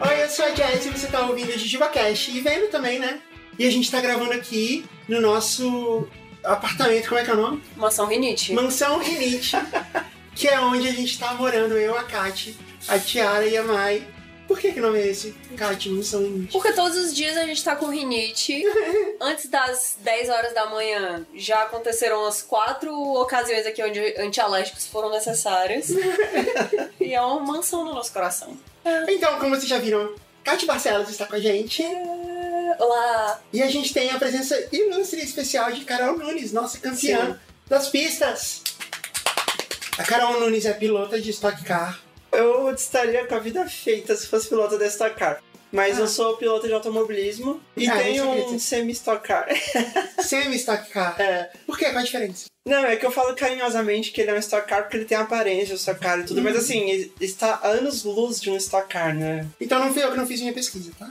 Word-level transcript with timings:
Oi, 0.00 0.22
eu 0.22 0.30
sou 0.30 0.46
a 0.46 0.54
Jess 0.54 0.86
e 0.86 0.90
você 0.90 1.06
tá 1.08 1.26
ouvindo 1.26 1.50
o 1.50 1.58
Jujuba 1.58 1.88
Cash 1.88 2.28
e 2.28 2.40
vendo 2.40 2.70
também, 2.70 2.98
né? 2.98 3.20
E 3.58 3.66
a 3.66 3.70
gente 3.70 3.90
tá 3.90 4.00
gravando 4.00 4.32
aqui 4.32 4.86
no 5.06 5.20
nosso 5.20 6.08
apartamento, 6.42 7.08
como 7.08 7.20
é 7.20 7.24
que 7.24 7.30
é 7.30 7.34
o 7.34 7.36
nome? 7.36 7.62
Mansão 7.76 8.06
Rinite. 8.06 8.54
Mansão 8.54 8.98
Rinite, 8.98 9.56
que 10.34 10.48
é 10.48 10.58
onde 10.58 10.88
a 10.88 10.92
gente 10.92 11.18
tá 11.18 11.34
morando, 11.34 11.76
eu, 11.76 11.98
a 11.98 12.04
Kati, 12.04 12.56
a 12.88 12.98
Tiara 12.98 13.46
e 13.46 13.58
a 13.58 13.62
Mai. 13.62 14.06
Por 14.52 14.60
que 14.60 14.70
que 14.70 14.80
o 14.80 14.82
nome 14.82 15.00
é 15.00 15.06
esse? 15.06 15.34
Kati, 15.56 15.88
Mansão 15.88 16.20
Rinite. 16.20 16.52
Porque 16.52 16.74
todos 16.74 16.98
os 16.98 17.16
dias 17.16 17.38
a 17.38 17.46
gente 17.46 17.64
tá 17.64 17.74
com 17.74 17.86
rinite. 17.86 18.62
Antes 19.18 19.48
das 19.48 19.96
10 20.00 20.28
horas 20.28 20.52
da 20.52 20.66
manhã, 20.66 21.26
já 21.34 21.62
aconteceram 21.62 22.26
as 22.26 22.42
quatro 22.42 22.94
ocasiões 23.14 23.64
aqui 23.64 23.82
onde 23.82 23.98
antialérgicos 24.18 24.86
foram 24.86 25.08
necessários. 25.08 25.86
e 27.00 27.14
é 27.14 27.20
uma 27.22 27.40
mansão 27.40 27.82
no 27.82 27.94
nosso 27.94 28.12
coração. 28.12 28.54
Então, 29.08 29.38
como 29.38 29.56
vocês 29.56 29.68
já 29.68 29.78
viram, 29.78 30.14
Kati 30.44 30.66
Barcelos 30.66 31.08
está 31.08 31.24
com 31.24 31.36
a 31.36 31.40
gente. 31.40 31.82
Olá! 32.78 33.40
E 33.54 33.62
a 33.62 33.70
gente 33.70 33.94
tem 33.94 34.10
a 34.10 34.18
presença 34.18 34.68
ilustre 34.70 35.20
e 35.20 35.24
especial 35.24 35.72
de 35.72 35.82
Carol 35.86 36.18
Nunes, 36.18 36.52
nossa 36.52 36.76
campeã 36.78 37.32
Sim. 37.32 37.36
das 37.66 37.88
pistas. 37.88 38.62
A 39.96 40.04
Carol 40.04 40.38
Nunes 40.38 40.66
é 40.66 40.74
pilota 40.74 41.18
de 41.18 41.30
Stock 41.30 41.64
Car. 41.64 42.11
Eu 42.32 42.72
estaria 42.74 43.26
com 43.26 43.34
a 43.34 43.38
vida 43.38 43.64
feita 43.68 44.16
se 44.16 44.26
fosse 44.26 44.48
piloto 44.48 44.78
da 44.78 44.86
Stock 44.86 45.14
Car. 45.16 45.42
Mas 45.70 45.98
Ah. 45.98 46.02
eu 46.02 46.06
sou 46.08 46.36
piloto 46.36 46.66
de 46.66 46.72
automobilismo 46.74 47.60
e 47.76 47.88
Ah, 47.88 47.96
tenho 47.98 48.28
um 48.30 48.58
semi-Stock 48.58 49.26
Car. 49.26 49.48
Semi-Stock 50.20 50.90
Car. 50.90 51.18
É. 51.20 51.50
Por 51.66 51.78
quê? 51.78 51.86
Qual 51.86 51.98
a 51.98 52.02
diferença? 52.02 52.46
Não, 52.64 52.84
é 52.86 52.94
que 52.94 53.04
eu 53.04 53.10
falo 53.10 53.34
carinhosamente 53.34 54.12
que 54.12 54.20
ele 54.20 54.30
é 54.30 54.34
um 54.34 54.38
Stock 54.38 54.68
Car 54.68 54.82
porque 54.82 54.96
ele 54.96 55.04
tem 55.04 55.18
a 55.18 55.22
aparência 55.22 55.74
de 55.74 55.80
Stock 55.80 55.98
Car 55.98 56.20
e 56.20 56.22
tudo, 56.24 56.40
mas 56.40 56.56
assim, 56.56 56.88
ele 56.90 57.12
está 57.20 57.58
a 57.60 57.66
anos 57.68 58.04
luz 58.04 58.40
de 58.40 58.50
um 58.50 58.56
Stock 58.56 58.88
Car, 58.88 59.12
né? 59.14 59.44
Então 59.60 59.80
não 59.80 59.92
fui 59.92 60.02
eu 60.04 60.12
que 60.12 60.16
não 60.16 60.26
fiz 60.26 60.40
minha 60.40 60.52
pesquisa, 60.52 60.92
tá? 60.96 61.10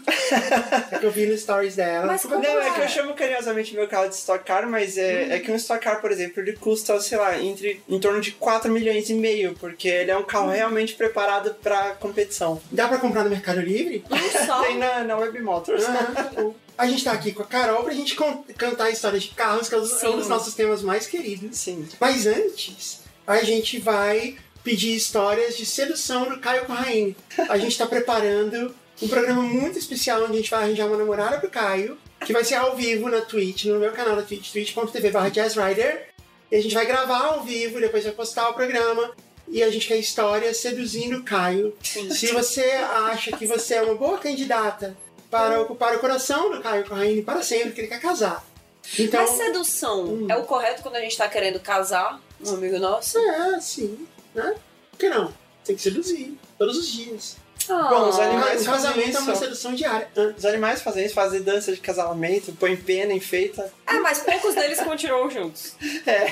é 0.94 1.00
que 1.00 1.06
eu 1.06 1.12
vi 1.12 1.26
no 1.26 1.38
stories 1.38 1.76
dela. 1.76 2.06
Mas 2.08 2.22
como 2.22 2.36
Não, 2.42 2.62
é 2.62 2.68
é? 2.70 2.72
que 2.74 2.80
eu 2.80 2.88
chamo 2.88 3.14
carinhosamente 3.14 3.76
meu 3.76 3.86
carro 3.90 4.08
de 4.08 4.16
Stock 4.16 4.46
Car, 4.46 4.66
mas 4.70 4.98
é, 4.98 5.26
Hum. 5.26 5.32
é 5.34 5.40
que 5.40 5.52
um 5.52 5.56
Stock 5.58 5.84
Car, 5.84 6.00
por 6.00 6.10
exemplo, 6.10 6.42
ele 6.42 6.54
custa, 6.54 6.98
sei 7.02 7.18
lá, 7.18 7.38
entre, 7.38 7.82
em 7.90 8.00
torno 8.00 8.22
de 8.22 8.32
4 8.32 8.72
milhões 8.72 9.10
e 9.10 9.14
meio, 9.14 9.54
porque 9.60 9.90
ele 9.90 10.10
é 10.12 10.18
um 10.18 10.24
carro 10.24 10.48
Hum. 10.48 10.52
realmente 10.52 10.96
preparado 10.96 11.54
pra 11.62 11.92
competição. 11.96 12.62
Dá 12.72 12.88
pra 12.88 12.98
comprar 12.98 13.26
no 13.26 13.30
Mercado 13.30 13.60
Livre? 13.60 14.06
Um 14.10 14.46
só. 14.46 14.62
Tem 14.64 14.78
na, 14.78 15.04
na 15.04 15.18
Web 15.18 15.38
Motors. 15.42 15.84
Ah, 15.84 16.12
tá 16.16 16.24
bom. 16.42 16.56
A 16.78 16.88
gente 16.88 17.04
tá 17.04 17.12
aqui 17.12 17.32
com 17.32 17.44
a 17.44 17.46
Carol 17.46 17.84
pra 17.84 17.94
gente 17.94 18.16
cantar 18.58 18.90
histórias 18.90 19.24
de 19.24 19.30
carros, 19.30 19.70
que 19.70 19.76
é 19.76 19.78
um 19.78 19.82
dos- 19.82 20.04
é 20.04 20.10
um 20.10 20.16
dos 20.16 20.24
Sim. 20.24 20.30
nossos 20.30 20.54
temas 20.56 20.82
mais 20.82 21.06
queridos. 21.06 21.58
Sim. 21.58 21.88
Mas 22.00 22.26
antes, 22.26 23.02
a 23.28 23.44
gente 23.44 23.80
vai 23.80 24.38
pedir 24.64 24.96
histórias 24.96 25.56
de 25.58 25.66
sedução 25.66 26.30
do 26.30 26.40
Caio 26.40 26.66
Corraine. 26.66 27.16
A 27.50 27.58
gente 27.58 27.78
tá 27.78 27.86
preparando 27.86 28.74
um 29.02 29.08
programa 29.08 29.42
muito 29.42 29.78
especial 29.78 30.24
onde 30.24 30.34
a 30.34 30.36
gente 30.38 30.50
vai 30.52 30.64
arranjar 30.64 30.88
uma 30.88 30.98
namorada 30.98 31.38
pro 31.40 31.50
Caio, 31.50 31.98
que 32.26 32.34
vai 32.34 32.44
ser 32.44 32.56
ao 32.56 32.76
vivo 32.76 33.10
na 33.10 33.22
Twitch, 33.22 33.66
no 33.66 33.80
meu 33.80 33.92
canal 33.92 34.16
da 34.16 34.22
Twitch, 34.24 34.52
twitch.tv 34.52 35.12
barra 35.12 35.30
jazzrider. 35.30 36.08
E 36.52 36.56
a 36.56 36.62
gente 36.62 36.74
vai 36.76 36.86
gravar 36.86 37.20
ao 37.28 37.44
vivo, 37.44 37.80
depois 37.80 38.04
vai 38.04 38.14
postar 38.14 38.50
o 38.50 38.54
programa. 38.54 39.12
E 39.48 39.62
a 39.64 39.70
gente 39.70 39.88
quer 39.88 39.98
histórias 39.98 40.58
seduzindo 40.58 41.18
o 41.18 41.24
Caio. 41.24 41.74
Se 41.82 42.28
você 42.28 42.64
acha 43.10 43.36
que 43.36 43.46
você 43.46 43.76
é 43.76 43.82
uma 43.82 43.96
boa 43.96 44.18
candidata 44.18 44.96
para 45.32 45.62
ocupar 45.62 45.96
o 45.96 46.00
coração 46.00 46.52
do 46.52 46.62
Caio 46.62 46.86
Corraine 46.88 47.22
para 47.24 47.42
sempre, 47.42 47.72
que 47.72 47.82
ele 47.82 47.88
quer 47.88 48.00
casar. 48.02 48.46
Então, 49.00 49.22
Mas 49.22 49.32
sedução 49.38 50.04
Hum. 50.06 50.28
é 50.30 50.36
o 50.36 50.44
correto 50.44 50.82
quando 50.84 50.96
a 50.98 51.02
gente 51.02 51.18
tá 51.18 51.28
querendo 51.30 51.60
casar, 51.60 52.20
um 52.46 52.54
amigo 52.56 52.78
nosso? 52.78 53.18
É, 53.18 53.60
sim. 53.62 54.06
Né? 54.36 54.54
Por 54.92 54.98
que 55.00 55.08
não? 55.10 55.34
Tem 55.64 55.76
que 55.76 55.82
seduzir. 55.82 56.38
Todos 56.58 56.78
os 56.78 56.88
dias. 56.92 57.38
Bom, 57.68 58.10
os 58.10 58.20
Ah. 58.20 58.24
animais 58.24 58.66
casamento 58.66 59.18
é 59.18 59.20
uma 59.20 59.36
sedução 59.36 59.76
diária. 59.76 60.10
Hã? 60.18 60.34
Os 60.36 60.44
animais 60.46 60.82
fazem 60.82 61.06
isso, 61.06 61.14
fazem 61.14 61.44
dança 61.44 61.72
de 61.72 61.80
casamento, 61.80 62.52
põem 62.54 62.76
pena, 62.76 63.14
enfeita. 63.14 63.72
É, 63.88 64.00
mas 64.00 64.20
poucos 64.20 64.56
deles 64.56 64.80
continuam 64.82 65.30
juntos. 65.30 65.76
É. 66.08 66.26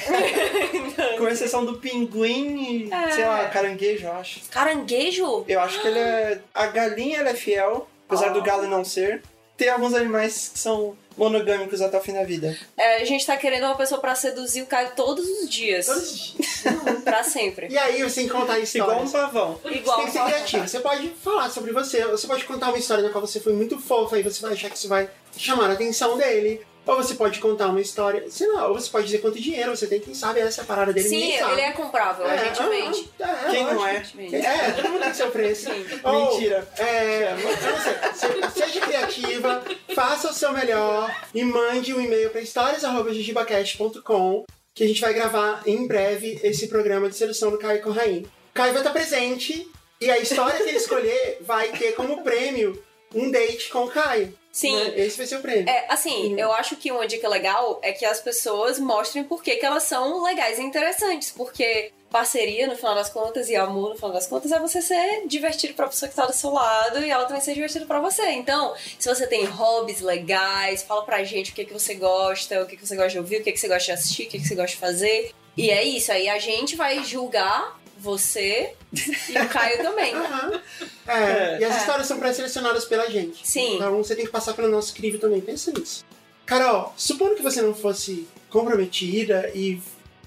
Com 1.17 1.27
exceção 1.27 1.65
do 1.65 1.77
pinguim 1.77 2.87
e, 2.87 2.91
É. 2.93 3.11
sei 3.11 3.25
lá, 3.25 3.47
caranguejo, 3.49 4.07
eu 4.07 4.13
acho. 4.13 4.41
Caranguejo? 4.49 5.45
Eu 5.47 5.59
acho 5.59 5.79
que 5.81 5.87
ele 5.87 5.99
é. 5.99 6.41
A 6.53 6.65
galinha 6.67 7.19
ela 7.19 7.29
é 7.29 7.35
fiel, 7.35 7.87
apesar 8.09 8.29
do 8.29 8.41
galo 8.41 8.67
não 8.67 8.83
ser. 8.83 9.21
Tem 9.55 9.69
alguns 9.69 9.93
animais 9.93 10.49
que 10.53 10.57
são 10.57 10.97
monogâmicos 11.17 11.81
até 11.81 11.97
o 11.97 12.01
fim 12.01 12.13
da 12.13 12.23
vida. 12.23 12.57
É, 12.77 13.01
a 13.01 13.05
gente 13.05 13.25
tá 13.25 13.35
querendo 13.35 13.65
uma 13.65 13.75
pessoa 13.75 13.99
pra 13.99 14.15
seduzir 14.15 14.61
o 14.61 14.65
Caio 14.65 14.91
todos 14.95 15.27
os 15.27 15.49
dias. 15.49 15.85
Todos 15.85 16.11
os 16.11 16.33
dias. 16.33 16.65
pra 17.03 17.23
sempre. 17.23 17.67
E 17.67 17.77
aí 17.77 18.01
você 18.01 18.21
tem 18.21 18.27
que 18.27 18.33
contar 18.33 18.57
Igual 18.57 19.01
um 19.01 19.03
histórias. 19.03 19.11
pavão. 19.11 19.59
Igual 19.65 19.97
Tem 19.97 20.05
que 20.05 20.11
ser 20.13 20.23
criativo. 20.23 20.67
Você 20.67 20.79
pode 20.79 21.09
falar 21.21 21.49
sobre 21.49 21.73
você. 21.73 22.05
Você 22.05 22.25
pode 22.25 22.45
contar 22.45 22.69
uma 22.69 22.77
história 22.77 23.03
na 23.03 23.09
qual 23.09 23.25
você 23.25 23.41
foi 23.41 23.51
muito 23.51 23.77
fofa 23.77 24.17
e 24.17 24.23
você 24.23 24.41
vai 24.41 24.53
achar 24.53 24.69
que 24.69 24.77
isso 24.77 24.87
vai 24.87 25.09
chamar 25.37 25.69
a 25.69 25.73
atenção 25.73 26.17
dele. 26.17 26.65
Ou 26.89 26.95
você 26.95 27.13
pode 27.13 27.39
contar 27.39 27.67
uma 27.67 27.79
história, 27.81 28.23
sei 28.31 28.47
lá, 28.47 28.67
ou 28.67 28.73
você 28.73 28.89
pode 28.89 29.05
dizer 29.05 29.19
quanto 29.19 29.39
dinheiro 29.39 29.75
você 29.75 29.85
tem, 29.85 29.99
quem 29.99 30.15
sabe 30.15 30.39
essa 30.39 30.61
é 30.61 30.63
a 30.63 30.67
parada 30.67 30.91
dele. 30.91 31.07
Sim, 31.07 31.33
ele 31.33 31.61
é 31.61 31.71
comprável, 31.71 32.25
a 32.25 32.35
gente 32.35 32.63
vende. 32.63 33.07
é, 33.19 33.51
Quem 33.51 33.63
não 33.63 33.85
é? 33.85 34.03
É, 34.33 34.71
todo 34.71 34.89
mundo 34.89 35.03
tem 35.03 35.13
seu 35.13 35.29
preço. 35.29 35.69
Sim. 35.69 35.85
Ou, 36.03 36.31
Mentira. 36.31 36.67
É, 36.77 37.35
não 37.35 37.79
sei. 37.79 37.93
Se- 38.53 38.59
Seja 38.59 38.81
criativa, 38.81 39.63
faça 39.93 40.29
o 40.29 40.33
seu 40.33 40.51
melhor 40.51 41.15
e 41.33 41.43
mande 41.43 41.93
um 41.93 42.01
e-mail 42.01 42.29
para 42.31 42.41
histórias.gigibacast.com 42.41 44.45
que 44.73 44.83
a 44.83 44.87
gente 44.87 45.01
vai 45.01 45.13
gravar 45.13 45.61
em 45.65 45.87
breve 45.87 46.39
esse 46.43 46.67
programa 46.67 47.09
de 47.09 47.15
sedução 47.15 47.51
do 47.51 47.57
Caio 47.57 47.81
Corraine. 47.81 48.25
O 48.25 48.29
Caio 48.53 48.73
vai 48.73 48.81
estar 48.81 48.93
presente 48.93 49.69
e 50.01 50.09
a 50.09 50.17
história 50.17 50.57
que 50.63 50.69
ele 50.69 50.77
escolher 50.77 51.37
vai 51.41 51.69
ter 51.69 51.93
como 51.93 52.23
prêmio 52.23 52.81
um 53.13 53.29
date 53.29 53.69
com 53.69 53.83
o 53.85 53.89
Caio. 53.89 54.33
Sim. 54.51 54.75
né? 54.75 54.93
Esse 54.97 55.17
vai 55.17 55.25
ser 55.27 55.37
o 55.37 55.41
prêmio. 55.41 55.69
É, 55.69 55.85
assim, 55.89 56.33
Uhum. 56.33 56.39
eu 56.39 56.51
acho 56.53 56.75
que 56.75 56.91
uma 56.91 57.07
dica 57.07 57.27
legal 57.29 57.79
é 57.83 57.91
que 57.91 58.05
as 58.05 58.19
pessoas 58.19 58.79
mostrem 58.79 59.23
por 59.23 59.43
que 59.43 59.55
que 59.57 59.65
elas 59.65 59.83
são 59.83 60.23
legais 60.23 60.57
e 60.57 60.61
interessantes, 60.63 61.31
porque 61.31 61.91
parceria, 62.09 62.65
no 62.65 62.75
final 62.75 62.95
das 62.95 63.09
contas, 63.09 63.49
e 63.49 63.55
amor, 63.55 63.89
no 63.89 63.95
final 63.95 64.11
das 64.11 64.25
contas, 64.25 64.51
é 64.51 64.57
você 64.59 64.81
ser 64.81 65.27
divertido 65.27 65.75
pra 65.75 65.85
pessoa 65.87 66.09
que 66.09 66.15
tá 66.15 66.25
do 66.25 66.33
seu 66.33 66.49
lado 66.51 66.99
e 67.05 67.09
ela 67.11 67.25
também 67.25 67.41
ser 67.41 67.53
divertida 67.53 67.85
pra 67.85 67.99
você. 68.01 68.23
Então, 68.31 68.73
se 68.97 69.07
você 69.07 69.27
tem 69.27 69.45
hobbies 69.45 70.01
legais, 70.01 70.81
fala 70.81 71.03
pra 71.03 71.23
gente 71.23 71.51
o 71.51 71.53
que 71.53 71.65
que 71.65 71.73
você 71.73 71.93
gosta, 71.93 72.63
o 72.63 72.65
que 72.65 72.75
que 72.75 72.85
você 72.87 72.95
gosta 72.95 73.11
de 73.11 73.19
ouvir, 73.19 73.41
o 73.41 73.43
que 73.43 73.51
que 73.51 73.59
você 73.59 73.67
gosta 73.67 73.85
de 73.85 73.91
assistir, 73.91 74.23
o 74.23 74.29
que 74.29 74.39
que 74.39 74.47
você 74.47 74.55
gosta 74.55 74.71
de 74.71 74.77
fazer. 74.77 75.31
E 75.55 75.69
é 75.69 75.83
isso, 75.83 76.11
aí 76.11 76.27
a 76.29 76.39
gente 76.39 76.75
vai 76.75 77.03
julgar 77.03 77.78
você 77.99 78.73
e 79.29 79.37
o 79.37 79.49
Caio 79.49 79.77
também. 79.83 80.13
Aham. 80.13 80.61
É, 81.07 81.59
e 81.59 81.63
as 81.65 81.75
É. 81.75 81.79
histórias 81.79 82.07
são 82.07 82.19
pré-selecionadas 82.19 82.85
pela 82.85 83.09
gente. 83.09 83.47
Sim. 83.47 83.75
Então 83.75 83.97
você 83.97 84.15
tem 84.15 84.25
que 84.25 84.31
passar 84.31 84.53
pelo 84.53 84.67
nosso 84.69 84.93
crivo 84.93 85.17
também. 85.17 85.41
Pensa 85.41 85.71
nisso. 85.71 86.03
Carol, 86.45 86.93
supondo 86.97 87.35
que 87.35 87.43
você 87.43 87.61
não 87.61 87.73
fosse 87.75 88.27
comprometida 88.49 89.51
e, 89.53 89.79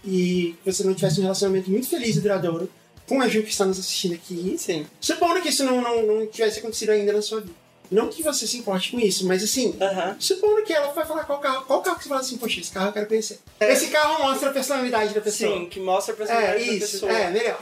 e 0.05 0.55
você 0.65 0.85
não 0.85 0.95
tivesse 0.95 1.19
um 1.19 1.23
relacionamento 1.23 1.71
muito 1.71 1.89
feliz 1.89 2.17
e 2.17 2.21
duradouro 2.21 2.71
com 3.09 3.21
a 3.21 3.29
Ju 3.29 3.43
que 3.43 3.51
está 3.51 3.65
nos 3.65 3.79
assistindo 3.79 4.15
aqui, 4.15 4.55
Sim. 4.57 4.87
supondo 5.01 5.41
que 5.43 5.49
isso 5.49 5.65
não, 5.65 5.81
não, 5.83 6.03
não 6.07 6.27
tivesse 6.29 6.61
acontecido 6.61 6.91
ainda 6.91 7.13
na 7.13 7.21
sua 7.21 7.41
vida. 7.41 7.53
Não 7.93 8.09
que 8.09 8.23
você 8.23 8.47
se 8.47 8.57
importe 8.59 8.91
com 8.91 8.99
isso, 8.99 9.27
mas 9.27 9.43
assim, 9.45 9.77
supondo 10.19 10.63
que 10.65 10.73
ela 10.73 10.93
vai 10.93 11.05
falar 11.07 11.25
qual 11.25 11.39
carro, 11.39 11.65
qual 11.67 11.83
carro 11.83 11.97
que 11.99 12.03
você 12.05 12.09
fala 12.09 12.21
assim, 12.23 12.37
poxa, 12.39 12.59
esse 12.61 12.73
carro 12.73 12.89
eu 12.89 12.93
quero 12.93 13.07
conhecer. 13.07 13.39
Esse 13.61 13.89
carro 13.89 14.23
mostra 14.23 14.49
a 14.51 14.53
personalidade 14.53 15.13
da 15.15 15.21
pessoa. 15.21 15.55
Sim, 15.59 15.67
que 15.67 15.79
mostra 15.79 16.13
a 16.13 16.15
É, 16.15 16.19
personalidade 16.19 16.65
da 16.67 16.73
isso, 16.73 16.93
pessoa. 16.93 17.13
é, 17.13 17.31
melhor. 17.31 17.61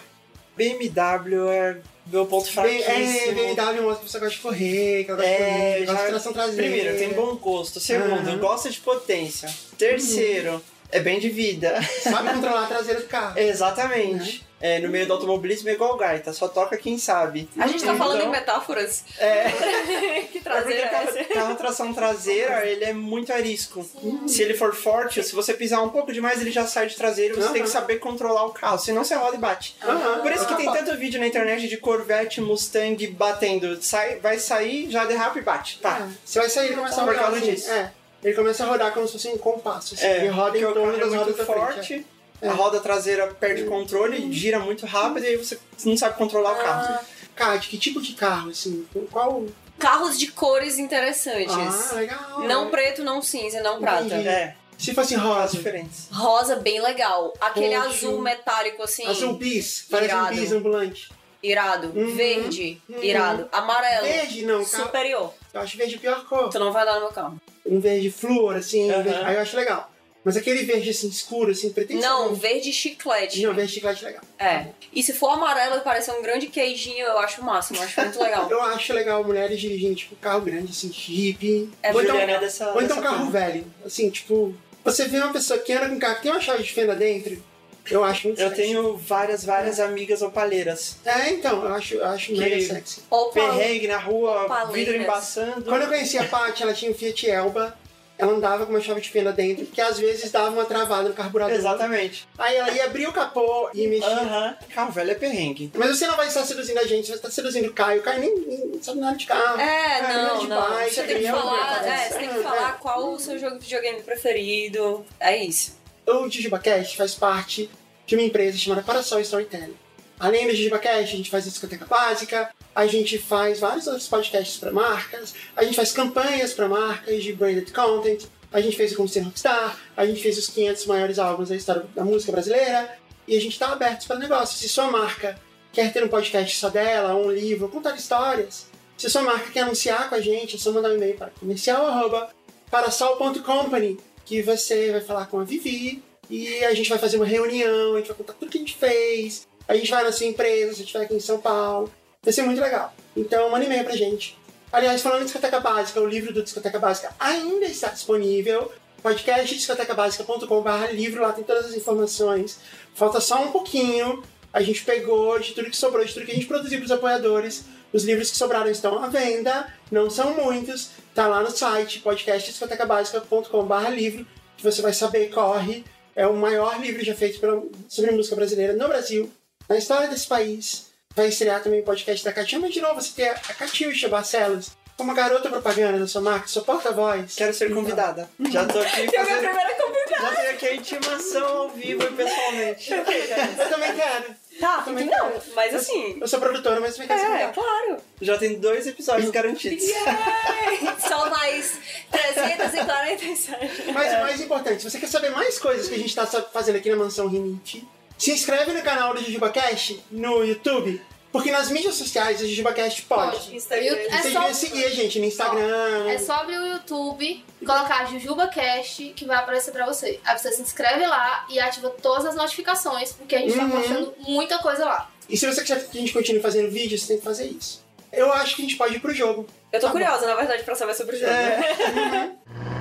BMW 0.57 1.49
é 1.51 1.77
meu 2.07 2.27
ponto 2.27 2.45
Bem, 2.45 2.83
fraquíssimo. 2.83 3.41
é, 3.41 3.55
BMW 3.55 3.83
mostra 3.83 4.05
que 4.05 4.11
você 4.11 4.19
gosta 4.19 4.35
de 4.37 4.41
correr, 4.41 5.05
que 5.05 5.11
ela 5.11 5.21
gosta 5.21 5.33
de 5.33 5.39
correr, 5.39 5.83
É, 5.83 5.85
gosta 5.87 6.03
de 6.05 6.09
tração 6.11 6.33
traseira. 6.33 6.63
Primeiro, 6.63 6.99
tem 6.99 7.09
bom 7.13 7.37
gosto. 7.37 7.81
Segundo, 7.81 8.39
gosta 8.39 8.71
de 8.71 8.81
potência. 8.81 9.49
Terceiro, 9.79 10.63
é 10.91 11.01
bem 11.01 11.19
de 11.19 11.29
vida. 11.31 11.81
Sabe 12.03 12.33
controlar 12.35 12.65
a 12.65 12.67
traseira 12.67 13.01
do 13.01 13.07
carro. 13.07 13.39
Exatamente. 13.39 14.47
É, 14.61 14.79
no 14.79 14.89
meio 14.91 15.07
do 15.07 15.15
automobilismo 15.15 15.71
é 15.71 15.73
igual 15.73 15.97
gaita, 15.97 16.33
só 16.35 16.47
toca 16.47 16.77
quem 16.77 16.99
sabe. 16.99 17.49
A 17.59 17.67
gente 17.67 17.81
tá 17.81 17.87
Então, 17.95 17.97
falando 17.97 18.21
em 18.23 18.29
metáforas. 18.29 19.05
É, 19.19 19.45
que 19.51 19.59
é 19.59 20.23
porque 20.23 20.41
traseira 20.41 20.83
é 20.83 20.95
essa? 21.03 21.13
carro, 21.25 21.29
carro 21.35 21.55
tração 21.55 21.95
traseira, 21.95 22.67
ele 22.67 22.85
é 22.85 22.93
muito 22.93 23.33
arisco. 23.33 23.87
Se 24.27 24.43
ele 24.43 24.53
for 24.55 24.75
forte, 24.75 25.23
se 25.25 25.35
você 25.35 25.55
pisar 25.55 25.83
um 25.83 25.89
pouco 25.89 26.13
demais, 26.13 26.41
ele 26.41 26.51
já 26.51 26.67
sai 26.67 26.87
de 26.89 26.95
traseiro, 26.97 27.35
você 27.37 27.45
Aham. 27.45 27.53
tem 27.55 27.63
que 27.63 27.71
saber 27.71 27.97
controlar 28.01 28.45
o 28.45 28.51
carro, 28.51 28.79
senão 28.79 29.03
você 29.03 29.15
roda 29.15 29.37
e 29.37 29.39
bate. 29.39 29.77
Aham. 29.83 30.21
Por 30.21 30.31
isso 30.33 30.47
que 30.47 30.55
tem 30.57 30.71
tanto 30.71 30.97
vídeo 30.99 31.19
na 31.19 31.27
internet 31.27 31.67
de 31.67 31.77
Corvette, 31.79 32.41
Mustang 32.41 33.07
batendo. 33.09 33.83
Sai, 33.83 34.17
vai 34.17 34.39
sair, 34.39 34.91
já 34.91 35.05
derrapa 35.07 35.39
e 35.39 35.43
bate. 35.43 35.79
Tá. 35.81 36.07
Você 36.25 36.39
vai 36.39 36.51
sair 36.51 36.73
e 36.73 36.75
começa 36.75 37.01
a 37.01 37.05
Por 37.05 37.15
rodar 37.15 37.23
causa 37.23 37.39
assim, 37.39 37.51
disso. 37.51 37.71
É. 37.71 37.93
Ele 38.23 38.35
começa 38.35 38.63
a 38.65 38.67
rodar 38.67 38.93
como 38.93 39.07
se 39.07 39.15
fosse 39.15 39.29
um 39.29 39.39
compasso. 39.39 39.95
Assim. 39.95 40.05
É, 40.05 40.19
ele 40.19 40.29
roda 40.29 40.59
em 40.59 40.65
o 40.67 40.73
torno 40.75 40.95
é 40.95 40.99
das 41.01 41.09
rodas 41.09 41.25
muito 41.25 41.37
da 41.39 41.45
frente. 41.47 41.59
forte, 41.59 41.95
É. 41.95 42.20
a 42.43 42.53
roda 42.53 42.81
traseira 42.81 43.27
perde 43.29 43.65
controle, 43.65 44.33
gira 44.33 44.59
muito 44.59 44.87
rápido 44.87 45.25
e 45.25 45.29
aí 45.29 45.37
você 45.37 45.59
não 45.85 45.97
sabe 45.97 46.17
controlar 46.17 46.53
o 46.53 46.57
carro. 46.57 46.95
é. 46.95 47.01
Kat, 47.35 47.69
que 47.69 47.79
tipo 47.79 48.03
de 48.03 48.13
carro, 48.15 48.51
assim? 48.51 48.87
Qual 49.11 49.45
carros 49.79 50.19
de 50.19 50.27
cores 50.31 50.79
interessantes. 50.79 51.55
Ah, 51.55 51.95
legal. 51.95 52.41
Não 52.41 52.71
preto, 52.71 53.03
não 53.03 53.23
cinza, 53.23 53.63
não 53.63 53.81
prata. 53.81 54.15
É, 54.15 54.55
Se 54.77 54.93
fosse 54.93 55.15
rosa, 55.15 55.57
diferentes. 55.57 56.09
Rosa 56.13 56.57
bem 56.57 56.83
legal. 56.83 57.33
Aquele 57.41 57.75
Roxo. 57.77 57.89
azul 58.09 58.21
metálico 58.21 58.83
assim. 58.83 59.07
azul 59.07 59.33
bis, 59.35 59.87
parece 59.91 60.15
um 60.15 60.19
Irado. 60.19 60.35
bis 60.37 60.53
ambulante. 60.53 61.11
Irado. 61.43 61.87
Uhum. 61.97 62.15
Verde. 62.15 62.83
Uhum. 62.87 63.03
Irado. 63.03 63.49
Amarelo. 63.51 64.05
Verde, 64.07 64.45
não, 64.45 64.63
cara. 64.63 64.85
Superior. 64.85 65.33
Eu 65.55 65.61
acho 65.63 65.79
verde 65.79 65.95
a 65.95 65.99
pior 65.99 66.25
cor. 66.27 66.51
Tu 66.51 66.59
não 66.59 66.71
vai 66.73 66.85
dar 66.85 66.95
no 66.97 67.01
meu 67.01 67.09
carro. 67.11 67.41
Um 67.65 67.81
verde 67.81 68.11
flúor, 68.11 68.57
assim, 68.57 68.91
Aham. 68.91 69.03
verde- 69.03 69.25
aí 69.25 69.35
eu 69.37 69.41
acho 69.41 69.57
legal. 69.57 69.90
Mas 70.23 70.37
aquele 70.37 70.63
verde, 70.65 70.91
assim, 70.91 71.09
escuro, 71.09 71.51
assim, 71.53 71.71
pretensão. 71.73 72.27
Não, 72.29 72.35
verde 72.35 72.71
chiclete. 72.73 73.41
Não, 73.43 73.55
verde 73.55 73.73
chiclete 73.73 74.05
é 74.05 74.09
legal. 74.09 74.23
É. 74.39 74.67
E 74.93 75.03
se 75.03 75.15
for 75.15 75.31
amarelo 75.31 75.77
e 75.77 75.81
parecer 75.81 76.13
um 76.13 76.21
grande 76.23 76.49
queijinho, 76.49 77.07
eu 77.07 77.19
acho 77.19 77.41
o 77.41 77.45
máximo. 77.45 77.79
Eu 77.79 77.83
acho 77.85 78.01
muito 78.01 78.23
legal. 78.23 78.49
Eu 78.53 78.61
acho 78.63 78.93
legal 78.93 79.25
mulheres 79.25 79.59
dirigindo, 79.59 79.95
tipo, 79.95 80.15
carro 80.17 80.43
grande, 80.43 80.73
assim, 80.73 80.93
Jeep. 80.93 81.71
É 81.83 81.93
ou 81.93 82.03
então, 82.03 82.17
é 82.19 82.39
dessa, 82.39 82.71
ou 82.73 82.83
então 82.83 82.97
dessa 82.99 83.09
carro 83.09 83.23
cor. 83.25 83.33
velho. 83.33 83.65
Assim, 83.85 84.11
tipo, 84.11 84.55
você 84.85 85.07
vê 85.09 85.19
uma 85.19 85.33
pessoa 85.33 85.59
que 85.59 85.73
anda 85.73 85.89
com 85.89 85.95
um 85.95 85.99
carro 85.99 86.17
que 86.17 86.23
tem 86.23 86.31
uma 86.33 86.41
chave 86.41 86.63
de 86.65 86.73
fenda 86.73 86.95
dentro, 86.95 87.43
eu 87.91 88.05
acho 88.05 88.29
muito 88.29 88.41
Eu 88.41 88.49
sexy. 88.51 88.63
tenho 88.63 88.97
várias, 88.99 89.43
várias 89.43 89.81
amigas 89.81 90.21
opalheiras. 90.21 90.97
É, 91.05 91.31
então, 91.31 91.65
eu 91.65 91.73
acho, 91.75 91.95
eu 91.95 92.05
acho 92.05 92.27
Que- 92.27 92.39
mega 92.39 92.61
sexy. 92.61 93.01
Opa, 93.11 93.33
Perrengue 93.41 93.89
na 93.89 93.99
rua, 93.99 94.45
Opaleiras. 94.45 94.75
vidro 94.75 94.97
embaçando. 95.03 95.63
Quando 95.65 95.83
eu 95.83 95.89
conheci 95.89 96.19
a 96.19 96.25
Paty, 96.25 96.63
ela 96.63 96.75
tinha 96.75 96.91
um 96.91 96.95
Fiat 96.95 97.29
Elba. 97.31 97.77
Ela 98.21 98.33
andava 98.33 98.67
com 98.67 98.73
uma 98.73 98.81
chave 98.81 99.01
de 99.01 99.09
fenda 99.11 99.33
dentro, 99.33 99.67
que 99.67 99.81
às 99.81 99.99
vezes 99.99 100.31
dava 100.31 100.51
uma 100.51 100.65
travada 100.65 101.09
no 101.09 101.15
carburador. 101.15 101.55
Exatamente. 101.57 102.29
Aí 102.39 102.57
ela 102.57 102.71
ia 102.71 102.85
abrir 102.85 103.07
o 103.07 103.13
capô 103.13 103.71
e 103.75 103.87
mexia. 103.87 104.09
Aham. 104.09 104.57
Carro 104.75 104.93
velho 104.93 105.11
é 105.11 105.15
perrengue. 105.15 105.71
Mas 105.75 105.97
você 105.99 106.07
não 106.07 106.17
vai 106.17 106.29
estar 106.29 106.45
seduzindo 106.45 106.79
a 106.79 106.87
gente, 106.87 107.07
você 107.07 107.13
vai 107.13 107.17
estar 107.19 107.31
seduzindo 107.31 107.69
o 107.69 107.73
Caio. 107.73 108.01
O 108.01 108.05
Caio 108.05 108.21
nem, 108.21 108.39
nem 108.47 108.83
sabe 108.83 109.01
nada 109.01 109.17
de 109.17 109.27
carro. 109.27 109.61
É, 109.61 110.01
Cara, 110.01 110.23
não, 110.29 110.39
de 110.39 110.49
não. 110.49 110.71
bike, 110.71 110.95
Você 110.95 111.03
tem 111.05 111.19
que 111.21 111.27
é 111.27 111.31
falar, 111.31 111.87
é, 111.87 112.09
você 112.09 112.19
tem 112.19 112.29
que 112.29 112.39
É, 112.39 112.43
falar 112.43 112.73
qual 112.79 113.13
o 113.13 113.19
seu 113.19 113.39
jogo 113.39 113.59
de 113.59 113.65
videogame 113.65 114.03
preferido. 114.03 115.05
É 115.19 115.37
isso. 115.37 115.79
O 116.07 116.29
JujubaCast 116.29 116.97
faz 116.97 117.15
parte 117.15 117.71
de 118.07 118.17
uma 118.17 118.23
empresa 118.25 118.59
chamada 118.59 118.83
Parasol 118.83 119.21
Storytelling. 119.21 119.77
Além 120.19 120.47
do 120.47 120.55
JujubaCast, 120.55 121.15
a 121.15 121.17
gente 121.17 121.31
faz 121.31 121.47
a 121.47 121.51
discoteca 121.51 121.87
básica, 121.87 122.51
a 122.75 122.87
gente 122.87 123.19
faz 123.19 123.61
vários 123.61 123.87
outros 123.87 124.09
podcasts 124.09 124.59
para 124.59 124.73
marcas, 124.73 125.35
a 125.57 125.65
gente 125.65 125.77
faz 125.77 125.93
campanhas 125.93 126.53
para 126.53 126.69
marcas 126.69 127.23
de 127.23 127.33
branded 127.33 127.73
content, 127.73 128.25
a 128.53 128.61
gente 128.61 128.77
fez 128.77 128.93
o 128.93 128.97
Como 128.97 129.09
Ser 129.09 129.21
Rockstar, 129.21 129.79
a 129.97 130.05
gente 130.07 130.23
fez 130.23 130.39
os 130.39 130.47
500 130.49 130.87
maiores 130.87 131.19
álbuns 131.19 131.49
da 131.49 131.57
história 131.57 131.85
da 131.95 132.05
música 132.05 132.31
brasileira, 132.33 132.99
e 133.27 133.37
a 133.37 133.41
gente 133.41 133.53
está 133.53 133.73
aberto 133.73 134.07
para 134.07 134.19
negócios. 134.19 134.61
Se 134.61 134.69
sua 134.69 134.91
marca 134.91 135.39
quer 135.73 135.91
ter 135.93 136.03
um 136.03 136.09
podcast 136.09 136.57
só 136.57 136.69
dela, 136.69 137.15
um 137.15 137.31
livro, 137.31 137.69
contar 137.69 137.95
histórias, 137.95 138.67
se 138.97 139.09
sua 139.09 139.23
marca 139.23 139.49
quer 139.51 139.61
anunciar 139.61 140.09
com 140.09 140.17
a 140.17 140.21
gente, 140.21 140.57
é 140.57 140.59
só 140.59 140.73
mandar 140.73 140.91
um 140.91 140.97
e-mail 140.97 141.17
para 141.17 141.31
comercial.parasol.company 141.31 143.99
que 144.27 144.43
você 144.43 144.91
vai 144.93 145.01
falar 145.01 145.27
com 145.27 145.39
a 145.41 145.45
Vivi 145.45 146.03
e 146.29 146.65
a 146.65 146.75
gente 146.75 146.89
vai 146.89 146.99
fazer 146.99 147.17
uma 147.17 147.27
reunião, 147.27 147.95
a 147.95 147.99
gente 147.99 148.09
vai 148.09 148.17
contar 148.17 148.33
tudo 148.35 148.51
que 148.51 148.59
a 148.59 148.61
gente 148.61 148.77
fez, 148.77 149.47
a 149.67 149.75
gente 149.75 149.91
vai 149.91 150.05
na 150.05 150.13
sua 150.13 150.27
empresa, 150.27 150.75
você 150.75 150.83
estiver 150.83 151.05
aqui 151.05 151.15
em 151.15 151.21
São 151.21 151.41
Paulo. 151.41 151.91
Vai 152.23 152.35
ser 152.35 152.43
muito 152.43 152.61
legal. 152.61 152.93
Então, 153.17 153.49
manda 153.51 153.65
e-mail 153.65 153.83
pra 153.83 153.97
gente. 153.97 154.39
Aliás, 154.71 155.01
falando 155.01 155.23
em 155.23 155.25
Discoteca 155.25 155.59
Básica, 155.59 156.01
o 156.01 156.07
livro 156.07 156.35
do 156.35 156.43
Discoteca 156.43 156.79
Básica 156.79 157.15
ainda 157.19 157.65
está 157.65 157.89
disponível. 157.89 158.71
Podcast 159.03 159.55
discotecabásica.com.br 159.55 160.93
livro, 160.93 161.23
lá 161.23 161.33
tem 161.33 161.43
todas 161.43 161.65
as 161.67 161.75
informações. 161.75 162.61
Falta 162.95 163.21
só 163.21 163.43
um 163.43 163.51
pouquinho. 163.51 164.23
A 164.53 164.61
gente 164.61 164.85
pegou 164.85 165.39
de 165.39 165.55
tudo 165.55 165.71
que 165.71 165.77
sobrou, 165.77 166.05
de 166.05 166.13
tudo 166.13 166.27
que 166.27 166.33
a 166.33 166.35
gente 166.35 166.47
produziu 166.47 166.79
para 166.79 166.85
os 166.85 166.93
apoiadores. 166.93 167.65
Os 167.91 168.05
livros 168.05 168.31
que 168.31 168.37
sobraram 168.37 168.71
estão 168.71 169.03
à 169.03 169.09
venda, 169.09 169.73
não 169.91 170.11
são 170.11 170.35
muitos. 170.35 170.91
Tá 171.15 171.27
lá 171.27 171.43
no 171.43 171.51
site 171.51 172.01
podcastdiscotecabásica.com.br 172.01 173.89
livro, 173.95 174.27
que 174.59 174.63
você 174.63 174.83
vai 174.83 174.93
saber, 174.93 175.31
corre. 175.31 175.85
É 176.15 176.27
o 176.27 176.37
maior 176.37 176.79
livro 176.79 177.03
já 177.03 177.15
feito 177.15 177.41
sobre 177.89 178.11
música 178.11 178.37
brasileira 178.37 178.75
no 178.75 178.89
Brasil, 178.89 179.33
na 179.67 179.79
história 179.79 180.07
desse 180.07 180.27
país. 180.27 180.90
Vai 181.15 181.27
estrear 181.29 181.61
também 181.61 181.81
o 181.81 181.85
podcast 181.85 182.25
da 182.25 182.33
Katia, 182.33 182.59
mas 182.61 182.73
de 182.73 182.81
novo 182.81 183.01
você 183.01 183.13
tem 183.15 183.29
a 183.29 183.33
a 183.33 183.55
Catiuxa 183.55 184.09
Barcelos 184.09 184.71
como 184.97 185.13
garota 185.15 185.49
propaganda 185.49 185.99
da 185.99 186.07
sua 186.07 186.21
marca, 186.21 186.47
sua 186.47 186.63
porta-voz. 186.63 187.35
Quero 187.35 187.53
ser 187.55 187.73
convidada. 187.75 188.31
Já 188.51 188.65
tô 188.67 188.79
aqui 188.79 189.01
Eu 189.01 189.07
minha 189.07 189.25
fazendo... 189.25 189.41
primeira 189.41 189.75
convidada. 189.75 190.21
Já 190.21 190.37
tenho 190.37 190.51
aqui 190.51 190.67
a 190.67 190.75
intimação 190.77 191.47
ao 191.47 191.69
vivo 191.71 192.03
e 192.03 192.13
pessoalmente. 192.13 192.93
Eu 192.93 193.69
também 193.71 193.95
quero. 193.95 194.37
Tá, 194.61 194.83
Também 194.83 195.07
não, 195.07 195.31
quero. 195.31 195.43
mas 195.57 195.75
assim. 195.75 196.19
Eu 196.21 196.29
sou 196.29 196.39
produtora, 196.39 196.81
mas 196.81 196.97
quero 196.97 197.19
ser 197.19 197.27
É, 197.27 197.49
claro. 197.49 197.97
Já 198.21 198.37
tem 198.37 198.61
dois 198.61 198.87
episódios 198.87 199.31
garantidos. 199.31 199.85
Só 201.09 201.31
mais 201.31 201.79
347. 202.13 203.91
Mas 203.93 204.13
o 204.13 204.21
mais 204.21 204.41
importante, 204.43 204.83
se 204.83 204.91
você 204.91 205.01
quer 205.01 205.09
saber 205.09 205.31
mais 205.31 205.59
coisas 205.59 205.89
que 205.89 205.95
a 205.95 205.99
gente 205.99 206.15
tá 206.15 206.27
fazendo 206.27 206.77
aqui 206.77 206.91
na 206.91 206.97
Mansão 206.97 207.27
Rinite, 207.27 207.89
se 208.21 208.31
inscreve 208.33 208.73
no 208.73 208.83
canal 208.83 209.15
do 209.15 209.21
JujubaCast 209.23 210.05
no 210.11 210.45
YouTube, 210.45 211.01
porque 211.33 211.51
nas 211.51 211.71
mídias 211.71 211.95
sociais 211.95 212.41
o 212.41 212.47
JujubaCast 212.47 213.03
pode. 213.03 213.37
Pode. 213.39 213.57
Instagram. 213.57 213.87
Eu- 213.87 213.97
é 213.97 214.23
Você 214.23 214.31
só- 214.33 214.41
devia 214.41 214.55
seguir 214.55 214.85
a 214.85 214.91
gente 214.91 215.19
no 215.19 215.25
Instagram. 215.27 216.09
É 216.11 216.19
só 216.19 216.35
abrir 216.35 216.59
o 216.59 216.67
YouTube, 216.67 217.45
colocar 217.65 218.05
JujubaCast, 218.11 219.13
que 219.17 219.25
vai 219.25 219.37
aparecer 219.39 219.71
pra 219.73 219.87
você. 219.87 220.21
Aí 220.25 220.39
você 220.39 220.53
se 220.53 220.61
inscreve 220.63 221.07
lá 221.07 221.47
e 221.49 221.59
ativa 221.59 221.89
todas 222.03 222.27
as 222.27 222.35
notificações, 222.37 223.13
porque 223.13 223.35
a 223.37 223.39
gente 223.39 223.57
Uhum. 223.59 223.71
tá 223.71 223.77
postando 223.77 224.15
muita 224.21 224.59
coisa 224.59 224.85
lá. 224.85 225.11
E 225.29 225.37
se 225.37 225.47
você 225.47 225.63
quiser 225.63 225.89
que 225.89 225.97
a 225.99 226.01
gente 226.01 226.13
continue 226.13 226.41
fazendo 226.43 226.71
vídeos, 226.71 227.03
você 227.03 227.09
tem 227.09 227.19
que 227.19 227.25
fazer 227.25 227.47
isso. 227.47 227.83
Eu 228.13 228.33
acho 228.33 228.57
que 228.57 228.63
a 228.63 228.65
gente 228.65 228.77
pode 228.77 228.97
ir 228.97 229.01
pro 229.01 229.15
jogo. 229.15 229.47
Eu 229.73 229.79
tô 229.79 229.87
Tá 229.87 229.93
bom. 229.93 230.01
curiosa, 230.01 230.27
na 230.27 230.35
verdade, 230.35 230.65
pra 230.65 230.75
saber 230.75 230.95
sobre 230.95 231.15
o 231.15 231.19
jogo. 231.21 231.31
É. 231.31 232.31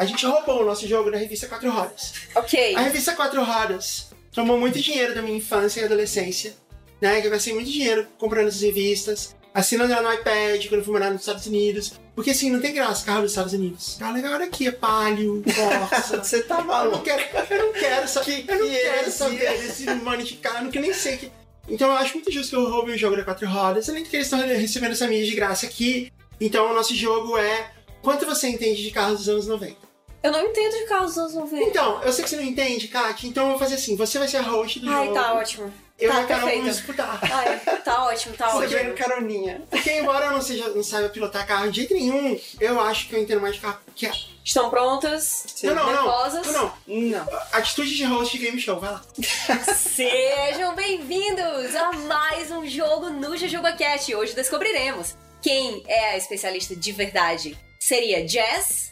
A 0.00 0.06
gente 0.06 0.24
roubou 0.24 0.62
o 0.62 0.64
nosso 0.64 0.88
jogo 0.88 1.10
da 1.10 1.18
revista 1.18 1.46
Quatro 1.46 1.70
Rodas. 1.70 2.14
Ok. 2.34 2.74
A 2.74 2.80
revista 2.80 3.12
Quatro 3.12 3.44
Rodas 3.44 4.06
tomou 4.32 4.58
muito 4.58 4.80
dinheiro 4.80 5.14
da 5.14 5.20
minha 5.20 5.36
infância 5.36 5.82
e 5.82 5.84
adolescência, 5.84 6.54
né? 7.02 7.20
Que 7.20 7.26
eu 7.26 7.30
gastei 7.30 7.52
muito 7.52 7.70
dinheiro 7.70 8.06
comprando 8.16 8.48
essas 8.48 8.62
revistas, 8.62 9.36
assinando 9.52 9.92
ela 9.92 10.00
no 10.08 10.14
iPad 10.18 10.66
quando 10.68 10.78
eu 10.78 10.84
fui 10.84 10.94
morar 10.94 11.10
nos 11.10 11.20
Estados 11.20 11.44
Unidos. 11.44 11.92
Porque 12.14 12.30
assim, 12.30 12.48
não 12.50 12.62
tem 12.62 12.72
graça 12.72 13.04
carro 13.04 13.20
dos 13.20 13.32
Estados 13.32 13.52
Unidos. 13.52 13.96
Carro 13.98 14.14
legal 14.14 14.32
era 14.36 14.44
aqui, 14.44 14.68
é 14.68 14.72
Palio, 14.72 15.42
Corsa. 15.44 16.16
Você 16.24 16.44
tá 16.44 16.54
Eu 16.54 16.60
não 16.60 16.66
maluco. 16.68 17.02
quero, 17.04 17.22
eu 17.50 17.66
não 17.66 17.72
quero 17.74 18.08
saber, 18.08 18.44
eu 18.48 18.58
não 18.58 18.66
que 18.68 18.72
quero 18.72 18.94
heresia. 18.96 19.12
saber 19.12 19.58
desse 19.58 19.84
money 19.96 20.24
de 20.24 20.36
carro, 20.36 20.64
eu 20.64 20.70
quero 20.70 20.82
nem 20.86 20.94
sei 20.94 21.18
que. 21.18 21.30
Então 21.68 21.88
eu 21.90 21.96
acho 21.98 22.14
muito 22.14 22.32
justo 22.32 22.48
que 22.48 22.56
eu 22.56 22.70
roube 22.70 22.92
o 22.92 22.96
jogo 22.98 23.18
da 23.18 23.22
quatro 23.22 23.46
rodas, 23.46 23.86
além 23.90 24.02
de 24.02 24.08
que 24.08 24.16
eles 24.16 24.28
estão 24.32 24.40
recebendo 24.40 24.92
essa 24.92 25.06
mídia 25.06 25.26
de 25.26 25.36
graça 25.36 25.66
aqui. 25.66 26.10
Então 26.40 26.70
o 26.70 26.74
nosso 26.74 26.94
jogo 26.96 27.36
é 27.36 27.70
quanto 28.00 28.24
você 28.24 28.48
entende 28.48 28.82
de 28.82 28.90
carros 28.90 29.18
dos 29.18 29.28
anos 29.28 29.46
90. 29.46 29.89
Eu 30.22 30.32
não 30.32 30.44
entendo 30.44 30.76
de 30.76 30.84
carros 30.84 31.14
dos 31.14 31.18
anos 31.18 31.34
90. 31.34 31.64
Então, 31.64 32.02
eu 32.02 32.12
sei 32.12 32.24
que 32.24 32.30
você 32.30 32.36
não 32.36 32.42
entende, 32.42 32.88
Kátia, 32.88 33.26
então 33.26 33.44
eu 33.44 33.50
vou 33.50 33.58
fazer 33.58 33.76
assim, 33.76 33.96
você 33.96 34.18
vai 34.18 34.28
ser 34.28 34.36
a 34.38 34.42
host 34.42 34.78
do 34.80 34.90
Ai, 34.90 35.06
jogo. 35.06 35.14
tá 35.14 35.34
ótimo. 35.34 35.72
Eu 35.98 36.10
tá 36.10 36.20
e 36.20 36.24
a 36.24 36.26
Carol 36.26 36.48
vamos 36.50 36.76
disputar. 36.76 37.20
Ai, 37.22 37.58
tá 37.84 38.04
ótimo, 38.04 38.34
tá 38.36 38.48
Você 38.48 38.64
ótimo. 38.64 38.78
vem 38.78 38.88
no 38.88 38.94
caroninha. 38.94 39.62
Porque 39.70 39.92
embora 39.92 40.26
eu 40.26 40.32
não, 40.32 40.40
seja, 40.40 40.68
não 40.70 40.82
saiba 40.82 41.08
pilotar 41.10 41.46
carro 41.46 41.70
de 41.70 41.76
jeito 41.76 41.94
nenhum, 41.94 42.38
eu 42.58 42.80
acho 42.80 43.08
que 43.08 43.14
eu 43.14 43.20
entendo 43.20 43.40
mais 43.40 43.54
de 43.54 43.60
carro 43.60 43.78
que 43.94 44.06
a... 44.06 44.12
Estão 44.42 44.70
prontas? 44.70 45.44
Não, 45.62 45.74
não, 45.74 45.86
não, 45.86 45.92
nervosas? 45.92 46.46
não, 46.46 46.72
não. 46.86 47.10
Não. 47.10 47.28
Atitude 47.52 47.94
de 47.94 48.04
host 48.04 48.36
de 48.36 48.44
game 48.44 48.58
show, 48.58 48.80
vai 48.80 48.92
lá. 48.92 49.02
Sejam 49.76 50.74
bem-vindos 50.74 51.74
a 51.76 51.92
mais 51.92 52.50
um 52.50 52.66
jogo 52.66 53.10
no 53.10 53.36
JujubaCast. 53.36 54.14
Hoje 54.14 54.34
descobriremos 54.34 55.14
quem 55.42 55.82
é 55.86 56.12
a 56.12 56.16
especialista 56.16 56.74
de 56.74 56.92
verdade. 56.92 57.58
Seria 57.78 58.26
Jess 58.26 58.90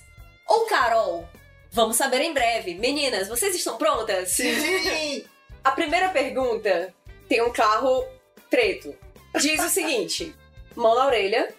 ou 0.49 0.67
Carol? 0.67 1.28
Vamos 1.71 1.97
saber 1.97 2.23
em 2.23 2.33
breve. 2.33 2.75
Meninas, 2.75 3.28
vocês 3.28 3.55
estão 3.55 3.76
prontas? 3.76 4.31
Sim! 4.31 5.25
A 5.62 5.71
primeira 5.73 6.09
pergunta 6.09 6.95
tem 7.28 7.43
um 7.43 7.52
carro 7.52 8.07
preto. 8.49 8.95
Diz 9.38 9.62
o 9.62 9.69
seguinte: 9.69 10.35
mão 10.75 10.95
na 10.95 11.05
orelha. 11.07 11.55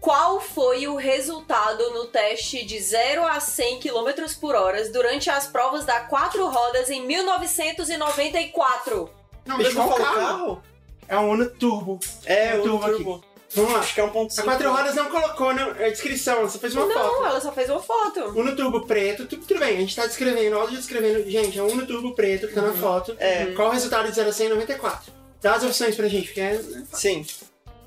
Qual 0.00 0.40
foi 0.40 0.86
o 0.88 0.96
resultado 0.96 1.90
no 1.90 2.06
teste 2.06 2.64
de 2.64 2.80
0 2.80 3.22
a 3.26 3.38
100 3.38 3.80
km 3.80 4.08
por 4.40 4.54
hora 4.54 4.88
durante 4.88 5.28
as 5.28 5.46
provas 5.46 5.84
da 5.84 6.00
quatro 6.00 6.48
rodas 6.48 6.88
em 6.88 7.04
1994? 7.06 9.10
Não, 9.44 9.58
Deixa 9.58 9.74
deixa 9.74 9.86
eu 9.86 9.92
falar 9.92 9.94
o 9.94 9.98
carro. 10.14 10.38
carro? 10.38 10.62
É 11.06 11.18
um 11.18 11.28
Uno 11.30 11.50
Turbo. 11.50 12.00
É, 12.24 12.54
o 12.56 12.62
turbo 12.62 12.86
aqui. 12.86 13.04
turbo. 13.04 13.24
Vamos 13.54 13.72
lá. 13.72 13.80
Acho 13.80 13.94
que 13.94 14.00
é 14.00 14.04
um 14.04 14.10
ponto 14.10 14.38
A 14.38 14.42
quatro 14.44 14.70
rodas 14.70 14.94
não 14.94 15.10
colocou 15.10 15.52
na 15.52 15.66
na 15.74 15.88
descrição, 15.88 16.42
você 16.42 16.58
fez 16.58 16.74
uma 16.74 16.86
Não, 16.86 16.94
foto. 16.94 17.24
ela 17.24 17.40
só 17.40 17.52
fez 17.52 17.68
uma 17.68 17.82
foto. 17.82 18.20
Uno 18.38 18.54
Turbo 18.54 18.86
preto, 18.86 19.26
tudo, 19.26 19.44
tudo 19.44 19.58
bem, 19.58 19.76
a 19.76 19.80
gente 19.80 19.96
tá 19.96 20.06
descrevendo, 20.06 20.56
áudio 20.56 20.76
descrevendo, 20.76 21.28
gente, 21.28 21.58
é 21.58 21.62
um 21.62 21.68
Uno 21.68 21.86
Turbo 21.86 22.14
preto 22.14 22.46
que 22.46 22.54
tá 22.54 22.62
na 22.62 22.72
foto. 22.72 23.16
É. 23.18 23.46
Qual 23.56 23.68
o 23.68 23.72
resultado 23.72 24.08
de 24.08 24.14
0 24.14 24.28
a 24.28 24.32
100 24.32 24.46
em 24.46 24.50
94? 24.50 25.12
Dá 25.40 25.54
as 25.54 25.64
opções 25.64 25.96
pra 25.96 26.06
gente, 26.06 26.26
porque 26.26 26.40
é... 26.40 26.60
Sim. 26.92 27.26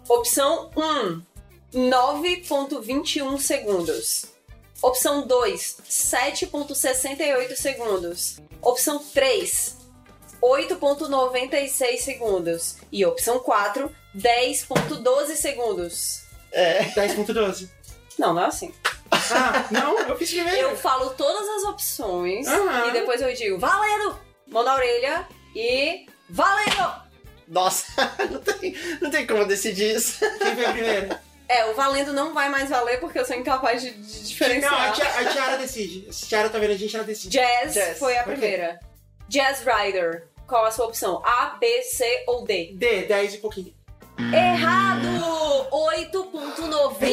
Opção 0.09 0.69
1, 0.75 1.21
9.21 1.73 3.39
segundos. 3.39 4.25
Opção 4.81 5.25
2, 5.25 5.77
7.68 5.89 7.55
segundos. 7.55 8.37
Opção 8.61 8.99
3, 9.13 9.77
8.96 10.43 11.97
segundos. 11.99 12.75
E 12.91 13.05
opção 13.05 13.39
4, 13.39 13.89
10.12 14.15 15.35
segundos. 15.37 16.23
É. 16.51 16.83
10.12. 16.83 17.69
Não, 18.19 18.33
não 18.33 18.43
é 18.43 18.45
assim. 18.47 18.73
Ah, 19.11 19.67
não, 19.71 19.97
eu 19.99 20.17
fiz 20.17 20.31
primeiro. 20.31 20.69
Eu 20.69 20.75
falo 20.75 21.11
todas 21.11 21.47
as 21.47 21.63
opções 21.63 22.47
Aham. 22.47 22.89
e 22.89 22.91
depois 22.91 23.21
eu 23.21 23.33
digo 23.33 23.57
valendo! 23.57 24.19
Mão 24.47 24.63
na 24.63 24.75
orelha 24.75 25.27
e 25.55 26.05
valendo! 26.29 27.03
Nossa, 27.47 27.85
não 28.29 28.39
tem, 28.41 28.75
não 29.01 29.09
tem 29.09 29.25
como 29.25 29.45
decidir 29.45 29.95
isso. 29.95 30.19
Quem 30.19 30.55
foi 30.55 30.73
primeiro? 30.73 31.15
É, 31.47 31.65
o 31.65 31.75
valendo 31.75 32.13
não 32.13 32.33
vai 32.33 32.49
mais 32.49 32.69
valer 32.69 32.99
porque 32.99 33.19
eu 33.19 33.25
sou 33.25 33.35
incapaz 33.35 33.81
de, 33.81 33.91
de 33.91 33.99
Não, 33.99 33.99
a 33.99 34.23
diferenciar. 34.23 34.93
Tiara, 34.93 35.19
a 35.19 35.25
Tiara 35.25 35.57
decide. 35.57 36.13
Se 36.13 36.25
a 36.25 36.27
Tiara 36.27 36.49
tá 36.49 36.57
vendo 36.57 36.71
a 36.71 36.77
gente, 36.77 36.95
ela 36.95 37.05
decide. 37.05 37.37
Jazz, 37.37 37.73
Jazz, 37.73 37.99
foi 37.99 38.17
a 38.17 38.23
primeira. 38.23 38.79
Jazz 39.27 39.63
Rider. 39.63 40.27
Qual 40.53 40.67
a 40.67 40.69
sua 40.69 40.85
opção? 40.85 41.19
A, 41.25 41.57
B, 41.59 41.81
C 41.81 42.05
ou 42.27 42.45
D? 42.45 42.73
D, 42.75 43.07
10 43.07 43.33
e 43.33 43.37
pouquinho. 43.39 43.73
Errado! 44.19 45.07
É 45.07 45.19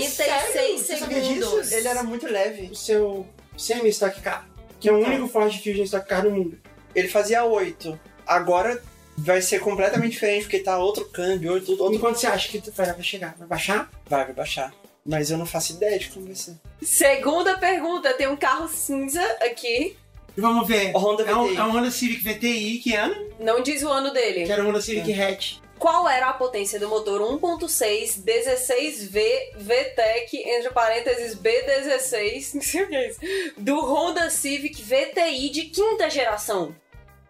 sério? 0.07 0.59
8.96 0.59 0.77
Você 0.77 0.97
sabia 0.99 1.23
segundos. 1.23 1.63
disso? 1.63 1.75
Ele 1.75 1.89
era 1.89 2.03
muito 2.03 2.27
leve. 2.27 2.69
O 2.71 2.77
seu 2.77 3.27
semi-stock 3.57 4.21
car, 4.21 4.47
que 4.79 4.91
é 4.91 4.93
o 4.93 4.99
único 4.99 5.27
Ford 5.27 5.51
Fusion 5.57 5.85
Stock 5.85 6.07
Car 6.07 6.21
do 6.21 6.31
mundo. 6.31 6.61
Ele 6.95 7.09
fazia 7.09 7.43
8. 7.43 7.99
Agora 8.27 8.83
vai 9.17 9.41
ser 9.41 9.61
completamente 9.61 10.13
diferente, 10.13 10.43
porque 10.43 10.59
tá 10.59 10.77
outro 10.77 11.07
câmbio, 11.07 11.55
outro, 11.55 11.73
outro... 11.81 11.95
Enquanto 11.95 12.17
você 12.17 12.27
acha 12.27 12.47
que 12.47 12.59
vai, 12.73 12.93
vai 12.93 13.03
chegar? 13.03 13.35
Vai 13.39 13.49
baixar? 13.49 13.91
Vai, 14.07 14.27
vai 14.27 14.35
baixar. 14.35 14.71
Mas 15.03 15.31
eu 15.31 15.39
não 15.39 15.47
faço 15.47 15.73
ideia 15.73 15.99
de 15.99 16.11
como 16.11 16.27
vai 16.27 16.35
ser. 16.35 16.57
Segunda 16.83 17.57
pergunta, 17.57 18.13
tem 18.13 18.29
um 18.29 18.37
carro 18.37 18.69
cinza 18.69 19.23
aqui. 19.41 19.97
Vamos 20.37 20.67
ver. 20.67 20.95
O 20.95 20.99
Honda 20.99 21.23
é, 21.25 21.35
um, 21.35 21.47
VTI. 21.47 21.57
é 21.57 21.63
um 21.65 21.71
Honda 21.71 21.91
Civic 21.91 22.23
VTI, 22.23 22.79
que 22.79 22.95
ano? 22.95 23.15
Não 23.39 23.63
diz 23.63 23.83
o 23.83 23.89
ano 23.89 24.13
dele. 24.13 24.45
Que 24.45 24.53
era 24.53 24.63
um 24.63 24.69
Honda 24.69 24.81
Civic 24.81 25.13
Hatch. 25.13 25.59
Qual 25.79 26.07
era 26.09 26.29
a 26.29 26.33
potência 26.35 26.79
do 26.79 26.89
motor 26.89 27.23
1.6 27.23 28.23
16V 28.23 29.23
VTEC, 29.57 30.37
entre 30.47 30.71
parênteses 30.73 31.35
B16, 31.35 32.55
não 32.57 32.63
sei 32.63 32.83
o 32.83 32.89
que 32.89 32.95
é 32.97 33.09
isso, 33.09 33.21
do 33.57 33.81
Honda 33.81 34.29
Civic 34.29 34.83
VTI 34.83 35.49
de 35.49 35.63
quinta 35.63 36.11
geração? 36.11 36.75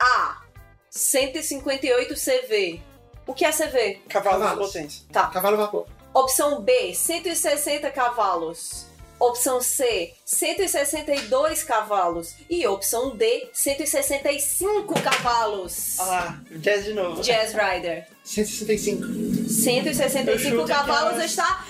A. 0.00 0.42
158 0.90 2.14
CV. 2.14 2.80
O 3.24 3.32
que 3.32 3.44
é 3.44 3.52
CV? 3.52 4.00
Cavalo 4.08 4.38
de 4.38 4.42
Cavalos. 4.42 4.66
potência. 4.66 5.04
Tá. 5.12 5.28
Cavalo 5.28 5.56
vapor. 5.56 5.86
Opção 6.12 6.60
B, 6.60 6.92
160 6.92 7.88
cavalos. 7.92 8.86
Opção 9.20 9.60
C, 9.60 10.14
162 10.24 11.62
cavalos. 11.62 12.34
E 12.48 12.66
opção 12.66 13.14
D, 13.14 13.50
165 13.52 14.98
cavalos. 15.02 16.00
Ah 16.00 16.04
lá, 16.06 16.40
jazz 16.52 16.84
de 16.86 16.94
novo. 16.94 17.20
Jazz 17.20 17.52
Rider. 17.52 18.06
165. 18.24 19.50
165 19.50 20.30
Eu 20.30 20.38
chuto 20.38 20.66
cavalos 20.66 21.16
que 21.16 21.20
é- 21.22 21.26
está 21.26 21.66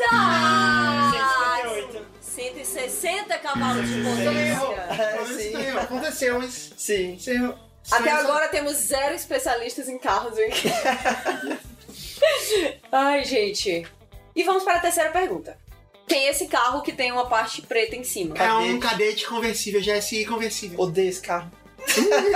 errada! 0.00 1.12
158. 1.12 2.06
160 2.20 3.38
cavalos 3.38 3.88
de 3.88 4.02
potência. 4.02 4.80
É, 4.90 5.24
sim. 5.26 5.56
errou. 5.62 5.80
Aconteceu, 5.80 6.38
mas 6.40 6.72
Sim. 6.76 7.18
errou. 7.26 7.54
Até 7.90 8.10
Só- 8.10 8.16
agora 8.18 8.48
temos 8.48 8.76
zero 8.76 9.14
especialistas 9.14 9.88
em 9.88 9.98
carros 9.98 10.38
aqui. 10.38 10.68
Ai, 12.92 13.24
gente. 13.24 13.86
E 14.34 14.42
vamos 14.42 14.64
para 14.64 14.74
a 14.76 14.80
terceira 14.80 15.10
pergunta. 15.10 15.58
Tem 16.06 16.26
esse 16.26 16.46
carro 16.46 16.82
que 16.82 16.92
tem 16.92 17.12
uma 17.12 17.26
parte 17.26 17.62
preta 17.62 17.94
em 17.94 18.02
cima. 18.04 18.36
É 18.36 18.52
um 18.52 18.80
cadete 18.80 19.26
conversível, 19.26 19.80
GSI 19.80 20.24
conversível. 20.24 20.80
Odeio 20.80 21.08
esse 21.08 21.20
carro. 21.20 21.50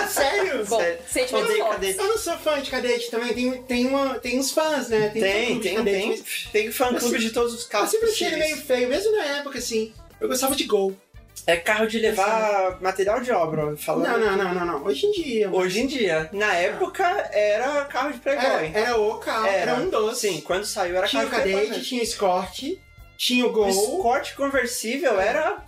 Sério? 0.09 0.65
Bom, 0.67 0.79
Sério. 0.79 0.99
sentimentos 1.09 1.51
Odeio 1.51 1.65
fortes. 1.65 1.81
cadete. 1.81 1.99
Eu 1.99 2.09
não 2.09 2.19
sou 2.19 2.39
fã 2.39 2.61
de 2.63 2.71
cadete 2.71 3.11
também, 3.11 3.35
tem, 3.35 3.63
tem, 3.65 3.87
uma, 3.87 4.19
tem 4.19 4.39
uns 4.39 4.51
fãs, 4.53 4.89
né? 4.89 5.09
Tem, 5.09 5.61
tem, 5.61 5.75
cadete, 5.77 6.23
tem. 6.53 6.63
Tem 6.65 6.73
fã 6.73 6.95
clube 6.95 7.19
de 7.19 7.31
todos 7.31 7.53
os 7.53 7.65
Eu 7.65 7.69
carros 7.69 7.91
sempre 7.91 8.11
achei 8.11 8.27
ele 8.29 8.37
possíveis. 8.37 8.55
meio 8.57 8.67
feio, 8.67 8.89
mesmo 8.89 9.13
na 9.17 9.25
época, 9.39 9.59
assim. 9.59 9.93
Eu 10.21 10.29
gostava 10.29 10.55
de 10.55 10.65
Gol. 10.65 10.97
É 11.47 11.57
carro 11.57 11.87
de 11.87 11.99
levar 11.99 12.79
material 12.81 13.21
de 13.21 13.31
obra, 13.31 13.77
falando. 13.77 14.07
Não, 14.09 14.19
não, 14.19 14.37
não, 14.45 14.55
não, 14.55 14.65
não. 14.67 14.85
Hoje 14.85 15.07
em 15.07 15.13
dia. 15.13 15.49
mano. 15.49 15.63
Hoje 15.63 15.81
em 15.81 15.87
dia. 15.87 16.29
Na 16.33 16.55
época, 16.55 17.05
era 17.33 17.85
carro 17.85 18.13
de 18.13 18.21
Era, 18.29 18.41
playboy. 18.41 18.73
era 18.83 18.97
o 18.99 19.19
carro, 19.19 19.47
era, 19.47 19.75
um 19.75 19.91
doce. 19.91 20.29
Sim, 20.29 20.41
quando 20.41 20.65
saiu 20.65 20.97
era 20.97 21.07
Tinha 21.07 21.25
o 21.27 21.29
carro 21.29 21.43
de 21.43 21.49
playboy. 21.51 21.69
cadete, 21.69 21.87
tinha 21.89 22.01
o 22.01 22.05
Escort, 22.05 22.63
tinha 23.19 23.45
o 23.45 23.51
O 23.51 23.53
Gol. 23.53 23.69
Escort 23.69 24.35
conversível 24.35 25.21
era 25.21 25.59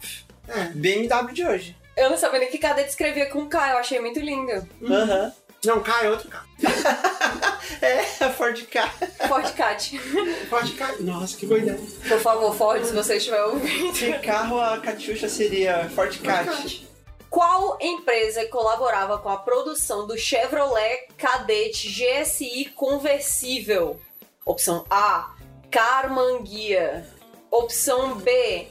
É. 0.48 0.64
BMW 0.74 1.32
de 1.34 1.44
hoje. 1.44 1.76
Eu 1.96 2.10
não 2.10 2.16
sabia 2.16 2.40
nem 2.40 2.50
que 2.50 2.58
cadete 2.58 2.90
escrevia 2.90 3.26
com 3.26 3.46
K, 3.48 3.72
eu 3.72 3.78
achei 3.78 4.00
muito 4.00 4.20
lindo. 4.20 4.52
Aham. 4.82 5.32
Não, 5.66 5.82
K 5.82 6.04
é 6.04 6.10
outro 6.10 6.28
carro. 6.28 6.46
É, 7.82 8.24
a 8.24 8.32
Ford 8.32 8.64
K. 8.66 8.88
Ford 9.28 9.52
Cat. 9.54 10.00
Pode 10.48 10.72
K. 10.72 10.96
Nossa, 11.00 11.36
que 11.36 11.44
boa 11.46 11.58
ideia. 11.58 11.78
Por 12.08 12.20
favor, 12.20 12.54
Ford, 12.54 12.84
se 12.84 12.92
você 12.92 13.16
estiver 13.16 13.42
ouvindo. 13.42 13.92
De 13.92 14.18
carro, 14.20 14.60
a 14.60 14.78
Catiuxa 14.78 15.28
seria 15.28 15.90
Ford 15.90 16.16
Cat. 16.22 16.88
Qual 17.28 17.76
empresa 17.80 18.46
colaborava 18.46 19.18
com 19.18 19.28
a 19.28 19.36
produção 19.36 20.06
do 20.06 20.16
Chevrolet 20.16 21.08
Cadete 21.18 21.88
GSI 21.88 22.72
conversível? 22.74 24.00
Opção 24.44 24.86
A, 24.88 25.34
Carmanguia. 25.70 27.04
Opção 27.50 28.14
B, 28.16 28.68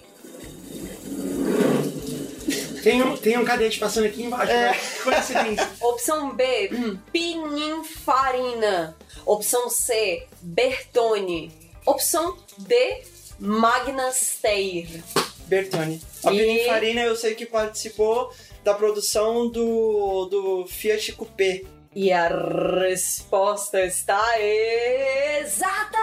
Tem 2.86 3.01
um, 3.01 3.18
tem 3.18 3.36
um 3.36 3.44
cadete 3.44 3.80
passando 3.80 4.06
aqui 4.06 4.22
embaixo. 4.22 4.51
É. 4.51 4.70
né? 4.72 4.77
Opção 5.82 6.36
B, 6.36 6.70
Pininfarina. 7.12 8.96
Opção 9.25 9.72
C, 9.72 10.27
Bertone. 10.39 11.51
Opção 11.84 12.38
D, 12.60 13.01
Magna 13.39 14.12
Steyr. 14.12 14.88
Bertone. 15.48 16.00
A 16.24 16.32
E- 16.32 16.38
Pininfarina 16.38 17.01
eu 17.01 17.15
sei 17.15 17.34
que 17.34 17.48
participou 17.48 18.32
da 18.63 18.75
produção 18.75 19.48
do, 19.48 20.25
do 20.25 20.68
Fiat 20.68 21.13
Coupé. 21.13 21.63
E 21.96 22.12
a 22.12 22.27
resposta 22.27 23.84
está 23.84 24.22
exata! 24.39 25.98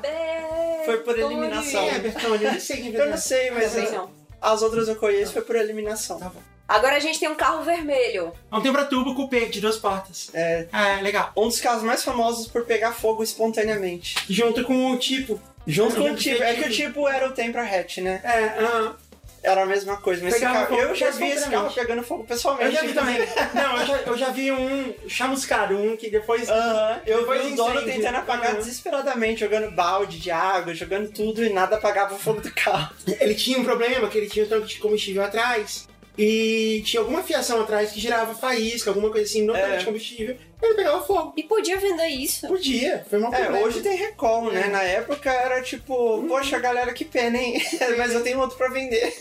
Bertone. 0.00 0.84
Foi 0.84 0.98
por 0.98 1.18
eliminação. 1.18 1.88
É 1.88 1.98
Bertone? 1.98 2.44
Eu 2.44 2.50
nem 2.52 2.60
sei 2.60 2.76
quem 2.76 2.94
é 2.94 3.00
Eu 3.00 3.10
não 3.10 3.16
sei, 3.18 3.50
mas 3.50 3.72
Também 3.72 3.86
as, 3.86 3.92
não. 3.92 4.19
As 4.40 4.62
outras 4.62 4.88
eu 4.88 4.96
conheço 4.96 5.32
foi 5.32 5.42
por 5.42 5.56
eliminação. 5.56 6.18
Tá 6.18 6.28
bom. 6.28 6.40
Agora 6.68 6.96
a 6.96 7.00
gente 7.00 7.18
tem 7.18 7.28
um 7.28 7.34
carro 7.34 7.64
vermelho. 7.64 8.32
É 8.50 8.56
um 8.56 8.60
Tempra-Turbo 8.60 9.14
Coupé 9.16 9.46
de 9.46 9.60
duas 9.60 9.76
portas. 9.76 10.30
É 10.32 10.68
É, 10.72 11.02
legal. 11.02 11.32
um 11.36 11.48
dos 11.48 11.60
carros 11.60 11.82
mais 11.82 12.04
famosos 12.04 12.46
por 12.46 12.64
pegar 12.64 12.92
fogo 12.92 13.24
espontaneamente. 13.24 14.14
Junto 14.28 14.62
com 14.64 14.92
o 14.92 14.96
tipo. 14.96 15.40
Junto 15.66 15.96
com 15.96 16.12
o 16.12 16.14
tipo. 16.16 16.40
É 16.42 16.54
que 16.54 16.68
o 16.68 16.70
tipo. 16.70 17.08
era 17.08 17.28
o 17.28 17.32
Tempra 17.32 17.62
hatch, 17.62 17.98
né? 17.98 18.20
É, 18.22 18.64
ah, 18.64 18.94
Era 19.42 19.62
a 19.62 19.66
mesma 19.66 19.96
coisa. 19.96 20.22
Mas 20.22 20.34
Pegava 20.34 20.66
carro, 20.66 20.78
eu 20.80 20.94
já 20.94 21.10
vi 21.10 21.28
esse 21.30 21.48
carro 21.48 21.72
pegando 21.72 22.02
fogo 22.02 22.24
pessoalmente. 22.24 22.66
eu 22.66 22.72
já 22.72 22.86
vi 22.86 22.92
também. 22.92 23.18
Não, 23.54 23.76
eu 23.80 23.86
já, 23.86 23.96
eu 24.02 24.18
já 24.18 24.28
vi 24.30 24.52
um 24.52 24.94
chamuscado, 25.08 25.76
um 25.78 25.96
que 25.96 26.10
depois. 26.10 26.48
Aham, 26.48 27.00
eu 27.06 27.20
Depois 27.20 27.44
vi 27.46 27.52
o 27.52 27.56
dono 27.56 27.82
tentando 27.82 28.16
apagar 28.16 28.50
Aham. 28.50 28.58
desesperadamente, 28.58 29.40
jogando 29.40 29.70
balde 29.74 30.18
de 30.18 30.30
água, 30.30 30.74
jogando 30.74 31.10
tudo 31.10 31.42
e 31.42 31.48
nada 31.50 31.76
apagava 31.76 32.14
o 32.14 32.18
fogo 32.18 32.40
do 32.42 32.52
carro. 32.52 32.94
Ele 33.18 33.34
tinha 33.34 33.58
um 33.58 33.64
problema, 33.64 34.08
que 34.08 34.18
ele 34.18 34.28
tinha 34.28 34.44
um 34.44 34.48
tanque 34.48 34.66
de 34.68 34.78
combustível 34.78 35.22
atrás. 35.24 35.88
E 36.18 36.82
tinha 36.84 37.00
alguma 37.00 37.22
fiação 37.22 37.62
atrás 37.62 37.92
que 37.92 38.00
gerava 38.00 38.34
faísca, 38.34 38.90
alguma 38.90 39.08
coisa 39.10 39.24
assim 39.26 39.42
no 39.46 39.56
É. 39.56 39.62
tanque 39.62 39.78
de 39.78 39.84
combustível. 39.86 40.36
E 40.62 40.66
ele 40.66 40.74
pegava 40.74 41.02
fogo. 41.02 41.32
E 41.36 41.42
podia 41.42 41.78
vender 41.78 42.06
isso. 42.08 42.46
Podia, 42.46 43.04
foi 43.08 43.18
mal 43.18 43.32
É, 43.32 43.42
problema. 43.42 43.66
hoje 43.66 43.80
tem 43.80 43.96
recall, 43.96 44.50
né? 44.50 44.66
É. 44.66 44.68
Na 44.68 44.82
época 44.82 45.30
era 45.30 45.62
tipo, 45.62 46.22
poxa, 46.28 46.58
galera, 46.58 46.92
que 46.92 47.04
pena, 47.04 47.38
hein? 47.38 47.60
Mas 47.96 48.12
eu 48.12 48.22
tenho 48.22 48.38
outro 48.40 48.56
pra 48.58 48.68
vender. 48.68 49.14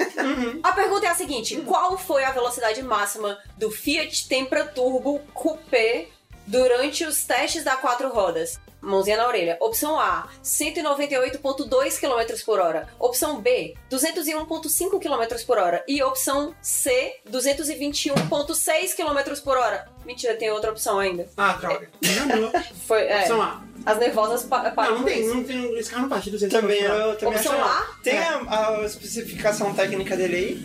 A 0.63 0.71
pergunta 0.73 1.05
é 1.05 1.09
a 1.09 1.15
seguinte: 1.15 1.55
qual 1.65 1.97
foi 1.97 2.23
a 2.23 2.31
velocidade 2.31 2.81
máxima 2.83 3.37
do 3.57 3.71
Fiat 3.71 4.27
Tempra 4.27 4.65
Turbo 4.65 5.19
Coupé 5.33 6.07
durante 6.45 7.03
os 7.05 7.23
testes 7.23 7.63
da 7.63 7.75
quatro 7.77 8.09
rodas? 8.09 8.59
Mãozinha 8.81 9.17
na 9.17 9.27
orelha. 9.27 9.57
Opção 9.59 9.99
A, 9.99 10.27
198,2 10.43 11.99
km 11.99 12.43
por 12.45 12.59
hora. 12.59 12.87
Opção 12.97 13.41
B, 13.41 13.75
201,5 13.91 14.99
km 14.99 15.43
por 15.45 15.57
hora. 15.57 15.83
E 15.87 16.01
opção 16.01 16.55
C, 16.61 17.15
221,6 17.29 18.95
km 18.95 19.41
por 19.43 19.57
hora. 19.57 19.87
Mentira, 20.05 20.35
tem 20.35 20.49
outra 20.51 20.71
opção 20.71 20.97
ainda. 20.99 21.27
Ah, 21.37 21.53
droga. 21.53 21.89
Enganou. 22.01 22.51
Foi, 22.87 23.01
é, 23.03 23.19
Opção 23.21 23.41
A. 23.41 23.61
as 23.85 23.97
nervosas 23.99 24.43
pa 24.43 24.71
param 24.71 24.91
Não, 24.93 24.97
não 24.99 25.05
tem, 25.05 25.21
isso. 25.25 25.35
não 25.35 25.43
tem. 25.43 25.77
Esse 25.77 25.89
carro 25.89 26.03
não 26.03 26.09
parte 26.09 26.25
de 26.25 26.31
200 26.31 26.59
Também 26.61 26.81
eu 26.81 27.15
também 27.17 27.35
Opção 27.35 27.53
acho. 27.53 27.63
A? 27.63 27.95
Tem 28.03 28.13
É. 28.17 28.23
a, 28.47 28.69
a 28.77 28.85
especificação 28.85 29.73
técnica 29.73 30.15
dele 30.17 30.35
aí? 30.35 30.55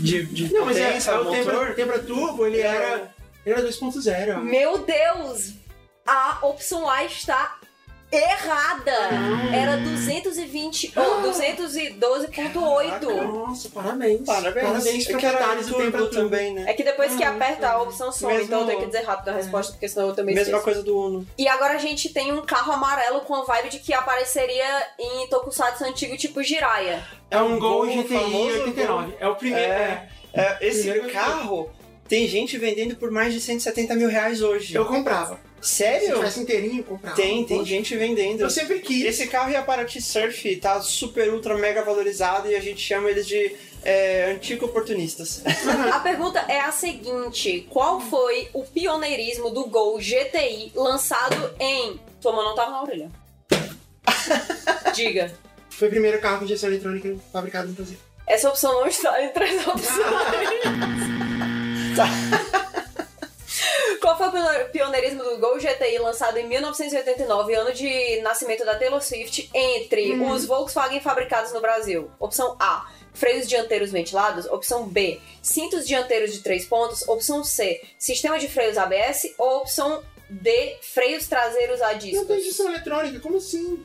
De, 0.00 0.24
de 0.26 0.52
Não, 0.52 0.64
mas 0.66 0.76
é, 0.76 0.86
potência, 0.86 1.10
é 1.10 1.18
o 1.18 1.24
motor? 1.24 1.36
Tempra, 1.44 1.74
Tempra 1.74 1.98
Turbo, 2.00 2.46
ele 2.46 2.60
É. 2.60 2.66
era. 2.66 3.14
Ele 3.46 3.54
era 3.54 3.62
2.0. 3.66 4.36
ó. 4.36 4.40
Meu 4.40 4.78
Deus! 4.78 5.54
A 6.06 6.38
opção 6.42 6.88
A 6.88 7.04
está 7.04 7.58
errada. 8.12 8.90
Era 9.54 9.76
220 9.76 10.92
ou 10.96 11.22
212.8. 11.22 13.22
Nossa, 13.22 13.68
parabéns. 13.68 14.22
Parabéns. 14.26 14.66
Parabéns, 14.66 15.08
Eu 15.08 15.18
quero 15.18 15.36
proprietários 15.36 15.66
do 15.68 15.74
Turbo. 15.74 16.06
também, 16.08 16.52
né? 16.52 16.64
É 16.68 16.74
que 16.74 16.82
depois 16.82 17.14
que 17.14 17.22
Ah, 17.22 17.30
aperta 17.30 17.70
a 17.70 17.80
opção 17.82 18.10
some, 18.10 18.32
Mesmo- 18.32 18.46
então 18.48 18.60
eu 18.62 18.66
tenho 18.66 18.80
que 18.80 18.86
dizer 18.86 19.04
rápido 19.04 19.28
a 19.28 19.32
resposta, 19.32 19.72
porque 19.72 19.88
senão 19.88 20.08
eu 20.08 20.14
também 20.14 20.34
Mesma 20.34 20.48
esqueço. 20.58 20.64
coisa 20.64 20.82
do 20.82 20.98
Uno. 20.98 21.26
E 21.38 21.46
agora 21.48 21.74
a 21.74 21.78
gente 21.78 22.08
tem 22.12 22.32
um 22.32 22.42
carro 22.42 22.72
amarelo 22.72 23.20
com 23.20 23.34
a 23.36 23.44
vibe 23.44 23.68
de 23.70 23.78
que 23.78 23.94
apareceria 23.94 24.82
em 24.98 25.28
Tokusatsu 25.28 25.84
antigo 25.84 26.16
tipo 26.16 26.42
Jiraiya. 26.42 27.04
É 27.30 27.40
um 27.40 27.60
Gol 27.60 27.86
Gol 27.86 27.86
GTI 27.86 28.08
famoso 28.08 28.58
89. 28.62 29.14
É 29.20 29.28
o 29.28 29.36
primeiro. 29.36 29.72
É. 29.72 30.08
É, 30.32 30.58
esse 30.60 30.82
Primeiro 30.82 31.08
que 31.08 31.16
eu 31.16 31.20
carro 31.20 31.70
tem 32.08 32.26
gente 32.26 32.58
vendendo 32.58 32.96
por 32.96 33.12
mais 33.12 33.32
de 33.32 33.40
170 33.40 33.94
mil 33.94 34.08
reais 34.08 34.42
hoje. 34.42 34.74
Eu 34.74 34.84
comprava. 34.84 35.38
Se 35.60 35.76
Sério? 35.76 36.14
tivesse 36.14 36.40
inteirinho, 36.40 36.78
eu 36.78 36.84
comprava. 36.84 37.16
Tem, 37.16 37.44
tem 37.44 37.58
Poxa, 37.58 37.68
gente 37.68 37.96
vendendo. 37.96 38.40
Eu 38.40 38.50
sempre 38.50 38.80
quis. 38.80 39.04
Esse 39.04 39.26
carro 39.26 39.50
e 39.50 39.56
a 39.56 39.62
Paraty 39.62 40.00
Surf 40.00 40.56
tá 40.56 40.80
super, 40.80 41.32
ultra, 41.32 41.56
mega 41.56 41.82
valorizado 41.82 42.50
e 42.50 42.56
a 42.56 42.60
gente 42.60 42.80
chama 42.80 43.10
eles 43.10 43.26
de 43.26 43.54
é, 43.82 44.30
antigo 44.32 44.66
oportunistas. 44.66 45.42
A 45.92 46.00
pergunta 46.00 46.40
é 46.48 46.60
a 46.60 46.72
seguinte: 46.72 47.66
qual 47.68 48.00
foi 48.00 48.48
o 48.54 48.64
pioneirismo 48.64 49.50
do 49.50 49.66
Gol 49.66 49.98
GTI 49.98 50.72
lançado 50.74 51.54
em. 51.58 52.00
Tua 52.20 52.32
mão 52.32 52.44
não 52.44 52.54
tava 52.54 52.70
na 52.70 52.82
orelha. 52.82 53.10
Diga. 54.94 55.32
Foi 55.70 55.88
o 55.88 55.90
primeiro 55.90 56.20
carro 56.20 56.38
com 56.38 56.44
injeção 56.44 56.68
eletrônica 56.68 57.16
fabricado 57.32 57.68
no 57.68 57.74
Brasil. 57.74 57.96
Essa 58.26 58.48
opção 58.48 58.72
não 58.72 58.86
está 58.86 59.22
entre 59.24 59.44
as 59.44 59.66
opções. 59.66 60.00
Qual 64.00 64.16
foi 64.16 64.28
o 64.28 64.68
pioneirismo 64.70 65.22
do 65.22 65.38
Gol 65.38 65.58
GTI 65.58 65.98
lançado 65.98 66.36
em 66.38 66.46
1989, 66.48 67.54
ano 67.54 67.72
de 67.72 68.20
nascimento 68.22 68.64
da 68.64 68.74
Taylor 68.76 69.02
Swift, 69.02 69.50
entre 69.54 70.12
os 70.20 70.44
Volkswagen 70.44 71.00
fabricados 71.00 71.52
no 71.52 71.60
Brasil? 71.60 72.10
Opção 72.18 72.56
A. 72.58 72.88
Freios 73.12 73.48
dianteiros 73.48 73.90
ventilados. 73.90 74.46
Opção 74.46 74.86
B. 74.86 75.20
Cintos 75.42 75.86
dianteiros 75.86 76.32
de 76.32 76.40
três 76.40 76.64
pontos. 76.64 77.06
Opção 77.08 77.42
C. 77.44 77.82
Sistema 77.98 78.38
de 78.38 78.48
freios 78.48 78.78
ABS. 78.78 79.34
Ou 79.36 79.58
opção 79.58 80.02
D. 80.28 80.76
Freios 80.80 81.26
traseiros 81.26 81.82
a 81.82 81.92
Não 81.92 82.24
tem 82.26 82.38
injeção 82.38 82.68
eletrônica, 82.68 83.18
como 83.20 83.36
assim? 83.38 83.84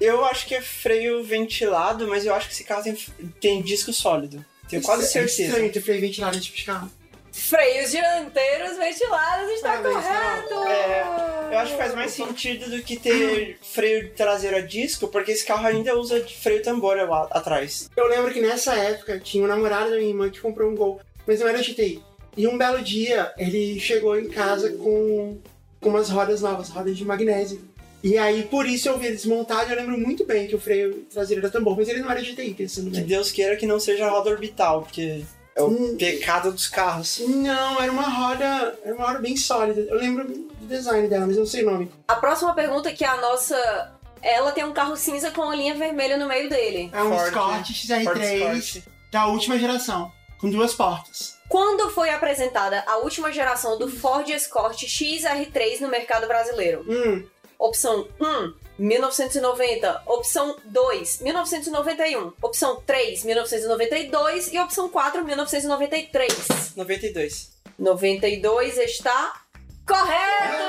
Eu 0.00 0.24
acho 0.24 0.46
que 0.46 0.54
é 0.54 0.60
freio 0.62 1.22
ventilado, 1.22 2.08
mas 2.08 2.24
eu 2.24 2.34
acho 2.34 2.48
que 2.48 2.54
esse 2.54 2.64
carro 2.64 2.82
tem, 2.82 2.96
tem 3.40 3.62
disco 3.62 3.92
sólido. 3.92 4.44
Tenho 4.68 4.82
quase 4.82 5.04
É 5.04 5.06
certeza. 5.06 5.42
estranho 5.42 5.70
ter 5.70 5.80
freio 5.80 6.00
ventilado 6.00 6.34
nesse 6.34 6.46
tipo 6.46 6.58
de 6.58 6.64
carro. 6.64 6.90
Freios 7.32 7.90
dianteiros 7.90 8.76
ventilados 8.76 9.50
está 9.52 9.70
Parabéns, 9.78 9.94
correto! 9.94 10.68
É, 10.68 11.48
Eu 11.50 11.58
acho 11.58 11.72
que 11.72 11.78
faz 11.78 11.94
mais 11.94 12.12
sentido 12.12 12.70
do 12.70 12.82
que 12.82 12.96
ter 12.98 13.58
freio 13.62 14.10
traseiro 14.12 14.56
a 14.56 14.60
disco, 14.60 15.08
porque 15.08 15.32
esse 15.32 15.44
carro 15.44 15.66
ainda 15.66 15.98
usa 15.98 16.22
freio 16.42 16.62
tambor 16.62 16.96
lá 16.96 17.26
atrás. 17.30 17.90
Eu 17.96 18.06
lembro 18.06 18.32
que 18.32 18.40
nessa 18.40 18.74
época 18.74 19.18
tinha 19.18 19.42
um 19.42 19.46
namorado 19.46 19.90
da 19.90 19.96
minha 19.96 20.10
irmã 20.10 20.28
que 20.30 20.40
comprou 20.40 20.70
um 20.70 20.74
Gol, 20.74 21.00
mas 21.26 21.40
não 21.40 21.48
era 21.48 21.62
GTI. 21.62 22.02
E 22.36 22.46
um 22.46 22.58
belo 22.58 22.82
dia 22.82 23.32
ele 23.38 23.80
chegou 23.80 24.18
em 24.18 24.28
casa 24.28 24.70
com, 24.72 25.38
com 25.80 25.88
umas 25.88 26.10
rodas 26.10 26.42
novas, 26.42 26.68
rodas 26.68 26.96
de 26.96 27.04
magnésio. 27.04 27.62
E 28.04 28.18
aí, 28.18 28.42
por 28.42 28.66
isso 28.66 28.88
eu 28.88 28.98
vi 28.98 29.06
ele 29.06 29.16
desmontado, 29.16 29.70
eu 29.70 29.76
lembro 29.76 29.96
muito 29.96 30.26
bem 30.26 30.48
que 30.48 30.56
o 30.56 30.60
freio 30.60 31.06
traseiro 31.10 31.40
era 31.40 31.50
tambor, 31.50 31.76
mas 31.76 31.88
ele 31.88 32.00
não 32.00 32.10
era 32.10 32.20
GTI, 32.20 32.52
pensando 32.52 32.90
Que 32.90 32.96
bem. 32.96 33.04
Deus 33.06 33.30
queira 33.30 33.56
que 33.56 33.64
não 33.64 33.78
seja 33.78 34.08
roda 34.08 34.28
orbital, 34.28 34.82
porque 34.82 35.22
é 35.54 35.62
o 35.62 35.66
Hum. 35.68 35.96
pecado 35.98 36.50
dos 36.52 36.68
carros. 36.68 37.18
Não, 37.26 37.80
era 37.80 37.90
uma 37.92 38.08
roda, 38.08 38.78
era 38.84 38.94
uma 38.94 39.06
roda 39.08 39.18
bem 39.20 39.36
sólida. 39.36 39.80
Eu 39.82 39.96
lembro 39.96 40.24
do 40.26 40.66
design 40.66 41.08
dela, 41.08 41.26
mas 41.26 41.36
eu 41.36 41.40
não 41.44 41.50
sei 41.50 41.64
o 41.64 41.70
nome. 41.70 41.90
A 42.08 42.14
próxima 42.16 42.54
pergunta 42.54 42.92
que 42.92 43.04
é 43.04 43.08
a 43.08 43.16
nossa. 43.16 43.92
Ela 44.22 44.52
tem 44.52 44.64
um 44.64 44.72
carro 44.72 44.96
cinza 44.96 45.30
com 45.32 45.42
uma 45.42 45.54
linha 45.56 45.74
vermelha 45.74 46.16
no 46.16 46.28
meio 46.28 46.48
dele. 46.48 46.90
É 46.92 47.02
um 47.02 47.08
Ford, 47.10 47.26
Escort 47.26 47.66
XR3 47.70 48.04
Ford 48.04 48.56
Escort. 48.58 48.84
da 49.10 49.26
última 49.26 49.58
geração, 49.58 50.12
com 50.40 50.48
duas 50.48 50.72
portas. 50.74 51.36
Quando 51.48 51.90
foi 51.90 52.08
apresentada 52.08 52.82
a 52.86 52.98
última 52.98 53.30
geração 53.32 53.76
do 53.78 53.88
Ford 53.90 54.26
Escort 54.28 54.80
XR3 54.84 55.80
no 55.80 55.88
mercado 55.88 56.26
brasileiro? 56.28 56.84
Hum, 56.88 57.26
Opção 57.58 58.08
1, 58.20 58.54
1990. 58.78 60.02
Opção 60.06 60.56
2, 60.64 61.20
1991. 61.20 62.32
Opção 62.40 62.82
3, 62.86 63.24
1992. 63.24 64.52
E 64.52 64.58
opção 64.58 64.88
4, 64.88 65.24
1993. 65.24 66.72
92. 66.76 67.52
92 67.78 68.78
está 68.78 69.42
correto! 69.86 70.62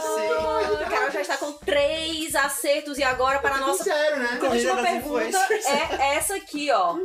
Sim. 0.14 0.84
O 0.84 0.90
Carol 0.90 1.10
já 1.10 1.20
está 1.20 1.36
com 1.36 1.52
três 1.52 2.34
acertos 2.34 2.98
e 2.98 3.02
agora 3.02 3.38
para 3.38 3.56
a 3.56 3.58
nossa 3.58 3.84
sincero, 3.84 4.18
né? 4.18 4.38
Última 4.42 4.82
pergunta 4.82 5.38
é 5.66 6.14
essa 6.16 6.36
aqui, 6.36 6.70
ó. 6.70 6.96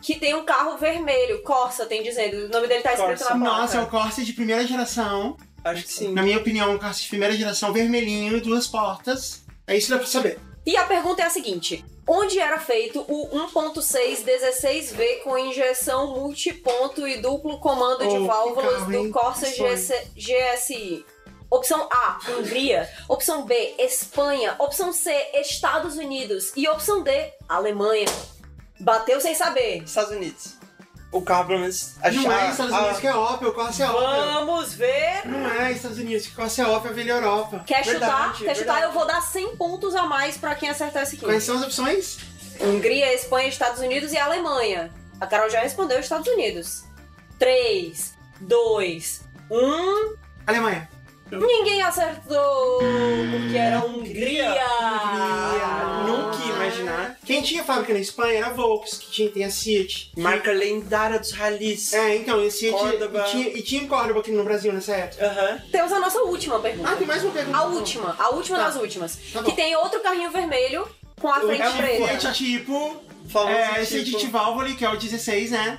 Que 0.00 0.14
tem 0.16 0.34
um 0.34 0.44
carro 0.44 0.76
vermelho, 0.76 1.42
Corsa, 1.42 1.84
tem 1.86 2.02
dizendo. 2.02 2.46
O 2.46 2.48
nome 2.48 2.68
dele 2.68 2.82
tá 2.82 2.92
escrito 2.92 3.18
Corsa. 3.18 3.34
na 3.34 3.40
placa. 3.44 3.60
Nossa, 3.60 3.78
é 3.78 3.80
o 3.80 3.86
Corsa 3.88 4.24
de 4.24 4.32
primeira 4.32 4.64
geração. 4.66 5.36
Acho 5.70 5.82
que 5.84 5.92
sim. 5.92 6.12
Na 6.12 6.22
minha 6.22 6.38
opinião, 6.38 6.74
um 6.74 6.78
Corsa 6.78 7.02
de 7.02 7.08
primeira 7.08 7.34
geração 7.36 7.72
vermelhinho, 7.72 8.40
duas 8.40 8.66
portas. 8.66 9.42
É 9.66 9.76
isso 9.76 9.86
que 9.86 9.92
dá 9.92 9.98
pra 9.98 10.06
saber. 10.06 10.38
E 10.64 10.76
a 10.76 10.84
pergunta 10.84 11.22
é 11.22 11.26
a 11.26 11.30
seguinte: 11.30 11.84
onde 12.06 12.38
era 12.38 12.58
feito 12.58 13.00
o 13.08 13.28
1.6 13.30 14.24
16V 14.24 15.22
com 15.22 15.38
injeção 15.38 16.14
multiponto 16.14 17.06
e 17.06 17.20
duplo 17.20 17.58
comando 17.58 18.00
de 18.00 18.16
Oh, 18.16 18.20
que 18.20 18.26
válvulas 18.26 18.78
carro, 18.78 18.90
do? 18.90 19.10
Corsa. 19.10 19.46
GS 19.46 19.92
GSI? 20.14 21.04
Opção 21.50 21.88
A, 21.90 22.18
Hungria. 22.28 22.86
Opção 23.08 23.46
B, 23.46 23.74
Espanha. 23.78 24.54
Opção 24.58 24.92
C, 24.92 25.10
Estados 25.34 25.96
Unidos. 25.96 26.52
E 26.54 26.68
opção 26.68 27.02
D, 27.02 27.32
Alemanha. 27.48 28.06
Bateu 28.78 29.18
sem 29.20 29.34
saber. 29.34 29.82
Estados 29.82 30.12
Unidos. 30.12 30.57
O 31.10 31.22
carro, 31.22 31.46
pelo 31.46 31.60
menos. 31.60 31.94
Acho 32.02 32.20
Não 32.22 32.30
a- 32.30 32.46
é 32.46 32.50
Estados 32.50 32.72
a- 32.72 32.78
Unidos 32.80 33.00
que 33.00 33.06
é 33.06 33.14
Opel, 33.14 33.48
o 33.48 33.52
Corsa 33.54 33.82
é 33.84 33.88
Opel. 33.90 34.32
Vamos 34.46 34.74
ver. 34.74 35.22
Não 35.26 35.50
é 35.50 35.72
Estados 35.72 35.98
Unidos 35.98 36.26
que 36.26 36.32
o 36.32 36.36
Corsa 36.36 36.62
é 36.62 36.66
Opel, 36.66 36.90
é 36.90 36.92
a 36.92 36.96
velha 36.96 37.12
Europa. 37.12 37.64
Quer 37.66 37.82
chutar? 37.84 37.98
Verdade, 38.00 38.44
Quer 38.44 38.56
chutar? 38.56 38.82
Eu 38.82 38.92
vou 38.92 39.06
dar 39.06 39.22
100 39.22 39.56
pontos 39.56 39.94
a 39.94 40.04
mais 40.04 40.36
pra 40.36 40.54
quem 40.54 40.68
acertar 40.68 41.02
esse 41.04 41.16
aqui. 41.16 41.24
Quais 41.24 41.42
são 41.44 41.56
as 41.56 41.62
opções? 41.62 42.18
Hungria, 42.60 43.14
Espanha, 43.14 43.48
Estados 43.48 43.80
Unidos 43.80 44.12
e 44.12 44.18
Alemanha. 44.18 44.90
A 45.20 45.26
Carol 45.26 45.48
já 45.48 45.60
respondeu 45.60 45.98
Estados 45.98 46.28
Unidos. 46.28 46.84
3, 47.38 48.14
2, 48.40 49.22
1. 49.50 50.14
Alemanha. 50.46 50.88
Ninguém 51.30 51.82
acertou! 51.82 52.78
Porque 52.78 53.56
era 53.56 53.80
Hungria! 53.84 54.50
Hungria. 54.50 56.04
Nunca 56.06 56.44
ia 56.44 56.54
imaginar. 56.54 57.16
Quem 57.24 57.42
tinha 57.42 57.62
fábrica 57.64 57.92
na 57.92 58.00
Espanha 58.00 58.38
era 58.38 58.46
a 58.46 58.52
Volks, 58.52 58.98
que 58.98 59.10
tinha, 59.10 59.30
tem 59.30 59.44
a 59.44 59.50
Seat. 59.50 60.12
Marca 60.16 60.50
lendária 60.52 61.18
dos 61.18 61.32
ralis. 61.32 61.92
É, 61.92 62.16
então, 62.16 62.42
e 62.44 62.50
Seat 62.50 62.72
Córdoba. 62.72 63.24
e 63.26 63.30
tinha, 63.30 63.48
e 63.58 63.62
tinha 63.62 63.82
um 63.82 63.88
Córdoba 63.88 64.20
aqui 64.20 64.30
no 64.30 64.44
Brasil 64.44 64.72
nessa 64.72 64.94
época. 64.94 65.24
Aham. 65.26 65.60
Temos 65.70 65.92
a 65.92 66.00
nossa 66.00 66.18
última 66.22 66.58
pergunta. 66.60 66.90
Ah, 66.90 66.96
tem 66.96 67.06
mais 67.06 67.22
uma 67.22 67.32
pergunta. 67.32 67.58
A 67.58 67.64
última, 67.64 68.16
a 68.18 68.28
última 68.30 68.58
Tá. 68.58 68.64
das 68.66 68.76
últimas. 68.76 69.18
Tá 69.32 69.42
bom. 69.42 69.50
que 69.50 69.56
tem 69.56 69.76
outro 69.76 70.00
carrinho 70.00 70.30
vermelho 70.30 70.88
com 71.20 71.28
a 71.28 71.40
frente 71.40 71.60
É 71.62 71.68
um 71.68 71.76
preta. 71.76 72.06
Fiat 72.20 72.32
tipo... 72.32 73.08
Famoso 73.28 73.52
É, 73.52 73.72
tipo- 73.74 73.86
Seat 73.86 74.16
de 74.16 74.26
válvula, 74.28 74.70
que 74.72 74.82
é 74.82 74.88
o 74.88 74.96
16, 74.96 75.50
né? 75.50 75.78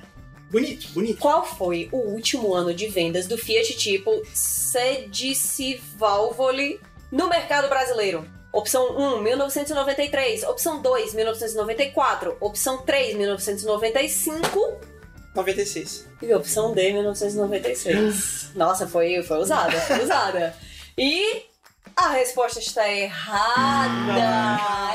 Bonito, 0.50 0.90
bonito. 0.94 1.20
Qual 1.20 1.46
foi 1.46 1.88
o 1.92 1.98
último 1.98 2.54
ano 2.56 2.74
de 2.74 2.88
vendas 2.88 3.28
do 3.28 3.38
Fiat 3.38 3.76
Tipo 3.78 4.22
Sedici 4.34 5.82
Valvole 5.96 6.80
no 7.12 7.28
mercado 7.28 7.68
brasileiro? 7.70 8.26
Opção 8.52 8.98
1, 8.98 9.22
1993. 9.22 10.44
Opção 10.44 10.82
2, 10.82 11.14
1994. 11.14 12.36
Opção 12.40 12.78
3, 12.80 13.16
1995. 13.16 14.78
96. 15.36 16.08
E 16.22 16.34
opção 16.34 16.74
D, 16.74 16.92
1996. 16.94 18.50
Nossa, 18.56 18.88
foi, 18.88 19.22
foi 19.22 19.38
usada, 19.38 19.80
foi 19.82 20.04
usada. 20.04 20.56
E 20.98 21.44
a 21.96 22.10
resposta 22.10 22.60
está 22.60 22.90
errada. 22.92 24.20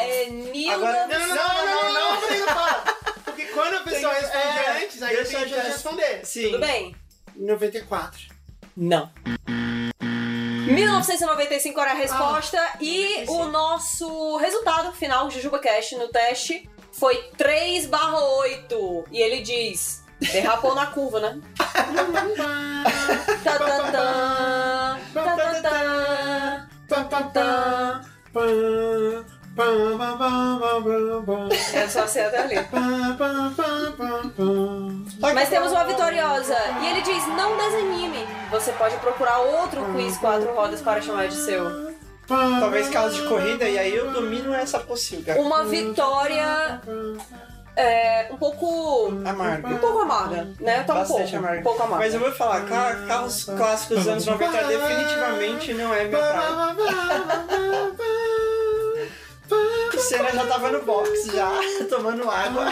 É 0.00 0.24
Agora- 0.72 1.06
1900. 1.06 1.28
Não, 1.28 1.36
não, 1.36 1.36
não, 1.36 1.64
não, 1.64 1.82
não, 1.84 1.94
não, 1.94 2.20
Rodrigo, 2.20 2.46
para. 2.46 2.73
Porque 2.73 2.73
quando 3.54 3.74
a 3.76 3.80
pessoa 3.80 4.12
Tem- 4.12 4.22
responde 4.22 4.58
é, 4.58 4.84
antes, 4.84 5.02
aí 5.02 5.14
eu 5.14 5.22
deixa 5.24 5.38
tenho 5.38 5.48
que 5.48 5.60
responder. 5.68 6.26
Sim. 6.26 6.42
Tudo 6.50 6.58
bem? 6.60 6.94
94. 7.36 8.20
Não. 8.76 9.10
1995 10.66 11.80
era 11.80 11.92
a 11.92 11.94
resposta 11.94 12.58
e 12.80 13.24
o 13.28 13.44
nosso 13.44 14.36
resultado 14.38 14.92
final, 14.92 15.30
Jujuba 15.30 15.58
Cash, 15.58 15.92
no 15.92 16.08
teste 16.08 16.68
foi 16.92 17.16
3 17.36 17.86
barra 17.86 18.18
8. 18.18 19.04
E 19.10 19.20
ele 19.20 19.40
diz, 19.42 20.02
derrapou 20.20 20.74
na 20.74 20.86
curva, 20.86 21.20
né? 21.20 21.40
Tá, 21.56 21.66
tá, 23.58 23.92
tá, 23.92 24.98
tá, 25.12 25.36
tá, 25.36 25.60
tá. 25.60 26.68
Pam, 26.88 27.04
pam, 27.08 27.30
pam, 27.30 28.00
pam, 28.32 29.24
Eu 31.74 31.88
só 31.88 32.06
sei 32.06 32.24
até 32.24 32.38
ali. 32.42 32.56
Mas 35.20 35.48
temos 35.48 35.70
uma 35.72 35.84
vitoriosa. 35.84 36.56
E 36.82 36.86
ele 36.88 37.02
diz, 37.02 37.26
não 37.28 37.56
desanime. 37.56 38.26
Você 38.50 38.72
pode 38.72 38.96
procurar 38.96 39.38
outro 39.38 39.84
quiz 39.94 40.16
quatro 40.18 40.52
rodas 40.54 40.80
para 40.80 41.00
chamar 41.00 41.28
de 41.28 41.36
seu. 41.36 41.94
Talvez 42.26 42.88
carros 42.88 43.14
de 43.16 43.22
corrida, 43.28 43.68
e 43.68 43.78
aí 43.78 43.94
eu 43.94 44.10
domino 44.10 44.54
essa 44.54 44.78
pocilga. 44.80 45.34
Uma 45.40 45.64
vitória 45.64 46.80
é, 47.76 48.28
um 48.32 48.36
pouco. 48.38 49.12
Amarga. 49.26 49.68
Um 49.68 49.76
pouco 49.78 49.98
amarga, 50.00 50.48
né? 50.58 50.82
Tá 50.84 50.94
um 50.94 51.04
pouco, 51.04 51.36
amarga. 51.36 51.60
um 51.60 51.62
pouco 51.62 51.82
amarga. 51.82 52.04
Mas 52.04 52.14
eu 52.14 52.20
vou 52.20 52.32
falar, 52.32 52.64
ca- 52.64 52.96
carros 53.06 53.44
clássicos 53.44 53.98
dos 53.98 54.08
anos 54.08 54.26
90 54.26 54.64
definitivamente 54.64 55.74
não 55.74 55.92
é 55.94 56.04
meu 56.04 56.18
praia. 56.18 56.76
A 59.92 59.98
cena 59.98 60.30
já 60.32 60.46
tava 60.46 60.70
no 60.70 60.82
box 60.82 61.26
já, 61.26 61.50
tomando 61.88 62.28
água. 62.28 62.66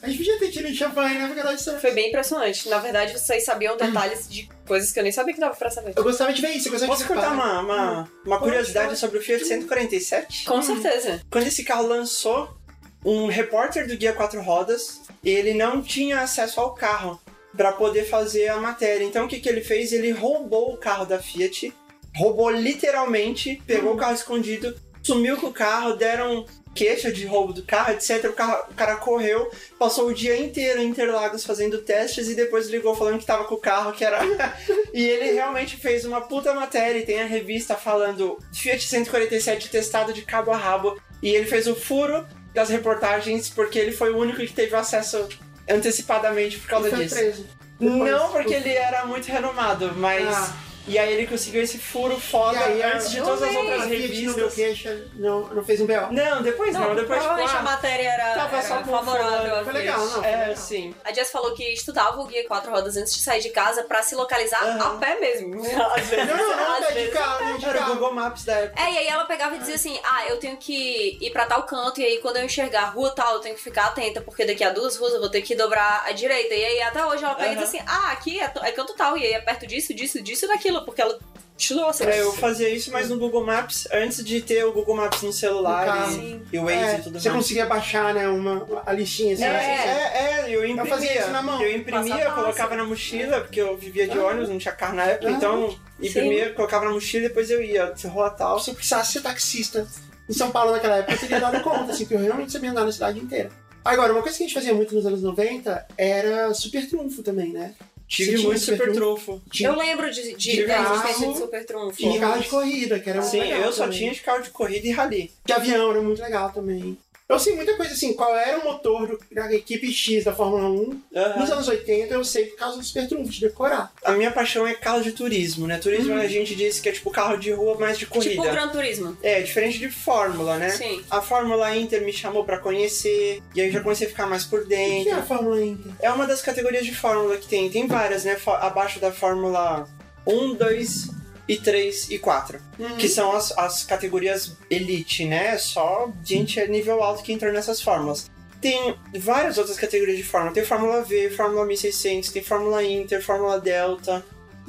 A 0.00 0.08
gente 0.08 0.18
podia 0.18 0.38
ter 0.38 0.50
tido 0.50 0.68
um 0.68 0.74
champanhe, 0.74 1.18
né? 1.18 1.26
Porque 1.26 1.42
nós 1.42 1.64
Foi 1.80 1.90
bem 1.92 2.08
impressionante. 2.08 2.68
Na 2.68 2.78
verdade, 2.78 3.12
vocês 3.12 3.44
sabiam 3.44 3.76
detalhes 3.76 4.28
de 4.28 4.48
coisas 4.66 4.92
que 4.92 4.98
eu 4.98 5.02
nem 5.02 5.12
sabia 5.12 5.34
que 5.34 5.40
dava 5.40 5.54
pra 5.54 5.70
saber. 5.70 5.92
Eu 5.96 6.02
gostava 6.02 6.32
de 6.32 6.40
ver 6.40 6.50
isso, 6.50 6.68
eu 6.68 6.72
gostava 6.72 6.92
Posso 6.92 7.02
de 7.02 7.08
ver 7.08 7.14
contar 7.14 7.32
uma, 7.32 7.60
uma, 7.60 8.12
uma 8.24 8.38
curiosidade 8.38 8.96
sobre 8.96 9.18
o 9.18 9.22
Fiat 9.22 9.44
147? 9.44 10.44
Com 10.44 10.62
certeza. 10.62 11.20
Quando 11.30 11.46
esse 11.46 11.64
carro 11.64 11.86
lançou, 11.86 12.56
um 13.04 13.26
repórter 13.26 13.86
do 13.86 13.96
Guia 13.96 14.12
Quatro 14.12 14.40
Rodas, 14.40 15.00
ele 15.24 15.54
não 15.54 15.82
tinha 15.82 16.20
acesso 16.20 16.60
ao 16.60 16.74
carro 16.74 17.20
para 17.56 17.72
poder 17.72 18.04
fazer 18.04 18.48
a 18.48 18.58
matéria. 18.58 19.04
Então 19.04 19.24
o 19.24 19.28
que, 19.28 19.40
que 19.40 19.48
ele 19.48 19.60
fez? 19.60 19.92
Ele 19.92 20.10
roubou 20.12 20.72
o 20.72 20.76
carro 20.76 21.04
da 21.04 21.18
Fiat, 21.18 21.72
roubou 22.14 22.50
literalmente, 22.50 23.60
pegou 23.66 23.94
o 23.94 23.96
carro 23.96 24.14
escondido, 24.14 24.74
sumiu 25.02 25.36
com 25.36 25.46
o 25.48 25.52
carro, 25.52 25.94
deram 25.94 26.44
queixa 26.74 27.10
de 27.10 27.26
roubo 27.26 27.52
do 27.52 27.64
carro, 27.64 27.92
etc. 27.92 28.26
O, 28.26 28.32
carro- 28.32 28.64
o 28.70 28.74
cara 28.74 28.96
correu, 28.96 29.50
passou 29.78 30.06
o 30.06 30.14
dia 30.14 30.36
inteiro 30.36 30.80
em 30.80 30.86
Interlagos 30.88 31.44
fazendo 31.44 31.78
testes 31.78 32.28
e 32.28 32.34
depois 32.36 32.68
ligou 32.68 32.94
falando 32.94 33.18
que 33.18 33.26
tava 33.26 33.44
com 33.44 33.56
o 33.56 33.60
carro, 33.60 33.92
que 33.92 34.04
era. 34.04 34.20
e 34.94 35.02
ele 35.04 35.32
realmente 35.32 35.76
fez 35.76 36.04
uma 36.04 36.20
puta 36.20 36.54
matéria 36.54 37.00
e 37.00 37.04
tem 37.06 37.20
a 37.20 37.26
revista 37.26 37.74
falando 37.74 38.38
Fiat 38.54 38.86
147 38.86 39.68
testado 39.68 40.12
de 40.12 40.22
cabo 40.22 40.52
a 40.52 40.56
rabo. 40.56 41.00
E 41.22 41.30
ele 41.34 41.46
fez 41.46 41.66
o 41.66 41.74
furo 41.74 42.24
das 42.54 42.68
reportagens 42.68 43.48
porque 43.50 43.78
ele 43.78 43.92
foi 43.92 44.12
o 44.12 44.18
único 44.18 44.38
que 44.38 44.52
teve 44.52 44.74
acesso 44.76 45.28
antecipadamente 45.68 46.58
por 46.58 46.68
causa 46.68 46.90
disso. 46.90 47.14
preso. 47.14 47.46
Não 47.80 48.30
porque 48.30 48.54
ele 48.54 48.70
era 48.72 49.06
muito 49.06 49.26
renomado, 49.26 49.92
mas. 49.96 50.26
Ah. 50.28 50.56
E 50.86 50.98
aí 50.98 51.12
ele 51.12 51.26
conseguiu 51.26 51.62
esse 51.62 51.78
furo 51.78 52.18
foda 52.18 52.58
E 52.58 52.82
aí, 52.82 52.82
antes 52.82 53.10
de 53.10 53.20
todas 53.20 53.42
as 53.42 53.54
outras 53.54 53.82
A 53.82 53.86
Fiat 53.86 54.02
não 54.02 54.34
revistas. 54.34 54.54
queixa, 54.54 55.04
não, 55.14 55.46
não 55.48 55.64
fez 55.64 55.80
um 55.80 55.86
B.O. 55.86 56.12
Não, 56.12 56.42
depois 56.42 56.72
não, 56.74 56.94
depois 56.94 56.96
tipo, 56.96 57.06
provavelmente 57.06 57.54
a 57.54 57.58
ah, 57.58 57.62
matéria 57.62 58.08
era, 58.08 58.34
tava 58.34 58.56
era 58.56 58.66
só 58.66 58.84
favorável 58.84 59.56
a 59.56 59.64
Foi 59.64 59.72
legal, 59.72 60.06
não? 60.06 60.24
É, 60.24 60.54
sim. 60.54 60.94
A 61.04 61.12
Jess 61.12 61.30
falou 61.30 61.54
que 61.54 61.64
estudava 61.72 62.20
o 62.20 62.26
Guia 62.26 62.46
Quatro 62.46 62.70
Rodas 62.70 62.96
antes 62.96 63.14
de 63.14 63.20
sair 63.20 63.40
de 63.40 63.50
casa 63.50 63.84
pra 63.84 64.02
se 64.02 64.14
localizar 64.14 64.62
Aham. 64.62 64.96
a 64.96 64.98
pé 64.98 65.20
mesmo. 65.20 65.60
Às 65.94 66.06
vezes. 66.08 66.26
Não, 66.26 66.36
não, 66.36 66.56
não, 66.56 66.80
tá 66.80 66.90
de 66.90 67.08
carro, 67.08 67.58
de 67.58 67.64
Era 67.64 67.78
o 67.78 67.80
carro. 67.80 67.94
Google 67.94 68.14
Maps 68.14 68.44
da 68.44 68.54
época. 68.54 68.82
É, 68.82 68.92
e 68.92 68.98
aí 68.98 69.06
ela 69.06 69.24
pegava 69.24 69.56
e 69.56 69.58
dizia 69.58 69.74
assim: 69.74 69.98
Ah, 70.02 70.26
eu 70.28 70.38
tenho 70.38 70.56
que 70.56 71.18
ir 71.20 71.30
pra 71.30 71.46
tal 71.46 71.64
canto, 71.64 72.00
e 72.00 72.04
aí 72.04 72.18
quando 72.18 72.36
eu 72.36 72.44
enxergar 72.44 72.82
a 72.82 72.86
rua 72.86 73.10
tal, 73.14 73.34
eu 73.34 73.40
tenho 73.40 73.54
que 73.54 73.62
ficar 73.62 73.86
atenta, 73.86 74.20
porque 74.20 74.44
daqui 74.44 74.64
a 74.64 74.70
duas 74.70 74.96
ruas 74.96 75.14
eu 75.14 75.20
vou 75.20 75.30
ter 75.30 75.42
que 75.42 75.54
dobrar 75.54 76.04
à 76.06 76.12
direita. 76.12 76.54
E 76.54 76.64
aí 76.64 76.82
até 76.82 77.04
hoje 77.04 77.24
ela 77.24 77.34
pega 77.34 77.52
e 77.52 77.56
diz 77.56 77.64
assim: 77.64 77.80
Ah, 77.86 78.12
aqui 78.12 78.40
é, 78.40 78.52
é 78.62 78.72
canto 78.72 78.94
tal, 78.94 79.16
e 79.16 79.24
aí 79.24 79.32
é 79.32 79.40
perto 79.40 79.66
disso, 79.66 79.94
disso, 79.94 80.22
disso 80.22 80.44
e 80.46 80.48
daquilo, 80.48 80.69
porque 80.84 81.02
ela 81.02 81.18
estudou 81.58 81.86
assim. 81.88 82.04
É, 82.04 82.20
eu 82.22 82.32
fazia 82.32 82.68
isso, 82.70 82.90
mas 82.90 83.10
no 83.10 83.18
Google 83.18 83.44
Maps, 83.44 83.86
antes 83.92 84.24
de 84.24 84.40
ter 84.40 84.64
o 84.64 84.72
Google 84.72 84.96
Maps 84.96 85.20
no 85.22 85.32
celular 85.32 86.08
e, 86.12 86.40
e 86.52 86.58
o 86.58 86.62
Waze 86.64 86.76
É, 86.78 86.94
e 86.98 87.02
tudo 87.02 87.20
você 87.20 87.28
mais. 87.28 87.42
conseguia 87.42 87.66
baixar, 87.66 88.14
né, 88.14 88.26
uma, 88.28 88.66
a 88.86 88.92
listinha 88.92 89.34
assim. 89.34 89.44
É, 89.44 89.56
assim, 89.56 89.88
é, 89.90 90.46
é, 90.48 90.56
eu 90.56 90.64
imprimia. 90.64 90.86
fazia 90.86 91.18
isso 91.20 91.30
na 91.30 91.42
mão. 91.42 91.60
Eu 91.62 91.76
imprimia, 91.76 92.00
Passo 92.00 92.22
a 92.22 92.24
passo. 92.30 92.34
colocava 92.42 92.76
na 92.76 92.84
mochila, 92.84 93.40
porque 93.40 93.60
eu 93.60 93.76
vivia 93.76 94.08
de 94.08 94.18
Ah. 94.18 94.24
ônibus, 94.24 94.48
não 94.48 94.58
tinha 94.58 94.72
carro 94.72 94.94
na 94.94 95.04
época, 95.04 95.28
Ah. 95.28 95.32
então 95.32 95.76
imprimia, 96.00 96.52
colocava 96.54 96.86
na 96.86 96.92
mochila 96.92 97.26
e 97.26 97.28
depois 97.28 97.50
eu 97.50 97.62
ia, 97.62 97.92
rua 98.06 98.30
tal. 98.30 98.58
Se 98.58 98.70
eu 98.70 98.74
precisasse 98.74 99.12
ser 99.12 99.20
taxista 99.20 99.86
em 100.28 100.32
São 100.32 100.50
Paulo 100.50 100.72
naquela 100.72 100.96
época, 100.96 101.12
eu 101.14 101.18
teria 101.18 101.40
dado 101.40 101.60
conta, 101.64 101.92
assim, 101.92 102.04
porque 102.04 102.14
eu 102.14 102.20
realmente 102.20 102.52
sabia 102.52 102.70
andar 102.70 102.84
na 102.86 102.92
cidade 102.92 103.18
inteira. 103.18 103.50
Agora, 103.84 104.12
uma 104.12 104.22
coisa 104.22 104.36
que 104.36 104.44
a 104.44 104.46
gente 104.46 104.54
fazia 104.54 104.74
muito 104.74 104.94
nos 104.94 105.04
anos 105.06 105.22
90 105.22 105.86
era 105.96 106.52
super 106.54 106.86
trunfo 106.88 107.22
também, 107.22 107.50
né? 107.52 107.74
Tive 108.10 108.38
muito 108.42 108.58
super 108.60 108.76
super 108.78 108.92
trunfo? 108.94 109.24
trunfo. 109.24 109.42
Tinha, 109.50 109.68
Eu 109.68 109.76
lembro 109.76 110.10
de, 110.10 110.34
de, 110.34 110.66
da 110.66 110.74
carro, 110.74 110.94
existência 110.96 111.28
de 111.32 111.38
Super 111.38 111.64
Trunfo. 111.64 111.96
tinha 111.96 112.20
carro 112.20 112.42
de 112.42 112.48
corrida, 112.48 112.98
que 112.98 113.08
era 113.08 113.20
muito 113.20 113.30
Sim, 113.30 113.40
legal 113.40 113.60
eu 113.60 113.72
só 113.72 113.84
também. 113.84 113.98
tinha 113.98 114.12
de 114.12 114.20
carro 114.20 114.42
de 114.42 114.50
corrida 114.50 114.86
e 114.86 114.90
rally. 114.90 115.30
De 115.44 115.52
avião 115.52 115.90
era 115.92 116.02
muito 116.02 116.20
legal 116.20 116.50
também. 116.52 116.98
Eu 117.30 117.38
sei 117.38 117.54
muita 117.54 117.76
coisa 117.76 117.92
assim, 117.92 118.12
qual 118.12 118.36
era 118.36 118.58
o 118.58 118.64
motor 118.64 119.06
do- 119.06 119.18
da 119.32 119.52
equipe 119.54 119.90
X 119.92 120.24
da 120.24 120.34
Fórmula 120.34 120.68
1. 120.68 121.00
Aham. 121.14 121.40
Nos 121.40 121.50
anos 121.50 121.68
80 121.68 122.12
eu 122.14 122.24
sei 122.24 122.46
por 122.46 122.56
causa 122.56 122.76
do 122.78 122.84
super 122.84 123.08
trunfo, 123.08 123.30
de 123.30 123.40
decorar. 123.40 123.92
A 124.04 124.12
minha 124.12 124.30
paixão 124.30 124.66
é 124.66 124.74
carro 124.74 125.00
de 125.00 125.12
turismo, 125.12 125.66
né? 125.66 125.78
Turismo 125.78 126.14
a 126.14 126.26
gente 126.26 126.54
diz 126.56 126.80
que 126.80 126.88
é 126.88 126.92
tipo 126.92 127.10
carro 127.10 127.36
de 127.36 127.52
rua, 127.52 127.76
mas 127.78 127.98
de 127.98 128.06
corrida. 128.06 128.30
Tipo 128.34 128.46
o 128.48 128.50
Gran 128.50 128.68
Turismo. 128.68 129.16
É, 129.22 129.40
diferente 129.42 129.78
de 129.78 129.88
Fórmula, 129.90 130.56
né? 130.58 130.70
Sim. 130.70 131.02
A 131.10 131.20
Fórmula 131.22 131.74
Inter 131.76 132.04
me 132.04 132.12
chamou 132.12 132.44
pra 132.44 132.58
conhecer, 132.58 133.40
e 133.54 133.60
aí 133.60 133.68
eu 133.68 133.72
já 133.72 133.80
comecei 133.80 134.06
a 134.06 134.10
ficar 134.10 134.26
mais 134.26 134.44
por 134.44 134.60
O 134.62 134.66
que 134.66 134.74
é 134.74 134.76
dentro. 134.76 135.14
a 135.18 135.22
Fórmula 135.22 135.62
Inter? 135.62 135.92
É 136.00 136.10
uma 136.10 136.26
das 136.26 136.42
categorias 136.42 136.84
de 136.84 136.94
Fórmula 136.94 137.36
que 137.36 137.46
tem. 137.46 137.70
Tem 137.70 137.86
várias, 137.86 138.24
né? 138.24 138.36
Abaixo 138.60 138.98
da 138.98 139.12
Fórmula 139.12 139.86
1, 140.26 140.54
2 140.54 141.10
e 141.52 141.56
3 141.58 142.10
e 142.10 142.18
4. 142.18 142.60
Que 142.98 143.08
são 143.08 143.32
as, 143.32 143.50
as 143.58 143.82
categorias 143.84 144.56
elite, 144.70 145.24
né? 145.24 145.58
Só 145.58 146.10
gente 146.24 146.60
a 146.60 146.66
nível 146.66 147.02
alto 147.02 147.22
que 147.22 147.32
entrou 147.32 147.52
nessas 147.52 147.80
fórmulas. 147.82 148.30
Tem 148.60 148.94
várias 149.18 149.56
outras 149.58 149.78
categorias 149.78 150.18
de 150.18 150.22
Fórmula. 150.22 150.52
Tem 150.52 150.64
Fórmula 150.64 151.02
V, 151.02 151.30
Fórmula 151.30 151.64
1600, 151.64 152.30
tem 152.30 152.42
Fórmula 152.42 152.84
Inter, 152.84 153.24
Fórmula 153.24 153.58
Delta. 153.58 154.24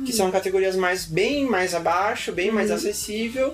Que 0.05 0.13
são 0.13 0.31
categorias 0.31 0.75
mais 0.75 1.05
bem 1.05 1.45
mais 1.45 1.75
abaixo, 1.75 2.31
bem 2.31 2.49
mais 2.49 2.69
Uhum. 2.69 2.77
acessível. 2.77 3.53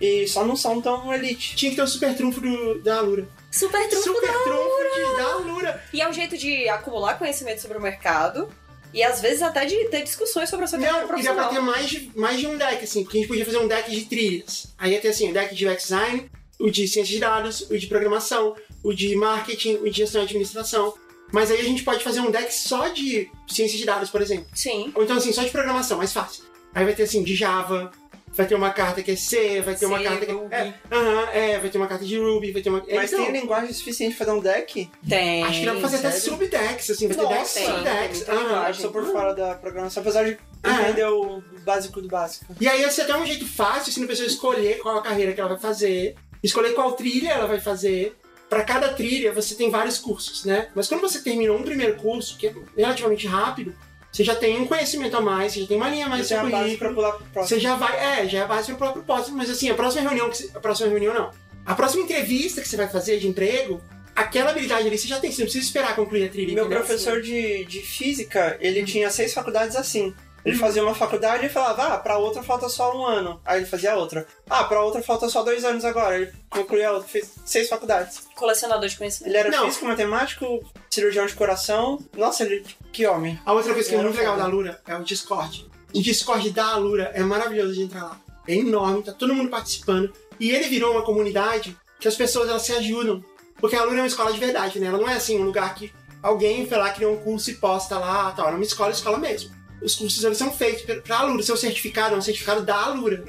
E 0.00 0.26
só 0.26 0.44
não 0.44 0.56
são 0.56 0.80
tão 0.80 1.12
elite. 1.12 1.54
Tinha 1.56 1.70
que 1.70 1.76
ter 1.76 1.82
o 1.82 1.86
super 1.86 2.14
trunfo 2.16 2.40
do, 2.40 2.80
da 2.82 2.98
Alura. 2.98 3.26
Super 3.50 3.86
Trunfo 3.88 4.04
Super 4.04 4.32
não. 4.32 4.42
trunfo 4.44 4.94
de, 4.94 5.16
da 5.16 5.28
Alura. 5.34 5.84
E 5.92 6.00
é 6.00 6.08
um 6.08 6.12
jeito 6.12 6.38
de 6.38 6.68
acumular 6.68 7.18
conhecimento 7.18 7.60
sobre 7.60 7.76
o 7.76 7.80
mercado. 7.82 8.48
E 8.92 9.02
às 9.02 9.20
vezes 9.20 9.42
até 9.42 9.64
de 9.64 9.76
ter 9.88 10.02
discussões 10.02 10.48
sobre 10.50 10.64
a 10.64 10.68
sua 10.68 10.78
carreira 10.78 11.06
Não, 11.06 11.18
e 11.18 11.22
dá 11.22 11.32
pra 11.34 11.44
profissional. 11.44 11.50
ter 11.50 11.60
mais 11.60 11.88
de, 11.90 12.10
mais 12.14 12.38
de 12.40 12.46
um 12.46 12.56
deck, 12.58 12.84
assim, 12.84 13.02
porque 13.04 13.18
a 13.18 13.20
gente 13.20 13.28
podia 13.28 13.44
fazer 13.44 13.58
um 13.58 13.68
deck 13.68 13.90
de 13.90 14.04
trilhas. 14.04 14.66
Aí 14.78 14.92
ia 14.92 15.00
ter 15.00 15.08
assim, 15.08 15.30
o 15.30 15.32
deck 15.32 15.54
de 15.54 15.66
UX 15.66 15.82
design, 15.84 16.30
o 16.60 16.70
de 16.70 16.86
ciência 16.86 17.14
de 17.14 17.20
dados, 17.20 17.62
o 17.70 17.78
de 17.78 17.86
programação, 17.86 18.54
o 18.82 18.92
de 18.92 19.16
marketing, 19.16 19.76
o 19.76 19.84
de 19.90 19.96
gestão 19.96 20.20
e 20.20 20.24
administração. 20.24 20.94
Mas 21.32 21.50
aí 21.50 21.60
a 21.60 21.64
gente 21.64 21.82
pode 21.82 22.04
fazer 22.04 22.20
um 22.20 22.30
deck 22.30 22.52
só 22.52 22.88
de 22.88 23.30
ciência 23.48 23.78
de 23.78 23.86
dados, 23.86 24.10
por 24.10 24.20
exemplo. 24.20 24.46
Sim. 24.54 24.92
Ou 24.94 25.02
então 25.02 25.16
assim, 25.16 25.32
só 25.32 25.42
de 25.42 25.50
programação, 25.50 25.96
mais 25.98 26.12
fácil. 26.12 26.44
Aí 26.74 26.84
vai 26.84 26.94
ter 26.94 27.04
assim, 27.04 27.22
de 27.22 27.34
Java, 27.34 27.90
vai 28.34 28.46
ter 28.46 28.54
uma 28.54 28.70
carta 28.70 29.02
que 29.02 29.10
é 29.10 29.16
C, 29.16 29.60
vai 29.60 29.74
ter 29.74 29.86
uma 29.86 29.98
C, 29.98 30.04
carta 30.04 30.26
que 30.26 30.32
Ruby. 30.32 30.54
é. 30.54 30.74
Aham, 30.90 31.28
é, 31.32 31.58
vai 31.58 31.70
ter 31.70 31.78
uma 31.78 31.86
carta 31.86 32.04
de 32.04 32.18
Ruby, 32.18 32.52
vai 32.52 32.62
ter 32.62 32.70
uma. 32.70 32.82
Mas 32.90 33.12
então, 33.12 33.24
tem 33.26 33.40
linguagem 33.40 33.72
suficiente 33.72 34.16
pra 34.16 34.26
fazer 34.26 34.38
um 34.38 34.42
deck? 34.42 34.90
Tem. 35.08 35.44
Acho 35.44 35.60
que 35.60 35.66
dá 35.66 35.72
pra 35.72 35.80
fazer 35.80 35.96
até 35.98 36.10
sério? 36.10 36.30
subdecks, 36.32 36.90
assim, 36.90 37.08
vai 37.08 37.16
ter 37.16 37.22
Nossa, 37.22 37.60
decks, 37.60 37.68
subdecks. 37.76 38.28
linguagem. 38.28 38.80
Sou 38.82 38.90
por 38.90 39.04
fora 39.06 39.34
da 39.34 39.54
programação, 39.54 40.00
apesar 40.02 40.24
de 40.24 40.38
Ah, 40.62 40.80
é? 40.80 40.84
entender 40.90 41.04
o 41.06 41.42
básico 41.64 42.00
do 42.00 42.08
básico. 42.08 42.46
E 42.60 42.68
aí 42.68 42.82
esse 42.82 43.00
é 43.00 43.04
até 43.04 43.16
um 43.16 43.26
jeito 43.26 43.46
fácil, 43.46 43.90
assim, 43.90 44.00
da 44.00 44.06
pessoa 44.06 44.26
escolher 44.26 44.78
qual 44.78 44.96
a 44.98 45.02
carreira 45.02 45.32
que 45.32 45.40
ela 45.40 45.50
vai 45.50 45.58
fazer, 45.60 46.14
escolher 46.42 46.72
qual 46.72 46.92
trilha 46.92 47.30
ela 47.30 47.46
vai 47.46 47.60
fazer. 47.60 48.16
Pra 48.48 48.64
cada 48.64 48.90
trilha 48.92 49.32
você 49.32 49.54
tem 49.54 49.70
vários 49.70 49.98
cursos, 49.98 50.44
né? 50.44 50.68
Mas 50.74 50.86
quando 50.86 51.00
você 51.00 51.20
terminou 51.22 51.56
um 51.56 51.62
primeiro 51.62 51.96
curso, 51.96 52.36
que 52.36 52.48
é 52.48 52.54
relativamente 52.76 53.26
rápido, 53.26 53.74
você 54.12 54.22
já 54.22 54.34
tem 54.36 54.60
um 54.60 54.66
conhecimento 54.66 55.16
a 55.16 55.20
mais, 55.20 55.52
você 55.54 55.60
já 55.62 55.66
tem 55.66 55.76
uma 55.76 55.88
linha 55.88 56.06
a 56.06 56.08
mais 56.10 56.30
é 56.30 56.36
seu 56.36 56.50
base 56.50 56.76
pra 56.76 56.92
pular 56.92 57.12
pro 57.12 57.24
próximo. 57.32 57.56
Você 57.56 57.60
já 57.64 57.74
vai, 57.76 57.96
é, 58.20 58.28
já 58.28 58.38
é 58.38 58.42
a 58.42 58.46
base 58.46 58.66
para 58.66 58.74
o 58.74 58.78
próprio 58.78 59.02
propósito, 59.02 59.34
mas 59.34 59.48
assim, 59.48 59.70
a 59.70 59.74
próxima 59.74 60.02
reunião, 60.02 60.28
que 60.28 60.36
você- 60.36 60.50
a 60.54 60.60
próxima 60.60 60.88
reunião 60.90 61.14
não. 61.14 61.30
A 61.64 61.74
próxima 61.74 62.02
entrevista 62.02 62.60
que 62.60 62.68
você 62.68 62.76
vai 62.76 62.88
fazer 62.88 63.18
de 63.18 63.26
emprego, 63.26 63.80
aquela 64.14 64.50
habilidade 64.50 64.86
ali 64.86 64.98
você 64.98 65.08
já 65.08 65.18
tem, 65.18 65.30
você 65.32 65.38
não 65.40 65.46
precisa 65.46 65.64
esperar 65.64 65.96
concluir 65.96 66.24
a 66.26 66.28
trilha. 66.28 66.54
Meu 66.54 66.64
professor 66.86 67.22
de, 67.22 67.64
de 67.64 67.80
física, 67.80 68.58
ele 68.60 68.84
tinha 68.84 69.08
seis 69.10 69.32
faculdades 69.32 69.76
assim. 69.76 70.14
Ele 70.44 70.56
fazia 70.56 70.82
uma 70.82 70.94
faculdade 70.94 71.46
e 71.46 71.48
falava, 71.48 71.94
ah, 71.94 71.98
pra 71.98 72.18
outra 72.18 72.42
falta 72.42 72.68
só 72.68 72.96
um 72.96 73.06
ano. 73.06 73.40
Aí 73.44 73.60
ele 73.60 73.66
fazia 73.66 73.94
outra. 73.96 74.26
Ah, 74.50 74.64
pra 74.64 74.82
outra 74.82 75.00
falta 75.02 75.28
só 75.28 75.42
dois 75.42 75.64
anos 75.64 75.84
agora. 75.84 76.16
Ele 76.16 76.32
concluía 76.50 76.88
a 76.88 76.92
outra, 76.92 77.08
fez 77.08 77.32
seis 77.44 77.68
faculdades. 77.68 78.22
Colecionador 78.34 78.88
de 78.88 78.96
conhecimento. 78.96 79.30
Ele 79.30 79.38
era 79.38 79.50
Não. 79.50 79.66
físico, 79.66 79.86
matemático, 79.86 80.72
cirurgião 80.90 81.26
de 81.26 81.34
coração. 81.34 81.98
Nossa, 82.16 82.42
ele. 82.42 82.64
Que 82.92 83.06
homem. 83.06 83.38
A 83.46 83.52
outra 83.52 83.72
coisa 83.72 83.88
que 83.88 83.94
é 83.94 84.02
muito 84.02 84.16
legal 84.16 84.36
da 84.36 84.44
Alura 84.44 84.80
é 84.86 84.96
o 84.96 85.04
Discord. 85.04 85.70
O 85.94 86.00
Discord 86.02 86.50
da 86.50 86.66
Alura 86.66 87.12
é 87.14 87.22
maravilhoso 87.22 87.74
de 87.74 87.82
entrar 87.82 88.02
lá. 88.04 88.20
É 88.48 88.54
enorme, 88.54 89.02
tá 89.02 89.12
todo 89.12 89.34
mundo 89.34 89.50
participando. 89.50 90.12
E 90.40 90.50
ele 90.50 90.68
virou 90.68 90.92
uma 90.92 91.02
comunidade 91.02 91.76
que 92.00 92.08
as 92.08 92.16
pessoas 92.16 92.48
elas 92.48 92.62
se 92.62 92.72
ajudam. 92.72 93.22
Porque 93.60 93.76
a 93.76 93.80
Alura 93.80 93.98
é 93.98 94.00
uma 94.00 94.06
escola 94.08 94.32
de 94.32 94.40
verdade, 94.40 94.80
né? 94.80 94.88
Ela 94.88 94.98
não 94.98 95.08
é 95.08 95.14
assim 95.14 95.38
um 95.38 95.44
lugar 95.44 95.72
que 95.76 95.92
alguém 96.20 96.66
foi 96.66 96.78
lá, 96.78 96.90
criou 96.90 97.14
um 97.14 97.18
curso 97.22 97.50
e 97.50 97.54
posta 97.54 97.96
lá, 97.96 98.32
tal. 98.32 98.46
Ela 98.46 98.54
é 98.54 98.58
uma 98.58 98.64
escola, 98.64 98.90
escola 98.90 99.18
mesmo. 99.18 99.52
Os 99.82 99.94
cursos 99.94 100.22
eles 100.24 100.38
são 100.38 100.52
feitos 100.52 100.82
pra- 100.82 101.00
pra 101.00 101.18
Alura. 101.18 101.42
Seu 101.42 101.56
certificado 101.56 102.14
é 102.14 102.18
um 102.18 102.22
certificado 102.22 102.62
da 102.62 102.76
Alura. 102.76 103.24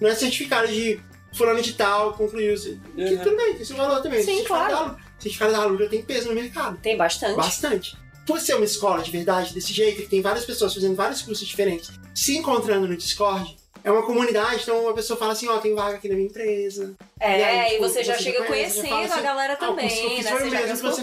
Não 0.00 0.08
é 0.08 0.14
certificado 0.14 0.68
de 0.68 1.00
fulano 1.32 1.60
de 1.60 1.72
tal, 1.74 2.12
concluiu. 2.14 2.54
Que 2.54 2.70
Uhum. 3.02 3.18
tudo 3.18 3.36
bem, 3.36 3.54
tem 3.54 3.64
seu 3.64 3.76
valor 3.76 4.00
também. 4.02 4.20
Sim, 4.20 4.26
certificado 4.36 4.68
claro. 4.70 4.90
da. 4.92 4.96
Certificado 5.18 5.52
da 5.52 5.58
Alura 5.58 5.88
tem 5.88 6.02
peso 6.02 6.28
no 6.28 6.34
mercado. 6.34 6.78
Tem 6.80 6.96
bastante. 6.96 7.36
Bastante. 7.36 7.96
Por 8.26 8.38
ser 8.40 8.54
uma 8.54 8.64
escola 8.64 9.02
de 9.02 9.10
verdade 9.10 9.52
desse 9.54 9.72
jeito, 9.72 10.02
que 10.02 10.08
tem 10.08 10.20
várias 10.20 10.44
pessoas 10.44 10.72
fazendo 10.74 10.94
vários 10.94 11.22
cursos 11.22 11.46
diferentes, 11.46 11.90
se 12.14 12.36
encontrando 12.36 12.86
no 12.86 12.96
Discord, 12.96 13.56
é 13.82 13.90
uma 13.90 14.04
comunidade, 14.04 14.62
então 14.62 14.82
uma 14.82 14.92
pessoa 14.92 15.18
fala 15.18 15.32
assim, 15.32 15.48
ó, 15.48 15.56
tem 15.58 15.74
vaga 15.74 15.96
aqui 15.96 16.08
na 16.08 16.14
minha 16.14 16.28
empresa. 16.28 16.94
É, 17.18 17.40
E 17.40 17.42
aí, 17.42 17.58
e, 17.68 17.70
tipo, 17.72 17.88
você 17.88 18.04
já 18.04 18.14
você 18.16 18.22
chega 18.24 18.38
já 18.40 18.44
conhece, 18.44 18.76
já 18.76 18.82
conhecendo 18.88 19.12
assim, 19.12 19.18
a 19.18 19.22
galera 19.22 19.52
Ah, 19.60 19.70
o 19.70 19.74
curso 19.76 19.96
também, 19.96 20.16
que 20.16 20.22
né? 20.24 20.30
foi 20.30 20.40
Você 20.40 20.46
o 20.46 20.50
já 20.50 20.60
mesmo 20.66 20.76
que 20.76 21.00
você 21.00 21.02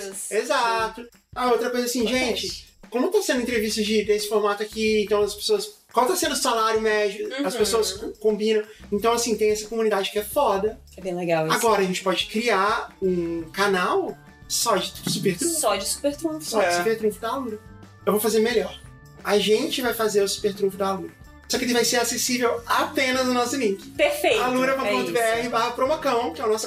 fez. 0.00 0.30
Exato. 0.30 1.08
A 1.34 1.50
outra 1.50 1.70
coisa 1.70 1.86
assim, 1.86 2.06
gente, 2.06 2.65
como 2.90 3.10
tá 3.10 3.20
sendo 3.22 3.42
entrevistas 3.42 3.84
de, 3.84 4.04
desse 4.04 4.28
formato 4.28 4.62
aqui, 4.62 5.02
então 5.02 5.22
as 5.22 5.34
pessoas. 5.34 5.76
Qual 5.92 6.06
tá 6.06 6.14
sendo 6.14 6.32
o 6.32 6.36
salário 6.36 6.80
médio? 6.80 7.28
As 7.44 7.54
Uhum. 7.54 7.58
pessoas 7.60 7.92
co- 7.94 8.08
combinam. 8.20 8.62
Então, 8.92 9.12
assim, 9.14 9.34
tem 9.36 9.50
essa 9.50 9.66
comunidade 9.66 10.10
que 10.10 10.18
é 10.18 10.22
foda. 10.24 10.78
É 10.96 11.00
bem 11.00 11.14
legal 11.14 11.46
isso. 11.46 11.56
Agora 11.56 11.80
a 11.80 11.84
gente 11.84 12.02
pode 12.02 12.26
criar 12.26 12.94
um 13.00 13.42
canal 13.52 14.16
só 14.46 14.76
de 14.76 14.92
super 15.10 15.36
trunfo. 15.38 15.54
Só 15.60 15.74
de 15.76 15.86
super 15.88 16.14
trunfo. 16.16 16.42
Só 16.44 16.60
de 16.60 16.66
É. 16.66 16.72
super 16.72 16.98
trunfo 16.98 17.18
da 17.20 17.30
Alura. 17.30 17.58
Eu 18.04 18.12
vou 18.12 18.20
fazer 18.20 18.40
melhor. 18.40 18.78
A 19.24 19.38
gente 19.38 19.80
vai 19.80 19.94
fazer 19.94 20.22
o 20.22 20.28
super 20.28 20.54
trunfo 20.54 20.76
da 20.76 20.88
Alura. 20.88 21.12
Só 21.48 21.56
que 21.58 21.64
ele 21.64 21.72
vai 21.72 21.84
ser 21.84 21.96
acessível 21.96 22.60
apenas 22.66 23.24
no 23.26 23.32
nosso 23.32 23.56
link. 23.56 23.88
Perfeito. 23.90 24.36
é 24.40 24.44
alura.br 24.44 25.40
isso. 25.40 25.50
barra 25.50 25.70
promocão, 25.70 26.32
que 26.34 26.40
é 26.42 26.44
o 26.44 26.48
nosso 26.48 26.66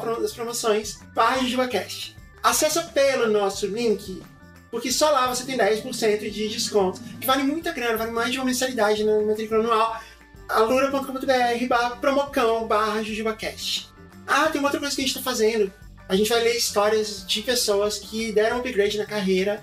pro- 0.00 0.22
das 0.22 0.32
promoções, 0.32 0.98
barra 1.14 1.38
JujubaCast. 1.42 2.16
Acessa 2.42 2.82
pelo 2.84 3.28
nosso 3.30 3.66
link, 3.66 4.22
porque 4.72 4.90
só 4.90 5.10
lá 5.10 5.26
você 5.26 5.44
tem 5.44 5.58
10% 5.58 6.30
de 6.30 6.48
desconto, 6.48 6.98
que 7.20 7.26
vale 7.26 7.42
muita 7.42 7.72
grana, 7.72 7.98
vale 7.98 8.10
mais 8.10 8.32
de 8.32 8.38
uma 8.38 8.46
mensalidade 8.46 9.04
na 9.04 9.20
matrícula 9.20 9.60
anual. 9.60 10.00
alura.com.br 10.48 11.66
barra 11.68 11.96
promocão 11.96 12.66
barra 12.66 13.02
JujubaCast. 13.02 13.92
Ah, 14.26 14.48
tem 14.48 14.58
uma 14.60 14.68
outra 14.68 14.80
coisa 14.80 14.96
que 14.96 15.02
a 15.02 15.04
gente 15.04 15.14
tá 15.14 15.22
fazendo. 15.22 15.70
A 16.08 16.16
gente 16.16 16.30
vai 16.30 16.42
ler 16.42 16.56
histórias 16.56 17.26
de 17.26 17.42
pessoas 17.42 17.98
que 17.98 18.32
deram 18.32 18.60
upgrade 18.60 18.96
na 18.96 19.04
carreira 19.04 19.62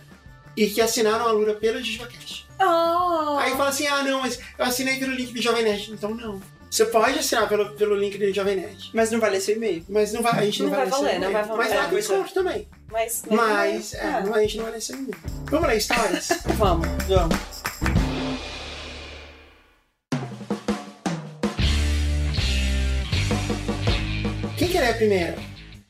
e 0.55 0.67
que 0.67 0.79
assinaram 0.79 1.25
a 1.25 1.29
Alura 1.29 1.55
pelo 1.55 1.81
JujubaCast. 1.81 2.47
Oh. 2.59 3.37
Aí 3.39 3.51
fala 3.51 3.69
assim, 3.69 3.87
ah 3.87 4.03
não, 4.03 4.21
mas 4.21 4.39
eu 4.59 4.65
assinei 4.65 4.99
pelo 4.99 5.13
link 5.13 5.33
do 5.33 5.41
Jovem 5.41 5.63
Nerd. 5.63 5.91
Então 5.91 6.13
não. 6.13 6.39
Você 6.69 6.85
pode 6.85 7.17
assinar 7.17 7.49
pelo, 7.49 7.71
pelo 7.71 7.95
link 7.95 8.15
do 8.15 8.31
Jovem 8.31 8.57
Nerd. 8.57 8.91
Mas 8.93 9.09
não 9.09 9.19
vale 9.19 9.41
seu 9.41 9.55
e-mail. 9.55 9.83
Mas 9.89 10.13
não 10.13 10.21
vai, 10.21 10.39
a 10.39 10.45
gente 10.45 10.61
não, 10.61 10.69
Não 10.69 10.77
vai, 10.77 10.85
vai 10.85 10.99
valer, 10.99 11.13
ler 11.13 11.19
não 11.19 11.31
vai 11.31 11.43
valer. 11.43 11.57
Mas 11.57 11.69
lá 11.69 11.75
É, 11.75 11.81
tem 11.81 11.89
pois 11.89 12.05
é. 12.05 12.07
desconto 12.13 12.33
também. 12.35 12.67
Mas, 12.91 13.23
Mas, 13.29 13.93
é, 13.93 14.01
Ah, 14.03 14.21
não, 14.21 14.33
a 14.33 14.41
gente 14.41 14.57
não 14.57 14.81
seu 14.81 14.95
e-mail. 14.97 15.15
Vamos 15.49 15.67
ler 15.67 15.77
histórias? 15.77 16.29
Vamos. 16.57 16.87
Vamos. 17.07 17.37
Quem 24.57 24.67
quer 24.67 24.81
ler 24.81 24.89
a 24.89 24.93
primeira? 24.95 25.35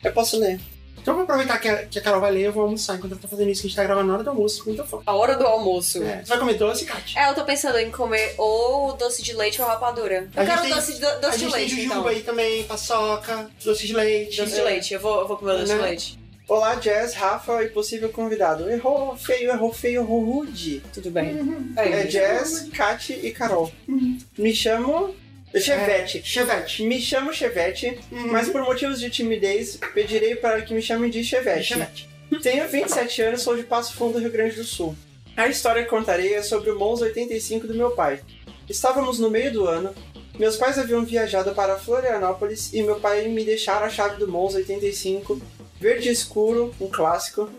Eu 0.04 0.12
posso 0.14 0.38
ler. 0.40 0.60
Então 1.02 1.14
vou 1.14 1.24
aproveitar 1.24 1.58
que 1.58 1.68
a, 1.68 1.86
que 1.86 1.98
a 1.98 2.02
Carol 2.02 2.20
vai 2.22 2.30
ler, 2.32 2.42
eu 2.48 2.52
vou 2.54 2.64
almoçar 2.64 2.96
enquanto 2.98 3.14
ela 3.14 3.22
tá 3.22 3.28
fazendo 3.28 3.50
isso, 3.50 3.62
que 3.62 3.68
a 3.68 3.70
gente 3.70 3.76
tá 3.78 3.84
gravando 3.84 4.08
na 4.08 4.14
hora 4.16 4.24
do 4.24 4.30
almoço, 4.32 4.64
com 4.64 4.70
muita 4.70 4.84
fome. 4.84 5.04
A 5.06 5.16
hora 5.16 5.38
do 5.38 5.46
almoço. 5.48 6.04
É, 6.04 6.18
você 6.20 6.26
vai 6.30 6.38
comer 6.40 6.54
doce, 6.56 6.86
Kátia? 6.86 7.20
É, 7.20 7.30
eu 7.30 7.36
tô 7.36 7.46
pensando 7.46 7.78
em 7.80 7.90
comer 7.90 8.36
ou 8.38 8.94
doce 8.94 9.24
de 9.24 9.34
leite 9.34 9.62
ou 9.62 9.68
rapadura. 9.68 10.28
A 10.36 10.42
Eu 10.42 10.46
gente 10.46 10.56
quero 10.56 10.62
tem- 10.62 10.74
doce 10.76 11.00
de, 11.00 11.06
a 11.06 11.16
doce 11.16 11.38
de 11.38 11.44
gente 11.46 11.54
leite, 11.54 11.76
tem 11.76 11.86
então. 11.86 11.96
jujuba 11.98 12.10
aí 12.12 12.22
também, 12.22 12.64
paçoca, 12.66 13.50
doce 13.64 13.88
de 13.88 13.94
leite. 13.94 14.38
Doce 14.42 14.56
de 14.56 14.62
leite, 14.62 14.94
eu 14.94 15.00
vou, 15.00 15.22
eu 15.22 15.28
vou 15.28 15.38
comer 15.38 15.54
doce 15.58 15.72
Né? 15.74 15.76
de 15.78 15.82
leite. 15.84 16.20
Olá, 16.50 16.74
Jazz, 16.76 17.14
Rafa 17.14 17.64
e 17.64 17.70
possível 17.70 18.10
convidado. 18.10 18.70
Errou 18.70 19.16
feio, 19.16 19.52
errou 19.52 19.72
feio, 19.72 20.02
errou 20.02 20.24
rude. 20.26 20.82
Tudo 20.92 21.12
bem. 21.12 21.38
É 21.78 22.04
Jazz, 22.06 22.68
Kat 22.76 23.14
e 23.14 23.32
Carol. 23.32 23.72
Me 24.36 24.54
chamo 24.56 25.14
Chevette. 25.56 26.18
É, 26.18 26.24
Chevette. 26.24 26.84
Me 26.84 27.00
chamo 27.00 27.32
Chevette, 27.32 28.00
Uhum. 28.12 28.32
mas 28.32 28.50
por 28.50 28.62
motivos 28.64 29.00
de 29.00 29.12
timidez, 29.12 29.78
pedirei 29.94 30.36
para 30.36 30.62
que 30.64 30.74
me 30.74 30.82
chamem 30.82 31.12
de 31.12 31.24
Chevette. 31.24 31.64
Chevette. 31.66 32.10
Tenho 32.42 32.68
27 32.68 33.22
anos, 33.22 33.42
sou 33.44 33.56
de 33.56 33.64
Passo 33.64 33.94
Fundo, 33.94 34.18
Rio 34.20 34.32
Grande 34.32 34.56
do 34.56 34.64
Sul. 34.64 34.96
A 35.38 35.48
história 35.48 35.84
que 35.84 35.90
contarei 35.90 36.34
é 36.34 36.42
sobre 36.42 36.72
o 36.72 36.80
Monza 36.80 37.06
85 37.06 37.68
do 37.68 37.76
meu 37.76 37.92
pai. 37.92 38.20
Estávamos 38.68 39.20
no 39.20 39.30
meio 39.30 39.52
do 39.54 39.68
ano, 39.68 39.94
meus 40.38 40.56
pais 40.58 40.78
haviam 40.80 41.04
viajado 41.06 41.54
para 41.54 41.78
Florianópolis 41.78 42.72
e 42.74 42.82
meu 42.84 43.00
pai 43.00 43.28
me 43.28 43.44
deixara 43.44 43.86
a 43.86 43.90
chave 43.90 44.18
do 44.18 44.28
Monza 44.28 44.58
85, 44.58 45.42
verde 45.80 46.10
escuro, 46.10 46.74
um 46.80 46.88
clássico, 46.88 47.50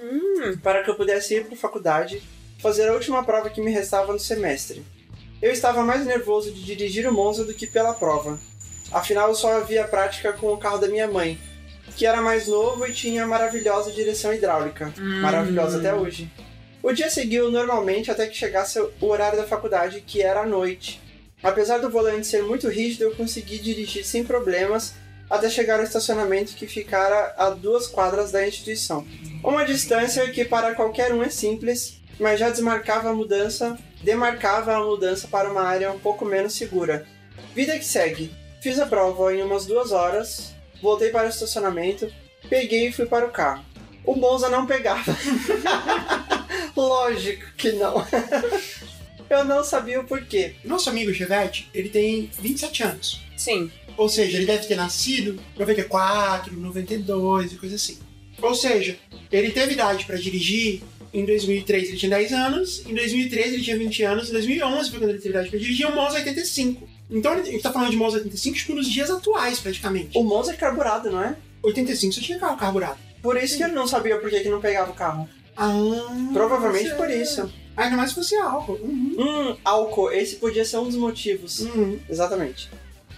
para 0.62 0.82
que 0.82 0.90
eu 0.90 0.94
pudesse 0.94 1.34
ir 1.34 1.44
para 1.44 1.54
a 1.54 1.58
faculdade, 1.58 2.22
fazer 2.58 2.88
a 2.88 2.92
última 2.92 3.24
prova 3.24 3.50
que 3.50 3.60
me 3.60 3.70
restava 3.70 4.12
no 4.12 4.18
semestre. 4.18 4.84
Eu 5.40 5.50
estava 5.50 5.82
mais 5.82 6.04
nervoso 6.04 6.52
de 6.52 6.62
dirigir 6.62 7.08
o 7.08 7.12
Monza 7.12 7.44
do 7.44 7.54
que 7.54 7.66
pela 7.66 7.94
prova. 7.94 8.38
Afinal, 8.92 9.28
eu 9.28 9.34
só 9.34 9.56
havia 9.56 9.84
prática 9.84 10.32
com 10.32 10.52
o 10.52 10.58
carro 10.58 10.78
da 10.78 10.88
minha 10.88 11.08
mãe, 11.08 11.38
que 11.96 12.04
era 12.04 12.20
mais 12.20 12.46
novo 12.46 12.86
e 12.86 12.92
tinha 12.92 13.26
maravilhosa 13.26 13.90
direção 13.90 14.34
hidráulica. 14.34 14.92
Maravilhosa 14.98 15.78
até 15.78 15.94
hoje. 15.94 16.30
O 16.82 16.92
dia 16.92 17.10
seguiu 17.10 17.50
normalmente 17.50 18.10
até 18.10 18.26
que 18.26 18.36
chegasse 18.36 18.78
o 18.78 19.06
horário 19.06 19.38
da 19.38 19.46
faculdade, 19.46 20.02
que 20.06 20.22
era 20.22 20.42
à 20.42 20.46
noite. 20.46 21.00
Apesar 21.42 21.78
do 21.78 21.90
volante 21.90 22.26
ser 22.26 22.42
muito 22.42 22.68
rígido, 22.68 23.04
eu 23.04 23.14
consegui 23.14 23.58
dirigir 23.58 24.04
sem 24.04 24.24
problemas 24.24 24.94
até 25.30 25.48
chegar 25.48 25.78
ao 25.78 25.84
estacionamento 25.84 26.54
que 26.54 26.66
ficara 26.66 27.32
a 27.38 27.50
duas 27.50 27.86
quadras 27.86 28.32
da 28.32 28.46
instituição. 28.46 29.06
Uma 29.44 29.64
distância 29.64 30.28
que 30.30 30.44
para 30.44 30.74
qualquer 30.74 31.14
um 31.14 31.22
é 31.22 31.30
simples, 31.30 32.00
mas 32.18 32.40
já 32.40 32.50
desmarcava 32.50 33.10
a 33.10 33.14
mudança, 33.14 33.78
demarcava 34.02 34.74
a 34.74 34.84
mudança 34.84 35.28
para 35.28 35.50
uma 35.50 35.62
área 35.62 35.92
um 35.92 36.00
pouco 36.00 36.24
menos 36.24 36.54
segura. 36.54 37.06
Vida 37.54 37.78
que 37.78 37.84
segue. 37.84 38.34
Fiz 38.60 38.78
a 38.78 38.86
prova 38.86 39.34
em 39.34 39.42
umas 39.42 39.64
duas 39.64 39.92
horas, 39.92 40.52
voltei 40.82 41.10
para 41.10 41.26
o 41.26 41.30
estacionamento, 41.30 42.12
peguei 42.48 42.88
e 42.88 42.92
fui 42.92 43.06
para 43.06 43.24
o 43.24 43.30
carro. 43.30 43.64
O 44.04 44.14
Monza 44.16 44.48
não 44.48 44.66
pegava. 44.66 45.16
Lógico 46.76 47.46
que 47.56 47.72
não. 47.72 48.04
Eu 49.30 49.44
não 49.44 49.62
sabia 49.62 50.00
o 50.00 50.04
porquê. 50.04 50.56
Nosso 50.64 50.90
amigo 50.90 51.14
Chevette, 51.14 51.70
ele 51.72 51.88
tem 51.88 52.28
27 52.40 52.82
anos. 52.82 53.29
Sim. 53.40 53.70
Ou 53.96 54.08
seja, 54.08 54.36
ele 54.36 54.46
deve 54.46 54.66
ter 54.66 54.76
nascido 54.76 55.40
em 55.56 55.58
94, 55.58 56.54
92 56.54 57.52
e 57.52 57.56
coisa 57.56 57.74
assim. 57.76 57.98
Ou 58.40 58.54
seja, 58.54 58.98
ele 59.32 59.50
teve 59.50 59.72
idade 59.72 60.04
para 60.04 60.16
dirigir 60.16 60.82
em 61.12 61.24
2003 61.24 61.88
ele 61.88 61.96
tinha 61.96 62.10
10 62.10 62.32
anos, 62.32 62.86
em 62.86 62.94
2013 62.94 63.54
ele 63.54 63.62
tinha 63.64 63.76
20 63.76 64.02
anos, 64.04 64.28
em 64.28 64.32
2011 64.32 64.90
foi 64.90 64.98
quando 65.00 65.10
ele 65.10 65.18
teve 65.18 65.30
idade 65.30 65.50
para 65.50 65.58
dirigir 65.58 65.86
um 65.88 65.94
Monza 65.94 66.16
85. 66.18 66.88
Então 67.10 67.32
a 67.32 67.42
gente 67.42 67.60
tá 67.62 67.72
falando 67.72 67.90
de 67.90 67.96
Monza 67.96 68.18
85 68.18 68.56
tipo, 68.56 68.74
nos 68.74 68.88
dias 68.88 69.10
atuais 69.10 69.58
praticamente. 69.58 70.16
O 70.16 70.22
Monza 70.22 70.52
é 70.52 70.56
carburado, 70.56 71.10
não 71.10 71.22
é? 71.22 71.36
85 71.62 72.14
só 72.14 72.20
tinha 72.20 72.38
carro 72.38 72.56
carburado. 72.56 72.98
Por 73.22 73.36
isso 73.36 73.56
que 73.56 73.64
eu 73.64 73.68
não 73.68 73.86
sabia 73.86 74.18
por 74.18 74.30
que, 74.30 74.40
que 74.40 74.48
não 74.48 74.60
pegava 74.60 74.90
o 74.92 74.94
carro. 74.94 75.28
Ah, 75.56 75.72
Provavelmente 76.32 76.88
você- 76.90 76.94
por 76.94 77.10
isso. 77.10 77.52
Ainda 77.76 77.96
mais 77.96 78.10
se 78.10 78.14
fosse 78.14 78.34
álcool. 78.36 78.74
Uhum. 78.82 79.14
Hum, 79.18 79.56
álcool, 79.64 80.10
esse 80.12 80.36
podia 80.36 80.64
ser 80.64 80.78
um 80.78 80.84
dos 80.84 80.96
motivos. 80.96 81.60
Uhum. 81.60 81.98
Exatamente. 82.08 82.68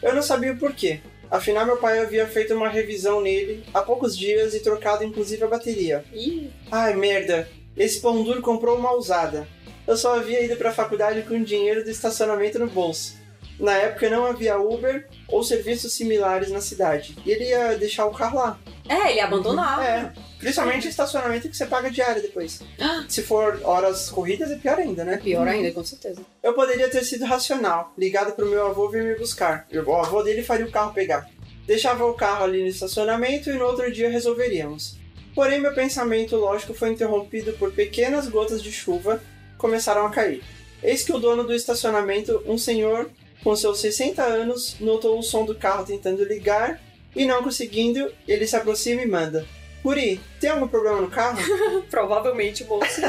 Eu 0.02 0.14
não 0.14 0.22
sabia 0.22 0.52
o 0.52 0.58
porquê. 0.58 1.00
Afinal, 1.30 1.64
meu 1.64 1.78
pai 1.78 1.98
havia 1.98 2.26
feito 2.26 2.54
uma 2.54 2.68
revisão 2.68 3.20
nele 3.20 3.64
há 3.72 3.80
poucos 3.80 4.16
dias 4.16 4.52
e 4.52 4.60
trocado 4.60 5.04
inclusive 5.04 5.42
a 5.44 5.48
bateria. 5.48 6.04
Ih, 6.12 6.50
Ai, 6.70 6.94
merda. 6.94 7.48
Esse 7.76 8.00
pão 8.00 8.22
duro 8.22 8.42
comprou 8.42 8.76
uma 8.76 8.92
usada. 8.94 9.48
Eu 9.86 9.96
só 9.96 10.16
havia 10.16 10.44
ido 10.44 10.56
pra 10.56 10.72
faculdade 10.72 11.22
com 11.22 11.42
dinheiro 11.42 11.82
do 11.82 11.90
estacionamento 11.90 12.58
no 12.58 12.66
bolso. 12.66 13.21
Na 13.58 13.76
época 13.76 14.10
não 14.10 14.26
havia 14.26 14.58
Uber 14.58 15.08
ou 15.28 15.42
serviços 15.42 15.92
similares 15.92 16.50
na 16.50 16.60
cidade. 16.60 17.16
E 17.24 17.30
ele 17.30 17.44
ia 17.44 17.76
deixar 17.76 18.06
o 18.06 18.12
carro 18.12 18.38
lá. 18.38 18.58
É, 18.88 19.10
ele 19.10 19.18
ia 19.18 19.24
abandonar. 19.24 19.82
É. 19.82 20.12
Principalmente 20.38 20.88
estacionamento 20.88 21.48
que 21.48 21.56
você 21.56 21.66
paga 21.66 21.90
diária 21.90 22.20
depois. 22.20 22.60
Se 23.08 23.22
for 23.22 23.60
horas 23.62 24.10
corridas, 24.10 24.50
é 24.50 24.56
pior 24.56 24.78
ainda, 24.78 25.04
né? 25.04 25.18
Pior 25.18 25.46
ainda, 25.46 25.70
com 25.70 25.84
certeza. 25.84 26.20
Eu 26.42 26.52
poderia 26.52 26.88
ter 26.88 27.04
sido 27.04 27.24
racional, 27.24 27.92
ligado 27.96 28.32
pro 28.32 28.48
meu 28.48 28.66
avô 28.66 28.88
vir 28.88 29.04
me 29.04 29.14
buscar. 29.14 29.68
O 29.86 29.94
avô 29.94 30.22
dele 30.22 30.42
faria 30.42 30.66
o 30.66 30.70
carro 30.70 30.92
pegar. 30.92 31.28
Deixava 31.64 32.04
o 32.04 32.14
carro 32.14 32.44
ali 32.44 32.60
no 32.60 32.66
estacionamento 32.66 33.50
e 33.50 33.52
no 33.52 33.64
outro 33.64 33.90
dia 33.92 34.10
resolveríamos. 34.10 34.96
Porém, 35.34 35.60
meu 35.60 35.72
pensamento 35.72 36.36
lógico 36.36 36.74
foi 36.74 36.90
interrompido 36.90 37.52
por 37.52 37.72
pequenas 37.72 38.28
gotas 38.28 38.62
de 38.62 38.72
chuva 38.72 39.22
que 39.52 39.58
começaram 39.58 40.04
a 40.04 40.10
cair. 40.10 40.42
Eis 40.82 41.04
que 41.04 41.12
o 41.12 41.18
dono 41.18 41.44
do 41.44 41.54
estacionamento, 41.54 42.42
um 42.46 42.58
senhor 42.58 43.08
com 43.42 43.54
seus 43.56 43.80
60 43.80 44.22
anos, 44.22 44.76
notou 44.80 45.18
o 45.18 45.22
som 45.22 45.44
do 45.44 45.54
carro 45.54 45.84
tentando 45.84 46.24
ligar 46.24 46.80
e 47.14 47.24
não 47.24 47.42
conseguindo, 47.42 48.10
ele 48.26 48.46
se 48.46 48.56
aproxima 48.56 49.02
e 49.02 49.06
manda: 49.06 49.46
Guri, 49.82 50.20
tem 50.40 50.50
algum 50.50 50.68
problema 50.68 51.00
no 51.00 51.10
carro? 51.10 51.38
Provavelmente, 51.90 52.64
moço. 52.64 53.00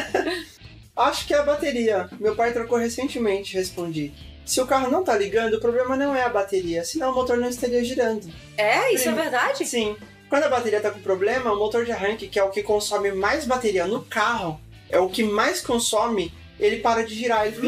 Acho 0.96 1.26
que 1.26 1.34
é 1.34 1.40
a 1.40 1.44
bateria. 1.44 2.10
Meu 2.20 2.36
pai 2.36 2.54
trocou 2.54 2.78
recentemente, 2.78 3.56
respondi. 3.56 4.14
Se 4.46 4.62
o 4.62 4.68
carro 4.68 4.92
não 4.92 5.04
tá 5.04 5.18
ligando, 5.18 5.56
o 5.56 5.60
problema 5.60 5.96
não 5.96 6.16
é 6.16 6.24
a 6.24 6.30
bateria, 6.30 6.84
senão 6.84 7.12
o 7.12 7.16
motor 7.16 7.38
não 7.38 7.48
estaria 7.48 7.84
girando. 7.84 8.30
É, 8.58 8.94
isso 8.94 9.08
é 9.08 9.12
Sim. 9.12 9.18
verdade? 9.18 9.66
Sim. 9.66 9.96
Quando 10.30 10.44
a 10.44 10.50
bateria 10.50 10.82
tá 10.82 10.92
com 10.92 11.00
problema, 11.00 11.54
o 11.54 11.58
motor 11.58 11.86
de 11.86 11.92
arranque, 11.92 12.28
que 12.28 12.40
é 12.40 12.44
o 12.44 12.50
que 12.50 12.62
consome 12.62 13.12
mais 13.12 13.46
bateria 13.46 13.86
no 13.86 14.04
carro, 14.04 14.60
é 14.90 15.00
o 15.00 15.10
que 15.10 15.24
mais 15.24 15.62
consome, 15.62 16.34
ele 16.60 16.78
para 16.78 17.04
de 17.04 17.16
girar. 17.16 17.46
Ele 17.48 17.56
fica. 17.56 17.68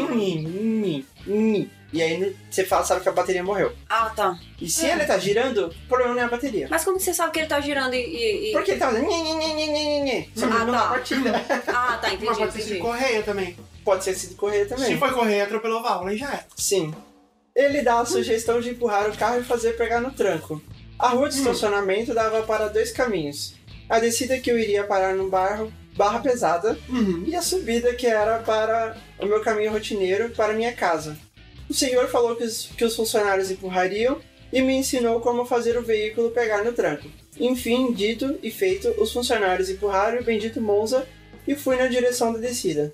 E 1.96 2.02
aí 2.02 2.36
você 2.50 2.64
fala, 2.64 2.84
sabe 2.84 3.00
que 3.00 3.08
a 3.08 3.12
bateria 3.12 3.42
morreu. 3.42 3.72
Ah, 3.88 4.10
tá. 4.14 4.38
E 4.60 4.68
se 4.68 4.84
É. 4.86 4.92
ele 4.92 5.04
tá 5.06 5.16
girando, 5.18 5.68
o 5.68 5.88
problema 5.88 6.14
não 6.14 6.20
é 6.22 6.24
a 6.24 6.28
bateria. 6.28 6.66
Mas 6.70 6.84
como 6.84 6.98
que 6.98 7.02
você 7.04 7.14
sabe 7.14 7.32
que 7.32 7.38
ele 7.40 7.46
tá 7.48 7.58
girando 7.60 7.94
e. 7.94 7.98
e- 7.98 8.50
e- 8.50 8.52
Porque 8.52 8.72
ele 8.72 8.80
tá 8.80 8.88
fazendo. 8.90 9.06
Só 10.34 10.46
que 10.46 10.52
Ah, 10.52 10.64
não 10.64 10.72
tá. 10.74 10.88
partida. 10.88 11.32
Ah, 11.68 11.98
tá, 12.00 12.08
Mas 12.08 12.12
entendi, 12.14 12.26
pode 12.26 12.38
ter 12.38 12.50
sido 12.52 12.62
entendi. 12.66 12.80
correia 12.80 13.22
também. 13.22 13.56
Pode 13.84 14.04
ser 14.04 14.14
sido 14.14 14.34
correr 14.36 14.66
também. 14.66 14.86
Se 14.86 14.96
foi 14.98 15.12
correia, 15.12 15.44
atropelou 15.44 15.82
válvula 15.82 16.12
e 16.12 16.16
já 16.18 16.26
era. 16.32 16.46
Sim. 16.56 16.92
Ele 17.54 17.80
dá 17.82 18.00
a 18.00 18.04
sugestão 18.04 18.60
de 18.60 18.70
empurrar 18.70 19.08
o 19.08 19.16
carro 19.16 19.40
e 19.40 19.44
fazer 19.44 19.72
pegar 19.76 20.00
no 20.00 20.10
tranco. 20.12 20.60
A 20.98 21.08
rua 21.08 21.28
de 21.28 21.36
estacionamento 21.36 22.12
dava 22.12 22.42
para 22.42 22.68
dois 22.68 22.90
caminhos. 22.92 23.54
A 23.88 23.98
descida 23.98 24.38
que 24.38 24.50
eu 24.50 24.58
iria 24.58 24.84
parar 24.84 25.14
no 25.14 25.28
barro, 25.30 25.72
barra 25.96 26.18
pesada, 26.18 26.76
Uhum. 26.88 27.22
e 27.26 27.34
a 27.36 27.40
subida 27.40 27.94
que 27.94 28.06
era 28.06 28.38
para 28.40 28.96
o 29.18 29.26
meu 29.26 29.40
caminho 29.40 29.70
rotineiro 29.72 30.30
para 30.30 30.52
minha 30.52 30.72
casa. 30.72 31.16
O 31.68 31.74
senhor 31.74 32.08
falou 32.08 32.36
que 32.36 32.44
os, 32.44 32.66
que 32.76 32.84
os 32.84 32.94
funcionários 32.94 33.50
empurrariam 33.50 34.18
e 34.52 34.62
me 34.62 34.74
ensinou 34.74 35.20
como 35.20 35.44
fazer 35.44 35.76
o 35.76 35.82
veículo 35.82 36.30
pegar 36.30 36.64
no 36.64 36.72
tranco. 36.72 37.08
Enfim, 37.38 37.92
dito 37.92 38.38
e 38.42 38.50
feito, 38.50 38.88
os 38.98 39.12
funcionários 39.12 39.68
empurraram 39.68 40.20
o 40.20 40.24
bendito 40.24 40.60
Monza 40.60 41.06
e 41.46 41.54
fui 41.54 41.76
na 41.76 41.86
direção 41.86 42.32
da 42.32 42.38
descida. 42.38 42.92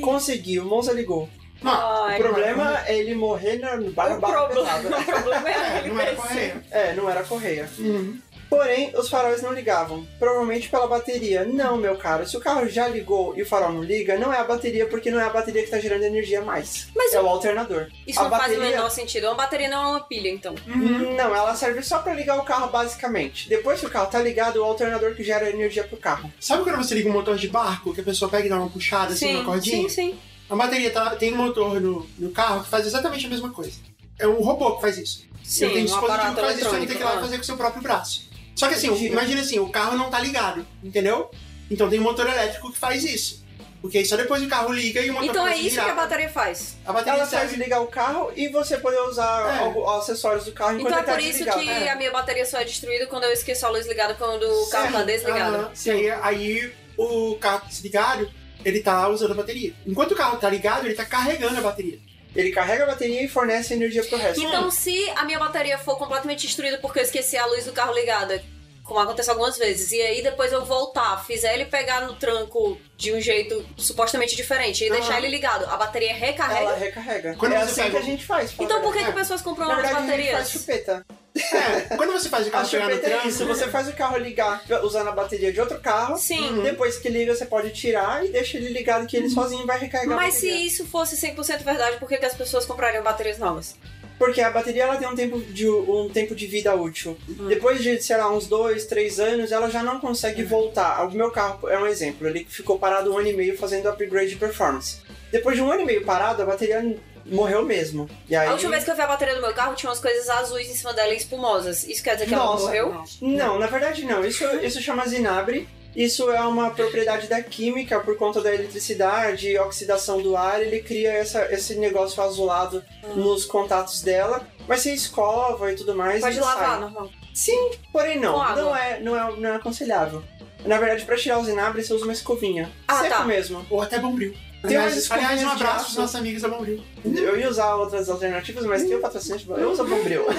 Consegui, 0.00 0.58
o 0.58 0.64
Monza 0.64 0.92
ligou. 0.92 1.28
Não, 1.62 1.72
Ai, 1.72 2.18
o 2.18 2.22
problema 2.22 2.82
é 2.86 2.98
ele 2.98 3.14
morrer 3.14 3.58
na 3.58 3.76
no 3.76 3.92
barra 3.92 4.16
O 4.16 4.20
barra 4.20 4.48
pesada. 4.48 4.88
o 4.98 5.04
problema 5.04 5.48
é 5.48 5.78
ele 5.78 5.88
não 5.88 6.00
era 6.00 6.14
correia. 6.16 6.64
É, 6.70 6.94
não 6.94 7.10
era 7.10 7.22
correia. 7.22 7.70
Uhum. 7.78 8.18
Porém, 8.52 8.92
os 8.94 9.08
faróis 9.08 9.40
não 9.40 9.50
ligavam. 9.50 10.06
Provavelmente 10.18 10.68
pela 10.68 10.86
bateria. 10.86 11.42
Não, 11.42 11.78
meu 11.78 11.96
caro. 11.96 12.28
Se 12.28 12.36
o 12.36 12.40
carro 12.40 12.68
já 12.68 12.86
ligou 12.86 13.34
e 13.34 13.40
o 13.40 13.46
farol 13.46 13.72
não 13.72 13.82
liga, 13.82 14.18
não 14.18 14.30
é 14.30 14.36
a 14.36 14.44
bateria, 14.44 14.86
porque 14.86 15.10
não 15.10 15.18
é 15.18 15.24
a 15.24 15.30
bateria 15.30 15.62
que 15.62 15.68
está 15.68 15.80
gerando 15.80 16.02
energia 16.02 16.42
mais. 16.42 16.88
Mas 16.94 17.14
é 17.14 17.22
o 17.22 17.26
alternador. 17.26 17.88
Isso 18.06 18.20
a 18.20 18.24
não 18.24 18.30
faz 18.30 18.52
o 18.52 18.56
bateria... 18.56 18.76
menor 18.76 18.90
sentido. 18.90 19.28
Uma 19.28 19.36
bateria 19.36 19.70
não 19.70 19.82
é 19.82 19.86
uma 19.86 20.00
pilha, 20.00 20.28
então. 20.28 20.54
Uhum. 20.66 21.16
Não, 21.16 21.34
ela 21.34 21.54
serve 21.54 21.82
só 21.82 22.00
para 22.00 22.12
ligar 22.12 22.38
o 22.38 22.44
carro, 22.44 22.68
basicamente. 22.68 23.48
Depois 23.48 23.80
que 23.80 23.86
o 23.86 23.90
carro 23.90 24.10
tá 24.10 24.20
ligado, 24.20 24.58
o 24.58 24.64
alternador 24.64 25.14
que 25.14 25.24
gera 25.24 25.48
energia 25.48 25.84
pro 25.84 25.96
carro. 25.96 26.30
Sabe 26.38 26.62
quando 26.62 26.76
você 26.76 26.94
liga 26.94 27.08
um 27.08 27.12
motor 27.14 27.36
de 27.38 27.48
barco, 27.48 27.94
que 27.94 28.02
a 28.02 28.04
pessoa 28.04 28.30
pega 28.30 28.44
e 28.44 28.50
dá 28.50 28.58
uma 28.58 28.68
puxada 28.68 29.14
assim, 29.14 29.34
uma 29.36 29.44
cordinha? 29.46 29.88
sim, 29.88 30.10
sim. 30.10 30.18
A 30.50 30.54
bateria 30.54 30.90
tá- 30.90 31.16
tem 31.16 31.32
um 31.32 31.38
motor 31.38 31.80
no, 31.80 32.06
no 32.18 32.30
carro 32.30 32.64
que 32.64 32.68
faz 32.68 32.86
exatamente 32.86 33.24
a 33.24 33.30
mesma 33.30 33.48
coisa. 33.50 33.80
É 34.18 34.28
um 34.28 34.42
robô 34.42 34.76
que 34.76 34.82
faz 34.82 34.98
isso. 34.98 35.24
Sim, 35.42 35.64
Ele 35.64 35.74
tem 35.74 35.82
um 35.84 35.86
dispositivo 35.86 36.34
que 36.34 36.40
faz 36.42 36.58
isso, 36.58 36.68
você 36.68 36.76
não 36.78 36.86
tem 36.86 36.96
que 36.96 37.02
ir 37.02 37.04
lá 37.06 37.18
fazer 37.18 37.36
com 37.36 37.42
o 37.42 37.46
seu 37.46 37.56
próprio 37.56 37.82
braço. 37.82 38.31
Só 38.54 38.68
que 38.68 38.74
assim, 38.74 38.94
imagina 39.06 39.40
assim, 39.40 39.58
o 39.58 39.68
carro 39.70 39.96
não 39.96 40.10
tá 40.10 40.18
ligado, 40.20 40.66
entendeu? 40.82 41.30
Então 41.70 41.88
tem 41.88 41.98
um 41.98 42.02
motor 42.02 42.26
elétrico 42.28 42.70
que 42.72 42.78
faz 42.78 43.02
isso. 43.04 43.42
Porque 43.80 43.98
aí 43.98 44.06
só 44.06 44.16
depois 44.16 44.40
o 44.40 44.46
carro 44.48 44.72
liga 44.72 45.00
e 45.00 45.10
o 45.10 45.14
motor 45.14 45.28
Então 45.28 45.44
é 45.48 45.56
isso 45.56 45.64
que 45.64 45.70
girar. 45.70 45.90
a 45.90 45.94
bateria 45.94 46.28
faz. 46.28 46.76
A 46.86 46.92
bateria 46.92 47.18
Ela 47.18 47.26
faz 47.26 47.50
serve... 47.50 47.64
ligar 47.64 47.80
o 47.80 47.88
carro 47.88 48.30
e 48.36 48.46
você 48.48 48.76
poder 48.78 49.00
usar 49.00 49.56
É. 49.56 49.58
algo- 49.58 49.90
acessórios 49.90 50.44
do 50.44 50.52
carro 50.52 50.74
enquanto 50.78 50.86
Então 50.92 50.98
é 51.00 51.02
tá 51.02 51.12
por 51.12 51.20
isso 51.20 51.30
desligado. 51.44 51.60
que 51.60 51.68
É. 51.68 51.90
a 51.90 51.96
minha 51.96 52.12
bateria 52.12 52.46
só 52.46 52.60
é 52.60 52.64
destruída 52.64 53.06
quando 53.08 53.24
eu 53.24 53.32
esqueço 53.32 53.66
a 53.66 53.70
luz 53.70 53.84
ligada 53.88 54.14
quando 54.14 54.44
o 54.44 54.66
carro 54.70 54.92
tá 54.92 55.00
Sim, 55.00 55.06
desligado. 55.06 55.56
aham. 55.56 55.70
E 55.84 55.90
aí, 55.90 56.10
aí 56.10 56.72
o 56.96 57.36
carro 57.40 57.66
desligado, 57.66 58.30
ele 58.64 58.80
tá 58.80 59.08
usando 59.08 59.32
a 59.32 59.34
bateria. 59.34 59.74
Enquanto 59.84 60.12
o 60.12 60.16
carro 60.16 60.36
tá 60.38 60.48
ligado, 60.48 60.84
ele 60.86 60.94
tá 60.94 61.04
carregando 61.04 61.58
a 61.58 61.62
bateria. 61.62 61.98
Ele 62.34 62.50
carrega 62.50 62.84
a 62.84 62.86
bateria 62.86 63.22
e 63.22 63.28
fornece 63.28 63.74
energia 63.74 64.02
pro 64.04 64.16
resto. 64.18 64.42
Então, 64.42 64.70
se 64.70 65.10
a 65.16 65.24
minha 65.24 65.38
bateria 65.38 65.76
for 65.78 65.96
completamente 65.96 66.46
destruída 66.46 66.78
porque 66.78 66.98
eu 66.98 67.02
esqueci 67.02 67.36
a 67.36 67.44
luz 67.46 67.64
do 67.66 67.72
carro 67.72 67.92
ligada, 67.94 68.42
como 68.82 68.98
acontece 68.98 69.30
algumas 69.30 69.56
vezes, 69.58 69.92
e 69.92 70.00
aí 70.00 70.22
depois 70.22 70.50
eu 70.52 70.64
voltar, 70.64 71.24
fizer 71.24 71.54
ele 71.54 71.66
pegar 71.66 72.00
no 72.02 72.14
tranco 72.14 72.78
de 72.96 73.12
um 73.12 73.20
jeito 73.20 73.64
supostamente 73.76 74.34
diferente 74.34 74.82
e 74.84 74.88
Aham. 74.88 74.98
deixar 74.98 75.18
ele 75.18 75.28
ligado, 75.28 75.66
a 75.66 75.76
bateria 75.76 76.14
recarrega. 76.14 76.60
Ela 76.70 76.76
recarrega. 76.76 77.34
Quando 77.36 77.52
é 77.52 77.58
você 77.58 77.64
assim 77.64 77.82
pega 77.82 77.90
que 77.90 77.96
a 77.96 78.02
gente 78.02 78.24
faz. 78.24 78.52
fala 78.52 78.64
Então 78.66 78.78
a 78.78 78.80
por 78.80 78.92
que, 78.92 78.98
que 78.98 79.04
verdade. 79.04 79.20
pessoas 79.20 79.42
compram 79.42 79.68
Na 79.68 79.74
as 79.76 79.82
verdade, 79.82 79.96
a 79.96 80.00
gente 80.00 80.08
faz 80.08 80.32
baterias? 80.32 80.50
chupeta. 80.50 81.06
É, 81.34 81.96
quando 81.96 82.12
você 82.12 82.28
faz 82.28 82.46
o 82.46 82.50
carro 82.50 82.68
pegar 82.68 82.84
no 82.84 82.94
chupeta 82.94 83.10
é 83.10 83.26
isso. 83.26 83.46
Você 83.46 83.68
faz 83.68 83.88
o 83.88 83.92
carro 83.92 84.18
ligar 84.18 84.62
usando 84.82 85.08
a 85.08 85.12
bateria 85.12 85.52
de 85.52 85.60
outro 85.60 85.80
carro. 85.80 86.16
Sim. 86.18 86.62
Depois 86.62 86.98
que 86.98 87.08
liga, 87.08 87.34
você 87.34 87.46
pode 87.46 87.70
tirar 87.70 88.24
e 88.24 88.28
deixa 88.28 88.58
ele 88.58 88.68
ligado 88.68 89.06
que 89.06 89.16
ele 89.16 89.30
sozinho 89.30 89.66
vai 89.66 89.78
recarregar 89.78 90.16
Mas 90.16 90.36
a 90.36 90.40
se 90.40 90.48
isso 90.48 90.84
fosse 90.86 91.16
100% 91.16 91.62
verdade, 91.62 91.96
por 91.98 92.08
que, 92.08 92.18
que 92.18 92.26
as 92.26 92.34
pessoas 92.34 92.66
comprariam 92.66 93.02
baterias 93.02 93.38
novas? 93.38 93.74
Porque 94.18 94.40
a 94.40 94.50
bateria 94.50 94.84
ela 94.84 94.96
tem 94.96 95.08
um 95.08 95.16
tempo 95.16 95.40
de, 95.40 95.68
um 95.68 96.08
tempo 96.08 96.34
de 96.34 96.46
vida 96.46 96.74
útil. 96.76 97.18
Uhum. 97.28 97.48
Depois 97.48 97.82
de, 97.82 98.00
sei 98.00 98.16
lá, 98.16 98.30
uns 98.32 98.46
dois, 98.46 98.86
três 98.86 99.18
anos, 99.18 99.50
ela 99.50 99.68
já 99.68 99.82
não 99.82 99.98
consegue 99.98 100.44
voltar. 100.44 101.04
O 101.08 101.10
meu 101.10 101.30
carro 101.30 101.68
é 101.68 101.78
um 101.78 101.86
exemplo. 101.86 102.28
Ele 102.28 102.46
ficou 102.48 102.78
parado 102.78 103.12
um 103.12 103.18
ano 103.18 103.28
e 103.28 103.32
meio 103.32 103.56
fazendo 103.58 103.88
upgrade 103.88 104.30
de 104.30 104.36
performance. 104.36 104.98
Depois 105.32 105.56
de 105.56 105.62
um 105.62 105.72
ano 105.72 105.82
e 105.82 105.86
meio 105.86 106.04
parado, 106.04 106.42
a 106.42 106.46
bateria 106.46 106.94
morreu 107.26 107.64
mesmo. 107.64 108.08
E 108.28 108.34
aí... 108.34 108.48
A 108.48 108.52
última 108.52 108.70
vez 108.70 108.84
que 108.84 108.90
eu 108.90 108.94
vi 108.94 109.02
a 109.02 109.06
bateria 109.06 109.34
do 109.34 109.40
meu 109.40 109.52
carro, 109.52 109.74
tinha 109.74 109.90
umas 109.90 110.00
coisas 110.00 110.28
azuis 110.28 110.68
em 110.68 110.74
cima 110.74 110.92
dela 110.92 111.12
e 111.12 111.16
espumosas. 111.16 111.84
Isso 111.84 112.02
quer 112.02 112.14
dizer 112.14 112.26
que 112.26 112.34
ela 112.34 112.44
Nossa, 112.44 112.64
morreu? 112.64 113.04
Não, 113.20 113.58
na 113.58 113.66
verdade 113.66 114.04
não. 114.04 114.24
Isso, 114.24 114.44
isso 114.62 114.80
chama 114.80 115.06
zinabre. 115.06 115.68
Isso 115.94 116.30
é 116.30 116.40
uma 116.40 116.70
propriedade 116.70 117.26
da 117.26 117.42
química 117.42 118.00
por 118.00 118.16
conta 118.16 118.40
da 118.40 118.54
eletricidade 118.54 119.48
e 119.48 119.58
oxidação 119.58 120.22
do 120.22 120.36
ar. 120.36 120.62
Ele 120.62 120.80
cria 120.80 121.12
essa, 121.12 121.52
esse 121.52 121.74
negócio 121.74 122.22
azulado 122.22 122.82
nos 123.14 123.44
contatos 123.44 124.00
dela. 124.00 124.46
Mas 124.66 124.80
você 124.80 124.94
escova 124.94 125.70
e 125.70 125.76
tudo 125.76 125.94
mais. 125.94 126.20
Pode 126.20 126.40
lavar, 126.40 126.66
sai. 126.66 126.80
normal. 126.80 127.10
Sim, 127.34 127.70
porém 127.92 128.18
não. 128.18 128.38
Não 128.56 128.76
é, 128.76 129.00
não, 129.00 129.16
é, 129.16 129.36
não 129.36 129.48
é 129.50 129.56
aconselhável. 129.56 130.22
Na 130.64 130.78
verdade, 130.78 131.04
pra 131.04 131.16
tirar 131.16 131.38
o 131.38 131.44
zinabre, 131.44 131.82
você 131.82 131.92
usa 131.92 132.04
uma 132.04 132.12
escovinha. 132.12 132.70
Ah, 132.86 133.00
Seco 133.00 133.16
tá. 133.16 133.24
mesmo. 133.24 133.66
Ou 133.68 133.82
até 133.82 133.98
Bombril. 133.98 134.34
Tem 134.66 134.78
umas 134.78 135.10
Aliás, 135.10 135.42
um 135.42 135.48
abraço 135.48 135.76
aço. 135.76 135.84
pros 135.86 135.96
nossos 135.96 136.16
amigos 136.16 136.42
da 136.42 136.48
Bombril. 136.48 136.82
Eu 137.04 137.36
ia 137.38 137.48
usar 137.48 137.74
outras 137.74 138.08
alternativas, 138.08 138.64
mas 138.64 138.82
tem 138.82 138.94
o 138.94 139.00
patrocínio. 139.00 139.40
Eu 139.56 139.72
uso 139.72 139.82
a 139.82 139.84
Bombril. 139.84 140.24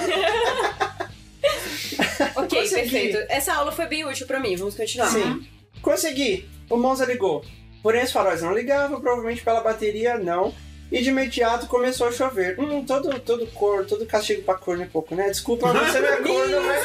Ok, 2.36 2.60
Consegui. 2.62 2.74
perfeito. 2.90 3.18
Essa 3.28 3.54
aula 3.54 3.70
foi 3.72 3.86
bem 3.86 4.04
útil 4.06 4.26
pra 4.26 4.40
mim. 4.40 4.56
Vamos 4.56 4.74
continuar. 4.74 5.08
Sim. 5.08 5.46
Consegui. 5.82 6.48
O 6.70 6.76
Monza 6.76 7.04
ligou. 7.04 7.44
Porém, 7.82 8.02
os 8.04 8.12
faróis 8.12 8.40
não 8.40 8.54
ligavam, 8.54 9.00
provavelmente 9.00 9.42
pela 9.42 9.60
bateria 9.60 10.16
não. 10.16 10.54
E 10.90 11.02
de 11.02 11.10
imediato 11.10 11.66
começou 11.66 12.08
a 12.08 12.12
chover. 12.12 12.58
Hum, 12.58 12.84
todo, 12.84 13.18
todo 13.20 13.46
cor, 13.48 13.84
todo 13.84 14.06
castigo 14.06 14.42
pra 14.42 14.54
corno 14.54 14.84
é 14.84 14.86
pouco, 14.86 15.14
né? 15.14 15.28
Desculpa, 15.28 15.72
você 15.72 16.00
não 16.00 16.08
é 16.08 16.16
corno, 16.18 16.60
mas. 16.62 16.84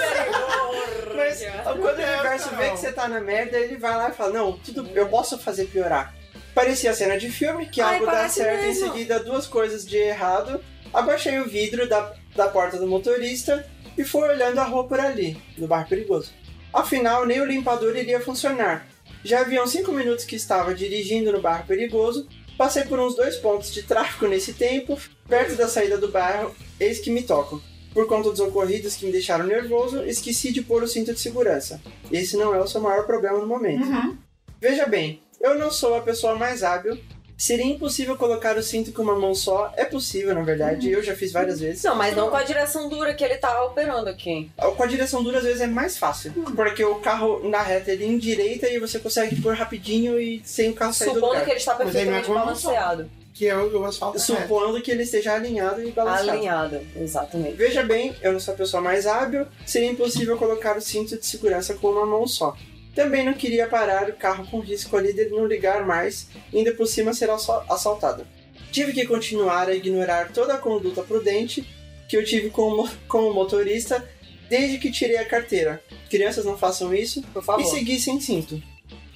Mas 1.15 1.43
quando 1.63 1.83
o 1.85 2.03
universo 2.03 2.49
vê 2.55 2.69
que 2.71 2.77
você 2.77 2.91
tá 2.91 3.07
na 3.07 3.21
merda, 3.21 3.57
ele 3.57 3.77
vai 3.77 3.95
lá 3.95 4.09
e 4.09 4.13
fala: 4.13 4.33
Não, 4.33 4.53
tudo, 4.53 4.89
eu 4.95 5.07
posso 5.07 5.37
fazer 5.37 5.65
piorar. 5.65 6.13
Parecia 6.53 6.93
cena 6.93 7.17
de 7.17 7.29
filme, 7.29 7.67
que 7.67 7.81
Ai, 7.81 7.95
algo 7.95 8.05
dá 8.05 8.27
certo 8.27 8.65
mesmo. 8.65 8.85
em 8.85 8.89
seguida 8.89 9.19
duas 9.19 9.47
coisas 9.47 9.85
de 9.85 9.97
errado. 9.97 10.59
Abaixei 10.93 11.39
o 11.39 11.47
vidro 11.47 11.87
da, 11.87 12.13
da 12.35 12.47
porta 12.47 12.77
do 12.77 12.87
motorista 12.87 13.65
e 13.97 14.03
fui 14.03 14.27
olhando 14.27 14.59
a 14.59 14.63
rua 14.63 14.87
por 14.87 14.99
ali, 14.99 15.37
no 15.57 15.67
bar 15.67 15.87
perigoso. 15.87 16.31
Afinal, 16.73 17.25
nem 17.25 17.41
o 17.41 17.45
limpador 17.45 17.95
iria 17.95 18.19
funcionar. 18.19 18.87
Já 19.23 19.41
haviam 19.41 19.67
cinco 19.67 19.91
minutos 19.91 20.25
que 20.25 20.35
estava 20.35 20.73
dirigindo 20.73 21.31
no 21.31 21.41
bairro 21.41 21.65
perigoso. 21.65 22.27
Passei 22.57 22.83
por 22.83 22.99
uns 22.99 23.15
dois 23.15 23.37
pontos 23.37 23.73
de 23.73 23.83
tráfego 23.83 24.27
nesse 24.27 24.53
tempo, 24.53 24.99
perto 25.27 25.55
da 25.55 25.67
saída 25.67 25.97
do 25.97 26.09
bairro, 26.09 26.53
eis 26.79 26.99
que 26.99 27.09
me 27.09 27.23
tocam. 27.23 27.61
Por 27.93 28.07
conta 28.07 28.29
dos 28.29 28.39
ocorridos 28.39 28.95
que 28.95 29.05
me 29.05 29.11
deixaram 29.11 29.45
nervoso, 29.45 30.03
esqueci 30.03 30.51
de 30.51 30.61
pôr 30.61 30.83
o 30.83 30.87
cinto 30.87 31.13
de 31.13 31.19
segurança. 31.19 31.81
Esse 32.11 32.37
não 32.37 32.53
é 32.53 32.59
o 32.59 32.67
seu 32.67 32.81
maior 32.81 33.05
problema 33.05 33.39
no 33.39 33.47
momento. 33.47 33.85
Uhum. 33.85 34.17
Veja 34.61 34.85
bem, 34.85 35.21
eu 35.39 35.57
não 35.57 35.71
sou 35.71 35.95
a 35.95 36.01
pessoa 36.01 36.35
mais 36.35 36.63
hábil. 36.63 36.97
Seria 37.37 37.65
impossível 37.65 38.17
colocar 38.17 38.57
o 38.57 38.61
cinto 38.61 38.91
com 38.91 39.01
uma 39.01 39.17
mão 39.17 39.33
só. 39.33 39.71
É 39.77 39.85
possível, 39.85 40.35
na 40.35 40.41
verdade. 40.41 40.91
Eu 40.91 41.01
já 41.01 41.15
fiz 41.15 41.31
várias 41.31 41.61
vezes. 41.61 41.81
Não, 41.83 41.95
mas 41.95 42.13
não 42.13 42.29
com 42.29 42.35
a 42.35 42.43
direção 42.43 42.89
dura 42.89 43.13
que 43.13 43.23
ele 43.23 43.37
tá 43.37 43.63
operando 43.63 44.09
aqui. 44.09 44.51
Com 44.75 44.83
a 44.83 44.85
direção 44.85 45.23
dura, 45.23 45.37
às 45.37 45.45
vezes, 45.45 45.61
é 45.61 45.67
mais 45.67 45.97
fácil. 45.97 46.33
Porque 46.53 46.83
o 46.83 46.95
carro 46.95 47.47
na 47.47 47.61
reta 47.61 47.93
ele 47.93 48.05
endireita 48.05 48.67
e 48.67 48.77
você 48.77 48.99
consegue 48.99 49.41
pôr 49.41 49.55
rapidinho 49.55 50.19
e 50.19 50.41
sem 50.43 50.69
o 50.69 50.73
carro 50.73 50.91
sair 50.91 51.07
do 51.07 51.13
Supondo 51.13 51.27
lugar. 51.27 51.45
que 51.45 51.51
ele 51.51 51.59
está 51.59 51.73
é 51.73 51.77
perfeitamente 51.77 52.27
balanceado. 52.29 53.09
Que 53.33 53.47
é 53.47 53.55
o, 53.55 53.79
o 53.79 53.85
asfalto. 53.85 54.19
Supondo 54.19 54.81
que 54.81 54.91
ele 54.91 55.03
esteja 55.03 55.33
alinhado 55.35 55.81
e 55.81 55.91
balanceado. 55.91 56.31
Alinhado, 56.31 56.81
exatamente. 56.97 57.55
Veja 57.55 57.83
bem, 57.83 58.13
eu 58.21 58.33
não 58.33 58.39
sou 58.41 58.53
a 58.53 58.57
pessoa 58.57 58.83
mais 58.83 59.07
hábil, 59.07 59.47
seria 59.65 59.89
impossível 59.89 60.37
colocar 60.37 60.75
o 60.75 60.81
cinto 60.81 61.17
de 61.17 61.25
segurança 61.25 61.73
com 61.75 61.87
uma 61.87 62.05
mão 62.05 62.27
só. 62.27 62.53
Também 62.99 63.23
não 63.23 63.33
queria 63.33 63.65
parar 63.65 64.09
o 64.09 64.13
carro 64.13 64.45
com 64.47 64.59
risco 64.59 64.97
ali 64.97 65.13
de 65.13 65.29
não 65.29 65.45
ligar 65.45 65.85
mais, 65.85 66.27
e 66.51 66.57
ainda 66.57 66.73
por 66.73 66.85
cima 66.85 67.13
ser 67.13 67.29
assaltado. 67.29 68.27
Tive 68.73 68.91
que 68.91 69.05
continuar 69.05 69.69
a 69.69 69.73
ignorar 69.73 70.33
toda 70.33 70.55
a 70.55 70.57
conduta 70.57 71.01
prudente 71.01 71.65
que 72.09 72.17
eu 72.17 72.25
tive 72.25 72.49
com 72.49 72.85
o, 73.07 73.33
motorista 73.33 74.05
desde 74.49 74.79
que 74.79 74.91
tirei 74.91 75.15
a 75.15 75.23
carteira. 75.23 75.81
Crianças 76.09 76.43
não 76.43 76.57
façam 76.57 76.93
isso 76.93 77.23
e 77.59 77.63
segui 77.67 77.97
sem 77.97 78.19
cinto. 78.19 78.61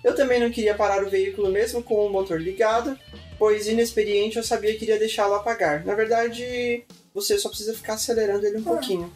Eu 0.01 0.15
também 0.15 0.39
não 0.39 0.49
queria 0.49 0.75
parar 0.75 1.03
o 1.03 1.09
veículo 1.09 1.51
mesmo 1.51 1.83
com 1.83 2.05
o 2.05 2.09
motor 2.09 2.39
ligado, 2.39 2.97
pois 3.43 3.67
inexperiente 3.67 4.37
eu 4.37 4.43
sabia 4.43 4.73
que 4.73 4.85
iria 4.85 4.97
deixá-lo 4.97 5.33
apagar. 5.33 5.85
Na 5.85 5.93
verdade, 5.93 6.85
você 7.13 7.37
só 7.37 7.49
precisa 7.49 7.73
ficar 7.73 7.95
acelerando 7.95 8.45
ele 8.45 8.59
um 8.59 8.63
pouquinho. 8.63 9.11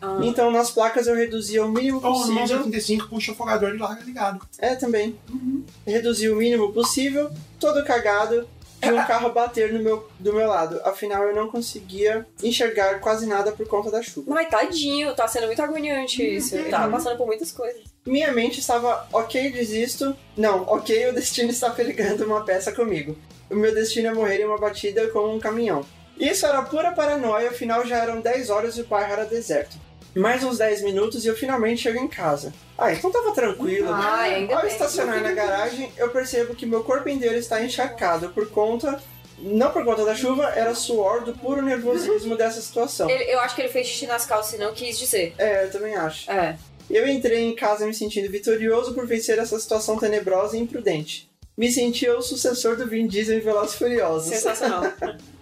Ah. 0.00 0.20
Então 0.22 0.52
nas 0.52 0.70
placas 0.70 1.08
eu 1.08 1.16
reduzia 1.16 1.64
o 1.64 1.68
mínimo 1.68 1.96
Ou 1.96 2.12
no 2.12 2.36
possível. 2.36 2.60
35 2.60 3.08
puxa 3.08 3.32
o 3.32 3.34
afogador 3.34 3.74
e 3.74 3.78
larga 3.78 4.04
ligado. 4.04 4.46
É, 4.60 4.76
também. 4.76 5.18
Reduzi 5.84 6.30
o 6.30 6.36
mínimo 6.36 6.72
possível, 6.72 7.28
todo 7.58 7.84
cagado, 7.84 8.48
de 8.80 8.92
um 8.92 9.04
carro 9.04 9.32
bater 9.32 9.72
no 9.72 9.80
meu, 9.80 10.08
do 10.16 10.32
meu 10.32 10.46
lado. 10.46 10.80
Afinal, 10.84 11.24
eu 11.24 11.34
não 11.34 11.48
conseguia 11.48 12.24
enxergar 12.40 13.00
quase 13.00 13.26
nada 13.26 13.50
por 13.50 13.66
conta 13.66 13.90
da 13.90 14.00
chuva. 14.00 14.32
Ai, 14.36 14.46
tadinho, 14.48 15.12
tá 15.16 15.26
sendo 15.26 15.46
muito 15.46 15.60
agoniante 15.60 16.22
isso. 16.22 16.54
Ele 16.54 16.70
tá 16.70 16.86
passando 16.86 17.16
por 17.16 17.26
muitas 17.26 17.50
coisas. 17.50 17.82
Minha 18.06 18.30
mente 18.30 18.60
estava, 18.60 19.08
ok, 19.12 19.50
desisto. 19.50 20.16
Não, 20.36 20.62
ok, 20.68 21.08
o 21.08 21.14
destino 21.14 21.50
está 21.50 21.68
pegando 21.70 22.24
uma 22.24 22.44
peça 22.44 22.70
comigo. 22.70 23.16
O 23.52 23.56
meu 23.56 23.74
destino 23.74 24.08
é 24.08 24.12
morrer 24.14 24.40
em 24.40 24.44
uma 24.46 24.58
batida 24.58 25.06
com 25.08 25.34
um 25.34 25.38
caminhão. 25.38 25.84
Isso 26.18 26.46
era 26.46 26.62
pura 26.62 26.92
paranoia, 26.92 27.50
afinal 27.50 27.86
já 27.86 27.98
eram 27.98 28.20
10 28.20 28.50
horas 28.50 28.76
e 28.76 28.80
o 28.82 28.86
bairro 28.86 29.12
era 29.12 29.24
deserto. 29.24 29.76
Mais 30.14 30.44
uns 30.44 30.58
10 30.58 30.82
minutos 30.82 31.24
e 31.24 31.28
eu 31.28 31.34
finalmente 31.36 31.82
chego 31.82 31.98
em 31.98 32.06
casa. 32.08 32.52
Ah, 32.76 32.92
então 32.92 33.10
tava 33.10 33.32
tranquilo. 33.32 33.88
Ah, 33.90 34.20
ainda 34.22 34.56
Ao 34.56 34.66
estacionar 34.66 35.22
na 35.22 35.32
garagem, 35.32 35.90
eu 35.96 36.10
percebo 36.10 36.54
que 36.54 36.66
meu 36.66 36.84
corpo 36.84 37.08
inteiro 37.08 37.36
está 37.36 37.62
encharcado 37.64 38.28
por 38.30 38.48
conta. 38.50 39.00
Não 39.38 39.70
por 39.72 39.84
conta 39.84 40.04
da 40.04 40.14
chuva, 40.14 40.50
era 40.50 40.74
suor 40.74 41.24
do 41.24 41.32
puro 41.32 41.62
nervosismo 41.62 42.36
dessa 42.38 42.60
situação. 42.60 43.08
Ele- 43.10 43.24
eu 43.32 43.40
acho 43.40 43.54
que 43.56 43.62
ele 43.62 43.70
fez 43.70 43.86
xixi 43.86 44.06
nas 44.06 44.24
calças 44.26 44.54
e 44.54 44.58
não 44.58 44.72
quis 44.74 44.98
dizer. 44.98 45.34
É, 45.38 45.64
eu 45.64 45.70
também 45.70 45.94
acho. 45.96 46.30
É. 46.30 46.56
Eu 46.90 47.08
entrei 47.08 47.40
em 47.40 47.54
casa 47.54 47.86
me 47.86 47.94
sentindo 47.94 48.30
vitorioso 48.30 48.92
por 48.94 49.06
vencer 49.06 49.38
essa 49.38 49.58
situação 49.58 49.98
tenebrosa 49.98 50.56
e 50.56 50.60
imprudente. 50.60 51.31
Me 51.56 51.70
senti 51.70 52.08
o 52.08 52.22
sucessor 52.22 52.76
do 52.76 52.86
Vin 52.86 53.06
Diesel 53.06 53.38
em 53.38 53.40
Velozes 53.40 53.74
Furiosos. 53.74 54.28
Sensacional. 54.28 54.84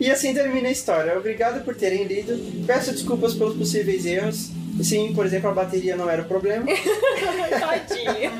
E 0.00 0.10
assim 0.10 0.32
termina 0.32 0.68
a 0.68 0.72
história. 0.72 1.14
Obrigado 1.18 1.62
por 1.62 1.76
terem 1.76 2.04
lido. 2.04 2.32
Peço 2.66 2.90
desculpas 2.90 3.34
pelos 3.34 3.54
possíveis 3.54 4.06
erros. 4.06 4.48
Sim, 4.82 5.12
por 5.14 5.26
exemplo, 5.26 5.50
a 5.50 5.52
bateria 5.52 5.94
não 5.94 6.08
era 6.08 6.22
o 6.22 6.24
problema. 6.24 6.64
Tadinho. 7.60 8.32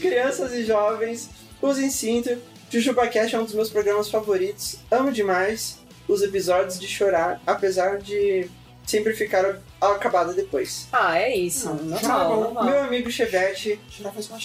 Crianças 0.00 0.52
e 0.52 0.64
jovens, 0.64 1.28
usem 1.60 1.90
cinto. 1.90 2.38
JujubaCast 2.70 3.34
é 3.34 3.40
um 3.40 3.44
dos 3.44 3.54
meus 3.54 3.68
programas 3.68 4.08
favoritos. 4.08 4.76
Amo 4.88 5.10
demais 5.10 5.80
os 6.06 6.22
episódios 6.22 6.78
de 6.78 6.86
chorar, 6.86 7.42
apesar 7.44 7.98
de 7.98 8.48
sempre 8.90 9.14
ficar 9.14 9.58
acabado 9.80 10.34
depois. 10.34 10.86
Ah, 10.92 11.18
é 11.18 11.34
isso. 11.36 11.68
Não, 11.68 11.84
normal, 11.84 12.32
é 12.32 12.36
normal. 12.44 12.64
Meu 12.64 12.82
amigo 12.84 13.10
Chevette, 13.10 13.78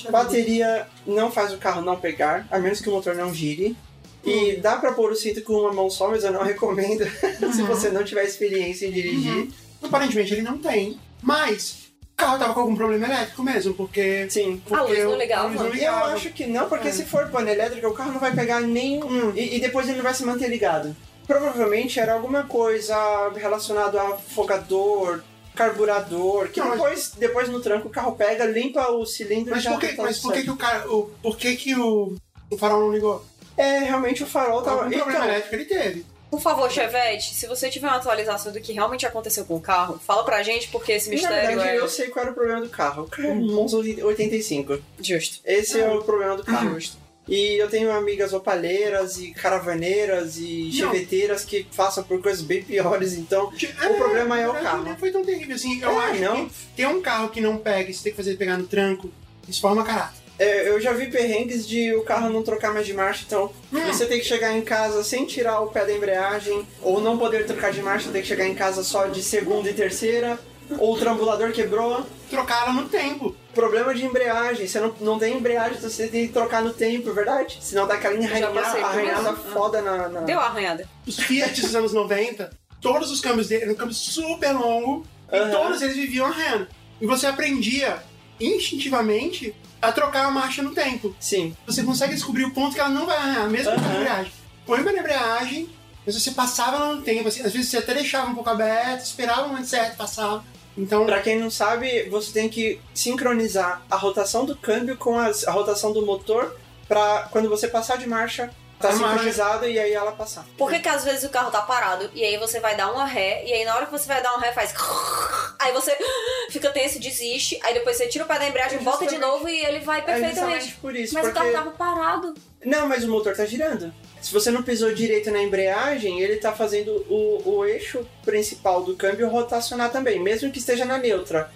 bateria 0.09 0.87
não 1.05 1.31
faz 1.31 1.53
o 1.53 1.57
carro 1.57 1.81
não 1.81 1.95
pegar, 1.97 2.47
a 2.51 2.59
menos 2.59 2.79
que 2.81 2.89
o 2.89 2.91
motor 2.91 3.15
não 3.15 3.33
gire. 3.33 3.75
E 4.23 4.55
dá 4.57 4.77
pra 4.77 4.91
pôr 4.93 5.11
o 5.11 5.15
cinto 5.15 5.41
com 5.43 5.53
uma 5.53 5.71
mão 5.73 5.89
só, 5.89 6.09
mas 6.09 6.23
eu 6.23 6.31
não 6.31 6.41
recomendo 6.43 7.05
se 7.53 7.61
você 7.63 7.89
não 7.89 8.03
tiver 8.03 8.23
experiência 8.23 8.85
em 8.87 8.91
dirigir. 8.91 9.49
Aparentemente 9.83 10.33
ele 10.33 10.41
não 10.41 10.57
tem, 10.57 10.99
mas 11.21 11.85
o 12.13 12.15
carro 12.17 12.39
tava 12.39 12.53
com 12.53 12.61
algum 12.61 12.75
problema 12.75 13.05
elétrico 13.05 13.43
mesmo, 13.43 13.73
porque. 13.75 14.27
Sim. 14.29 14.59
porque 14.67 14.93
luz 14.93 15.03
não 15.03 15.11
o- 15.11 15.17
ligava. 15.17 15.43
a 15.43 15.47
luz 15.47 15.59
não 15.59 15.67
Eu 15.67 15.73
ligava. 15.73 16.05
acho 16.13 16.29
que 16.31 16.47
não, 16.47 16.67
porque 16.67 16.87
É. 16.87 16.91
se 16.91 17.05
for 17.05 17.27
pane 17.29 17.51
elétrica, 17.51 17.87
o 17.87 17.93
carro 17.93 18.13
não 18.13 18.19
vai 18.19 18.33
pegar 18.33 18.61
nenhum. 18.61 19.05
Hum. 19.05 19.33
E, 19.35 19.57
e 19.57 19.59
depois 19.59 19.87
ele 19.87 19.97
não 19.97 20.03
vai 20.03 20.13
se 20.13 20.25
manter 20.25 20.47
ligado. 20.49 20.95
Provavelmente 21.27 21.99
era 21.99 22.13
alguma 22.13 22.43
coisa 22.43 22.95
relacionada 23.35 23.99
a 24.01 24.09
afogador, 24.09 25.23
carburador, 25.55 26.49
que 26.49 26.59
Não, 26.59 26.67
mas- 26.69 26.77
depois, 26.77 27.11
depois 27.17 27.49
no 27.49 27.59
tranco 27.61 27.87
o 27.87 27.91
carro 27.91 28.15
pega, 28.15 28.45
limpa 28.45 28.91
o 28.91 29.05
cilindro 29.05 29.51
e 29.51 29.55
Mas 29.55 29.63
já 29.63 29.71
por 29.71 29.79
que, 29.79 29.87
tá 29.93 30.03
mas 30.03 30.19
por 30.19 30.33
que, 30.33 30.43
que 30.43 30.51
o 30.51 30.57
cara. 30.57 30.87
O, 30.91 31.09
por 31.21 31.37
que, 31.37 31.55
que 31.55 31.75
o, 31.75 32.15
o 32.51 32.57
farol 32.57 32.81
não 32.81 32.91
ligou? 32.91 33.25
É, 33.57 33.79
realmente 33.79 34.21
o 34.23 34.27
farol 34.27 34.61
tava. 34.61 34.83
Algum 34.83 34.91
problema 34.97 35.11
Então, 35.19 35.25
elétrico 35.29 35.55
ele 35.55 35.65
teve. 35.65 36.05
Por 36.29 36.41
favor, 36.41 36.69
Chevette, 36.69 37.33
se 37.33 37.47
você 37.47 37.69
tiver 37.69 37.87
uma 37.87 37.95
atualização 37.95 38.51
do 38.51 38.59
que 38.59 38.73
realmente 38.73 39.05
aconteceu 39.05 39.45
com 39.45 39.55
o 39.55 39.61
carro, 39.61 39.97
fala 40.05 40.23
pra 40.25 40.43
gente, 40.43 40.67
porque 40.67 40.91
esse 40.91 41.07
na 41.07 41.15
mistério 41.15 41.47
verdade, 41.47 41.69
é 41.69 41.79
eu 41.79 41.87
sei 41.87 42.09
qual 42.09 42.23
era 42.23 42.31
o 42.31 42.35
problema 42.35 42.59
do 42.61 42.69
carro. 42.69 43.03
O 43.03 43.07
carro 43.07 43.29
é 43.29 43.31
um 43.31 43.53
Monza 43.53 43.77
85. 43.77 44.79
justo. 44.99 45.39
Esse 45.45 45.79
é 45.79 45.89
o 45.89 46.03
problema 46.03 46.35
do 46.35 46.43
carro. 46.43 46.73
Justo. 46.73 46.97
E 47.27 47.55
eu 47.59 47.67
tenho 47.69 47.91
amigas 47.91 48.33
opaleiras 48.33 49.17
e 49.17 49.31
caravaneiras 49.31 50.37
e 50.37 50.65
Não. 50.65 50.71
cheveteiras 50.91 51.43
que 51.43 51.65
passam 51.75 52.03
por 52.03 52.21
coisas 52.21 52.41
bem 52.43 52.61
piores, 52.61 53.13
então 53.13 53.45
o 53.51 53.93
problema 53.95 54.39
é 54.39 54.47
o 54.47 54.53
verdade, 54.53 54.75
carro. 54.75 54.83
Não 54.89 54.95
foi 54.97 55.11
tão 55.11 55.25
terrível 55.25 55.55
assim. 55.55 55.81
Eu 55.81 55.99
É, 56.01 56.05
acho 56.11 56.21
não. 56.21 56.47
que 56.47 56.53
ter 56.75 56.87
um 56.87 57.01
carro 57.01 57.29
que 57.29 57.41
não 57.41 57.57
pega 57.57 57.89
e 57.89 57.93
você 57.93 58.03
tem 58.03 58.11
que 58.11 58.17
fazer 58.17 58.35
pegar 58.37 58.57
no 58.57 58.67
tranco, 58.67 59.09
isso 59.47 59.59
forma 59.59 59.83
caráter. 59.83 60.23
É, 60.37 60.67
eu 60.67 60.79
já 60.81 60.91
vi 60.91 61.07
perrengues 61.09 61.65
de 61.65 61.95
o 61.95 62.03
carro 62.03 62.29
não 62.29 62.43
trocar 62.43 62.73
mais 62.73 62.85
de 62.85 62.93
marcha, 62.93 63.23
então 63.25 63.51
Hum. 63.73 63.85
você 63.87 64.05
tem 64.05 64.19
que 64.19 64.25
chegar 64.25 64.51
em 64.55 64.61
casa 64.61 65.01
sem 65.03 65.25
tirar 65.25 65.61
o 65.61 65.67
pé 65.67 65.85
da 65.85 65.93
embreagem, 65.93 66.67
ou 66.81 66.99
não 66.99 67.17
poder 67.17 67.45
trocar 67.45 67.71
de 67.71 67.81
marcha, 67.81 68.11
tem 68.11 68.21
que 68.21 68.27
chegar 68.27 68.45
em 68.45 68.53
casa 68.53 68.83
só 68.83 69.07
de 69.07 69.23
segunda 69.23 69.69
e 69.69 69.73
terceira, 69.73 70.37
ou 70.77 70.93
o 70.95 70.97
trambulador 70.99 71.51
quebrou. 71.51 72.05
Trocar 72.29 72.63
ela 72.63 72.73
no 72.73 72.89
tempo. 72.89 73.35
Problema 73.53 73.93
de 73.93 74.03
embreagem, 74.05 74.67
você 74.67 74.79
não, 74.79 74.93
não 74.99 75.19
tem 75.19 75.37
embreagem, 75.37 75.77
então 75.77 75.89
você 75.89 76.07
tem 76.07 76.27
que 76.27 76.33
trocar 76.33 76.61
no 76.63 76.73
tempo, 76.73 77.09
é 77.09 77.13
verdade? 77.13 77.57
Senão 77.61 77.87
dá 77.87 77.93
aquela 77.93 78.15
arranhada, 78.15 78.59
arranhada 78.85 79.33
foda 79.35 79.81
na, 79.81 80.09
na- 80.09 80.21
Deu 80.21 80.39
a 80.39 80.45
arranhada. 80.45 80.87
Os 81.07 81.17
Fiat 81.17 81.61
dos 81.61 81.75
anos 81.75 81.93
90, 81.93 82.49
todos 82.81 83.11
os 83.11 83.21
câmbios 83.21 83.47
dele 83.47 83.63
eram 83.65 83.75
câmbios 83.75 83.97
super 83.99 84.51
longos 84.53 85.07
e 85.31 85.37
Aham. 85.37 85.51
todos 85.51 85.81
eles 85.81 85.95
viviam 85.95 86.25
arranhando. 86.25 86.67
E 86.99 87.05
você 87.05 87.27
aprendia 87.27 88.03
instintivamente 88.39 89.55
a 89.81 89.91
trocar 89.91 90.25
a 90.25 90.31
marcha 90.31 90.63
no 90.63 90.71
tempo. 90.71 91.15
Sim. 91.19 91.55
Você 91.67 91.83
consegue 91.83 92.13
descobrir 92.15 92.45
o 92.45 92.51
ponto 92.51 92.73
que 92.73 92.79
ela 92.79 92.89
não 92.89 93.05
vai 93.05 93.17
arranhar, 93.17 93.49
mesmo 93.49 93.71
com 93.73 93.79
a 93.87 93.95
embreagem. 93.95 94.31
Põe 94.65 94.81
uma 94.81 94.91
embreagem, 94.91 95.69
mas 96.05 96.15
você 96.15 96.31
passava 96.31 96.77
ela 96.77 96.95
no 96.95 97.01
tempo. 97.03 97.27
assim, 97.27 97.41
às 97.41 97.53
vezes 97.53 97.69
você 97.69 97.77
até 97.77 97.93
deixava 97.93 98.31
um 98.31 98.35
pouco 98.35 98.49
aberto, 98.49 99.03
esperava 99.03 99.43
o 99.43 99.49
momento 99.49 99.67
certo, 99.67 99.95
passava. 99.97 100.43
Então, 100.77 101.05
Pra 101.05 101.21
quem 101.21 101.39
não 101.39 101.49
sabe, 101.49 102.03
você 102.09 102.31
tem 102.33 102.49
que 102.49 102.81
sincronizar 102.93 103.81
a 103.89 103.95
rotação 103.95 104.45
do 104.45 104.55
câmbio 104.55 104.97
com 104.97 105.17
as- 105.17 105.47
a 105.47 105.51
rotação 105.51 105.93
do 105.93 106.05
motor 106.05 106.55
pra 106.87 107.27
quando 107.31 107.49
você 107.49 107.67
passar 107.67 107.97
de 107.97 108.07
marcha, 108.07 108.49
tá 108.79 108.89
A 108.89 108.91
marcha- 108.91 109.07
sincronizado 109.13 109.65
e 109.69 109.79
aí 109.79 109.93
ela 109.93 110.11
passar. 110.11 110.45
Por 110.57 110.69
que, 110.69 110.79
que 110.79 110.89
às 110.89 111.03
vezes 111.05 111.23
o 111.23 111.29
carro 111.29 111.49
tá 111.49 111.61
parado 111.61 112.09
e 112.13 112.23
aí 112.25 112.37
você 112.37 112.59
vai 112.59 112.75
dar 112.75 112.91
uma 112.91 113.05
ré 113.05 113.43
e 113.45 113.53
aí 113.53 113.63
na 113.63 113.73
hora 113.75 113.85
que 113.85 113.91
você 113.93 114.05
vai 114.05 114.21
dar 114.21 114.35
um 114.35 114.39
ré 114.39 114.51
faz. 114.51 114.73
Aí 115.57 115.71
você 115.71 115.97
fica 116.51 116.69
tenso, 116.69 116.99
desiste, 116.99 117.57
aí 117.63 117.73
depois 117.73 117.95
você 117.95 118.07
tira 118.07 118.25
o 118.25 118.27
pé 118.27 118.37
da 118.37 118.47
embreagem, 118.47 118.77
É 118.77 118.81
volta 118.81 119.07
de 119.07 119.17
novo 119.17 119.47
e 119.47 119.65
ele 119.65 119.79
vai 119.79 119.99
É 119.99 120.01
perfeitamente. 120.03 120.35
justamente 120.65 120.75
por 120.81 120.93
isso, 120.95 121.13
Mas 121.13 121.23
o 121.27 121.31
porque... 121.31 121.51
carro 121.51 121.53
tava 121.53 121.71
parado. 121.71 122.33
Não, 122.63 122.87
mas 122.87 123.03
o 123.05 123.07
motor 123.09 123.33
tá 123.35 123.45
girando. 123.45 123.91
Se 124.25 124.33
você 124.33 124.49
não 124.49 124.63
pisou 124.63 124.91
direito 124.91 125.29
na 125.29 125.39
embreagem, 125.43 126.19
ele 126.19 126.37
tá 126.37 126.51
fazendo 126.51 126.89
o, 127.07 127.43
o 127.57 127.63
eixo 127.63 128.03
principal 128.23 128.81
do 128.81 128.95
câmbio 128.95 129.29
rotacionar 129.29 129.91
também, 129.91 130.19
mesmo 130.19 130.51
que 130.51 130.57
esteja 130.57 130.83
na 130.83 130.97
neutra. 130.97 131.51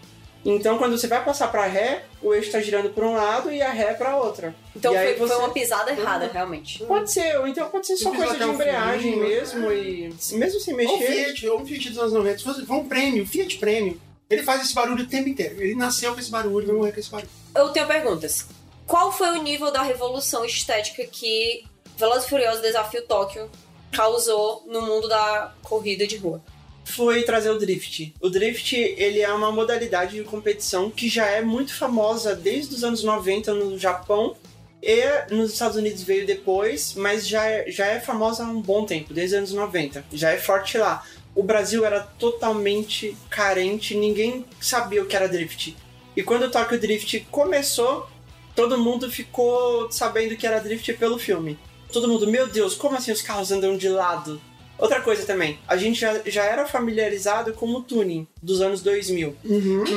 Então, 0.45 0.77
quando 0.77 0.95
você 0.95 1.07
vai 1.07 1.25
passar 1.25 1.47
pra 1.47 1.65
ré, 1.65 2.03
o 2.21 2.31
eixo 2.31 2.51
tá 2.51 2.61
girando 2.61 2.91
pra 2.91 3.07
um 3.07 3.15
lado 3.15 3.51
e 3.51 3.59
a 3.59 3.71
ré 3.71 3.95
pra 3.95 4.17
outra. 4.17 4.53
Então 4.75 4.93
E 4.93 4.97
foi, 5.03 5.15
foi 5.15 5.27
você- 5.27 5.33
uma 5.33 5.49
pisada 5.49 5.89
errada, 5.91 6.29
realmente. 6.31 6.83
Pode 6.85 7.11
ser, 7.11 7.39
ou 7.39 7.47
então 7.47 7.67
pode 7.71 7.87
ser 7.87 7.97
só 7.97 8.11
coisa 8.11 8.37
de 8.37 8.43
embreagem 8.43 9.13
fim, 9.13 9.19
mesmo, 9.19 9.71
e 9.71 10.13
mesmo 10.33 10.59
sem 10.59 10.73
ou 10.75 10.77
mexer. 10.77 11.07
Fiat, 11.25 11.47
ou 11.49 11.61
um 11.61 11.65
Fiat 11.65 11.89
dos 11.89 11.97
anos 11.97 12.13
90, 12.13 12.37
se 12.37 12.43
fosse 12.43 12.71
um 12.71 12.87
prêmio, 12.87 13.25
Fiat 13.25 13.57
prêmio, 13.57 13.99
ele 14.29 14.43
faz 14.43 14.61
esse 14.61 14.75
barulho 14.75 15.05
o 15.05 15.07
tempo 15.07 15.27
inteiro. 15.27 15.59
Ele 15.59 15.73
nasceu 15.73 16.13
com 16.13 16.19
esse 16.19 16.29
barulho, 16.29 16.67
vai 16.67 16.75
morrer 16.75 16.91
com 16.91 16.99
esse 16.99 17.09
barulho. 17.09 17.29
Eu 17.55 17.69
tenho 17.69 17.87
perguntas. 17.87 18.45
Qual 18.85 19.11
foi 19.11 19.31
o 19.37 19.41
nível 19.41 19.71
da 19.71 19.81
revolução 19.81 20.45
estética 20.45 21.03
que 21.05 21.63
Velozes 21.99 22.25
e 22.25 22.29
Furiosos 22.29 22.61
Desafio 22.61 23.01
Tóquio 23.01 23.49
causou 23.91 24.63
no 24.65 24.81
mundo 24.81 25.09
da 25.09 25.53
corrida 25.61 26.07
de 26.07 26.15
rua? 26.15 26.41
foi 26.85 27.21
trazer 27.21 27.51
o 27.51 27.59
drift. 27.59 28.15
O 28.19 28.29
drift, 28.29 28.75
ele 28.75 29.21
é 29.21 29.31
uma 29.31 29.51
modalidade 29.51 30.15
de 30.15 30.23
competição 30.23 30.89
que 30.89 31.07
já 31.07 31.27
é 31.27 31.39
muito 31.39 31.71
famosa 31.75 32.35
desde 32.35 32.73
os 32.73 32.83
anos 32.83 33.03
90 33.03 33.53
no 33.53 33.77
Japão 33.77 34.35
e 34.81 35.03
nos 35.29 35.53
Estados 35.53 35.77
Unidos 35.77 36.01
veio 36.01 36.25
depois, 36.25 36.95
mas 36.95 37.27
já 37.27 37.45
é, 37.45 37.69
já 37.69 37.85
é 37.85 37.99
famosa 37.99 38.43
há 38.43 38.47
um 38.47 38.59
bom 38.59 38.85
tempo, 38.85 39.13
desde 39.13 39.35
os 39.35 39.39
anos 39.39 39.53
90. 39.53 40.03
Já 40.11 40.31
é 40.31 40.37
forte 40.37 40.79
lá. 40.79 41.05
O 41.35 41.43
Brasil 41.43 41.85
era 41.85 41.99
totalmente 41.99 43.15
carente, 43.29 43.95
ninguém 43.95 44.43
sabia 44.59 45.03
o 45.03 45.05
que 45.05 45.15
era 45.15 45.29
drift. 45.29 45.77
E 46.15 46.23
quando 46.23 46.43
o 46.43 46.51
Tokyo 46.51 46.79
Drift 46.79 47.19
começou, 47.29 48.09
todo 48.55 48.79
mundo 48.79 49.11
ficou 49.11 49.91
sabendo 49.91 50.35
que 50.35 50.47
era 50.47 50.59
drift 50.59 50.91
pelo 50.93 51.19
filme. 51.19 51.57
Todo 51.91 52.07
mundo, 52.07 52.27
meu 52.27 52.47
Deus, 52.47 52.75
como 52.75 52.95
assim 52.95 53.11
os 53.11 53.21
carros 53.21 53.51
andam 53.51 53.77
de 53.77 53.89
lado? 53.89 54.41
Outra 54.77 55.01
coisa 55.01 55.25
também, 55.25 55.59
a 55.67 55.75
gente 55.75 55.99
já, 55.99 56.21
já 56.25 56.43
era 56.45 56.65
familiarizado 56.65 57.53
com 57.53 57.67
o 57.67 57.81
tuning 57.81 58.25
dos 58.41 58.61
anos 58.61 58.81
2000. 58.81 59.35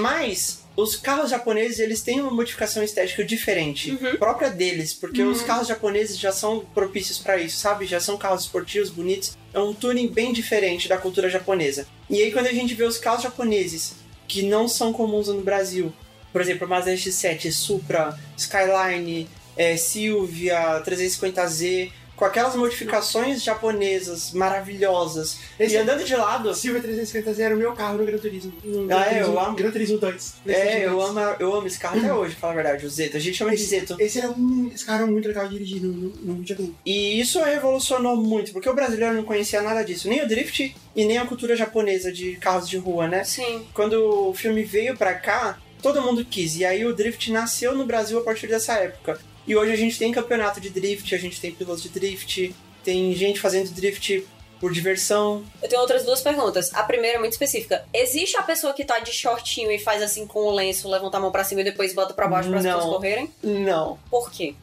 Mas 0.01 0.64
os 0.74 0.97
carros 0.97 1.30
japoneses, 1.30 1.78
eles 1.78 2.03
têm 2.03 2.20
uma 2.20 2.30
modificação 2.32 2.82
estética 2.82 3.22
diferente, 3.24 3.97
própria 4.18 4.51
deles, 4.51 4.93
porque 4.93 5.22
os 5.22 5.43
carros 5.43 5.68
japoneses 5.68 6.18
já 6.18 6.32
são 6.32 6.61
propícios 6.74 7.18
para 7.18 7.36
isso, 7.36 7.59
sabe? 7.59 7.86
Já 7.86 8.01
são 8.01 8.16
carros 8.16 8.43
esportivos, 8.43 8.90
bonitos. 8.90 9.36
É 9.55 9.61
um 9.61 9.72
tuning 9.72 10.09
bem 10.09 10.32
diferente 10.32 10.88
da 10.88 10.99
cultura 10.99 11.30
japonesa. 11.30 11.86
E 12.11 12.20
aí 12.20 12.32
quando 12.32 12.47
a 12.47 12.53
gente 12.53 12.74
vê 12.74 12.84
os 12.84 12.99
carros 12.99 13.22
japoneses, 13.22 13.97
que 14.26 14.43
não 14.43 14.66
são 14.66 14.93
comuns 14.93 15.28
no 15.28 15.43
Brasil, 15.43 15.93
por 16.32 16.40
exemplo, 16.40 16.66
Mazda 16.66 16.95
X7, 16.95 17.53
Supra, 17.53 18.18
Skyline, 18.36 19.28
é, 19.57 19.76
Silvia, 19.76 20.82
350Z, 20.84 21.90
com 22.14 22.26
aquelas 22.26 22.55
modificações 22.55 23.42
japonesas 23.42 24.32
maravilhosas. 24.32 25.38
Esse- 25.59 25.74
E 25.74 25.78
andando 25.78 26.05
de 26.05 26.14
lado, 26.14 26.55
Silvia 26.55 26.80
350 26.80 27.42
era 27.42 27.55
o 27.55 27.59
meu 27.59 27.72
carro 27.72 27.98
no 27.98 28.05
Gran 28.05 28.18
Turismo. 28.18 28.53
No 28.62 28.82
Ah, 28.84 28.86
Gran 28.86 29.00
é, 29.00 29.09
Turismo, 29.14 29.32
eu 29.32 29.40
amo. 29.40 29.57
Gran 29.57 29.70
Turismo 29.70 29.98
2. 29.98 30.34
é, 30.46 30.86
eu 30.86 31.00
amo, 31.03 31.18
eu 31.40 31.55
amo 31.55 31.66
esse 31.66 31.78
carro 31.78 31.98
até 31.98 32.12
hoje, 32.12 32.32
pra 32.32 32.40
falar 32.42 32.53
a 32.53 32.57
verdade, 32.57 32.86
o 32.86 32.90
Zeto. 32.90 33.16
A 33.16 33.20
gente 33.20 33.36
chama 33.36 33.57
de 33.57 33.62
Zeto. 33.64 33.96
Esse, 33.98 34.18
era 34.18 34.30
um, 34.30 34.70
esse 34.72 34.84
carro 34.84 35.03
era 35.03 35.11
muito 35.11 35.26
legal 35.26 35.48
de 35.48 35.55
dirigir 35.55 35.82
no, 35.82 35.92
no. 35.92 36.44
E 36.86 37.18
isso 37.20 37.42
revolucionou 37.42 38.16
muito, 38.16 38.53
porque 38.53 38.68
o 38.68 38.74
brasileiro 38.74 39.14
não 39.14 39.24
conhecia 39.24 39.61
nada 39.62 39.82
disso, 39.82 40.09
nem 40.09 40.22
o 40.22 40.28
drift 40.28 40.76
e 40.94 41.05
nem 41.05 41.18
a 41.18 41.26
cultura 41.26 41.57
japonesa 41.57 42.12
de 42.12 42.36
carros 42.36 42.68
de 42.68 42.76
rua, 42.76 43.09
né? 43.09 43.24
Sim. 43.24 43.66
Quando 43.74 44.28
o 44.28 44.34
filme 44.34 44.62
veio 44.62 44.96
pra 44.96 45.14
cá, 45.14 45.59
todo 45.80 46.00
mundo 46.03 46.24
quis. 46.24 46.57
E 46.57 46.64
aí 46.64 46.84
o 46.84 46.94
drift 46.94 47.32
nasceu 47.32 47.74
no 47.74 47.84
Brasil 47.86 48.18
a 48.18 48.22
partir 48.22 48.46
dessa 48.46 48.74
época. 48.74 49.18
E 49.47 49.57
hoje 49.57 49.72
a 49.72 49.76
gente 49.76 49.99
tem 49.99 50.12
campeonato 50.12 50.61
de 50.61 50.70
drift, 50.70 51.14
a 51.14 51.18
gente 51.18 51.40
tem 51.40 51.53
pilotos 51.53 51.82
de 51.82 51.88
drift, 51.88 52.55
tem 52.84 53.12
gente 53.14 53.40
fazendo 53.40 53.70
drift 53.70 54.24
por 54.61 54.72
diversão. 54.72 55.45
Eu 55.61 55.68
tenho 55.68 55.80
outras 55.80 56.05
duas 56.05 56.20
perguntas. 56.20 56.72
A 56.74 56.84
primeira 56.84 57.16
é 57.16 57.18
muito 57.18 57.32
específica. 57.32 57.84
Existe 57.93 58.36
a 58.36 58.43
pessoa 58.43 58.72
que 58.72 58.84
tá 58.84 59.01
de 59.01 59.12
shortinho 59.12 59.72
e 59.72 59.78
faz 59.78 60.01
assim 60.01 60.24
com 60.26 60.38
o 60.40 60.51
lenço, 60.53 60.88
levanta 60.88 61.16
a 61.16 61.20
mão 61.20 61.32
pra 61.32 61.43
cima 61.43 61.62
e 61.62 61.64
depois 61.64 61.93
bota 61.93 62.14
pra 62.14 62.28
baixo 62.28 62.49
para 62.49 62.59
as 62.59 62.64
Não. 62.64 62.74
pessoas 62.76 62.95
correrem? 62.95 63.30
Não. 63.43 63.99
Por 64.09 64.30
quê? 64.30 64.55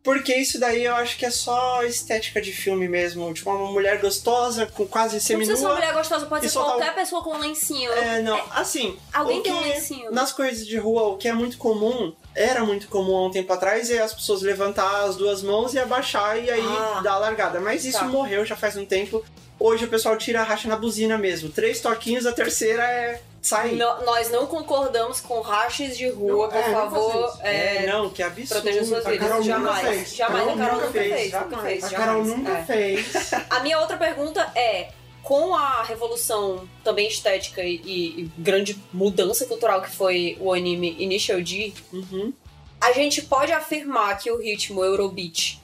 Porque 0.00 0.32
isso 0.34 0.60
daí 0.60 0.84
eu 0.84 0.94
acho 0.94 1.18
que 1.18 1.26
é 1.26 1.30
só 1.30 1.82
estética 1.82 2.40
de 2.40 2.52
filme 2.52 2.88
mesmo. 2.88 3.34
Tipo, 3.34 3.50
uma 3.50 3.70
mulher 3.72 4.00
gostosa, 4.00 4.64
com 4.64 4.86
quase 4.86 5.16
Não 5.16 5.20
precisa 5.20 5.26
ser 5.26 5.34
uma 5.34 5.44
seminua. 5.56 5.74
mulher 5.74 5.92
gostosa, 5.92 6.26
pode 6.26 6.48
ser 6.48 6.56
qualquer 6.58 6.94
pessoa 6.94 7.22
com 7.22 7.30
um 7.34 7.38
lencinho. 7.38 7.92
É, 7.92 8.22
não. 8.22 8.40
Assim, 8.52 8.96
Alguém 9.12 9.42
tem 9.42 9.52
um 9.52 9.60
lencinho. 9.60 10.10
Nas 10.12 10.32
corridas 10.32 10.64
de 10.64 10.76
rua, 10.78 11.02
o 11.08 11.16
que 11.18 11.26
é 11.28 11.32
muito 11.32 11.58
comum, 11.58 12.14
era 12.38 12.64
muito 12.64 12.88
comum 12.88 13.16
há 13.16 13.26
um 13.26 13.30
tempo 13.30 13.52
atrás, 13.52 13.90
é 13.90 13.98
as 14.00 14.14
pessoas 14.14 14.42
levantar 14.42 15.04
as 15.04 15.16
duas 15.16 15.42
mãos 15.42 15.74
e 15.74 15.78
abaixar 15.78 16.38
e 16.42 16.50
aí 16.50 16.62
Ah. 16.64 17.00
dar 17.02 17.14
a 17.14 17.18
largada. 17.18 17.60
Mas 17.60 17.84
isso 17.84 17.98
Tá. 17.98 18.04
morreu 18.06 18.44
já 18.44 18.56
faz 18.56 18.76
um 18.76 18.84
tempo. 18.86 19.24
Hoje 19.60 19.86
o 19.86 19.88
pessoal 19.88 20.16
tira 20.16 20.40
a 20.40 20.44
racha 20.44 20.68
na 20.68 20.76
buzina 20.76 21.18
mesmo. 21.18 21.48
Três 21.48 21.80
toquinhos, 21.80 22.24
a 22.26 22.32
terceira 22.32 22.82
é 22.84 23.20
sair. 23.42 23.74
No- 23.74 24.04
nós 24.04 24.30
não 24.30 24.46
concordamos 24.46 25.20
com 25.20 25.40
rachas 25.40 25.96
de 25.98 26.08
rua, 26.08 26.44
Não, 26.44 26.48
por 26.52 26.56
é, 26.60 26.68
não 26.68 26.74
favor. 26.74 27.28
isso. 27.28 27.38
é, 27.42 27.76
É, 27.84 27.86
não, 27.88 28.08
que 28.08 28.22
absurdo. 28.22 28.62
proteja 28.62 28.84
suas 28.84 29.04
vidas. 29.04 29.28
Carol 29.28 29.42
jamais. 29.42 29.80
fez. 29.88 30.14
Jamais 30.14 30.44
Carol 30.44 30.54
a 30.54 30.58
Carol 30.58 30.80
nunca 30.80 30.92
fez, 30.92 31.12
fez. 31.14 31.32
Nunca 31.32 31.56
jamais. 31.56 31.84
A. 31.84 31.90
Carol 31.90 32.24
nunca 32.24 32.52
É. 32.52 32.62
fez. 32.62 33.06
A 33.50 33.60
minha 33.60 33.80
outra 33.80 33.96
pergunta 33.96 34.52
é: 34.54 34.90
com 35.22 35.54
a 35.54 35.82
revolução 35.82 36.68
também 36.82 37.06
estética 37.08 37.62
e, 37.62 37.74
e- 37.76 38.30
grande 38.38 38.78
mudança 38.92 39.44
cultural 39.46 39.82
que 39.82 39.90
foi 39.90 40.36
o 40.40 40.52
anime 40.52 40.96
Initial 40.98 41.40
D, 41.42 41.72
Uhum. 41.92 42.32
a 42.80 42.92
gente 42.92 43.22
pode 43.22 43.52
afirmar 43.52 44.16
que 44.18 44.30
o 44.30 44.38
ritmo 44.40 44.82
Eurobeat 44.82 45.60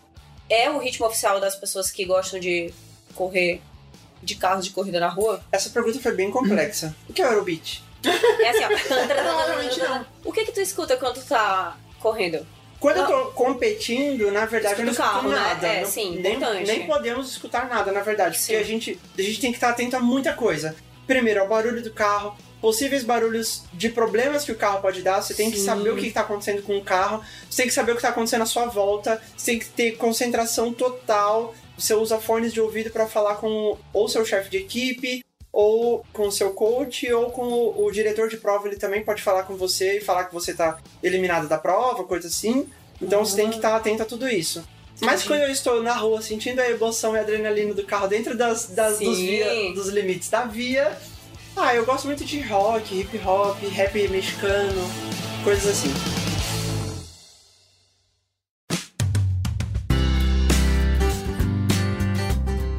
é 0.51 0.69
o 0.71 0.79
ritmo 0.79 1.07
oficial 1.07 1.41
das 1.41 1.57
pessoas 1.57 1.91
que 1.91 2.05
gostam 2.05 2.39
de 2.39 2.73
correr 3.15 3.61
de 4.23 4.35
carros 4.37 4.65
de 4.65 4.71
corrida 4.73 4.99
na 5.01 5.09
rua? 5.09 5.43
Essa 5.53 5.71
pergunta 5.71 5.99
foi 6.01 6.13
bem 6.13 6.31
complexa. 6.31 6.95
O 7.09 7.13
que 7.13 7.23
é 7.23 7.27
o 7.29 7.33
Eurobeat? 7.33 7.83
É 8.05 8.49
assim, 8.51 8.65
ó. 8.65 8.69
Provavelmente 9.07 9.79
não. 9.81 10.07
O 10.25 10.33
que 10.33 10.45
que 10.45 10.53
tu 10.53 10.61
escuta 10.61 10.97
quando 10.97 11.15
tu 11.21 11.27
tá 11.27 11.77
correndo? 12.01 12.47
Quando 12.85 12.99
eu 12.99 13.07
tô 13.07 13.31
competindo, 13.31 14.31
na 14.31 14.45
verdade, 14.45 14.81
eu 14.81 14.85
não 14.85 14.93
escuto 14.93 15.09
carro, 15.11 15.31
né? 15.31 15.37
nada. 15.37 15.67
É, 15.67 15.81
Não- 15.81 15.89
sim, 15.89 16.19
nem, 16.21 16.35
importante. 16.35 16.67
nem 16.67 16.87
podemos 16.87 17.31
escutar 17.31 17.67
nada, 17.67 17.91
na 17.91 18.03
verdade. 18.03 18.37
Sim. 18.39 18.53
Porque 18.53 18.63
a 18.63 18.67
gente, 18.67 19.01
a 19.19 19.23
gente 19.23 19.41
tem 19.41 19.51
que 19.53 19.57
estar 19.57 19.71
atento 19.71 19.97
a 19.97 20.01
muita 20.01 20.35
coisa. 20.35 20.77
Primeiro, 21.07 21.41
ao 21.41 21.49
barulho 21.49 21.83
do 21.83 21.91
carro, 21.91 22.37
possíveis 22.61 23.03
barulhos 23.03 23.63
de 23.73 23.89
problemas 23.89 24.45
que 24.45 24.53
o 24.53 24.55
carro 24.55 24.83
pode 24.83 25.01
dar. 25.01 25.23
Você 25.23 25.33
tem 25.33 25.51
que 25.51 25.57
Sim. 25.57 25.65
saber 25.65 25.89
o 25.89 25.97
que 25.97 26.09
está 26.09 26.21
acontecendo 26.21 26.61
com 26.63 26.77
o 26.77 26.85
carro. 26.85 27.25
Você 27.49 27.63
tem 27.63 27.69
que 27.69 27.73
saber 27.75 27.93
o 27.93 27.95
que 27.95 28.01
está 28.01 28.11
acontecendo 28.11 28.43
à 28.43 28.47
sua 28.47 28.67
volta. 28.67 29.19
Você 29.35 29.53
tem 29.53 29.59
que 29.61 29.67
ter 29.71 29.93
concentração 29.97 30.71
total. 30.71 31.55
Você 31.79 31.95
usa 31.95 32.19
fones 32.21 32.53
de 32.53 32.61
ouvido 32.61 32.91
para 32.91 33.07
falar 33.07 33.37
com 33.37 33.79
ou 33.95 34.11
seu 34.11 34.27
chefe 34.27 34.51
de 34.51 34.59
equipe, 34.59 35.25
ou 35.55 36.05
com 36.13 36.27
o 36.29 36.33
seu 36.33 36.51
coach, 36.53 37.11
ou 37.13 37.31
com 37.31 37.43
o, 37.47 37.87
o 37.87 37.91
diretor 37.93 38.29
de 38.29 38.37
prova. 38.37 38.67
Ele 38.67 38.77
também 38.77 39.03
pode 39.05 39.23
falar 39.23 39.45
com 39.45 39.57
você 39.57 39.99
e 39.99 40.01
falar 40.01 40.25
que 40.25 40.35
você 40.35 40.51
está 40.51 40.79
eliminado 41.03 41.49
da 41.49 41.57
prova, 41.59 42.05
coisa 42.05 42.29
assim. 42.29 42.69
Então 43.01 43.25
você 43.25 43.37
tem 43.37 43.51
que 43.51 43.57
estar 43.57 43.75
atento 43.77 44.03
a 44.03 44.07
tudo 44.07 44.29
isso. 44.29 44.65
Mas 45.01 45.21
Entendi. 45.21 45.29
quando 45.29 45.41
eu 45.43 45.51
estou 45.51 45.83
na 45.83 45.95
rua 45.95 46.21
sentindo 46.23 46.61
a 46.61 46.69
emoção 46.71 47.15
e 47.15 47.19
a 47.19 47.23
adrenalina 47.23 47.75
do 47.75 47.85
carro 47.85 48.07
dentro 48.09 48.37
das, 48.37 48.67
das- 48.67 48.99
dos, 48.99 49.17
Sim. 49.17 49.27
via- 49.27 49.73
dos 49.75 49.89
limites 49.89 50.29
da 50.31 50.45
via, 50.45 50.97
ah, 51.57 51.75
eu 51.75 51.85
gosto 51.85 52.07
muito 52.07 52.25
de 52.25 52.41
rock, 52.41 53.01
hip 53.01 53.21
hop, 53.27 53.59
rap 53.73 54.09
mexicano, 54.09 54.83
coisas 55.43 55.67
assim. 55.71 55.93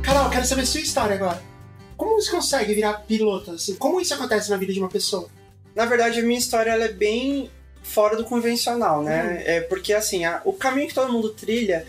Carol, 0.03 0.29
quero 0.29 0.45
saber 0.45 0.65
sua 0.65 0.81
história 0.81 1.15
agora. 1.15 1.41
Como 1.97 2.15
você 2.21 2.31
consegue 2.31 2.73
virar 2.73 2.93
piloto? 3.07 3.51
Assim? 3.51 3.75
Como 3.75 3.99
isso 4.01 4.13
acontece 4.13 4.49
na 4.49 4.57
vida 4.57 4.73
de 4.73 4.79
uma 4.79 4.89
pessoa? 4.89 5.29
Na 5.75 5.85
verdade, 5.85 6.19
a 6.19 6.23
minha 6.23 6.39
história 6.39 6.71
ela 6.71 6.85
é 6.85 6.91
bem 6.91 7.49
fora 7.83 8.15
do 8.17 8.23
convencional, 8.23 9.03
né? 9.03 9.43
É 9.45 9.61
porque 9.61 9.93
assim, 9.93 10.25
a- 10.25 10.41
o 10.45 10.53
caminho 10.53 10.87
que 10.87 10.93
todo 10.95 11.11
mundo 11.11 11.29
trilha 11.29 11.85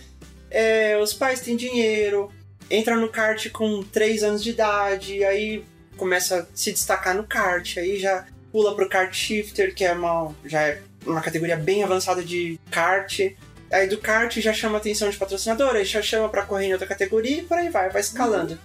é 0.51 0.99
os 1.01 1.13
pais 1.15 1.41
têm 1.41 1.57
dinheiro, 1.57 2.31
entra 2.71 2.97
no 2.97 3.09
kart 3.09 3.49
com 3.51 3.83
3 3.83 4.23
anos 4.23 4.43
de 4.43 4.51
idade, 4.51 5.25
aí 5.25 5.65
começa 5.97 6.41
a 6.41 6.47
se 6.55 6.73
destacar 6.73 7.15
no 7.15 7.25
kart, 7.25 7.77
aí 7.79 7.99
já 7.99 8.27
pula 8.53 8.75
pro 8.77 8.89
kart 8.89 9.13
shifter, 9.15 9.75
que 9.75 9.85
é 9.85 9.93
uma 9.93 10.35
já 10.45 10.63
é 10.63 10.83
uma 11.07 11.21
categoria 11.21 11.57
bem 11.57 11.83
avançada 11.83 12.23
de 12.23 12.59
kart. 12.71 13.21
Aí 13.71 13.87
do 13.89 13.99
kart 13.99 14.37
já 14.39 14.53
chama 14.53 14.79
atenção 14.79 15.09
de 15.11 15.17
patrocinador, 15.17 15.75
aí 15.75 15.85
já 15.85 16.03
chama 16.03 16.29
pra 16.29 16.45
correr 16.45 16.67
em 16.67 16.73
outra 16.73 16.87
categoria 16.87 17.39
e 17.39 17.43
por 17.43 17.57
aí 17.59 17.69
vai, 17.69 17.89
vai 17.91 18.01
escalando. 18.01 18.59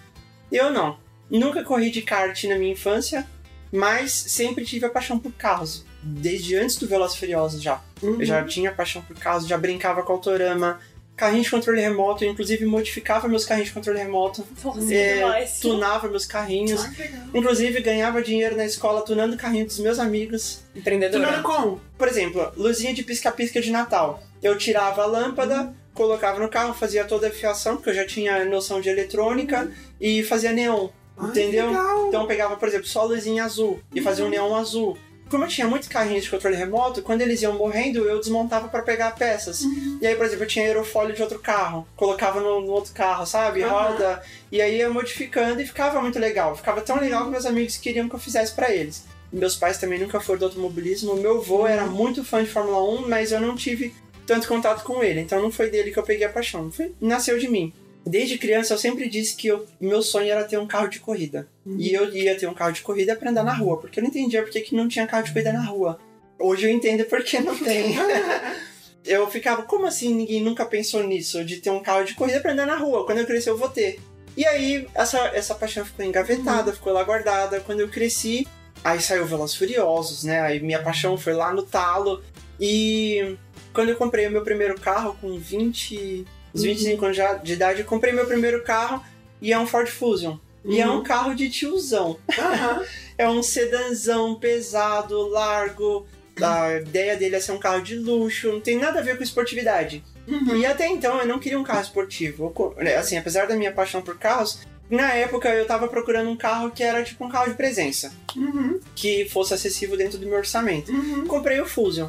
Eu 0.51 0.69
não. 0.71 0.97
Nunca 1.31 1.63
corri 1.63 1.89
de 1.89 2.01
kart 2.01 2.43
na 2.43 2.57
minha 2.57 2.73
infância, 2.73 3.25
mas 3.71 4.11
sempre 4.11 4.65
tive 4.65 4.85
a 4.85 4.89
paixão 4.89 5.17
por 5.17 5.31
carros. 5.31 5.85
Desde 6.03 6.55
antes 6.55 6.75
do 6.77 6.87
Velozes 6.87 7.15
Furiosos 7.17 7.61
já. 7.61 7.81
Eu 8.03 8.25
já 8.25 8.43
tinha 8.43 8.71
paixão 8.71 9.01
por 9.01 9.15
carros, 9.17 9.47
já 9.47 9.57
brincava 9.57 10.03
com 10.03 10.13
autorama, 10.13 10.79
carrinho 11.15 11.43
de 11.43 11.51
controle 11.51 11.79
remoto, 11.79 12.23
eu 12.23 12.31
inclusive 12.31 12.65
modificava 12.65 13.27
meus 13.27 13.45
carrinhos 13.45 13.69
de 13.69 13.75
controle 13.75 13.99
remoto, 13.99 14.43
Nossa, 14.63 14.93
é, 14.93 15.45
tunava 15.61 16.07
meus 16.07 16.25
carrinhos, 16.25 16.83
Ah, 16.83 16.91
inclusive 17.31 17.79
ganhava 17.81 18.23
dinheiro 18.23 18.57
na 18.57 18.65
escola 18.65 19.03
tunando 19.03 19.35
o 19.35 19.37
carrinho 19.37 19.67
dos 19.67 19.77
meus 19.77 19.99
amigos. 19.99 20.63
Empreendedora. 20.75 21.23
Tunando 21.23 21.43
como? 21.43 21.81
Por 21.95 22.07
exemplo, 22.07 22.51
luzinha 22.57 22.91
de 22.91 23.03
pisca-pisca 23.03 23.61
de 23.61 23.69
Natal. 23.69 24.23
Eu 24.41 24.57
tirava 24.57 25.03
a 25.03 25.05
lâmpada, 25.05 25.71
colocava 25.93 26.39
no 26.39 26.49
carro, 26.49 26.73
fazia 26.73 27.05
toda 27.05 27.27
a 27.27 27.31
fiação, 27.31 27.75
porque 27.75 27.91
eu 27.91 27.93
já 27.93 28.05
tinha 28.07 28.43
noção 28.45 28.81
de 28.81 28.89
eletrônica, 28.89 29.69
e 29.99 30.23
fazia 30.23 30.51
neon. 30.51 30.89
Ai, 31.21 31.29
Entendeu? 31.29 31.67
legal. 31.67 32.07
Então 32.07 32.21
eu 32.21 32.27
pegava, 32.27 32.55
por 32.57 32.67
exemplo, 32.67 32.87
só 32.87 33.01
a 33.01 33.05
luzinha 33.05 33.43
azul 33.43 33.79
e 33.93 34.01
fazia 34.01 34.25
um 34.25 34.29
neon 34.29 34.55
azul. 34.55 34.97
Como 35.29 35.45
eu 35.45 35.47
tinha 35.47 35.65
muitos 35.65 35.87
carrinhos 35.87 36.25
de 36.25 36.29
controle 36.29 36.57
remoto, 36.57 37.01
quando 37.01 37.21
eles 37.21 37.41
iam 37.41 37.53
morrendo, 37.53 37.99
eu 37.99 38.19
desmontava 38.19 38.67
para 38.67 38.81
pegar 38.81 39.15
peças. 39.15 39.61
E 40.01 40.05
aí, 40.05 40.13
por 40.13 40.25
exemplo, 40.25 40.43
eu 40.43 40.47
tinha 40.47 40.65
aerofólio 40.65 41.15
de 41.15 41.21
outro 41.21 41.39
carro, 41.39 41.87
colocava 41.95 42.41
no, 42.41 42.59
no 42.59 42.71
outro 42.71 42.91
carro, 42.93 43.25
sabe? 43.25 43.63
Aham. 43.63 43.91
Roda. 43.93 44.21
E 44.51 44.61
aí 44.61 44.79
ia 44.79 44.89
modificando 44.89 45.61
e 45.61 45.65
ficava 45.65 46.01
muito 46.01 46.19
legal. 46.19 46.53
Ficava 46.57 46.81
tão 46.81 46.99
legal 46.99 47.23
que 47.23 47.31
meus 47.31 47.45
amigos 47.45 47.77
queriam 47.77 48.09
que 48.09 48.15
eu 48.15 48.19
fizesse 48.19 48.53
para 48.53 48.71
eles. 48.75 49.05
Meus 49.31 49.55
pais 49.55 49.77
também 49.77 49.99
nunca 49.99 50.19
foram 50.19 50.39
do 50.39 50.45
automobilismo. 50.47 51.15
Meu 51.15 51.37
avô 51.37 51.65
era 51.65 51.85
muito 51.85 52.25
fã 52.25 52.43
de 52.43 52.49
Fórmula 52.49 52.83
1, 52.99 53.07
mas 53.07 53.31
eu 53.31 53.39
não 53.39 53.55
tive 53.55 53.95
tanto 54.27 54.49
contato 54.49 54.83
com 54.83 55.01
ele. 55.01 55.21
Então 55.21 55.41
não 55.41 55.49
foi 55.49 55.69
dele 55.69 55.91
que 55.91 55.97
eu 55.99 56.03
peguei 56.03 56.25
a 56.25 56.29
paixão. 56.29 56.69
Foi, 56.69 56.91
nasceu 56.99 57.39
de 57.39 57.47
mim. 57.47 57.71
Desde 58.05 58.37
criança 58.37 58.73
eu 58.73 58.77
sempre 58.77 59.07
disse 59.07 59.35
que 59.35 59.47
eu- 59.47 59.65
meu 59.79 60.01
sonho 60.01 60.31
era 60.31 60.43
ter 60.43 60.57
um 60.57 60.67
carro 60.67 60.87
de 60.87 60.99
corrida. 60.99 61.47
E 61.77 61.93
eu 61.93 62.11
ia 62.13 62.35
ter 62.37 62.47
um 62.47 62.53
carro 62.53 62.71
de 62.71 62.81
corrida 62.81 63.15
pra 63.15 63.29
andar 63.29 63.43
na 63.43 63.53
rua, 63.53 63.77
porque 63.77 63.99
eu 63.99 64.03
não 64.03 64.09
entendia 64.09 64.41
por 64.41 64.51
que 64.51 64.75
não 64.75 64.87
tinha 64.87 65.05
carro 65.07 65.23
de 65.23 65.31
corrida 65.31 65.53
na 65.53 65.63
rua. 65.63 65.99
Hoje 66.39 66.65
eu 66.65 66.71
entendo 66.71 67.05
por 67.05 67.23
que 67.23 67.39
não 67.39 67.55
tem. 67.57 67.95
eu 69.05 69.29
ficava, 69.29 69.63
como 69.63 69.85
assim 69.85 70.13
ninguém 70.13 70.41
nunca 70.41 70.65
pensou 70.65 71.03
nisso? 71.03 71.43
De 71.45 71.57
ter 71.57 71.69
um 71.69 71.81
carro 71.81 72.03
de 72.03 72.15
corrida 72.15 72.39
pra 72.39 72.53
andar 72.53 72.65
na 72.65 72.75
rua? 72.75 73.05
Quando 73.05 73.19
eu 73.19 73.25
crescer 73.25 73.49
eu 73.51 73.57
vou 73.57 73.69
ter. 73.69 73.99
E 74.35 74.45
aí 74.45 74.87
essa, 74.95 75.19
essa 75.35 75.53
paixão 75.53 75.85
ficou 75.85 76.05
engavetada, 76.05 76.73
ficou 76.73 76.93
lá 76.93 77.03
guardada. 77.03 77.59
Quando 77.59 77.81
eu 77.81 77.89
cresci, 77.89 78.47
aí 78.83 78.99
saiu 79.01 79.25
Velozes 79.25 79.55
e 79.55 79.59
Furiosos, 79.59 80.23
né? 80.23 80.39
Aí 80.41 80.59
minha 80.59 80.81
paixão 80.81 81.15
foi 81.17 81.33
lá 81.33 81.53
no 81.53 81.63
talo. 81.63 82.23
E 82.59 83.35
quando 83.73 83.89
eu 83.89 83.95
comprei 83.95 84.25
o 84.27 84.31
meu 84.31 84.43
primeiro 84.43 84.79
carro 84.79 85.15
com 85.19 85.37
20, 85.37 86.25
uns 86.53 86.63
25 86.63 87.05
anos 87.05 87.17
de 87.43 87.53
idade, 87.53 87.79
eu 87.81 87.85
comprei 87.85 88.13
meu 88.13 88.25
primeiro 88.25 88.63
carro 88.63 89.03
e 89.41 89.51
é 89.53 89.59
um 89.59 89.65
Ford 89.67 89.87
Fusion. 89.89 90.37
E 90.63 90.79
é 90.79 90.87
um 90.87 91.01
carro 91.01 91.33
de 91.33 91.49
tiozão. 91.49 92.17
Aham. 92.37 92.83
É 93.17 93.29
um 93.29 93.43
sedanzão 93.43 94.33
pesado, 94.35 95.27
largo. 95.27 96.07
A 96.41 96.77
ideia 96.77 97.15
dele 97.15 97.35
é 97.35 97.39
ser 97.39 97.51
um 97.51 97.59
carro 97.59 97.81
de 97.83 97.95
luxo, 97.95 98.51
não 98.51 98.59
tem 98.59 98.77
nada 98.79 98.97
a 98.99 99.03
ver 99.03 99.15
com 99.15 99.21
esportividade. 99.23 100.03
Uhum. 100.27 100.55
E 100.57 100.65
até 100.65 100.87
então 100.87 101.19
eu 101.19 101.27
não 101.27 101.37
queria 101.37 101.59
um 101.59 101.63
carro 101.63 101.81
esportivo. 101.81 102.51
Né, 102.77 102.95
Assim, 102.95 103.17
apesar 103.17 103.45
da 103.47 103.55
minha 103.55 103.71
paixão 103.71 104.01
por 104.01 104.17
carros, 104.17 104.61
na 104.89 105.13
época 105.13 105.49
eu 105.49 105.65
tava 105.67 105.87
procurando 105.87 106.31
um 106.31 106.35
carro 106.35 106.71
que 106.71 106.81
era 106.81 107.03
tipo 107.03 107.23
um 107.23 107.29
carro 107.29 107.49
de 107.49 107.55
presença, 107.57 108.11
Uhum. 108.35 108.79
que 108.95 109.25
fosse 109.29 109.53
acessível 109.53 109.95
dentro 109.95 110.17
do 110.17 110.25
meu 110.25 110.37
orçamento. 110.37 110.91
Uhum. 110.91 111.27
Comprei 111.27 111.61
o 111.61 111.65
Fusion. 111.67 112.07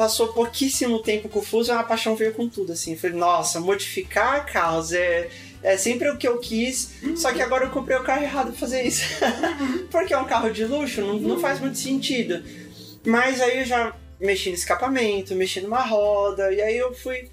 Passou 0.00 0.28
pouquíssimo 0.28 1.02
tempo 1.02 1.28
com 1.28 1.40
o 1.40 1.42
Fusion, 1.42 1.76
a 1.76 1.82
paixão 1.82 2.16
veio 2.16 2.32
com 2.32 2.48
tudo, 2.48 2.72
assim. 2.72 2.92
Eu 2.92 2.98
Falei, 2.98 3.18
nossa, 3.18 3.60
modificar 3.60 4.50
carros 4.50 4.94
é, 4.94 5.28
é 5.62 5.76
sempre 5.76 6.08
o 6.08 6.16
que 6.16 6.26
eu 6.26 6.38
quis, 6.38 6.92
só 7.16 7.30
que 7.34 7.42
agora 7.42 7.66
eu 7.66 7.70
comprei 7.70 7.98
o 7.98 8.02
carro 8.02 8.22
errado 8.22 8.46
pra 8.46 8.58
fazer 8.58 8.82
isso. 8.82 9.04
Porque 9.92 10.14
é 10.14 10.16
um 10.16 10.24
carro 10.24 10.50
de 10.50 10.64
luxo, 10.64 11.02
não, 11.02 11.18
não 11.18 11.38
faz 11.38 11.60
muito 11.60 11.76
sentido. 11.76 12.42
Mas 13.04 13.42
aí 13.42 13.58
eu 13.58 13.66
já 13.66 13.94
mexi 14.18 14.48
no 14.48 14.54
escapamento, 14.54 15.34
mexi 15.34 15.60
numa 15.60 15.82
roda, 15.82 16.50
e 16.50 16.62
aí 16.62 16.78
eu 16.78 16.94
fui 16.94 17.28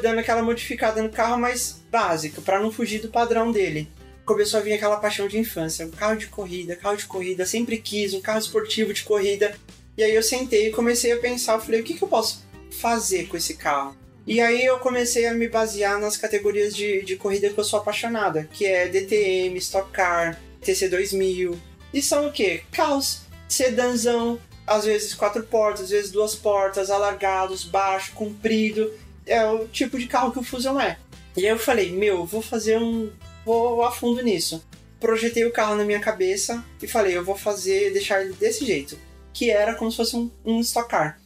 dando 0.00 0.20
aquela 0.20 0.42
modificada 0.42 1.02
no 1.02 1.10
carro 1.10 1.38
mais 1.38 1.84
básica, 1.90 2.40
pra 2.40 2.58
não 2.58 2.72
fugir 2.72 3.02
do 3.02 3.10
padrão 3.10 3.52
dele. 3.52 3.86
Começou 4.24 4.60
a 4.60 4.62
vir 4.62 4.72
aquela 4.72 4.96
paixão 4.96 5.28
de 5.28 5.38
infância, 5.38 5.84
um 5.84 5.90
carro 5.90 6.16
de 6.16 6.28
corrida, 6.28 6.74
carro 6.74 6.96
de 6.96 7.04
corrida, 7.04 7.44
sempre 7.44 7.76
quis, 7.76 8.14
um 8.14 8.22
carro 8.22 8.38
esportivo 8.38 8.94
de 8.94 9.02
corrida. 9.02 9.54
E 9.98 10.04
aí 10.04 10.14
eu 10.14 10.22
sentei 10.22 10.68
e 10.68 10.70
comecei 10.70 11.10
a 11.10 11.16
pensar, 11.16 11.54
eu 11.54 11.60
falei, 11.60 11.80
o 11.80 11.82
que, 11.82 11.94
que 11.94 12.04
eu 12.04 12.06
posso 12.06 12.46
fazer 12.70 13.26
com 13.26 13.36
esse 13.36 13.54
carro? 13.54 13.96
E 14.24 14.40
aí 14.40 14.64
eu 14.64 14.78
comecei 14.78 15.26
a 15.26 15.34
me 15.34 15.48
basear 15.48 15.98
nas 15.98 16.16
categorias 16.16 16.72
de, 16.76 17.02
de 17.02 17.16
corrida 17.16 17.50
que 17.50 17.58
eu 17.58 17.64
sou 17.64 17.80
apaixonada, 17.80 18.48
que 18.52 18.64
é 18.64 18.86
DTM, 18.86 19.58
Stock 19.58 19.90
Car, 19.90 20.40
TC2000. 20.62 21.58
E 21.92 22.00
são 22.00 22.28
o 22.28 22.32
quê? 22.32 22.62
Carros 22.70 23.22
sedanzão, 23.48 24.38
às 24.64 24.84
vezes 24.84 25.14
quatro 25.14 25.42
portas, 25.42 25.86
às 25.86 25.90
vezes 25.90 26.12
duas 26.12 26.36
portas, 26.36 26.90
alargados, 26.90 27.64
baixo, 27.64 28.12
comprido. 28.12 28.92
É 29.26 29.44
o 29.46 29.66
tipo 29.66 29.98
de 29.98 30.06
carro 30.06 30.30
que 30.30 30.38
o 30.38 30.44
Fusion 30.44 30.78
é. 30.78 30.96
E 31.36 31.40
aí 31.40 31.50
eu 31.50 31.58
falei, 31.58 31.90
meu, 31.90 32.24
vou 32.24 32.40
fazer 32.40 32.78
um. 32.78 33.10
vou 33.44 33.82
a 33.82 33.90
fundo 33.90 34.22
nisso. 34.22 34.64
Projetei 35.00 35.44
o 35.44 35.52
carro 35.52 35.74
na 35.74 35.84
minha 35.84 35.98
cabeça 35.98 36.64
e 36.80 36.86
falei, 36.86 37.16
eu 37.16 37.24
vou 37.24 37.36
fazer, 37.36 37.92
deixar 37.92 38.22
ele 38.22 38.34
desse 38.34 38.64
jeito. 38.64 39.07
Que 39.32 39.50
era 39.50 39.74
como 39.74 39.90
se 39.90 39.96
fosse 39.96 40.16
um, 40.16 40.30
um 40.44 40.60
Stock 40.60 40.88
Car. 40.88 41.20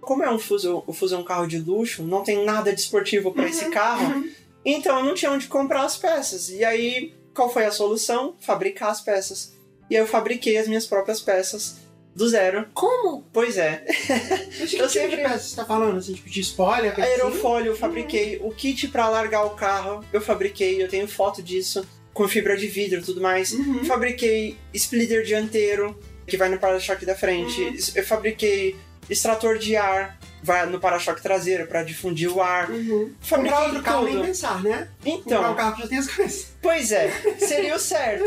Como 0.00 0.22
é 0.22 0.30
um 0.30 0.38
Fusion, 0.38 0.82
o 0.86 0.92
Fusion 0.92 1.18
é 1.18 1.20
um 1.20 1.24
carro 1.24 1.46
de 1.46 1.58
luxo, 1.58 2.02
não 2.02 2.22
tem 2.22 2.44
nada 2.44 2.72
de 2.72 2.80
esportivo 2.80 3.30
para 3.32 3.46
esse 3.48 3.68
carro, 3.68 4.24
então 4.64 4.98
eu 4.98 5.04
não 5.04 5.14
tinha 5.14 5.30
onde 5.30 5.46
comprar 5.48 5.84
as 5.84 5.98
peças. 5.98 6.48
E 6.48 6.64
aí, 6.64 7.14
qual 7.34 7.52
foi 7.52 7.66
a 7.66 7.70
solução? 7.70 8.34
Fabricar 8.40 8.90
as 8.90 9.02
peças. 9.02 9.52
E 9.90 9.96
aí 9.96 10.02
eu 10.02 10.06
fabriquei 10.06 10.56
as 10.56 10.66
minhas 10.66 10.86
próprias 10.86 11.20
peças 11.20 11.76
do 12.14 12.26
zero. 12.26 12.66
Como? 12.72 13.22
Pois 13.32 13.58
é. 13.58 13.84
Mas 14.58 14.70
que 14.70 14.76
Eu 14.76 14.88
tipo 14.88 14.88
sempre- 14.88 15.16
de 15.16 15.22
peça 15.22 15.38
você 15.40 15.56
tá 15.56 15.64
falando? 15.66 15.98
Assim, 15.98 16.14
tipo 16.14 16.30
de 16.30 16.40
spoiler? 16.40 16.92
assim? 16.92 17.02
Aerofólio 17.02 17.72
eu 17.72 17.76
fabriquei. 17.76 18.38
O 18.42 18.50
kit 18.50 18.88
pra 18.88 19.08
largar 19.10 19.44
o 19.44 19.50
carro 19.50 20.02
eu 20.12 20.20
fabriquei. 20.22 20.82
Eu 20.82 20.88
tenho 20.88 21.06
foto 21.06 21.42
disso. 21.42 21.86
Com 22.14 22.26
fibra 22.26 22.56
de 22.56 22.66
vidro 22.66 22.98
e 22.98 23.02
tudo 23.02 23.20
mais. 23.20 23.52
Uhum. 23.52 23.84
Fabriquei 23.84 24.56
splitter 24.74 25.22
dianteiro, 25.22 25.96
que 26.28 26.36
vai 26.36 26.48
no 26.48 26.58
para-choque 26.58 27.04
da 27.06 27.14
frente. 27.16 27.60
Uhum. 27.60 27.76
Eu 27.94 28.04
fabriquei 28.04 28.76
extrator 29.10 29.56
de 29.58 29.74
ar, 29.74 30.18
vai 30.42 30.66
no 30.66 30.78
para-choque 30.78 31.22
traseiro 31.22 31.66
pra 31.66 31.82
difundir 31.82 32.30
o 32.30 32.42
ar. 32.42 32.70
Uhum. 32.70 33.12
Fabriquei 33.20 33.52
Comprar 33.56 33.66
outro 33.68 33.82
carro 33.82 34.04
nem 34.04 34.14
tudo. 34.14 34.24
pensar, 34.26 34.62
né? 34.62 34.88
Comprar 35.02 35.10
um 35.10 35.40
Então, 35.42 35.54
carro 35.56 35.76
que 35.76 35.82
já 35.82 35.88
tem 35.88 35.98
as 35.98 36.08
coisas. 36.08 36.46
pois 36.60 36.92
é, 36.92 37.10
seria 37.38 37.74
o 37.74 37.78
certo. 37.78 38.24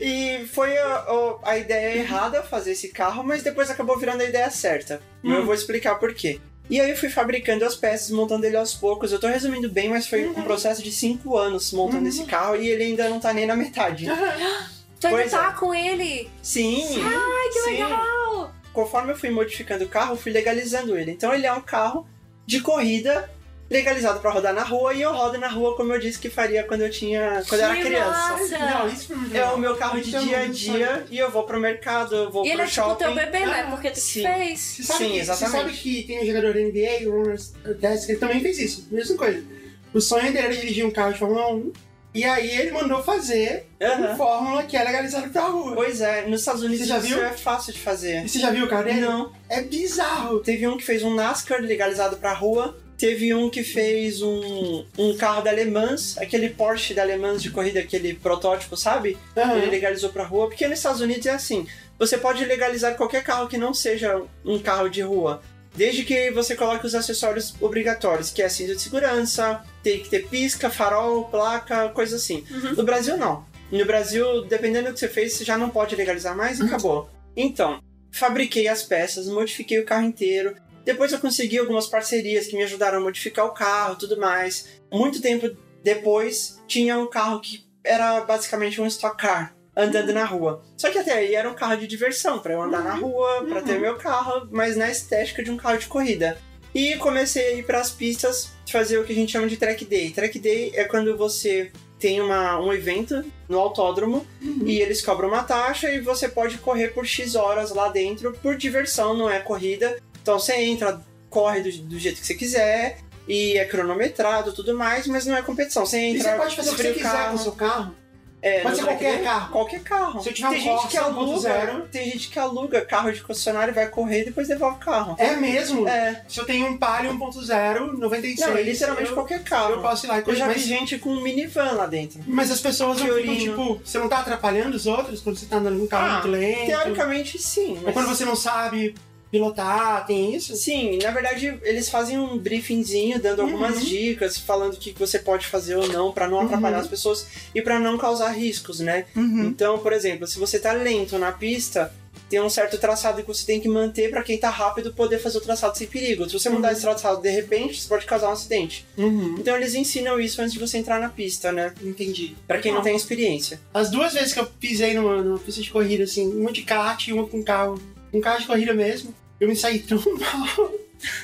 E 0.00 0.44
foi 0.52 0.76
a, 0.76 1.06
a- 1.44 1.56
ideia 1.58 1.96
errada 1.98 2.42
fazer 2.42 2.72
esse 2.72 2.88
carro, 2.88 3.22
mas 3.22 3.42
depois 3.44 3.70
acabou 3.70 3.96
virando 3.98 4.22
a 4.22 4.26
ideia 4.26 4.50
certa. 4.50 5.00
Eu 5.22 5.42
Hum. 5.42 5.44
vou 5.46 5.54
explicar 5.54 5.94
por 5.96 6.12
quê. 6.12 6.40
E 6.70 6.78
aí 6.80 6.90
eu 6.90 6.96
fui 6.98 7.08
fabricando 7.08 7.64
as 7.64 7.74
peças, 7.76 8.10
montando 8.10 8.44
ele 8.44 8.56
aos 8.56 8.74
poucos. 8.74 9.10
Eu 9.10 9.18
tô 9.18 9.26
resumindo 9.26 9.70
bem, 9.70 9.88
mas 9.88 10.06
foi 10.06 10.26
um 10.28 10.34
processo 10.42 10.82
de 10.82 10.92
cinco 10.92 11.38
anos 11.38 11.72
montando 11.72 12.02
Uhum. 12.02 12.08
esse 12.08 12.24
carro 12.24 12.56
e 12.56 12.68
ele 12.68 12.82
ainda 12.82 13.08
não 13.08 13.18
tá 13.20 13.32
nem 13.32 13.46
na 13.46 13.56
metade. 13.56 14.06
Tu 15.00 15.06
ainda 15.06 15.18
Pois 15.20 15.30
tá 15.30 15.52
com 15.52 15.74
ele? 15.74 16.28
Sim! 16.42 17.02
Ai, 17.02 17.48
que 17.52 17.60
sim. 17.60 17.70
legal! 17.82 18.52
Conforme 18.72 19.12
eu 19.12 19.16
fui 19.16 19.30
modificando 19.30 19.84
o 19.84 19.88
carro, 19.88 20.12
eu 20.14 20.16
fui 20.18 20.32
legalizando 20.32 20.96
ele. 20.98 21.12
Então 21.12 21.32
ele 21.34 21.46
é 21.46 21.52
um 21.52 21.60
carro 21.60 22.06
de 22.46 22.60
corrida 22.60 23.30
legalizado 23.70 24.20
pra 24.20 24.30
rodar 24.30 24.54
na 24.54 24.62
rua 24.62 24.94
e 24.94 25.02
eu 25.02 25.12
rodo 25.12 25.36
na 25.36 25.46
rua 25.48 25.76
como 25.76 25.92
eu 25.92 26.00
disse 26.00 26.18
que 26.18 26.30
faria 26.30 26.64
quando 26.64 26.80
eu 26.80 26.90
tinha 26.90 27.42
quando 27.46 27.60
eu 27.60 27.66
era 27.66 27.76
Que 27.76 27.82
criança. 27.82 28.10
massa! 28.10 28.58
Não, 28.58 28.88
isso 28.88 29.12
É 29.34 29.44
o 29.50 29.58
meu 29.58 29.76
carro 29.76 30.00
de 30.00 30.08
Então, 30.08 30.24
dia 30.24 30.38
a 30.40 30.46
dia 30.46 31.06
e 31.10 31.18
eu 31.18 31.30
vou 31.30 31.42
pro 31.44 31.60
mercado, 31.60 32.14
eu 32.16 32.30
vou 32.30 32.46
E 32.46 32.48
ele 32.48 32.56
pro 32.56 32.64
é 32.64 32.66
tipo 32.66 32.80
o 32.80 32.84
shopping. 32.88 33.04
teu 33.04 33.14
bebê, 33.14 33.40
né? 33.44 33.64
Ah, 33.66 33.70
Porque 33.70 33.90
tu 33.90 33.94
que 33.94 34.00
sim. 34.00 34.22
fez. 34.22 34.58
Sim, 34.60 35.10
que, 35.10 35.18
exatamente. 35.18 35.26
você 35.26 35.46
sabe 35.58 35.72
que 35.74 36.02
tem 36.04 36.22
um 36.22 36.26
jogador 36.26 36.54
da 36.54 36.60
NBA, 36.60 37.10
o 37.10 37.68
Artest, 37.70 38.06
que 38.06 38.12
ele 38.12 38.18
também 38.18 38.40
fez 38.40 38.58
isso. 38.58 38.88
Mesma 38.90 39.16
coisa. 39.18 39.44
O 39.92 40.00
sonho 40.00 40.32
dele 40.32 40.38
era 40.38 40.56
dirigir 40.56 40.86
um 40.86 40.90
carro 40.90 41.12
de 41.12 41.18
Fórmula 41.18 41.52
1. 41.52 41.72
E 42.14 42.24
aí 42.24 42.50
ele 42.50 42.72
mandou 42.72 43.02
fazer 43.02 43.66
Aham. 43.80 43.96
uma 43.98 44.16
fórmula 44.16 44.62
que 44.64 44.76
é 44.76 44.82
legalizada 44.82 45.28
pra 45.28 45.42
rua. 45.48 45.74
Pois 45.74 46.00
é, 46.00 46.26
nos 46.26 46.40
Estados 46.40 46.62
Unidos 46.62 46.80
Você 46.86 46.92
já 46.92 46.98
isso 46.98 47.08
viu? 47.08 47.22
é 47.22 47.32
fácil 47.32 47.72
de 47.72 47.78
fazer. 47.80 48.24
E 48.24 48.28
você 48.28 48.38
já 48.38 48.50
viu 48.50 48.64
o 48.64 48.68
carro 48.68 48.84
dele? 48.84 49.00
Não. 49.00 49.32
É 49.48 49.60
bizarro. 49.62 50.40
Teve 50.40 50.66
um 50.66 50.76
que 50.76 50.84
fez 50.84 51.02
um 51.02 51.14
NASCAR 51.14 51.60
legalizado 51.60 52.16
pra 52.16 52.32
rua. 52.32 52.76
Teve 52.96 53.32
um 53.32 53.48
que 53.48 53.62
fez 53.62 54.22
um, 54.22 54.84
um 54.98 55.16
carro 55.16 55.42
da 55.42 55.52
Le 55.52 55.66
Mans, 55.66 56.18
aquele 56.18 56.48
Porsche 56.48 56.94
da 56.94 57.04
Le 57.04 57.16
Mans 57.16 57.40
de 57.40 57.50
corrida, 57.50 57.78
aquele 57.78 58.14
protótipo, 58.14 58.76
sabe? 58.76 59.16
Aham. 59.36 59.56
Ele 59.58 59.66
legalizou 59.70 60.10
pra 60.10 60.24
rua, 60.24 60.48
porque 60.48 60.66
nos 60.66 60.78
Estados 60.78 61.00
Unidos 61.00 61.24
é 61.26 61.30
assim: 61.30 61.64
você 61.96 62.18
pode 62.18 62.44
legalizar 62.44 62.96
qualquer 62.96 63.22
carro 63.22 63.46
que 63.46 63.56
não 63.56 63.72
seja 63.72 64.20
um 64.44 64.58
carro 64.58 64.88
de 64.88 65.00
rua, 65.00 65.40
desde 65.76 66.02
que 66.04 66.32
você 66.32 66.56
coloque 66.56 66.84
os 66.86 66.94
acessórios 66.96 67.54
obrigatórios, 67.60 68.30
que 68.30 68.42
é 68.42 68.48
cinto 68.48 68.74
de 68.74 68.82
segurança, 68.82 69.62
tem 69.82 70.00
que 70.00 70.08
ter 70.08 70.28
pisca, 70.28 70.70
farol, 70.70 71.24
placa, 71.24 71.88
coisa 71.90 72.16
assim. 72.16 72.44
Uhum. 72.50 72.74
No 72.74 72.82
Brasil, 72.84 73.16
não. 73.16 73.44
No 73.70 73.84
Brasil, 73.84 74.44
dependendo 74.46 74.88
do 74.88 74.94
que 74.94 75.00
você 75.00 75.08
fez, 75.08 75.34
você 75.34 75.44
já 75.44 75.58
não 75.58 75.70
pode 75.70 75.94
legalizar 75.94 76.36
mais 76.36 76.58
e 76.58 76.62
acabou. 76.64 77.08
Então, 77.36 77.80
fabriquei 78.10 78.66
as 78.66 78.82
peças, 78.82 79.28
modifiquei 79.28 79.78
o 79.78 79.84
carro 79.84 80.06
inteiro. 80.06 80.56
Depois 80.84 81.12
eu 81.12 81.18
consegui 81.18 81.58
algumas 81.58 81.86
parcerias 81.86 82.46
que 82.46 82.56
me 82.56 82.62
ajudaram 82.62 82.98
a 82.98 83.00
modificar 83.00 83.46
o 83.46 83.52
carro 83.52 83.94
e 83.94 83.98
tudo 83.98 84.18
mais. 84.18 84.80
Muito 84.90 85.20
tempo 85.20 85.54
depois, 85.84 86.60
tinha 86.66 86.98
um 86.98 87.08
carro 87.08 87.40
que 87.40 87.64
era 87.84 88.22
basicamente 88.22 88.80
um 88.80 88.86
stock 88.86 89.16
car 89.16 89.54
andando 89.76 90.12
na 90.12 90.24
rua. 90.24 90.62
Só 90.76 90.90
que 90.90 90.98
até 90.98 91.12
aí 91.12 91.34
era 91.34 91.48
um 91.48 91.54
carro 91.54 91.76
de 91.76 91.86
diversão, 91.86 92.40
pra 92.40 92.54
eu 92.54 92.62
andar 92.62 92.82
na 92.82 92.94
rua, 92.94 93.44
pra 93.48 93.62
ter 93.62 93.78
meu 93.78 93.96
carro, 93.96 94.48
mas 94.50 94.76
na 94.76 94.90
estética 94.90 95.42
de 95.42 95.50
um 95.50 95.56
carro 95.56 95.78
de 95.78 95.86
corrida. 95.86 96.36
E 96.78 96.96
comecei 96.96 97.44
a 97.44 97.52
ir 97.54 97.64
pras 97.64 97.90
pistas 97.90 98.52
fazer 98.70 98.98
o 98.98 99.04
que 99.04 99.10
a 99.10 99.14
gente 99.16 99.32
chama 99.32 99.48
de 99.48 99.56
track 99.56 99.84
day. 99.84 100.12
Track 100.12 100.38
day 100.38 100.70
é 100.76 100.84
quando 100.84 101.16
você 101.16 101.72
tem 101.98 102.20
uma, 102.20 102.56
um 102.60 102.72
evento 102.72 103.24
no 103.48 103.58
autódromo 103.58 104.24
e 104.64 104.80
eles 104.80 105.02
cobram 105.02 105.28
uma 105.28 105.42
taxa 105.42 105.90
e 105.90 106.00
você 106.00 106.28
pode 106.28 106.58
correr 106.58 106.90
por 106.94 107.04
X 107.04 107.34
horas 107.34 107.72
lá 107.72 107.88
dentro 107.88 108.32
por 108.40 108.56
diversão, 108.56 109.12
não 109.12 109.28
é 109.28 109.40
corrida. 109.40 109.98
Então 110.22 110.38
você 110.38 110.54
entra, 110.54 111.00
corre 111.28 111.62
do, 111.62 111.78
do 111.82 111.98
jeito 111.98 112.20
que 112.20 112.26
você 112.28 112.34
quiser 112.34 112.98
e 113.26 113.58
é 113.58 113.64
cronometrado 113.64 114.52
tudo 114.52 114.72
mais, 114.72 115.04
mas 115.08 115.26
não 115.26 115.36
é 115.36 115.42
competição. 115.42 115.84
Você 115.84 115.98
E 115.98 116.16
entra, 116.16 116.30
você 116.30 116.36
pode 116.36 116.54
fazer 116.54 116.70
o 116.70 116.74
que 116.76 116.82
você 116.82 116.92
quiser 116.92 117.28
com 117.30 117.34
o 117.34 117.38
seu 117.38 117.52
carro. 117.52 117.96
É, 118.40 118.60
Pode 118.60 118.76
ser 118.76 118.84
qualquer 118.84 119.22
carro. 119.24 119.52
Qualquer 119.52 119.82
carro. 119.82 120.22
Se 120.22 120.28
eu 120.28 120.34
tiver 120.34 120.48
tem 120.50 120.58
um 120.58 120.62
gente 120.62 120.72
Corsa 120.74 120.88
que 120.88 120.96
aluga, 120.96 121.48
1.0. 121.50 121.88
tem 121.90 122.04
gente 122.10 122.28
que 122.28 122.38
aluga 122.38 122.80
carro 122.84 123.12
de 123.12 123.20
concessionário, 123.20 123.74
vai 123.74 123.88
correr 123.88 124.22
e 124.22 124.24
depois 124.26 124.46
devolve 124.48 124.76
o 124.76 124.80
carro. 124.80 125.16
É 125.18 125.34
mesmo? 125.36 125.88
É. 125.88 126.22
Se 126.28 126.38
eu 126.38 126.44
tenho 126.46 126.66
um 126.66 126.76
Palio 126.78 127.12
1.0, 127.12 127.98
96. 127.98 128.40
Não, 128.48 128.56
é 128.56 128.62
literalmente 128.62 129.08
eu, 129.08 129.14
qualquer 129.14 129.42
carro. 129.42 129.72
eu 129.72 129.82
posso 129.82 130.06
ir 130.06 130.08
lá 130.08 130.18
e 130.18 130.22
Eu 130.26 130.34
já 130.34 130.46
vi 130.46 130.54
Mas, 130.54 130.62
gente 130.62 130.98
com 130.98 131.10
um 131.10 131.20
minivan 131.20 131.72
lá 131.72 131.86
dentro. 131.86 132.20
mas 132.26 132.50
as 132.50 132.60
pessoas 132.60 133.00
não 133.00 133.14
ficam, 133.16 133.36
tipo, 133.36 133.80
você 133.84 133.98
não 133.98 134.08
tá 134.08 134.18
atrapalhando 134.18 134.76
os 134.76 134.86
outros 134.86 135.20
quando 135.20 135.36
você 135.36 135.46
tá 135.46 135.56
andando 135.56 135.76
num 135.78 135.86
carro 135.86 136.06
Ah, 136.06 136.12
muito 136.14 136.28
lento? 136.28 136.66
Teoricamente, 136.66 137.38
sim. 137.38 137.76
Ou 137.78 137.82
Mas... 137.84 137.94
quando 137.94 138.06
você 138.08 138.24
não 138.24 138.36
sabe 138.36 138.94
pilotar, 139.30 140.06
tem 140.06 140.34
isso? 140.34 140.54
Sim, 140.56 140.98
na 141.02 141.10
verdade 141.10 141.58
eles 141.62 141.88
fazem 141.88 142.18
um 142.18 142.38
briefingzinho 142.38 143.20
dando 143.20 143.42
algumas 143.42 143.76
Uhum. 143.78 143.84
dicas, 143.84 144.36
falando 144.38 144.74
o 144.74 144.78
que 144.78 144.92
você 144.98 145.18
pode 145.18 145.46
fazer 145.46 145.76
ou 145.76 145.86
não 145.88 146.12
pra 146.12 146.28
não 146.28 146.40
atrapalhar 146.40 146.76
Uhum. 146.78 146.82
as 146.82 146.88
pessoas 146.88 147.26
e 147.54 147.60
pra 147.62 147.78
não 147.78 147.98
causar 147.98 148.30
riscos, 148.30 148.80
né? 148.80 149.04
Então, 149.16 149.78
por 149.78 149.92
exemplo, 149.92 150.26
se 150.26 150.38
você 150.38 150.58
tá 150.58 150.72
lento 150.72 151.18
na 151.18 151.32
pista, 151.32 151.92
tem 152.28 152.42
um 152.42 152.50
certo 152.50 152.76
traçado 152.76 153.22
que 153.22 153.28
você 153.28 153.46
tem 153.46 153.58
que 153.58 153.68
manter 153.68 154.10
pra 154.10 154.22
quem 154.22 154.36
tá 154.36 154.50
rápido 154.50 154.92
poder 154.92 155.18
fazer 155.18 155.38
o 155.38 155.40
traçado 155.40 155.78
sem 155.78 155.86
perigo. 155.86 156.26
Se 156.28 156.32
você 156.38 156.50
mudar 156.50 156.68
Uhum. 156.68 156.72
esse 156.72 156.82
traçado 156.82 157.22
de 157.22 157.30
repente, 157.30 157.80
você 157.80 157.88
pode 157.88 158.04
causar 158.04 158.28
um 158.28 158.32
acidente. 158.32 158.84
Uhum. 158.98 159.36
Então 159.38 159.56
eles 159.56 159.74
ensinam 159.74 160.20
isso 160.20 160.40
antes 160.42 160.52
de 160.52 160.58
você 160.58 160.76
entrar 160.76 161.00
na 161.00 161.08
pista, 161.08 161.50
né? 161.52 161.72
Entendi. 161.82 162.36
Pra 162.46 162.58
quem 162.58 162.72
não 162.72 162.82
tem 162.82 162.94
experiência. 162.94 163.58
As 163.72 163.90
duas 163.90 164.12
vezes 164.12 164.32
que 164.34 164.40
eu 164.40 164.46
pisei 164.46 164.92
numa, 164.94 165.22
numa 165.22 165.38
pista 165.38 165.62
de 165.62 165.70
corrida, 165.70 166.04
assim, 166.04 166.26
uma 166.34 166.52
de 166.52 166.62
kart 166.62 167.08
e 167.08 167.12
uma 167.14 167.26
com 167.26 167.42
carro, 167.42 167.80
um 168.12 168.20
carro 168.20 168.40
de 168.40 168.46
corrida 168.46 168.74
mesmo, 168.74 169.14
eu 169.40 169.48
me 169.48 169.56
saí 169.56 169.80
tão 169.80 169.98
mal. 170.18 170.70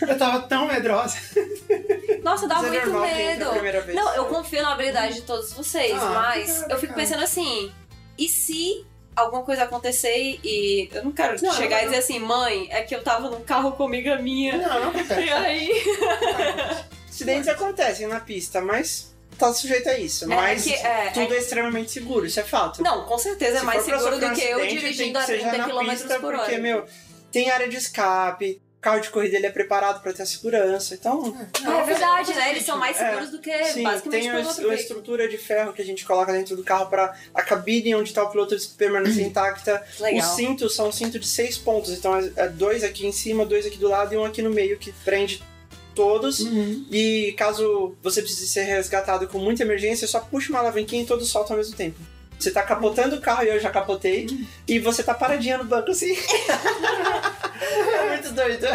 Eu 0.02 0.16
tava 0.16 0.40
tão 0.42 0.68
medrosa. 0.68 1.16
Nossa, 2.22 2.46
dá 2.46 2.58
é 2.58 2.86
muito 2.86 2.96
a 2.96 3.00
medo. 3.00 3.92
Não, 3.92 4.14
eu 4.14 4.26
confio 4.26 4.62
na 4.62 4.72
habilidade 4.72 5.14
de 5.14 5.22
todos 5.22 5.52
vocês, 5.52 5.92
Ah, 5.92 6.10
mas 6.10 6.64
eu 6.68 6.78
fico 6.78 6.94
pensando 6.94 7.24
assim, 7.24 7.72
e 8.16 8.28
se 8.28 8.86
alguma 9.16 9.42
coisa 9.42 9.64
acontecer 9.64 10.38
e 10.42 10.88
eu 10.92 11.04
não 11.04 11.12
quero 11.12 11.42
Não, 11.42 11.52
chegar 11.52 11.78
não, 11.78 11.82
e 11.82 11.86
dizer 11.86 11.98
assim, 11.98 12.18
mãe, 12.18 12.68
é 12.70 12.82
que 12.82 12.94
eu 12.94 13.02
tava 13.02 13.30
num 13.30 13.40
carro 13.42 13.72
com 13.72 13.84
amiga 13.84 14.16
minha. 14.16 14.56
Não, 14.58 14.80
não 14.80 14.88
acontece. 14.90 15.20
E 15.22 15.30
aí? 15.30 15.70
Acidentes 17.08 17.48
acontecem 17.48 18.06
na 18.08 18.20
pista, 18.20 18.60
mas 18.60 19.13
tá 19.38 19.52
sujeito 19.52 19.88
a 19.88 19.98
isso. 19.98 20.24
É, 20.24 20.28
mas 20.28 20.64
que- 20.64 20.74
é, 20.74 21.10
tudo 21.10 21.34
é... 21.34 21.38
extremamente 21.38 21.90
seguro, 21.90 22.26
isso 22.26 22.40
é 22.40 22.44
fato. 22.44 22.82
Não, 22.82 23.04
com 23.04 23.18
certeza 23.18 23.56
é 23.56 23.60
Se 23.60 23.66
mais 23.66 23.80
for 23.82 23.90
pra 23.90 23.98
seguro 23.98 24.20
do 24.20 24.26
um 24.26 24.34
que 24.34 24.42
eu 24.42 24.66
dirigindo 24.66 25.18
a 25.18 25.20
que 25.22 25.26
ser 25.26 25.40
já 25.40 25.50
30 25.50 25.66
na 25.66 25.74
km 25.74 25.90
pista, 25.90 26.20
por 26.20 26.34
hora. 26.34 26.44
Porque, 26.44 26.58
meu, 26.58 26.84
tem 27.32 27.50
área 27.50 27.68
de 27.68 27.76
escape, 27.76 28.60
carro 28.80 29.00
de 29.00 29.08
corrida 29.08 29.36
ele 29.38 29.46
é 29.46 29.50
preparado 29.50 30.02
pra 30.02 30.12
ter 30.12 30.22
a 30.22 30.26
segurança, 30.26 30.92
então... 30.94 31.34
Ah, 31.64 31.78
é 31.78 31.84
verdade, 31.84 32.34
né? 32.34 32.50
Eles 32.50 32.64
são 32.66 32.76
mais 32.76 33.00
É, 33.00 33.08
seguros 33.08 33.30
do 33.30 33.38
que 33.38 33.64
Sim, 33.64 33.82
basicamente 33.82 34.20
tem 34.22 34.30
a, 34.30 34.34
outro 34.36 34.50
a 34.50 34.54
veículo. 34.54 34.74
estrutura 34.74 35.26
de 35.28 35.38
ferro 35.38 35.72
que 35.72 35.80
a 35.80 35.84
gente 35.84 36.04
coloca 36.04 36.30
dentro 36.32 36.54
do 36.54 36.62
carro 36.62 36.86
pra 36.90 37.16
a 37.32 37.42
cabine 37.42 37.94
onde 37.94 38.12
tá 38.12 38.22
o 38.22 38.30
piloto 38.30 38.54
permanecer 38.76 39.24
intacta. 39.26 39.82
Legal. 39.98 40.20
Os 40.20 40.36
cintos 40.36 40.74
são 40.76 40.92
cintos 40.92 41.18
de 41.18 41.26
seis 41.26 41.56
pontos, 41.56 41.90
então 41.92 42.14
é 42.14 42.30
é 42.36 42.48
dois 42.48 42.84
aqui 42.84 43.06
em 43.06 43.12
cima, 43.12 43.46
dois 43.46 43.64
aqui 43.64 43.78
do 43.78 43.88
lado 43.88 44.12
e 44.12 44.18
um 44.18 44.24
aqui 44.24 44.42
no 44.42 44.50
meio 44.50 44.76
que 44.78 44.92
prende 45.04 45.42
todos. 45.94 46.40
Uhum. 46.40 46.86
E 46.90 47.34
caso 47.36 47.94
você 48.02 48.20
precise 48.20 48.48
ser 48.48 48.64
resgatado 48.64 49.26
com 49.28 49.38
muita 49.38 49.62
emergência, 49.62 50.06
só 50.06 50.20
puxa 50.20 50.50
uma 50.50 50.58
alavanquinha 50.60 51.02
e 51.02 51.06
todos 51.06 51.28
soltam 51.28 51.54
ao 51.54 51.58
mesmo 51.58 51.76
tempo. 51.76 51.98
Você 52.38 52.50
tá 52.50 52.62
capotando 52.62 53.16
o 53.16 53.20
carro 53.20 53.44
e 53.44 53.48
eu 53.48 53.60
já 53.60 53.70
capotei, 53.70 54.26
e 54.66 54.78
você 54.78 55.02
tá 55.02 55.14
paradinha 55.14 55.56
no 55.56 55.64
banco 55.64 55.92
assim. 55.92 56.14
é 57.94 58.08
muito 58.10 58.32
doido. 58.32 58.66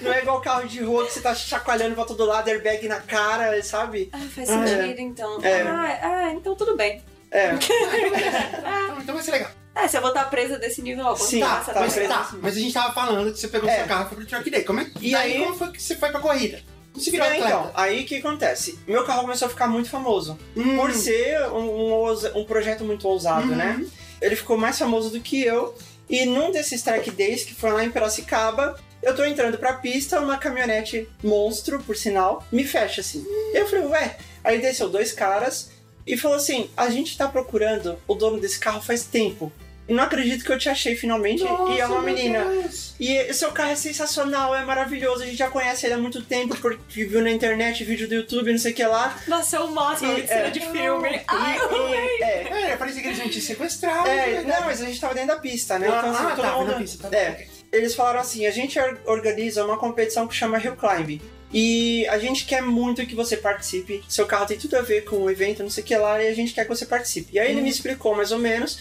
Não 0.00 0.12
é 0.12 0.22
igual 0.22 0.40
carro 0.40 0.66
de 0.66 0.80
rua 0.80 1.04
que 1.04 1.12
você 1.12 1.20
tá 1.20 1.34
chacoalhando 1.34 1.96
pra 1.96 2.04
todo 2.04 2.24
lado, 2.24 2.48
airbag 2.48 2.86
na 2.86 3.00
cara, 3.00 3.60
sabe? 3.62 4.08
Ah, 4.12 4.18
faz 4.32 4.48
Ah, 4.48 4.66
sentido, 4.66 5.00
então. 5.00 5.38
É. 5.42 5.62
Ah, 5.62 5.98
ah, 6.02 6.32
então 6.32 6.54
tudo 6.54 6.76
bem. 6.76 7.02
É. 7.30 7.52
Então, 7.52 8.98
então 9.02 9.14
vai 9.14 9.24
ser 9.24 9.32
legal. 9.32 9.50
É, 9.80 9.86
se 9.86 9.96
eu 9.96 10.00
vou 10.00 10.10
estar 10.10 10.24
presa 10.24 10.58
desse 10.58 10.82
nível, 10.82 11.04
ó, 11.06 11.14
Sim, 11.14 11.38
quando 11.40 11.50
passa 11.50 11.72
tá 11.72 11.80
mas, 11.80 11.94
tá, 11.94 12.34
mas 12.42 12.56
a 12.56 12.60
gente 12.60 12.72
tava 12.74 12.92
falando 12.92 13.32
que 13.32 13.38
você 13.38 13.48
pegou 13.48 13.68
É. 13.70 13.76
seu 13.78 13.86
carro 13.86 14.06
e 14.06 14.08
foi 14.08 14.16
pro 14.18 14.26
Truck 14.26 14.50
Day. 14.50 14.64
Como 14.64 14.80
é, 14.80 14.90
E 15.00 15.12
daí, 15.12 15.32
aí- 15.34 15.38
como 15.38 15.54
foi 15.56 15.70
que 15.72 15.80
você 15.82 15.94
foi 15.96 16.10
pra 16.10 16.20
corrida? 16.20 16.60
Você 16.94 17.10
virou 17.12 17.26
É, 17.26 17.30
atleta? 17.30 17.46
então, 17.48 17.70
aí 17.74 18.02
o 18.02 18.06
que 18.06 18.16
acontece? 18.16 18.76
Meu 18.86 19.04
carro 19.04 19.20
começou 19.22 19.46
a 19.46 19.48
ficar 19.50 19.68
muito 19.68 19.88
famoso. 19.88 20.36
Hum. 20.56 20.76
Por 20.76 20.92
ser 20.92 21.42
um, 21.52 22.02
um 22.02 22.38
um 22.40 22.44
projeto 22.44 22.82
muito 22.84 23.06
ousado, 23.06 23.48
Uhum. 23.50 23.54
né? 23.56 23.86
Ele 24.20 24.34
ficou 24.34 24.56
mais 24.58 24.76
famoso 24.76 25.10
do 25.10 25.20
que 25.20 25.42
eu. 25.44 25.74
E 26.10 26.24
num 26.24 26.50
desses 26.50 26.82
track 26.82 27.10
days, 27.12 27.44
que 27.44 27.54
foi 27.54 27.70
lá 27.70 27.84
em 27.84 27.90
Piracicaba, 27.90 28.76
eu 29.00 29.14
tô 29.14 29.24
entrando 29.24 29.58
pra 29.58 29.74
pista, 29.74 30.18
uma 30.20 30.38
caminhonete 30.38 31.08
monstro, 31.22 31.80
por 31.84 31.96
sinal, 31.96 32.44
me 32.50 32.64
fecha 32.64 33.00
assim. 33.00 33.24
E 33.52 33.56
eu 33.60 33.68
falei, 33.68 33.84
ué. 33.86 34.16
Aí 34.42 34.58
desceu 34.60 34.88
dois 34.88 35.12
caras 35.12 35.70
e 36.06 36.16
falou 36.16 36.36
assim: 36.38 36.68
a 36.76 36.88
gente 36.90 37.16
tá 37.16 37.28
procurando 37.28 37.96
o 38.08 38.14
dono 38.14 38.40
desse 38.40 38.58
carro 38.58 38.80
faz 38.80 39.04
tempo. 39.04 39.52
E 39.88 39.94
não 39.94 40.04
acredito 40.04 40.44
que 40.44 40.52
eu 40.52 40.58
te 40.58 40.68
achei 40.68 40.94
finalmente. 40.94 41.42
e 41.42 41.46
é 41.46 41.86
uma 41.86 41.88
Nossa, 41.88 42.02
menina. 42.02 42.44
Deus. 42.44 42.94
E 43.00 43.22
o 43.30 43.32
seu 43.34 43.50
carro 43.52 43.70
é 43.70 43.74
sensacional, 43.76 44.54
é 44.54 44.62
maravilhoso. 44.64 45.22
A 45.22 45.26
gente 45.26 45.38
já 45.38 45.48
conhece 45.48 45.86
ele 45.86 45.94
há 45.94 45.98
muito 45.98 46.20
tempo, 46.22 46.54
porque 46.58 47.04
viu 47.04 47.22
na 47.22 47.30
internet, 47.30 47.82
vídeo 47.84 48.06
do 48.06 48.14
YouTube, 48.16 48.50
não 48.52 48.58
sei 48.58 48.72
o 48.72 48.74
que 48.74 48.84
lá. 48.84 49.16
Nossa, 49.26 49.56
é 49.56 49.60
o 49.60 49.70
máximo 49.70 50.12
E- 50.12 50.20
de 50.22 50.28
cena 50.28 50.40
é. 50.48 50.50
de 50.50 50.60
filme. 50.60 51.08
E- 51.08 51.20
Ai, 51.26 51.58
e- 51.58 52.22
é, 52.22 52.70
É, 52.72 52.76
parecia 52.76 53.00
que 53.00 53.08
eles 53.08 53.18
iam 53.18 53.28
te 53.30 53.40
sequestrar. 53.40 54.06
é, 54.06 54.42
né? 54.42 54.54
não, 54.58 54.66
mas 54.66 54.82
a 54.82 54.84
gente 54.84 55.00
tava 55.00 55.14
dentro 55.14 55.28
da 55.34 55.36
pista, 55.40 55.78
né? 55.78 55.88
Ah, 55.90 55.98
Então, 55.98 56.10
assim, 56.10 56.24
ah, 56.24 56.30
todo 56.36 56.42
tá, 56.44 56.52
mundo- 56.58 56.72
na 56.72 56.78
pista, 56.78 57.08
tá 57.08 57.16
É. 57.16 57.46
Eles 57.72 57.94
falaram 57.94 58.20
assim: 58.20 58.44
a 58.46 58.50
gente 58.50 58.78
or- 58.78 58.98
organiza 59.06 59.64
uma 59.64 59.78
competição 59.78 60.26
que 60.28 60.34
chama 60.34 60.58
Hill 60.62 60.76
Climb. 60.76 61.20
E 61.50 62.06
a 62.08 62.18
gente 62.18 62.44
quer 62.44 62.60
muito 62.60 63.06
que 63.06 63.14
você 63.14 63.34
participe. 63.34 64.04
Seu 64.06 64.26
carro 64.26 64.44
tem 64.44 64.58
tudo 64.58 64.76
a 64.76 64.82
ver 64.82 65.04
com 65.04 65.16
o 65.16 65.30
evento, 65.30 65.62
não 65.62 65.70
sei 65.70 65.82
o 65.82 65.86
que 65.86 65.96
lá, 65.96 66.22
e 66.22 66.28
a 66.28 66.34
gente 66.34 66.52
quer 66.52 66.64
que 66.64 66.68
você 66.68 66.84
participe. 66.84 67.30
E 67.36 67.38
aí 67.38 67.50
ele 67.50 67.62
me 67.62 67.70
explicou 67.70 68.14
mais 68.14 68.32
ou 68.32 68.38
menos. 68.38 68.78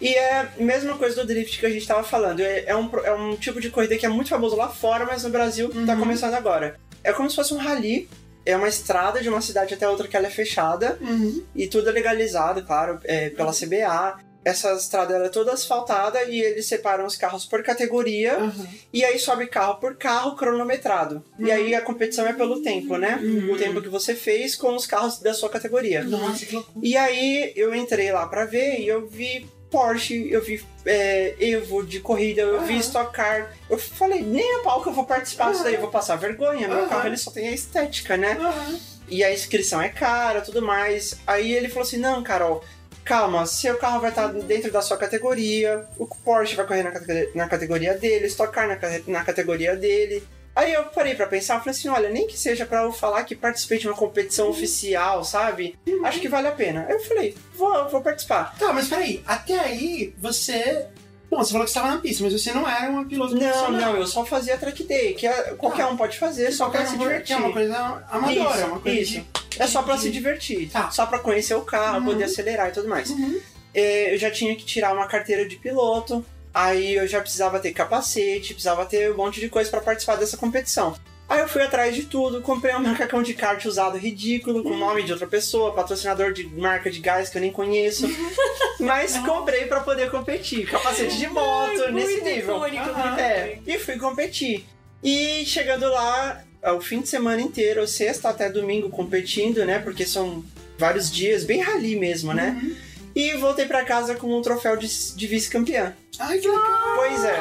E 0.00 0.14
é 0.14 0.38
a 0.38 0.48
mesma 0.58 0.96
coisa 0.96 1.16
do 1.16 1.26
drift 1.26 1.58
que 1.58 1.66
a 1.66 1.70
gente 1.70 1.86
tava 1.86 2.02
falando. 2.02 2.40
É, 2.40 2.64
é 2.66 2.76
um, 2.76 2.90
é 3.04 3.12
um 3.12 3.36
tipo 3.36 3.60
de 3.60 3.70
corrida 3.70 3.96
que 3.98 4.06
é 4.06 4.08
muito 4.08 4.30
famoso 4.30 4.56
lá 4.56 4.68
fora, 4.68 5.04
mas 5.04 5.24
no 5.24 5.30
Brasil 5.30 5.70
tá 5.84 5.94
começando 5.96 6.34
agora. 6.34 6.80
É 7.04 7.12
como 7.12 7.28
se 7.28 7.36
fosse 7.36 7.52
um 7.52 7.58
rally. 7.58 8.08
É 8.44 8.56
uma 8.56 8.68
estrada 8.68 9.20
de 9.20 9.28
uma 9.28 9.42
cidade 9.42 9.74
até 9.74 9.86
outra 9.86 10.08
que 10.08 10.16
ela 10.16 10.26
é 10.26 10.30
fechada. 10.30 10.98
Uhum. 11.00 11.44
E 11.54 11.66
tudo 11.66 11.90
é 11.90 11.92
legalizado, 11.92 12.62
claro, 12.62 12.98
é, 13.04 13.28
pela 13.30 13.52
CBA. 13.52 14.18
Essa 14.42 14.72
estrada 14.72 15.14
ela 15.14 15.26
é 15.26 15.28
toda 15.28 15.52
asfaltada 15.52 16.24
e 16.24 16.40
eles 16.40 16.66
separam 16.66 17.04
os 17.04 17.14
carros 17.14 17.44
por 17.44 17.62
categoria. 17.62 18.38
Uhum. 18.38 18.66
E 18.90 19.04
aí 19.04 19.18
sobe 19.18 19.46
carro 19.46 19.74
por 19.74 19.96
carro 19.96 20.34
cronometrado. 20.34 21.22
E 21.38 21.52
aí 21.52 21.74
a 21.74 21.82
competição 21.82 22.26
é 22.26 22.32
pelo 22.32 22.62
tempo, 22.62 22.96
né? 22.96 23.20
Uhum. 23.22 23.52
O 23.52 23.56
tempo 23.58 23.82
que 23.82 23.90
você 23.90 24.14
fez 24.14 24.56
com 24.56 24.74
os 24.74 24.86
carros 24.86 25.18
da 25.18 25.34
sua 25.34 25.50
categoria. 25.50 26.02
Nossa, 26.02 26.46
que 26.46 26.54
loucura. 26.54 26.86
E 26.86 26.96
aí 26.96 27.52
eu 27.54 27.74
entrei 27.74 28.10
lá 28.10 28.26
pra 28.26 28.46
ver 28.46 28.80
e 28.80 28.88
eu 28.88 29.06
vi 29.06 29.46
Porsche, 29.70 30.30
eu 30.30 30.42
vi 30.42 30.64
é, 30.84 31.34
Evo 31.38 31.82
de 31.84 32.00
corrida, 32.00 32.42
eu 32.42 32.60
vi 32.62 32.72
Aham. 32.74 32.80
Stock 32.80 33.12
Car. 33.12 33.52
Eu 33.68 33.78
falei, 33.78 34.22
nem 34.22 34.56
a 34.56 34.62
pau 34.62 34.82
que 34.82 34.88
eu 34.88 34.92
vou 34.92 35.04
participar 35.04 35.52
disso 35.52 35.62
daí, 35.64 35.74
eu 35.74 35.80
vou 35.80 35.90
passar 35.90 36.16
vergonha. 36.16 36.66
Meu 36.68 36.78
Aham. 36.80 36.88
carro 36.88 37.06
ele 37.06 37.16
só 37.16 37.30
tem 37.30 37.48
a 37.48 37.52
estética, 37.52 38.16
né? 38.16 38.36
Uhum. 38.38 38.80
E 39.08 39.24
a 39.24 39.32
inscrição 39.32 39.80
é 39.80 39.88
cara, 39.88 40.40
tudo 40.40 40.60
mais. 40.62 41.18
Aí 41.26 41.52
ele 41.52 41.68
falou 41.68 41.82
assim: 41.86 41.96
não, 41.98 42.22
Carol, 42.22 42.62
calma, 43.04 43.44
seu 43.46 43.76
carro 43.76 44.00
vai 44.00 44.10
estar 44.10 44.28
dentro 44.28 44.70
da 44.70 44.80
sua 44.82 44.96
categoria, 44.96 45.84
o 45.98 46.06
Porsche 46.06 46.54
vai 46.56 46.66
correr 46.66 46.82
na, 46.82 46.90
cate- 46.92 47.30
na 47.34 47.48
categoria 47.48 47.94
dele, 47.94 48.26
Stock 48.26 48.52
Car 48.52 48.68
na, 48.68 48.78
na 49.06 49.24
categoria 49.24 49.74
dele. 49.76 50.22
Aí 50.54 50.72
eu 50.74 50.82
parei 50.84 51.14
pra 51.14 51.26
pensar, 51.26 51.58
falei 51.60 51.70
assim, 51.70 51.88
olha, 51.88 52.10
nem 52.10 52.26
que 52.26 52.36
seja 52.36 52.66
pra 52.66 52.82
eu 52.82 52.92
falar 52.92 53.24
que 53.24 53.34
participei 53.34 53.78
de 53.78 53.86
uma 53.88 53.96
competição 53.96 54.48
oficial, 54.50 55.24
sabe? 55.24 55.78
Acho 56.04 56.20
que 56.20 56.28
vale 56.28 56.48
a 56.48 56.52
pena. 56.52 56.84
Aí 56.88 56.94
eu 56.94 57.00
falei, 57.04 57.36
vou, 57.54 57.88
vou 57.88 58.00
participar. 58.02 58.54
Tá, 58.58 58.72
mas 58.72 58.88
peraí, 58.88 59.22
até 59.26 59.58
aí 59.58 60.12
você. 60.18 60.86
Bom, 61.30 61.38
você 61.38 61.52
falou 61.52 61.64
que 61.64 61.70
estava 61.70 61.88
na 61.88 61.98
pista, 61.98 62.24
mas 62.24 62.32
você 62.32 62.52
não 62.52 62.68
era 62.68 62.90
uma 62.90 63.04
piloto 63.06 63.34
Não, 63.34 63.40
profissional. 63.40 63.80
não, 63.92 63.96
eu 64.00 64.06
só 64.06 64.24
fazia 64.26 64.58
track 64.58 64.82
day, 64.82 65.14
que 65.14 65.28
é- 65.28 65.54
qualquer 65.56 65.86
um 65.86 65.96
pode 65.96 66.18
fazer, 66.18 66.50
só 66.50 66.68
pra 66.68 66.80
Qualquer 66.80 66.90
se 66.90 66.96
que 66.98 67.04
divertir. 67.04 67.32
é 67.34 67.38
uma 67.38 67.52
coisa 67.52 68.04
amadora, 68.10 68.50
Isso, 68.50 68.60
é 68.60 68.64
uma 68.64 68.80
coisa 68.80 69.00
isso. 69.00 69.12
de. 69.12 69.26
É 69.60 69.66
só 69.68 69.82
pra 69.82 69.94
de- 69.94 70.02
se 70.02 70.10
divertir, 70.10 70.68
Tá. 70.70 70.90
só 70.90 71.06
pra 71.06 71.20
conhecer 71.20 71.54
o 71.54 71.60
carro, 71.62 71.98
Uhum. 72.00 72.04
poder 72.06 72.24
acelerar 72.24 72.68
e 72.68 72.72
tudo 72.72 72.88
mais. 72.88 73.10
Uhum. 73.10 73.38
É, 73.72 74.12
eu 74.12 74.18
já 74.18 74.28
tinha 74.30 74.56
que 74.56 74.64
tirar 74.64 74.92
uma 74.92 75.06
carteira 75.06 75.46
de 75.48 75.54
piloto, 75.54 76.26
aí 76.52 76.94
eu 76.94 77.06
já 77.06 77.20
precisava 77.20 77.58
ter 77.60 77.72
capacete, 77.72 78.54
precisava 78.54 78.84
ter 78.86 79.12
um 79.12 79.16
monte 79.16 79.40
de 79.40 79.48
coisa 79.48 79.70
pra 79.70 79.80
participar 79.80 80.16
dessa 80.16 80.36
competição. 80.36 80.96
Aí 81.28 81.38
eu 81.38 81.48
fui 81.48 81.62
atrás 81.62 81.94
de 81.94 82.04
tudo, 82.06 82.40
comprei 82.40 82.74
um 82.74 82.80
macacão 82.82 83.22
de 83.22 83.34
kart 83.34 83.64
usado 83.64 83.96
ridículo, 83.96 84.64
com 84.64 84.70
o 84.70 84.76
nome 84.76 85.04
de 85.04 85.12
outra 85.12 85.28
pessoa, 85.28 85.72
patrocinador 85.72 86.32
de 86.32 86.44
marca 86.46 86.90
de 86.90 86.98
gás 86.98 87.28
que 87.28 87.38
eu 87.38 87.40
nem 87.42 87.52
conheço. 87.52 88.08
Mas 88.80 89.16
comprei 89.18 89.66
pra 89.66 89.80
poder 89.80 90.10
competir. 90.10 90.66
Capacete 90.66 91.16
de 91.16 91.28
moto, 91.28 91.84
Ai, 91.84 91.92
nesse 91.92 92.20
nível. 92.20 92.56
icônico, 92.56 92.84
muito 92.84 93.20
É, 93.20 93.58
e 93.64 93.78
fui 93.78 93.96
competir. 93.96 94.66
E 95.04 95.44
chegando 95.46 95.88
lá, 95.88 96.42
é, 96.62 96.72
o 96.72 96.80
fim 96.80 97.00
de 97.00 97.08
semana 97.08 97.40
inteiro, 97.40 97.86
sexta 97.86 98.28
até 98.28 98.48
domingo 98.50 98.90
competindo, 98.90 99.64
né? 99.64 99.78
Porque 99.78 100.04
são 100.04 100.44
vários 100.76 101.12
dias, 101.12 101.44
bem 101.44 101.60
rali 101.60 101.94
mesmo, 101.94 102.34
né? 102.34 102.58
Uhum. 102.60 102.74
E 103.14 103.32
voltei 103.34 103.66
pra 103.66 103.84
casa 103.84 104.14
com 104.14 104.36
um 104.36 104.42
troféu 104.42 104.76
de, 104.76 104.88
de 105.14 105.26
vice-campeã. 105.26 105.94
Ai, 106.18 106.38
que 106.38 106.48
legal! 106.48 106.96
Pois 106.96 107.24
é. 107.24 107.40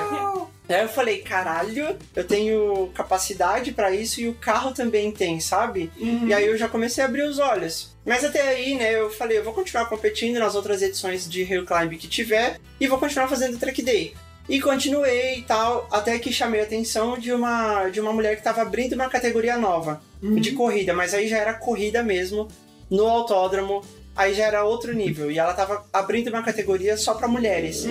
Aí 0.75 0.83
eu 0.83 0.89
falei, 0.89 1.19
caralho, 1.21 1.97
eu 2.15 2.23
tenho 2.23 2.87
capacidade 2.93 3.71
pra 3.71 3.91
isso 3.91 4.21
e 4.21 4.27
o 4.27 4.35
carro 4.35 4.71
também 4.71 5.11
tem, 5.11 5.39
sabe? 5.39 5.91
Uhum. 5.97 6.27
E 6.27 6.33
aí 6.33 6.45
eu 6.45 6.55
já 6.57 6.67
comecei 6.69 7.03
a 7.03 7.07
abrir 7.07 7.23
os 7.23 7.39
olhos. 7.39 7.95
Mas 8.05 8.23
até 8.23 8.41
aí, 8.41 8.75
né, 8.75 8.93
eu 8.93 9.09
falei, 9.09 9.37
eu 9.39 9.43
vou 9.43 9.53
continuar 9.53 9.85
competindo 9.87 10.37
nas 10.37 10.53
outras 10.55 10.81
edições 10.81 11.27
de 11.27 11.41
Hill 11.43 11.65
Climb 11.65 11.97
que 11.97 12.07
tiver 12.07 12.59
e 12.79 12.87
vou 12.87 12.99
continuar 12.99 13.27
fazendo 13.27 13.57
track 13.57 13.81
day. 13.81 14.13
E 14.47 14.59
continuei 14.61 15.39
e 15.39 15.41
tal, 15.43 15.87
até 15.91 16.17
que 16.19 16.31
chamei 16.31 16.61
a 16.61 16.63
atenção 16.63 17.17
de 17.17 17.31
uma, 17.31 17.89
de 17.89 17.99
uma 17.99 18.13
mulher 18.13 18.35
que 18.35 18.43
tava 18.43 18.61
abrindo 18.61 18.93
uma 18.93 19.09
categoria 19.09 19.57
nova 19.57 20.01
Uhum. 20.21 20.35
de 20.35 20.51
corrida, 20.51 20.93
mas 20.93 21.13
aí 21.13 21.29
já 21.29 21.37
era 21.37 21.53
corrida 21.53 22.03
mesmo, 22.03 22.47
no 22.91 23.07
autódromo, 23.07 23.81
aí 24.19 24.33
já 24.33 24.45
era 24.45 24.63
outro 24.63 24.93
nível. 24.93 25.31
E 25.31 25.39
ela 25.39 25.53
tava 25.53 25.85
abrindo 25.93 26.27
uma 26.29 26.43
categoria 26.43 26.97
só 26.97 27.13
pra 27.13 27.27
mulheres. 27.27 27.85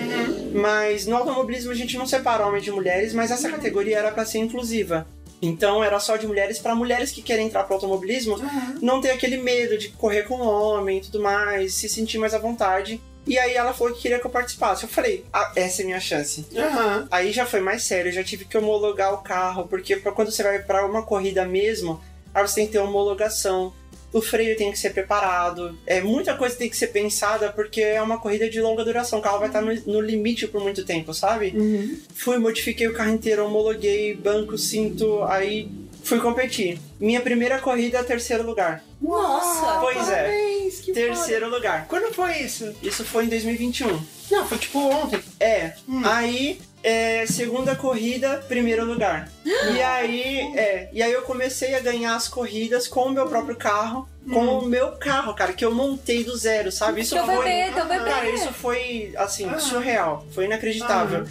Mas 0.53 1.05
no 1.05 1.15
automobilismo 1.15 1.71
a 1.71 1.75
gente 1.75 1.97
não 1.97 2.05
separa 2.05 2.45
homens 2.45 2.63
de 2.63 2.71
mulheres, 2.71 3.13
mas 3.13 3.31
essa 3.31 3.49
categoria 3.49 3.97
era 3.97 4.11
pra 4.11 4.25
ser 4.25 4.37
inclusiva. 4.39 5.05
Então 5.41 5.83
era 5.83 5.99
só 5.99 6.17
de 6.17 6.27
mulheres 6.27 6.59
pra 6.59 6.75
mulheres 6.75 7.11
que 7.11 7.21
querem 7.21 7.47
entrar 7.47 7.63
pro 7.63 7.75
automobilismo 7.75 8.35
Uhum. 8.35 8.75
não 8.81 8.99
ter 9.01 9.11
aquele 9.11 9.37
medo 9.37 9.77
de 9.77 9.89
correr 9.89 10.23
com 10.23 10.35
homem 10.41 10.97
e 10.97 11.01
tudo 11.01 11.19
mais, 11.21 11.75
se 11.75 11.87
sentir 11.87 12.17
mais 12.17 12.33
à 12.33 12.37
vontade. 12.39 12.99
E 13.25 13.37
aí 13.37 13.53
ela 13.53 13.73
falou 13.73 13.93
que 13.93 14.01
queria 14.01 14.19
que 14.19 14.25
eu 14.25 14.31
participasse. 14.31 14.83
Eu 14.83 14.89
falei, 14.89 15.23
ah, 15.31 15.51
essa 15.55 15.81
é 15.81 15.83
a 15.83 15.85
minha 15.85 15.99
chance. 15.99 16.45
Aham. 16.55 17.07
Aí 17.11 17.31
já 17.31 17.45
foi 17.45 17.59
mais 17.61 17.83
sério, 17.83 18.09
eu 18.09 18.13
já 18.13 18.23
tive 18.23 18.43
que 18.45 18.57
homologar 18.57 19.13
o 19.13 19.19
carro, 19.19 19.67
porque 19.67 19.95
quando 19.97 20.31
você 20.31 20.43
vai 20.43 20.59
pra 20.59 20.85
uma 20.85 21.03
corrida 21.03 21.45
mesmo, 21.45 22.01
aí 22.33 22.45
você 22.45 22.55
tem 22.55 22.65
que 22.65 22.73
ter 22.73 22.79
homologação. 22.79 23.71
O 24.11 24.21
freio 24.21 24.57
tem 24.57 24.71
que 24.71 24.79
ser 24.79 24.91
preparado, 24.91 25.77
é 25.85 26.01
muita 26.01 26.35
coisa 26.35 26.55
tem 26.55 26.69
que 26.69 26.77
ser 26.77 26.87
pensada 26.87 27.51
porque 27.51 27.81
é 27.81 28.01
uma 28.01 28.19
corrida 28.19 28.49
de 28.49 28.59
longa 28.59 28.83
duração. 28.83 29.19
O 29.19 29.21
carro 29.21 29.39
vai 29.39 29.47
estar 29.47 29.61
no, 29.61 29.73
no 29.85 30.01
limite 30.01 30.47
por 30.47 30.61
muito 30.61 30.83
tempo, 30.83 31.13
sabe? 31.13 31.53
Uhum. 31.55 31.97
Fui, 32.15 32.37
modifiquei 32.37 32.87
o 32.87 32.93
carro 32.93 33.11
inteiro, 33.11 33.45
homologuei, 33.45 34.15
banco, 34.15 34.57
cinto, 34.57 35.23
aí 35.23 35.69
fui 36.03 36.19
competir. 36.19 36.79
Minha 36.99 37.21
primeira 37.21 37.59
corrida, 37.59 38.03
terceiro 38.03 38.43
lugar. 38.43 38.83
Nossa! 39.01 39.79
Pois 39.79 40.09
é. 40.09 40.23
Parabéns, 40.23 40.79
que 40.79 40.91
Terceiro 40.91 41.49
lugar. 41.49 41.85
foda. 41.85 41.85
Quando 41.87 42.13
foi 42.13 42.39
isso? 42.39 42.73
Isso 42.81 43.05
foi 43.05 43.25
em 43.25 43.29
2021. 43.29 43.99
Não, 44.31 44.47
foi 44.47 44.57
tipo 44.57 44.79
ontem. 44.79 45.19
É. 45.39 45.73
Hum. 45.87 46.01
Aí, 46.03 46.59
é, 46.83 47.25
segunda 47.25 47.75
corrida, 47.75 48.43
primeiro 48.47 48.85
lugar. 48.85 49.29
E 49.45 49.81
aí, 49.83 50.39
é, 50.55 50.89
e 50.93 51.01
aí 51.03 51.11
eu 51.11 51.21
comecei 51.23 51.75
a 51.75 51.79
ganhar 51.79 52.15
as 52.15 52.27
corridas 52.27 52.87
com 52.87 53.01
o 53.05 53.09
meu 53.11 53.27
próprio 53.27 53.55
carro, 53.55 54.07
com 54.31 54.59
o 54.59 54.65
meu 54.65 54.91
carro, 54.93 55.33
cara, 55.33 55.53
que 55.53 55.65
eu 55.65 55.73
montei 55.73 56.23
do 56.23 56.35
zero, 56.37 56.71
sabe? 56.71 57.01
Isso 57.01 57.15
Teu 57.15 57.25
foi. 57.25 57.37
bebê, 57.37 57.71
teu 57.73 57.85
bebê. 57.87 58.09
Cara, 58.09 58.29
isso 58.29 58.53
foi, 58.53 59.13
assim, 59.17 59.45
Ah. 59.49 59.57
surreal. 59.59 60.25
Foi 60.31 60.45
inacreditável. 60.45 61.25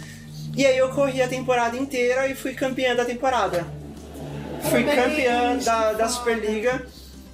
E 0.57 0.65
aí 0.65 0.77
eu 0.77 0.89
corri 0.89 1.21
a 1.21 1.27
temporada 1.27 1.77
inteira 1.77 2.27
e 2.27 2.35
fui 2.35 2.53
campeã 2.53 2.95
da 2.95 3.05
temporada. 3.05 3.65
Fui 4.69 4.83
campeã 4.83 5.57
da, 5.57 5.93
da. 5.93 6.09
Superliga. 6.09 6.85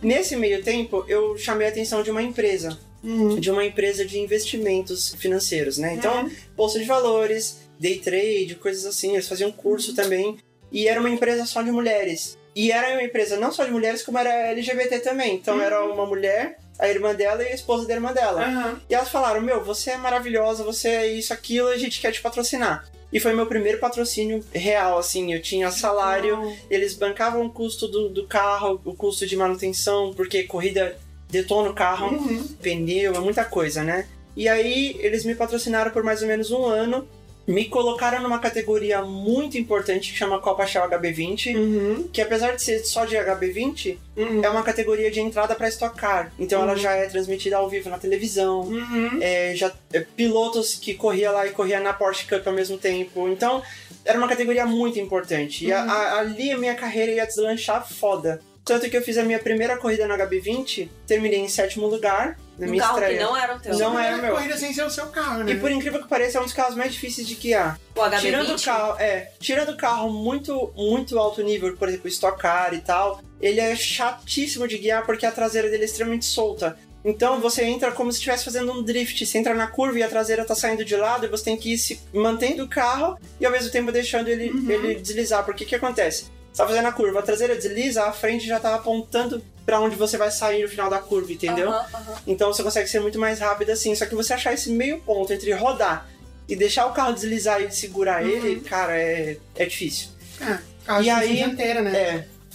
Nesse 0.01 0.36
meio 0.36 0.61
tempo, 0.61 1.03
eu 1.07 1.36
chamei 1.38 1.66
a 1.68 1.70
atenção 1.72 2.03
de 2.03 2.11
uma 2.11 2.22
empresa. 2.22 2.78
Uhum. 3.03 3.39
De 3.39 3.49
uma 3.49 3.63
empresa 3.66 4.05
de 4.05 4.20
investimentos 4.20 5.16
financeiros, 5.18 5.78
né? 5.78 5.93
Então, 5.93 6.24
Uhum. 6.24 6.32
bolsa 6.55 6.78
de 6.80 6.86
valores, 6.86 7.59
day 7.80 7.99
trade, 7.99 8.55
coisas 8.55 8.86
assim. 8.86 9.13
Eles 9.13 9.28
faziam 9.28 9.51
curso 9.51 9.93
também. 9.95 10.38
E 10.71 10.88
era 10.88 10.99
uma 10.99 11.09
empresa 11.09 11.45
só 11.45 11.61
de 11.61 11.71
mulheres. 11.71 12.38
E 12.55 12.71
era 12.71 12.93
uma 12.93 13.03
empresa 13.03 13.38
não 13.38 13.51
só 13.51 13.65
de 13.65 13.71
mulheres, 13.71 14.01
como 14.03 14.17
era 14.17 14.30
LGBT 14.51 14.99
também. 14.99 15.36
Então 15.36 15.61
era 15.61 15.84
uma 15.84 16.05
mulher 16.05 16.57
a 16.80 16.89
irmã 16.89 17.13
dela 17.15 17.41
e 17.43 17.47
a 17.47 17.53
esposa 17.55 17.88
da 17.88 17.93
irmã 17.93 18.11
dela. 18.13 18.41
Aham. 18.43 18.82
E 18.89 18.95
elas 18.95 19.09
falaram: 19.09 19.41
Meu, 19.41 19.63
você 19.63 19.91
é 19.91 19.97
maravilhosa, 19.97 20.63
você 20.63 20.88
é 20.89 21.07
isso, 21.07 21.34
aquilo, 21.34 21.67
a 21.69 21.78
gente 21.78 21.99
quer 22.01 22.11
te 22.11 22.21
patrocinar. 22.21 22.86
E 23.13 23.19
foi 23.19 23.34
meu 23.34 23.45
primeiro 23.45 23.78
patrocínio 23.80 24.43
real, 24.53 24.97
assim. 24.97 25.34
Eu 25.34 25.41
tinha 25.41 25.69
salário, 25.71 26.53
eles 26.69 26.95
bancavam 26.95 27.45
o 27.45 27.49
custo 27.49 27.88
do, 27.88 28.09
do 28.09 28.26
carro, 28.28 28.82
o 28.84 28.93
custo 28.93 29.26
de 29.26 29.38
manutenção, 29.38 30.13
porque 30.13 30.43
corrida 30.43 30.97
detona 31.30 31.69
o 31.69 31.73
carro, 31.73 32.07
Uhum. 32.17 32.43
pneu, 32.61 33.15
é 33.15 33.19
muita 33.19 33.45
coisa, 33.45 33.84
né? 33.84 34.07
E 34.36 34.49
aí 34.49 34.97
eles 34.99 35.23
me 35.23 35.34
patrocinaram 35.36 35.91
por 35.91 36.03
mais 36.03 36.21
ou 36.21 36.28
menos 36.28 36.51
um 36.51 36.65
ano. 36.65 37.07
Me 37.47 37.65
colocaram 37.65 38.23
numa 38.23 38.39
categoria 38.39 39.03
muito 39.03 39.55
importante 39.57 40.11
que 40.11 40.17
chama 40.17 40.39
Copa 40.39 40.65
Shell 40.65 40.89
HB20, 40.89 41.55
Uhum. 41.55 42.09
que 42.11 42.19
apesar 42.19 42.55
de 42.55 42.63
ser 42.63 42.79
só 42.83 43.05
de 43.05 43.15
HB20, 43.15 43.99
Uhum. 44.17 44.43
é 44.43 44.49
uma 44.49 44.63
categoria 44.63 45.11
de 45.11 45.19
entrada 45.19 45.53
para 45.53 45.67
Stock 45.67 45.95
Car. 45.95 46.31
Então 46.39 46.63
ela 46.63 46.71
Uhum. 46.73 46.77
já 46.79 46.93
é 46.95 47.05
transmitida 47.05 47.57
ao 47.57 47.69
vivo 47.69 47.89
na 47.89 47.99
televisão. 47.99 48.61
Uhum. 48.61 49.19
É, 49.21 49.53
já 49.55 49.71
é, 49.93 49.99
pilotos 49.99 50.73
que 50.75 50.95
corria 50.95 51.29
lá 51.31 51.45
e 51.45 51.51
corria 51.51 51.79
na 51.79 51.93
Porsche 51.93 52.25
Cup 52.25 52.47
ao 52.47 52.53
mesmo 52.53 52.77
tempo. 52.79 53.29
Então, 53.29 53.61
era 54.03 54.17
uma 54.17 54.27
categoria 54.27 54.65
muito 54.65 54.97
importante. 54.99 55.65
E 55.65 55.71
a- 55.71 55.83
Uhum. 55.83 55.91
a- 55.91 56.19
ali 56.21 56.51
a 56.51 56.57
minha 56.57 56.73
carreira 56.73 57.11
ia 57.11 57.25
deslanchar 57.27 57.87
foda. 57.87 58.41
Tanto 58.66 58.89
que 58.89 58.97
eu 58.97 59.01
fiz 59.03 59.16
a 59.20 59.24
minha 59.24 59.38
primeira 59.38 59.78
corrida 59.78 60.07
no 60.07 60.16
HB20, 60.16 60.89
terminei 61.05 61.39
em 61.39 61.47
sétimo 61.47 61.86
lugar 61.86 62.36
na 62.57 62.66
Um 62.66 62.70
minha 62.72 62.82
carro 62.84 62.97
estreia. 62.97 63.18
que 63.20 63.24
não 63.24 63.38
era 63.38 63.55
o 63.55 63.59
teu. 63.59 63.78
Não 63.78 63.99
era 63.99 64.18
meu. 64.18 64.34
corrida 64.34 64.57
sem 64.57 64.74
ser 64.74 64.84
o 64.84 64.89
seu 64.89 65.05
carro, 65.07 65.43
né? 65.43 65.51
E 65.51 65.59
por 65.59 65.70
incrível 65.72 66.01
que 66.01 66.07
pareça, 66.09 66.39
é 66.39 66.41
um 66.41 66.45
dos 66.45 66.53
carros 66.53 66.76
mais 66.76 66.91
difíceis 66.91 67.28
de 67.28 67.36
guiar. 67.36 67.80
O 67.95 67.99
HB20. 67.99 68.20
Tirando 68.22 68.55
o 68.55 68.61
carro, 68.61 68.99
é, 68.99 69.32
tirando 69.39 69.70
o 69.70 69.78
carro 69.78 70.09
muito, 70.09 70.74
muito 70.76 71.20
alto 71.20 71.43
nível, 71.43 71.78
por 71.78 71.88
exemplo, 71.89 72.07
Stock 72.07 72.39
Car 72.41 72.74
e 72.74 72.80
tal, 72.80 73.22
ele 73.39 73.59
é 73.59 73.76
chatíssimo 73.76 74.68
de 74.68 74.78
guiar 74.80 75.05
porque 75.05 75.26
a 75.28 75.32
traseira 75.32 75.70
dele 75.70 75.84
é 75.84 75.86
extremamente 75.86 76.26
solta. 76.26 76.76
Então 77.07 77.39
você 77.39 77.63
entra 77.66 77.91
como 77.91 78.11
se 78.11 78.18
estivesse 78.18 78.43
fazendo 78.45 78.72
um 78.72 78.82
drift. 78.82 79.24
Você 79.28 79.38
entra 79.38 79.53
na 79.53 79.68
curva 79.68 79.99
e 79.99 80.01
a 80.03 80.07
traseira 80.09 80.43
tá 80.43 80.55
saindo 80.55 80.84
de 80.84 80.95
lado 80.95 81.28
e 81.28 81.30
você 81.30 81.43
tem 81.43 81.55
que 81.57 81.74
ir 81.74 81.78
se 81.78 82.01
mantendo 82.11 82.63
o 82.63 82.68
carro 82.68 83.16
e 83.39 83.45
ao 83.45 83.51
mesmo 83.51 83.70
tempo 83.70 83.91
deixando 83.91 84.28
ele, 84.28 84.49
Uhum. 84.49 84.72
ele 84.72 84.95
deslizar. 84.95 85.45
Porque 85.45 85.66
o 85.66 85.68
que 85.68 85.76
acontece? 85.76 86.26
Você 86.55 86.61
tá 86.61 86.67
fazendo 86.69 86.85
a 86.87 86.91
curva, 86.93 87.19
a 87.19 87.21
traseira 87.21 87.53
desliza, 87.53 88.05
a 88.05 88.13
frente 88.13 88.47
já 88.47 88.57
tá 88.61 88.73
apontando 88.75 89.43
pra 89.65 89.81
onde 89.81 89.97
você 89.97 90.15
vai 90.17 90.31
sair 90.31 90.63
no 90.63 90.69
final 90.69 90.89
da 90.89 90.99
curva, 90.99 91.29
entendeu? 91.33 91.67
Aham, 91.69 91.85
aham. 91.93 92.15
Então 92.25 92.53
você 92.53 92.63
consegue 92.63 92.87
ser 92.89 93.01
muito 93.01 93.19
mais 93.19 93.39
rápido 93.39 93.71
assim. 93.71 93.93
Só 93.93 94.05
que 94.05 94.15
você 94.15 94.31
achar 94.33 94.53
esse 94.53 94.69
meio 94.69 95.01
ponto 95.01 95.33
entre 95.33 95.51
rodar 95.51 96.07
e 96.47 96.55
deixar 96.55 96.85
o 96.85 96.93
carro 96.93 97.11
deslizar 97.13 97.61
e 97.61 97.69
segurar 97.71 98.23
Uhum. 98.23 98.29
ele, 98.29 98.61
cara, 98.61 98.95
é, 98.97 99.35
é 99.53 99.65
difícil. 99.65 100.07
É, 100.39 100.59
carro 100.85 101.03
E 101.03 101.09
aí- 101.09 101.35
dianteira, 101.35 101.81
né? 101.81 101.91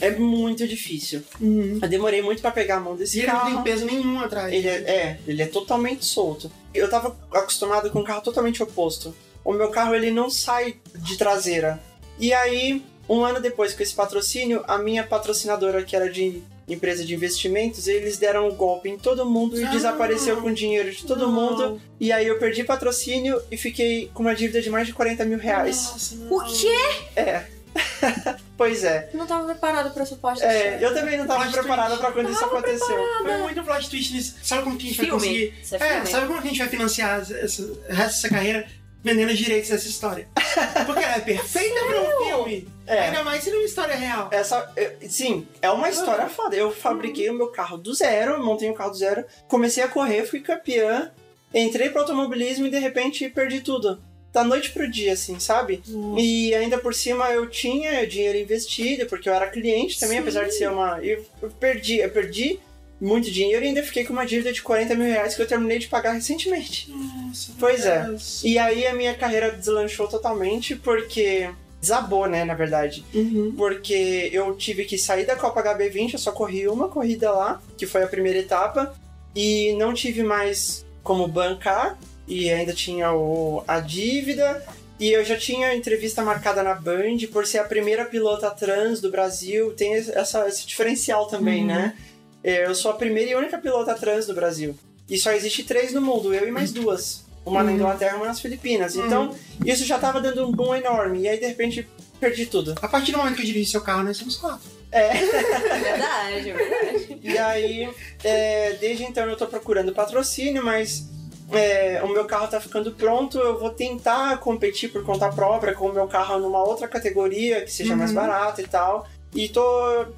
É, 0.01 0.07
é 0.07 0.11
muito 0.13 0.67
difícil. 0.67 1.23
Uhum. 1.39 1.79
Eu 1.83 1.89
demorei 1.89 2.23
muito 2.23 2.41
pra 2.41 2.51
pegar 2.53 2.77
a 2.77 2.81
mão 2.81 2.95
E 2.95 2.99
desse 3.01 3.19
ele 3.19 3.27
não 3.27 3.35
carro. 3.35 3.55
tem 3.57 3.63
peso 3.65 3.85
nenhum 3.85 4.19
atrás. 4.19 4.51
Ele 4.51 4.67
é, 4.67 4.73
é, 4.77 5.19
ele 5.27 5.43
é 5.43 5.47
totalmente 5.47 6.07
solto. 6.07 6.51
Eu 6.73 6.89
tava 6.89 7.15
acostumado 7.35 7.91
com 7.91 8.01
um 8.01 8.05
carro 8.05 8.23
totalmente 8.23 8.63
oposto. 8.63 9.15
O 9.45 9.53
meu 9.53 9.69
carro 9.71 9.95
ele 9.95 10.11
não 10.11 10.31
sai 10.31 10.77
de 10.95 11.19
traseira. 11.19 11.79
E 12.19 12.33
aí, 12.33 12.83
um 13.13 13.25
ano 13.25 13.41
depois 13.41 13.75
com 13.75 13.83
esse 13.83 13.93
patrocínio, 13.95 14.63
a 14.69 14.79
minha 14.79 15.03
patrocinadora, 15.05 15.83
que 15.83 15.97
era 15.97 16.09
de 16.11 16.43
empresa 16.69 17.05
de 17.05 17.13
investimentos, 17.15 17.89
eles 17.89 18.17
deram 18.17 18.47
um 18.49 18.55
golpe 18.55 18.89
em 18.89 18.97
todo 18.97 19.29
mundo 19.29 19.61
e 19.61 19.65
Ah. 19.65 19.71
desapareceu 19.71 20.41
com 20.41 20.49
o 20.49 20.55
dinheiro 20.55 20.89
de 20.91 21.05
todo 21.05 21.27
Não. 21.27 21.33
mundo. 21.33 21.81
E 21.99 22.13
aí 22.13 22.27
eu 22.29 22.39
perdi 22.39 22.63
patrocínio 22.63 23.43
e 23.51 23.57
fiquei 23.57 24.09
com 24.15 24.23
uma 24.23 24.35
dívida 24.37 24.63
de 24.63 24.71
mais 24.71 24.87
de 24.87 24.93
40 24.95 25.25
mil 25.25 25.39
reais. 25.39 25.77
Nossa, 25.91 26.15
não. 26.15 26.29
Por 26.29 26.45
quê? 26.47 26.77
É. 27.17 27.43
pois 28.57 28.85
é. 28.85 29.11
Não 29.15 29.27
tava 29.27 29.47
preparado 29.47 29.93
pra 29.93 30.03
essa 30.03 30.17
parte. 30.17 30.43
É, 30.43 30.79
eu 30.81 30.95
também 30.95 31.17
não 31.19 31.27
tava 31.27 31.43
Plot 31.43 31.53
preparada 31.59 31.89
twist. 31.97 32.01
pra 32.03 32.13
quando 32.13 32.31
isso 32.31 32.45
aconteceu. 32.45 33.07
Foi 33.23 33.37
muito 33.39 33.63
plot 33.65 33.91
twist 33.91 34.15
nisso. 34.15 34.37
Sabe 34.43 34.63
como 34.63 34.77
que 34.77 34.85
a 34.87 34.89
gente 34.89 34.97
vai 34.97 35.07
Filme. 35.07 35.21
conseguir... 35.21 35.55
Isso 35.63 35.75
é 35.77 35.79
É, 35.99 36.05
sabe 36.05 36.27
como 36.27 36.41
que 36.41 36.47
a 36.47 36.51
gente 36.51 36.59
vai 36.61 36.69
financiar 36.69 37.21
essa, 37.21 37.35
essa, 37.37 37.63
o 37.63 37.79
resto 37.89 38.15
dessa 38.23 38.29
carreira? 38.29 38.67
Vendendo 39.03 39.31
os 39.31 39.39
direitos 39.39 39.71
dessa 39.71 39.89
história. 39.89 40.29
Porque 40.87 41.03
ela 41.03 41.17
é 41.17 41.21
perfeita 41.21 41.81
pra 41.87 42.01
um 42.03 42.25
filme. 42.25 42.69
É. 42.91 43.07
Ainda 43.07 43.23
mais 43.23 43.45
sendo 43.45 43.57
uma 43.57 43.65
história 43.65 43.95
real. 43.95 44.29
Essa, 44.33 44.69
é, 44.77 44.97
sim, 45.09 45.47
é 45.63 45.71
uma 45.71 45.89
história 45.89 46.29
foda. 46.29 46.57
Eu 46.57 46.73
fabriquei 46.73 47.31
o 47.31 47.35
meu 47.35 47.47
carro 47.47 47.79
do 47.79 47.95
zero, 47.95 48.43
montei 48.45 48.69
um 48.69 48.75
carro 48.75 48.91
do 48.91 48.97
zero, 48.97 49.25
comecei 49.47 49.83
a 49.85 49.89
correr, 49.89 50.27
fui 50.27 50.41
campeã, 50.41 51.13
entrei 51.55 51.89
pro 51.89 52.01
automobilismo 52.01 52.67
e 52.67 52.71
de 52.71 52.79
repente 52.81 53.29
perdi 53.31 53.61
tudo. 53.61 54.03
Da 54.33 54.45
noite 54.45 54.71
pro 54.71 54.89
dia, 54.89 55.13
assim, 55.13 55.41
sabe? 55.41 55.83
E 56.17 56.55
ainda 56.55 56.79
por 56.79 56.95
cima 56.95 57.31
eu 57.31 57.49
tinha 57.49 58.07
dinheiro 58.07 58.39
investido, 58.39 59.07
porque 59.07 59.29
eu 59.29 59.35
era 59.35 59.51
cliente 59.51 59.99
também, 59.99 60.19
Sim. 60.19 60.23
apesar 60.23 60.45
de 60.45 60.55
ser 60.55 60.71
uma. 60.71 60.99
Eu, 61.03 61.25
perdi, 61.59 61.99
eu 61.99 62.11
perdi 62.11 62.61
muito 63.01 63.31
dinheiro 63.31 63.65
e 63.65 63.69
ainda 63.69 63.83
fiquei 63.83 64.05
com 64.05 64.13
uma 64.13 64.27
dívida 64.27 64.53
de 64.53 64.63
40 64.63 64.95
mil 64.95 65.07
reais 65.07 65.35
que 65.35 65.43
eu 65.43 65.47
terminei 65.47 65.79
de 65.79 65.89
pagar 65.89 66.13
recentemente. 66.13 66.91
Nossa, 66.91 67.53
Pois 67.59 67.85
é. 67.87 68.05
Deus. 68.05 68.43
E 68.45 68.59
aí 68.59 68.87
a 68.87 68.95
minha 68.95 69.15
carreira 69.15 69.51
deslanchou 69.51 70.07
totalmente 70.07 70.77
porque. 70.77 71.49
Desabou, 71.81 72.27
né, 72.27 72.45
na 72.45 72.55
verdade. 72.55 73.05
Uhum. 73.15 73.55
Porque 73.57 74.29
eu 74.33 74.55
tive 74.55 74.85
que 74.85 74.99
sair 74.99 75.25
da 75.27 75.35
Copa 75.37 75.63
HB20, 75.63 76.13
eu 76.15 76.19
só 76.19 76.31
corri 76.33 76.69
uma 76.69 76.89
corrida 76.89 77.31
lá, 77.31 77.61
que 77.79 77.87
foi 77.87 78.03
a 78.03 78.07
primeira 78.07 78.39
etapa, 78.39 78.95
e 79.35 79.73
não 79.79 79.95
tive 79.95 80.23
mais 80.23 80.85
como 81.03 81.27
bancar, 81.27 81.99
e 82.29 82.51
ainda 82.51 82.73
tinha 82.75 83.13
o, 83.13 83.65
a 83.67 83.81
dívida. 83.81 84.63
E 84.99 85.11
eu 85.11 85.25
já 85.25 85.37
tinha 85.39 85.75
entrevista 85.75 86.23
marcada 86.23 86.63
na 86.63 86.75
Band 86.75 87.17
por 87.33 87.47
ser 87.47 87.59
a 87.59 87.65
primeira 87.65 88.05
pilota 88.05 88.51
trans 88.51 89.01
do 89.01 89.11
Brasil. 89.11 89.73
Tem 89.73 89.95
essa, 89.95 90.47
esse 90.47 90.67
diferencial 90.67 91.27
também, 91.27 91.63
Uhum. 91.63 91.67
né? 91.69 91.97
Eu 92.45 92.75
sou 92.75 92.91
a 92.91 92.95
primeira 92.95 93.31
e 93.31 93.35
única 93.35 93.57
pilota 93.59 93.95
trans 93.95 94.27
do 94.27 94.35
Brasil. 94.35 94.75
E 95.09 95.17
só 95.19 95.33
existe 95.33 95.63
três 95.65 95.93
no 95.95 96.01
mundo, 96.03 96.35
eu 96.35 96.47
e 96.47 96.51
mais 96.51 96.71
duas. 96.75 97.25
Uma 97.45 97.63
na 97.63 97.71
Uhum. 97.71 97.77
Inglaterra 97.77 98.15
e 98.15 98.17
uma 98.17 98.27
nas 98.27 98.41
Filipinas. 98.41 98.95
Então, 98.97 99.35
isso 99.65 99.85
já 99.85 99.99
tava 99.99 100.21
dando 100.21 100.47
um 100.47 100.53
boom 100.53 100.75
enorme. 100.75 101.21
E 101.21 101.29
aí, 101.29 101.39
de 101.41 101.47
repente, 101.47 101.89
perdi 102.21 102.47
tudo. 102.47 102.75
A 102.83 102.89
partir 102.89 103.13
do 103.13 103.19
momento 103.19 103.37
que 103.37 103.43
eu 103.43 103.47
dirigi 103.47 103.71
seu 103.71 103.81
carro, 103.81 104.03
nós 104.05 104.17
somos 104.17 104.37
quatro. 104.37 104.69
É. 104.93 105.09
Verdade, 105.81 106.53
verdade. 106.53 107.19
E 107.23 107.39
aí, 107.39 107.89
é, 108.25 108.73
desde 108.75 109.05
então 109.05 109.25
eu 109.25 109.37
tô 109.37 109.47
procurando 109.47 109.93
patrocínio, 109.93 110.65
mas 110.65 111.05
é, 111.53 112.01
o 112.03 112.09
meu 112.09 112.25
carro 112.25 112.49
tá 112.49 112.61
ficando 112.61 112.93
pronto, 112.93 113.39
eu 113.39 113.59
vou 113.59 113.71
tentar 113.71 114.39
competir 114.39 114.91
por 114.91 115.05
conta 115.05 115.29
própria 115.31 115.75
com 115.75 115.87
o 115.89 115.93
meu 115.93 116.07
carro 116.09 116.39
numa 116.41 116.63
outra 116.63 116.89
categoria 116.89 117.63
que 117.63 117.73
seja 117.73 117.95
mais 117.97 118.11
Uhum. 118.11 118.17
barata 118.17 118.61
e 118.63 118.67
tal. 118.67 119.09
E 119.33 119.49
tô 119.49 119.63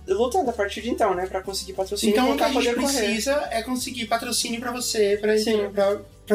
lutando 0.09 0.49
a 0.49 0.53
partir 0.55 0.81
de 0.81 0.89
então, 0.91 1.15
né, 1.15 1.27
pra 1.27 1.43
conseguir 1.43 1.75
patrocínio 1.75 2.15
Então 2.15 2.31
o 2.33 2.37
que 2.37 2.43
a 2.43 2.49
gente 2.49 2.55
poder 2.55 2.75
correr. 2.81 2.99
precisa 2.99 3.47
é 3.51 3.63
conseguir 3.63 4.07
patrocínio 4.07 4.59
pra 4.59 4.73
você, 4.73 5.19
pra, 5.21 5.37
Sim. 5.37 5.69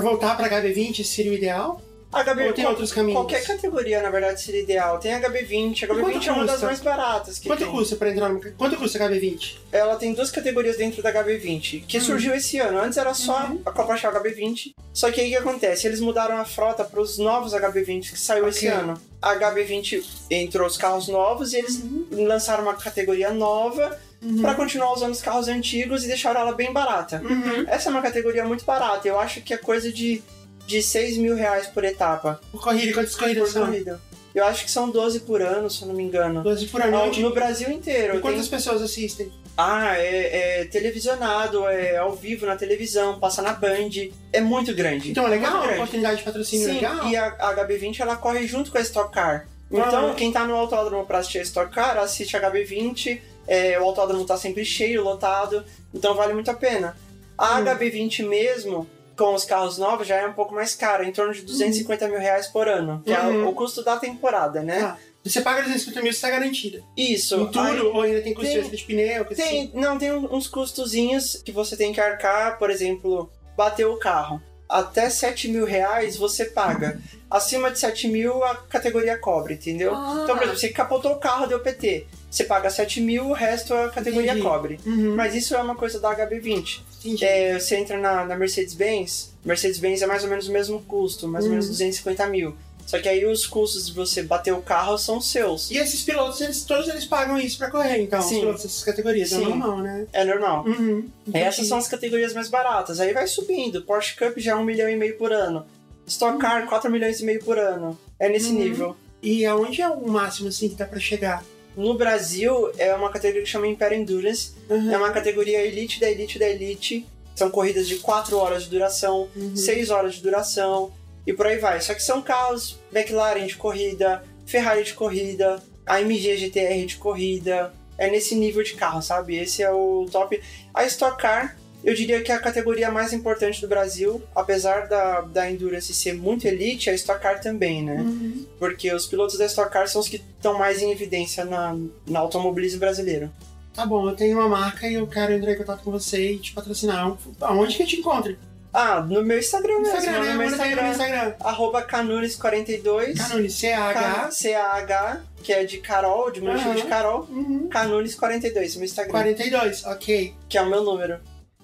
Pra, 0.01 0.09
voltar 0.09 0.37
pra 0.37 0.49
HB20, 0.49 0.99
esse 0.99 1.15
seria 1.15 1.31
o 1.31 1.35
ideal? 1.35 1.81
HB, 2.09 2.47
Ou 2.47 2.53
tem 2.53 2.63
qual- 2.63 2.69
outros 2.71 2.93
caminhos? 2.93 3.19
Qualquer 3.19 3.43
categoria, 3.45 4.01
na 4.01 4.09
verdade, 4.09 4.41
seria 4.41 4.61
ideal. 4.61 4.97
Tem 4.97 5.13
a 5.13 5.19
HB20, 5.19 5.83
a 5.83 5.87
quanto 5.87 6.01
HB20 6.17 6.27
é 6.27 6.31
uma 6.31 6.45
das 6.45 6.63
mais 6.63 6.79
baratas 6.79 7.37
que 7.37 7.49
Quanto 7.49 7.59
tem. 7.63 7.69
custa 7.71 7.95
pra 7.97 8.09
entrar 8.09 8.29
no... 8.29 8.39
Quanto 8.53 8.77
custa 8.77 8.97
a 9.03 9.09
HB20? 9.09 9.57
Ela 9.73 9.97
tem 9.97 10.13
duas 10.13 10.31
categorias 10.31 10.77
dentro 10.77 11.03
da 11.03 11.11
HB20, 11.11 11.83
que 11.85 11.97
Hum. 11.97 12.01
surgiu 12.01 12.33
esse 12.33 12.57
ano. 12.59 12.79
Antes 12.79 12.97
era 12.97 13.13
só 13.13 13.47
Uhum. 13.47 13.61
a 13.65 13.71
Copa 13.73 13.97
Shell 13.97 14.13
HB20. 14.13 14.71
Só 14.93 15.11
que 15.11 15.19
aí 15.19 15.27
o 15.27 15.31
que 15.31 15.35
acontece? 15.35 15.85
Eles 15.85 15.99
mudaram 15.99 16.37
a 16.37 16.45
frota 16.45 16.85
para 16.85 17.01
os 17.01 17.17
novos 17.17 17.53
HB20 17.53 18.11
que 18.13 18.19
saiu 18.19 18.47
esse 18.47 18.67
Ok. 18.69 18.79
ano. 18.79 18.93
A 19.21 19.35
HB20 19.35 20.01
entrou 20.31 20.65
os 20.65 20.77
carros 20.77 21.09
novos 21.09 21.51
e 21.51 21.57
eles 21.57 21.83
lançaram 22.11 22.63
uma 22.63 22.75
categoria 22.75 23.31
nova 23.31 23.99
Uhum. 24.21 24.41
para 24.41 24.55
continuar 24.55 24.93
usando 24.93 25.11
os 25.11 25.21
carros 25.21 25.47
antigos 25.47 26.03
e 26.03 26.07
deixaram 26.07 26.41
ela 26.41 26.51
bem 26.53 26.73
barata. 26.73 27.21
Uhum. 27.23 27.65
Essa 27.67 27.89
é 27.89 27.91
uma 27.91 28.01
categoria 28.01 28.43
muito 28.45 28.65
barata. 28.65 29.07
Eu 29.07 29.19
acho 29.19 29.41
que 29.41 29.53
é 29.53 29.57
coisa 29.57 29.91
de, 29.91 30.23
de 30.65 30.81
6 30.81 31.17
mil 31.17 31.35
reais 31.35 31.67
por 31.67 31.83
etapa, 31.83 32.39
Por 32.51 32.61
corrida, 32.61 32.93
quantas 32.93 33.15
corridas 33.15 33.43
por 33.45 33.53
são? 33.53 33.65
corrida. 33.67 34.01
Eu 34.33 34.45
acho 34.45 34.65
que 34.65 34.71
são 34.71 34.89
12 34.89 35.21
por 35.21 35.41
ano, 35.41 35.69
se 35.69 35.81
eu 35.81 35.87
não 35.87 35.95
me 35.95 36.03
engano. 36.03 36.43
12 36.43 36.67
por 36.67 36.81
ano. 36.81 37.05
No, 37.07 37.19
no 37.21 37.33
Brasil 37.33 37.71
inteiro. 37.71 38.09
E 38.09 38.11
Tem- 38.13 38.21
quantas 38.21 38.47
pessoas 38.47 38.81
assistem? 38.81 39.31
Ah, 39.57 39.95
é, 39.97 40.61
é 40.61 40.65
televisionado, 40.65 41.67
é 41.67 41.97
ao 41.97 42.15
vivo 42.15 42.45
na 42.45 42.55
televisão, 42.55 43.19
passa 43.19 43.41
na 43.41 43.53
Band. 43.53 43.89
É 44.31 44.39
muito 44.41 44.73
grande. 44.75 45.09
Então 45.11 45.25
é 45.25 45.29
legal, 45.29 45.63
a 45.63 45.73
oportunidade 45.73 46.17
de 46.17 46.23
patrocínio 46.23 46.67
Sim, 46.67 46.73
legal. 46.75 47.07
e 47.07 47.15
a, 47.15 47.27
a 47.39 47.55
HB20 47.55 47.99
ela 47.99 48.15
corre 48.15 48.45
junto 48.45 48.71
com 48.71 48.77
a 48.77 48.81
Stock 48.81 49.11
Car. 49.11 49.47
Então, 49.71 50.11
Ah. 50.11 50.13
quem 50.15 50.31
tá 50.31 50.45
no 50.45 50.55
autódromo 50.55 51.05
pra 51.05 51.17
assistir 51.19 51.39
a 51.39 51.43
Stock 51.43 51.73
Car, 51.73 51.97
assiste 51.97 52.37
a 52.37 52.41
HB20. 52.51 53.19
É, 53.47 53.79
o 53.79 53.83
autódromo 53.83 54.25
tá 54.25 54.37
sempre 54.37 54.63
cheio, 54.65 55.03
lotado. 55.03 55.63
Então 55.93 56.13
vale 56.15 56.33
muito 56.33 56.51
a 56.51 56.53
pena. 56.53 56.95
A 57.37 57.59
Hum. 57.59 57.63
HB20 57.65 58.27
mesmo, 58.27 58.87
com 59.17 59.33
os 59.33 59.45
carros 59.45 59.77
novos, 59.77 60.07
já 60.07 60.15
é 60.17 60.27
um 60.27 60.33
pouco 60.33 60.53
mais 60.53 60.75
cara, 60.75 61.05
em 61.05 61.11
torno 61.11 61.33
de 61.33 61.41
250 61.41 62.07
mil 62.07 62.19
reais 62.19 62.47
por 62.47 62.67
ano. 62.67 63.01
Que 63.05 63.13
é 63.13 63.19
Uhum. 63.21 63.45
o, 63.45 63.49
o 63.49 63.53
custo 63.53 63.83
da 63.83 63.97
temporada, 63.97 64.61
né? 64.61 64.79
Tá. 64.81 64.97
Você 65.23 65.41
paga 65.41 65.61
250 65.63 66.01
mil, 66.01 66.13
você 66.13 66.21
tá 66.21 66.29
garantida. 66.29 66.81
Isso. 66.95 67.35
Em 67.35 67.47
tudo, 67.47 67.87
ou 67.93 68.01
ainda 68.01 68.21
tem 68.21 68.33
custo 68.33 68.49
tem- 68.49 68.69
de 68.69 68.83
pneu, 68.83 69.25
coisa 69.25 69.43
assim. 69.43 69.67
Tem, 69.67 69.71
não, 69.81 69.97
tem 69.97 70.11
uns 70.13 70.47
custozinhos 70.47 71.41
que 71.43 71.51
você 71.51 71.75
tem 71.75 71.91
que 71.91 71.99
arcar, 71.99 72.57
por 72.57 72.69
exemplo, 72.69 73.29
bater 73.57 73.85
o 73.85 73.97
carro. 73.97 74.41
Até 74.69 75.09
7 75.09 75.47
mil 75.49 75.65
reais 75.65 76.15
você 76.17 76.45
paga. 76.45 76.99
Acima 77.29 77.69
de 77.71 77.79
7 77.79 78.07
mil 78.07 78.43
a 78.43 78.55
categoria 78.55 79.17
cobre, 79.17 79.55
entendeu? 79.55 79.93
Ah. 79.95 80.21
Então, 80.23 80.35
por 80.35 80.43
exemplo, 80.43 80.59
você 80.59 80.69
capotou 80.69 81.11
o 81.13 81.19
carro, 81.19 81.45
deu 81.47 81.59
PT. 81.59 82.05
Você 82.37 82.43
paga 82.43 82.69
7 82.69 83.01
mil, 83.01 83.29
o 83.29 83.33
resto 83.33 83.73
a 83.73 83.89
categoria 83.89 84.31
Entendi. 84.33 84.45
cobre. 84.47 84.79
Uhum. 84.85 85.15
Mas 85.15 85.33
isso 85.33 85.55
é 85.55 85.57
uma 85.59 85.73
coisa 85.75 85.99
da 85.99 86.15
HB20. 86.15 86.81
Entendi. 86.99 87.25
É, 87.25 87.59
você 87.59 87.75
entra 87.77 87.97
na, 87.97 88.23
na 88.25 88.35
Mercedes-Benz, 88.35 89.33
Mercedes-Benz 89.43 90.03
é 90.03 90.05
mais 90.05 90.23
ou 90.23 90.29
menos 90.29 90.47
o 90.47 90.51
mesmo 90.51 90.79
custo, 90.83 91.27
mais 91.27 91.45
ou 91.45 91.49
menos 91.49 91.65
Uhum. 91.65 91.71
250 91.71 92.27
mil. 92.27 92.55
Só 92.85 92.99
que 92.99 93.09
aí 93.09 93.25
os 93.25 93.47
custos 93.47 93.87
de 93.87 93.93
você 93.93 94.21
bater 94.21 94.53
o 94.53 94.61
carro 94.61 94.99
são 94.99 95.19
seus. 95.19 95.71
E 95.71 95.77
esses 95.77 96.03
pilotos, 96.03 96.39
eles, 96.39 96.63
todos 96.63 96.87
eles 96.87 97.05
pagam 97.05 97.39
isso 97.39 97.57
pra 97.57 97.71
correr, 97.71 98.01
então, 98.03 98.21
Sim. 98.21 98.35
os 98.35 98.39
pilotos 98.41 98.61
dessas 98.63 98.83
categorias. 98.83 99.31
É 99.33 99.37
Sim. 99.37 99.43
normal, 99.45 99.77
né? 99.79 100.05
É 100.13 100.23
normal. 100.23 100.63
Uhum. 100.67 101.09
Essas 101.33 101.65
são 101.67 101.79
as 101.79 101.87
categorias 101.87 102.33
mais 102.33 102.49
baratas. 102.49 102.99
Aí 102.99 103.13
vai 103.13 103.25
subindo. 103.25 103.81
Porsche 103.81 104.15
Cup 104.15 104.37
já 104.37 104.51
é 104.51 104.55
1 104.55 104.63
milhão 104.63 104.87
e 104.87 104.95
meio 104.95 105.17
por 105.17 105.33
ano. 105.33 105.65
Stock 106.05 106.37
Car, 106.37 106.67
4 106.67 106.89
milhões 106.91 107.19
e 107.19 107.25
meio 107.25 107.43
por 107.43 107.57
ano. 107.57 107.99
É 108.19 108.29
nesse 108.29 108.49
Uhum. 108.51 108.59
nível. 108.59 108.95
E 109.23 109.43
aonde 109.45 109.81
é 109.81 109.89
o 109.89 110.07
máximo, 110.07 110.47
assim, 110.49 110.69
que 110.69 110.75
dá 110.75 110.85
pra 110.85 110.99
chegar? 110.99 111.43
No 111.77 111.93
Brasil, 111.93 112.71
é 112.77 112.93
uma 112.95 113.11
categoria 113.11 113.43
que 113.43 113.49
chama 113.49 113.67
Imperial 113.67 114.01
Endurance. 114.01 114.53
Uhum. 114.67 114.91
É 114.91 114.97
uma 114.97 115.11
categoria 115.11 115.61
elite 115.61 115.99
da 115.99 116.09
elite 116.09 116.39
da 116.39 116.49
elite. 116.49 117.05
São 117.35 117.51
corridas 117.51 117.87
de 117.87 117.97
4 117.97 118.35
horas 118.35 118.63
de 118.63 118.69
duração, 118.71 119.29
Uhum. 119.35 119.55
6 119.55 119.91
horas 119.91 120.15
de 120.15 120.23
duração 120.23 120.91
e 121.25 121.31
por 121.31 121.45
aí 121.45 121.59
vai. 121.59 121.79
Só 121.79 121.93
que 121.93 122.01
são 122.01 122.19
carros 122.21 122.79
McLaren 122.91 123.45
de 123.45 123.55
corrida, 123.55 124.23
Ferrari 124.47 124.83
de 124.83 124.93
corrida, 124.93 125.61
AMG 125.85 126.35
GTR 126.37 126.85
de 126.87 126.97
corrida. 126.97 127.71
É 127.95 128.09
nesse 128.09 128.35
nível 128.35 128.63
de 128.63 128.73
carro, 128.73 129.01
sabe? 129.01 129.35
Esse 129.37 129.61
é 129.61 129.71
o 129.71 130.07
top. 130.11 130.41
A 130.73 130.83
Stock 130.85 131.19
Car, 131.19 131.57
eu 131.87 131.93
diria 131.95 132.21
que 132.21 132.31
é 132.31 132.35
a 132.35 132.39
categoria 132.39 132.91
mais 132.91 133.13
importante 133.13 133.61
do 133.61 133.67
Brasil, 133.67 134.21
apesar 134.35 134.87
da, 134.87 135.21
da 135.21 135.49
Endurance 135.49 135.93
ser 135.93 136.13
muito 136.13 136.45
elite, 136.45 136.89
a 136.89 136.93
Stock 136.93 137.21
Car 137.21 137.39
também, 137.39 137.81
né? 137.81 137.95
Uhum. 138.01 138.45
Porque 138.59 138.93
os 138.93 139.05
pilotos 139.07 139.37
da 139.37 139.45
Stock 139.45 139.71
Car 139.71 139.87
são 139.87 140.01
os 140.01 140.09
que 140.09 140.17
estão 140.17 140.57
mais 140.57 140.81
em 140.81 140.91
evidência 140.91 141.45
na, 141.45 141.73
no 142.05 142.17
automobilismo 142.17 142.79
brasileiro. 142.81 143.31
Tá 143.73 143.85
bom, 143.85 144.09
eu 144.09 144.15
tenho 144.17 144.37
uma 144.37 144.49
marca 144.49 144.85
e 144.87 144.95
eu 144.95 145.07
quero 145.07 145.31
entrar 145.31 145.53
em 145.53 145.57
contato 145.57 145.81
com 145.83 145.91
você 145.91 146.31
e 146.33 146.39
te 146.39 146.51
patrocinar. 146.51 147.15
Aonde 147.39 147.77
que 147.77 147.83
eu 147.83 147.87
te 147.87 147.95
encontro? 147.99 148.35
Ah, 148.73 148.99
no 149.01 149.23
meu 149.23 149.39
Instagram 149.39 149.79
mesmo, 149.79 149.95
Instagram, 149.97 150.11
né? 150.11 150.17
no 150.19 150.23
meu 150.25 150.31
aí 150.31 150.37
no 150.49 150.53
Instagram, 150.55 150.89
Instagram. 150.89 151.33
arroba 151.39 151.87
canunes42, 151.87 153.17
Canone, 153.17 153.49
C-A-H. 153.49 154.31
C-A-H, 154.31 155.21
que 155.41 155.53
é 155.53 155.63
de 155.63 155.77
Carol, 155.77 156.29
de 156.31 156.39
diminutivo 156.41 156.71
Aham. 156.71 156.75
de 156.81 156.83
Carol, 156.87 157.27
Uhum. 157.29 157.69
canunes42, 157.71 158.75
meu 158.75 158.85
Instagram, 158.85 159.11
42, 159.11 159.85
ok. 159.85 160.33
que 160.49 160.57
é 160.57 160.61
o 160.61 160.69
meu 160.69 160.83
número. 160.83 161.17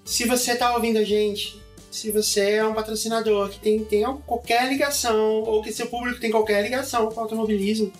Se 0.04 0.26
você 0.26 0.54
tá 0.56 0.74
ouvindo 0.74 0.98
a 0.98 1.04
gente, 1.04 1.60
se 1.90 2.10
você 2.10 2.52
é 2.52 2.64
um 2.64 2.74
patrocinador 2.74 3.48
que 3.48 3.58
tem, 3.58 3.84
tem 3.84 4.04
qualquer 4.26 4.68
ligação, 4.68 5.42
ou 5.42 5.62
que 5.62 5.72
seu 5.72 5.86
público 5.86 6.20
tem 6.20 6.30
qualquer 6.30 6.62
ligação 6.62 7.08
com 7.10 7.16
o 7.20 7.22
automobilismo, 7.22 7.92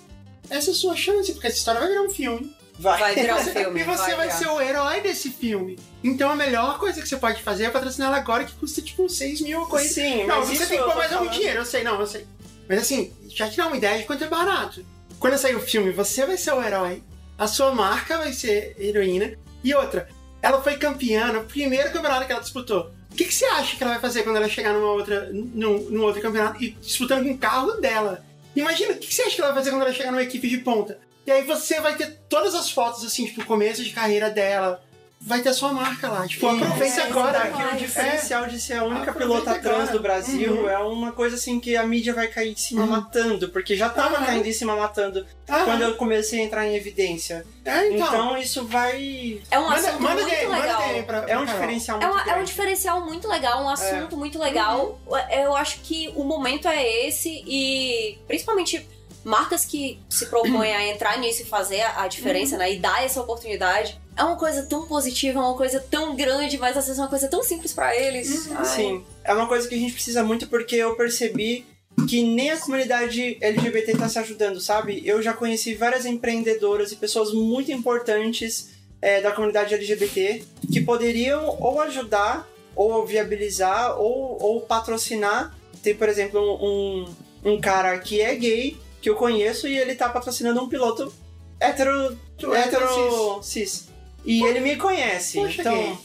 essa 0.51 0.71
é 0.71 0.73
a 0.73 0.77
sua 0.77 0.95
chance, 0.97 1.33
porque 1.33 1.47
essa 1.47 1.57
história 1.57 1.81
vai 1.81 1.89
virar 1.91 2.03
um 2.03 2.11
filme. 2.11 2.55
Vai. 2.79 2.99
Vai 3.01 3.15
virar 3.15 3.37
um 3.37 3.39
Você- 3.45 3.53
filme. 3.53 3.81
e 3.81 3.85
você 3.85 4.15
vai, 4.17 4.27
virar. 4.27 4.39
ser 4.39 4.49
o 4.49 4.61
herói 4.61 5.01
desse 5.01 5.31
filme. 5.31 5.79
Então 6.03 6.29
a 6.31 6.37
melhor 6.37 6.79
coisa 6.79 7.01
que 7.01 7.09
você 7.09 7.17
pode 7.17 7.41
fazer 7.43 7.65
é 7.65 7.71
patrocinar 7.71 8.09
ela 8.09 8.17
agora, 8.19 8.45
que 8.45 8.53
custa 8.55 8.83
tipo 8.83 9.09
6 9.09 9.41
mil 9.41 9.61
ou 9.61 9.67
coisa. 9.67 9.89
Sim, 9.89 10.25
Não, 10.27 10.41
mas 10.41 10.59
você 10.59 10.67
tem 10.67 10.79
que 10.79 10.85
pôr 10.85 10.97
mais 10.97 11.13
algum 11.13 11.31
dinheiro, 11.31 11.61
eu 11.61 11.65
sei, 11.65 11.83
não, 11.85 11.99
eu 12.01 12.07
sei. 12.07 12.27
Mas 12.69 12.81
assim, 12.81 13.13
já 13.29 13.49
te 13.49 13.57
dá 13.57 13.67
uma 13.69 13.77
ideia 13.77 13.99
de 13.99 14.05
quanto 14.05 14.25
é 14.25 14.29
barato. 14.29 14.85
Quando 15.19 15.39
sair 15.39 15.55
o 15.55 15.61
filme, 15.61 15.91
você 15.93 16.27
vai 16.27 16.37
ser 16.37 16.53
o 16.53 16.63
herói, 16.63 17.03
a 17.39 17.47
sua 17.47 17.73
marca 17.73 18.19
vai 18.19 18.33
ser 18.33 18.75
heroína. 18.79 19.35
E 19.63 19.73
outra, 19.75 20.09
ela 20.45 20.63
foi 20.63 20.77
campeã 20.77 21.33
no 21.33 21.45
primeiro 21.45 21.91
campeonato 21.91 22.27
que 22.27 22.33
ela 22.33 22.43
disputou. 22.43 22.91
O 23.11 23.15
que, 23.17 23.25
que 23.25 23.33
você 23.35 23.47
acha 23.47 23.77
que 23.77 23.83
ela 23.83 23.93
vai 23.93 24.01
fazer 24.01 24.25
quando 24.25 24.37
ela 24.37 24.47
chegar 24.47 24.75
numa 24.75 24.93
outra, 24.93 25.31
num, 25.33 25.79
num 25.89 26.03
outro 26.03 26.21
campeonato 26.21 26.63
e 26.63 26.73
disputando 26.73 27.25
com 27.25 27.33
o 27.33 27.39
carro 27.39 27.73
dela? 27.81 28.23
Imagina, 28.55 28.93
o 28.93 28.97
que, 28.99 29.07
que 29.07 29.15
você 29.15 29.23
acha 29.23 29.37
que 29.37 29.41
ela 29.41 29.53
vai 29.53 29.63
fazer 29.63 29.71
quando 29.71 29.83
ela 29.83 29.95
chegar 29.95 30.11
numa 30.11 30.23
equipe 30.23 30.47
de 30.47 30.59
ponta? 30.59 30.99
E 31.27 31.31
aí 31.31 31.45
você 31.45 31.81
vai 31.81 31.97
ter 31.97 32.19
todas 32.29 32.55
as 32.55 32.71
fotos, 32.71 33.03
assim, 33.07 33.25
tipo, 33.25 33.43
começo 33.47 33.83
de 33.83 33.91
carreira 33.91 34.29
dela. 34.29 34.85
Vai 35.27 35.41
ter 35.41 35.49
a 35.49 35.55
sua 35.55 35.73
marca 35.73 36.07
lá. 36.11 36.27
Tipo, 36.29 36.47
aproveita 36.49 36.85
Isso, 36.85 37.01
agora. 37.01 37.39
daqui 37.39 37.75
o 37.75 37.77
diferencial 37.79 38.47
de 38.47 38.61
ser 38.61 38.75
a 38.75 38.85
única 38.85 39.11
Aproveita 39.11 39.43
pilota 39.43 39.59
trans 39.63 39.75
agora. 39.89 39.93
do 39.93 40.01
Brasil 40.01 40.53
Uhum. 40.53 40.69
é 40.69 40.79
uma 40.79 41.13
coisa 41.13 41.37
assim 41.37 41.59
que 41.59 41.75
a 41.77 41.87
mídia 41.87 42.13
vai 42.13 42.29
cair 42.29 42.53
em 42.53 42.57
cima 42.57 42.83
Uhum. 42.83 42.89
matando, 42.91 43.49
porque 43.49 43.75
já 43.75 43.89
tava 43.89 44.17
Aham. 44.17 44.27
caindo 44.27 44.47
em 44.47 44.53
cima 44.53 44.77
matando 44.77 45.27
quando 45.47 45.81
eu 45.83 45.95
comecei 45.97 46.41
a 46.41 46.45
entrar 46.45 46.67
em 46.67 46.77
evidência. 46.77 47.47
é, 47.65 47.89
então. 47.89 48.07
Então, 48.07 48.37
isso 48.39 48.67
vai. 48.67 49.41
É 49.51 49.59
um 49.59 49.71
assunto 49.71 50.03
manda 50.03 50.23
muito 50.23 50.49
manda 50.51 50.61
legal. 50.61 50.83
DM 50.89 51.03
pra, 51.05 51.17
É 51.27 51.39
um 51.39 51.45
pra 51.47 51.55
diferencial 51.55 51.99
É, 52.03 52.07
muito 52.07 52.23
uma- 52.23 52.33
é 52.33 52.37
um 52.41 52.45
diferencial 52.45 53.01
muito 53.01 53.27
legal, 53.29 53.63
um 53.65 53.69
assunto 53.71 54.17
muito 54.19 54.39
legal. 54.39 55.01
Eu 55.31 55.57
acho 55.57 55.79
que 55.81 56.13
o 56.15 56.23
momento 56.25 56.69
é 56.69 57.07
esse 57.07 57.43
e 57.47 58.19
principalmente 58.27 58.87
marcas 59.25 59.65
que 59.65 59.99
se 60.11 60.27
propõem 60.27 60.75
a 60.77 60.87
entrar 60.87 61.17
nisso 61.19 61.41
e 61.41 61.45
fazer 61.47 61.81
a, 61.81 62.03
a 62.03 62.09
diferença, 62.09 62.59
né? 62.59 62.75
E 62.75 62.79
dar 62.79 63.03
essa 63.03 63.23
oportunidade. 63.23 63.99
É 64.17 64.23
uma 64.23 64.37
coisa 64.37 64.63
tão 64.63 64.87
positiva, 64.87 65.41
é 65.41 65.43
uma 65.43 65.57
coisa 65.57 65.81
tão 65.81 66.15
grande, 66.15 66.57
mas 66.57 66.77
às 66.77 66.85
vezes 66.87 66.99
é 66.99 67.03
uma 67.03 67.09
coisa 67.09 67.29
tão 67.29 67.43
simples 67.43 67.73
pra 67.73 67.97
eles. 67.97 68.51
Ai. 68.53 68.65
Sim, 68.65 69.05
é 69.25 69.35
uma 69.35 69.49
coisa 69.49 69.69
que 69.69 69.75
a 69.75 69.79
gente 69.79 69.93
precisa 69.93 70.23
muito 70.23 70.47
porque 70.47 70.77
eu 70.77 70.95
percebi 70.95 71.67
que 72.09 72.23
nem 72.23 72.51
a 72.51 72.59
comunidade 72.59 73.39
LGBT 73.41 73.97
tá 73.97 74.09
se 74.09 74.19
ajudando, 74.19 74.61
sabe? 74.61 75.03
Eu 75.05 75.23
já 75.23 75.33
conheci 75.33 75.75
várias 75.75 76.05
empreendedoras 76.05 76.93
e 76.93 76.97
pessoas 76.97 77.33
muito 77.33 77.73
importantes 77.73 78.71
é, 79.01 79.21
da 79.21 79.33
comunidade 79.33 79.75
LGBT 79.75 80.45
que 80.73 80.81
poderiam 80.81 81.57
ou 81.61 81.81
ajudar, 81.81 82.49
ou 82.75 83.05
viabilizar, 83.07 83.99
ou, 84.01 84.43
ou 84.43 84.61
patrocinar. 84.61 85.55
Tem, 85.83 85.95
por 85.95 86.09
exemplo, 86.09 86.41
um, 86.41 87.15
um, 87.45 87.61
cara 87.61 87.99
que 87.99 88.21
é 88.21 88.35
gay, 88.35 88.77
que 89.01 89.09
eu 89.09 89.15
conheço, 89.15 89.69
e 89.69 89.77
ele 89.79 89.95
tá 89.95 90.09
patrocinando 90.09 90.63
um 90.63 90.69
piloto 90.69 91.13
hétero, 91.61 92.19
Tu 92.39 92.55
hétero 92.55 93.43
cis. 93.43 93.89
E 94.25 94.43
ele 94.45 94.61
me 94.61 94.77
conhece, 94.77 95.39
Poxa, 95.39 95.61
então... 95.61 95.75
gay. 95.75 95.99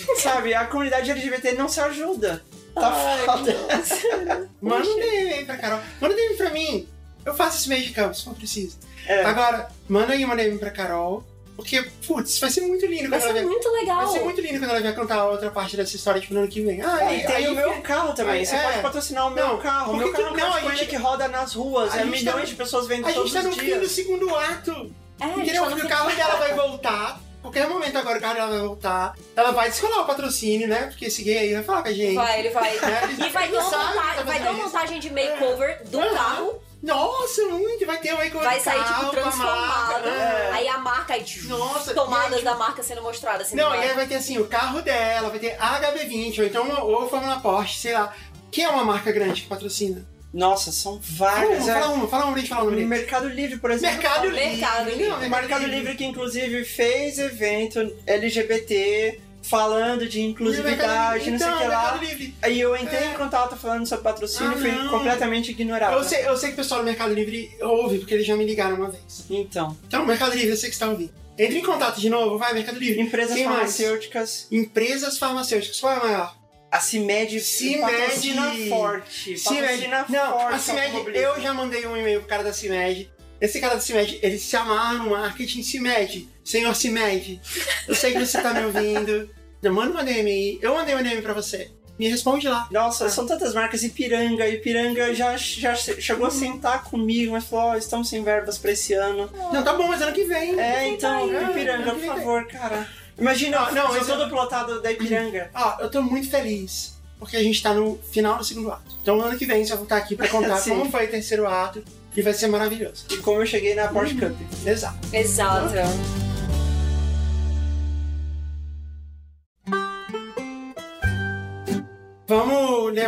Sabe, 0.16 0.54
a 0.54 0.64
comunidade 0.66 1.10
LGBT 1.10 1.52
não 1.52 1.68
se 1.68 1.80
ajuda. 1.80 2.42
Tá 2.74 2.92
Ai, 2.94 3.24
foda. 3.26 4.48
Manda 4.62 4.88
um 4.88 4.96
DM 4.96 5.32
aí 5.34 5.44
pra 5.44 5.56
Carol. 5.56 5.80
Manda 6.00 6.14
um 6.14 6.16
DM 6.16 6.36
pra 6.36 6.50
mim. 6.50 6.88
Eu 7.24 7.34
faço 7.34 7.58
esse 7.58 7.68
meio 7.68 7.82
de 7.82 7.90
campo, 7.90 8.14
se 8.14 8.24
for 8.24 8.34
preciso. 8.34 8.78
É. 9.06 9.24
Agora, 9.24 9.68
manda 9.88 10.12
aí 10.14 10.24
uma 10.24 10.34
DM 10.36 10.56
pra 10.58 10.70
Carol. 10.70 11.24
Porque, 11.56 11.82
putz, 12.06 12.38
vai 12.38 12.48
ser 12.48 12.62
muito 12.62 12.86
lindo 12.86 13.10
Vai 13.10 13.18
quando 13.20 13.30
ela 13.32 13.40
ser 13.40 13.44
muito 13.46 13.68
legal. 13.70 13.96
Vai 14.06 14.08
ser 14.18 14.24
muito 14.24 14.40
lindo 14.40 14.58
quando 14.60 14.70
ela 14.70 14.80
vier 14.80 14.94
contar 14.94 15.16
a 15.16 15.26
outra 15.28 15.50
parte 15.50 15.76
dessa 15.76 15.94
história, 15.94 16.18
tipo, 16.18 16.32
no 16.32 16.40
ano 16.40 16.48
que 16.48 16.62
vem. 16.62 16.80
Ah, 16.80 17.12
É, 17.12 17.18
e 17.18 17.26
tem 17.26 17.36
aí 17.36 17.44
o 17.48 17.50
eu 17.50 17.54
meu 17.54 17.82
carro 17.82 18.14
também. 18.14 18.42
Você 18.42 18.54
É. 18.56 18.62
pode 18.62 18.78
patrocinar 18.80 19.26
o 19.26 19.30
meu 19.30 19.46
Não, 19.46 19.58
carro. 19.58 19.92
O 19.92 19.96
meu 19.96 20.10
que 20.10 20.16
carro 20.22 20.28
é 20.28 20.30
que- 20.34 20.40
não, 20.40 20.50
de 20.52 20.56
a 20.56 20.60
corrida 20.62 20.76
gente- 20.78 20.88
que 20.88 20.96
roda 20.96 21.28
nas 21.28 21.52
ruas. 21.52 21.92
a 21.92 21.98
É 22.00 22.04
milhões 22.06 22.24
tá- 22.40 22.46
de 22.46 22.54
pessoas 22.54 22.86
vendo 22.86 23.06
A 23.06 23.12
todos 23.12 23.30
gente 23.30 23.42
tá 23.42 23.42
no 23.42 23.50
os 23.50 23.56
fim 23.58 23.64
dias. 23.66 23.80
do 23.80 23.88
segundo 23.88 24.34
ato. 24.34 24.90
É, 25.20 25.24
a 25.24 25.28
Entendeu? 25.36 25.64
tá 25.64 25.70
Porque 25.70 25.86
o 25.86 25.88
carro 25.88 26.16
dela 26.16 26.36
vai 26.36 26.54
voltar. 26.54 27.20
Qualquer 27.40 27.68
momento 27.68 27.96
agora 27.96 28.18
o 28.18 28.20
carro 28.20 28.34
dela 28.34 28.48
vai 28.50 28.60
voltar. 28.60 29.14
Ela 29.34 29.50
vai 29.52 29.70
descolar 29.70 30.00
o 30.02 30.06
patrocínio, 30.06 30.68
né? 30.68 30.86
Porque 30.88 31.06
esse 31.06 31.22
gay 31.22 31.38
aí 31.38 31.54
vai 31.54 31.62
falar 31.62 31.82
com 31.82 31.88
a 31.88 31.92
gente. 31.92 32.14
Vai, 32.14 32.38
ele 32.40 32.50
vai. 32.50 32.70
Né? 32.80 33.16
E 33.26 33.28
vai 33.30 33.48
ter 33.48 33.56
monta- 33.60 34.22
vai 34.24 34.38
ter 34.42 34.48
uma 34.48 34.64
montagem 34.64 35.00
de 35.00 35.10
makeover 35.10 35.82
do 35.88 36.00
Aham. 36.00 36.14
carro. 36.14 36.62
Nossa, 36.82 37.44
muito! 37.46 37.84
Vai 37.84 37.98
ter 37.98 38.14
um 38.14 38.30
com 38.30 38.38
Vai 38.38 38.58
sair, 38.58 38.78
carro, 38.78 38.94
tipo, 38.94 39.00
com 39.10 39.18
a 39.18 39.22
transformado. 39.22 40.08
É. 40.08 40.50
Aí 40.52 40.68
a 40.68 40.78
marca 40.78 41.12
aí, 41.14 41.24
Nossa, 41.44 41.92
tomadas 41.94 42.38
aí, 42.38 42.44
da 42.44 42.54
marca 42.54 42.82
sendo 42.82 43.02
mostradas. 43.02 43.48
Assim, 43.48 43.56
Não, 43.56 43.74
e 43.74 43.78
aí 43.78 43.94
vai 43.94 44.06
ter 44.06 44.14
assim, 44.14 44.38
o 44.38 44.46
carro 44.46 44.80
dela, 44.80 45.28
vai 45.28 45.38
ter 45.38 45.56
a 45.60 45.78
HB20, 45.80 46.38
ou 46.38 46.44
então 46.46 46.62
uma, 46.64 46.82
ou 46.82 47.06
Fórmula 47.08 47.38
Porsche, 47.40 47.78
sei 47.80 47.92
lá. 47.92 48.14
Que 48.50 48.62
é 48.62 48.68
uma 48.70 48.82
marca 48.82 49.12
grande 49.12 49.42
que 49.42 49.46
patrocina? 49.48 50.04
Nossa, 50.32 50.70
são 50.70 51.00
Fala 51.02 51.30
várias. 51.46 51.64
fala 51.66 51.88
uma, 51.88 52.06
fala 52.08 52.26
nome 52.26 52.40
O 52.40 52.70
dele. 52.70 52.84
Mercado 52.86 53.28
Livre, 53.28 53.58
por 53.58 53.70
exemplo. 53.70 53.96
Mercado 53.96 54.28
Livre. 54.28 54.46
Mercado 54.56 54.90
Livre. 54.90 55.08
Não, 55.08 55.28
Mercado 55.28 55.66
Livre 55.66 55.96
que 55.96 56.04
inclusive 56.04 56.64
fez 56.64 57.18
evento 57.18 57.92
LGBT 58.06 59.20
falando 59.42 60.06
de 60.06 60.20
inclusividade, 60.20 61.30
não 61.30 61.38
sei 61.38 61.46
o 61.48 61.50
então, 61.50 61.58
que 61.58 61.66
lá. 61.66 61.82
Mercado 61.82 62.04
Livre. 62.04 62.34
Aí 62.42 62.60
eu 62.60 62.76
entrei 62.76 63.00
É. 63.00 63.10
em 63.10 63.14
contato 63.14 63.56
falando 63.56 63.86
sobre 63.86 64.04
patrocínio 64.04 64.52
Ah, 64.52 64.56
e 64.56 64.60
fui 64.60 64.70
não. 64.70 64.88
completamente 64.90 65.50
ignorado. 65.50 65.94
Eu 65.96 66.04
sei, 66.04 66.26
eu 66.28 66.36
sei 66.36 66.50
que 66.50 66.54
o 66.54 66.56
pessoal 66.58 66.80
do 66.80 66.86
Mercado 66.86 67.12
Livre 67.14 67.50
ouve, 67.62 67.98
porque 67.98 68.14
eles 68.14 68.26
já 68.26 68.36
me 68.36 68.44
ligaram 68.44 68.76
uma 68.76 68.90
vez. 68.90 69.24
Então, 69.30 69.76
Então, 69.88 70.04
Mercado 70.06 70.32
Livre, 70.34 70.50
eu 70.50 70.56
sei 70.56 70.68
que 70.70 70.76
você 70.76 70.82
está 70.84 70.90
ouvindo. 70.90 71.12
Entre 71.38 71.58
em 71.58 71.62
contato 71.62 71.98
de 72.00 72.10
novo, 72.10 72.36
vai, 72.38 72.52
Mercado 72.52 72.78
Livre. 72.78 73.00
empresas 73.00 73.34
Quem 73.34 73.46
mais? 73.46 73.58
farmacêuticas, 73.60 74.46
Empresas 74.52 75.16
farmacêuticas, 75.18 75.80
qual 75.80 75.92
é 75.94 75.96
a 75.96 76.00
maior? 76.04 76.36
A 76.70 76.80
CIMED 76.80 77.40
CIMED. 77.40 77.80
patrocina 77.80 78.52
forte. 78.68 79.38
CIMED. 79.38 79.88
Não, 80.08 80.32
forte. 80.32 80.54
a 80.54 80.58
CIMED, 80.58 81.16
eu 81.16 81.40
já 81.40 81.52
mandei 81.52 81.86
um 81.86 81.96
e-mail 81.96 82.20
pro 82.20 82.28
cara 82.28 82.42
da 82.44 82.52
CIMED. 82.52 83.10
Esse 83.40 83.58
cara 83.60 83.74
da 83.74 83.80
CIMED, 83.80 84.18
ele 84.22 84.38
se 84.38 84.54
amarra 84.56 84.94
no 84.94 85.10
marketing 85.10 85.62
CIMED. 85.62 86.28
Senhor 86.44 86.74
CIMED, 86.74 87.40
eu 87.88 87.94
sei 87.94 88.12
que 88.12 88.18
você 88.24 88.40
tá 88.40 88.52
me 88.52 88.64
ouvindo. 88.66 89.28
Eu 89.62 89.72
mando 89.72 89.92
uma 89.92 90.04
DM 90.04 90.30
aí. 90.30 90.58
Eu 90.62 90.74
mandei 90.74 90.94
uma 90.94 91.02
DM 91.02 91.20
pra 91.22 91.32
você. 91.34 91.70
Me 91.98 92.08
responde 92.08 92.48
lá. 92.48 92.66
Nossa, 92.70 93.04
Ah. 93.06 93.10
são 93.10 93.26
tantas 93.26 93.52
marcas. 93.52 93.82
Ipiranga, 93.82 94.48
Ipiranga 94.48 95.14
já, 95.14 95.36
já 95.36 95.74
chegou 95.74 96.26
a 96.26 96.30
sentar 96.30 96.84
comigo, 96.84 97.32
mas 97.32 97.44
falou: 97.44 97.72
ó, 97.72 97.76
estamos 97.76 98.08
sem 98.08 98.22
verbas 98.24 98.56
pra 98.56 98.72
esse 98.72 98.94
ano. 98.94 99.30
Não, 99.52 99.62
tá 99.62 99.74
bom, 99.74 99.86
mas 99.86 100.00
ano 100.00 100.12
que 100.12 100.24
vem. 100.24 100.58
É, 100.58 100.88
então. 100.88 101.28
Ipiranga, 101.50 101.92
por 101.94 102.04
favor, 102.04 102.46
cara. 102.46 102.88
Imagina, 103.20 103.70
Não, 103.70 103.88
não, 103.88 103.96
eu 103.96 104.06
todo 104.06 104.28
plotado 104.28 104.80
da 104.80 104.90
Ipiranga. 104.90 105.50
Ó, 105.54 105.76
eu 105.80 105.90
tô 105.90 106.02
muito 106.02 106.30
feliz. 106.30 106.98
Porque 107.18 107.36
a 107.36 107.42
gente 107.42 107.62
tá 107.62 107.74
no 107.74 107.98
final 108.10 108.38
do 108.38 108.44
segundo 108.44 108.72
ato. 108.72 108.96
Então 109.02 109.20
ano 109.20 109.36
que 109.36 109.44
vem 109.44 109.62
você 109.62 109.70
vai 109.70 109.78
voltar 109.78 109.96
aqui 109.98 110.16
pra 110.16 110.26
contar 110.26 110.60
como 110.64 110.90
foi 110.90 111.04
o 111.06 111.10
terceiro 111.10 111.46
ato. 111.46 111.84
E 112.16 112.22
vai 112.22 112.32
ser 112.32 112.48
maravilhoso. 112.48 113.04
E 113.10 113.18
como 113.18 113.40
eu 113.40 113.46
cheguei 113.46 113.74
na 113.74 113.88
Porsche 113.88 114.16
Cup. 114.16 114.34
Exato. 114.66 114.98
Exato. 115.12 115.74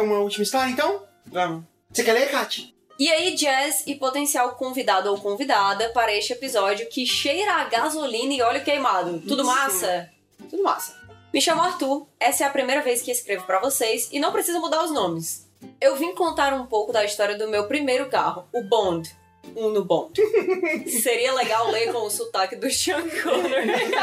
uma 0.02 0.18
última 0.18 0.42
história, 0.42 0.70
então? 0.70 1.02
Vamos. 1.26 1.64
Você 1.90 2.04
quer 2.04 2.12
ler, 2.12 2.30
Kat? 2.30 2.71
E 3.02 3.10
aí, 3.10 3.34
Jazz 3.34 3.82
e 3.84 3.96
potencial 3.96 4.54
convidado 4.54 5.10
ou 5.10 5.18
convidada 5.18 5.88
para 5.88 6.16
este 6.16 6.34
episódio 6.34 6.88
que 6.88 7.04
cheira 7.04 7.54
a 7.54 7.64
gasolina 7.64 8.32
e 8.32 8.40
óleo 8.40 8.62
queimado. 8.62 9.20
Tudo 9.26 9.44
massa? 9.44 10.08
Tudo 10.48 10.62
massa. 10.62 10.94
Me 11.34 11.40
chamo 11.40 11.62
Arthur, 11.62 12.06
essa 12.20 12.44
é 12.44 12.46
a 12.46 12.50
primeira 12.50 12.80
vez 12.80 13.02
que 13.02 13.10
escrevo 13.10 13.44
pra 13.44 13.58
vocês 13.58 14.08
e 14.12 14.20
não 14.20 14.30
precisa 14.30 14.60
mudar 14.60 14.84
os 14.84 14.92
nomes. 14.92 15.48
Eu 15.80 15.96
vim 15.96 16.14
contar 16.14 16.52
um 16.52 16.64
pouco 16.64 16.92
da 16.92 17.04
história 17.04 17.36
do 17.36 17.48
meu 17.48 17.66
primeiro 17.66 18.08
carro, 18.08 18.46
o 18.52 18.62
Bond. 18.62 19.12
Um 19.56 19.70
no 19.70 19.84
Bond. 19.84 20.12
Seria 21.02 21.34
legal 21.34 21.72
ler 21.72 21.92
com 21.92 22.06
o 22.06 22.10
sotaque 22.10 22.54
do 22.54 22.70
Sean 22.70 23.02
Connery. 23.20 23.96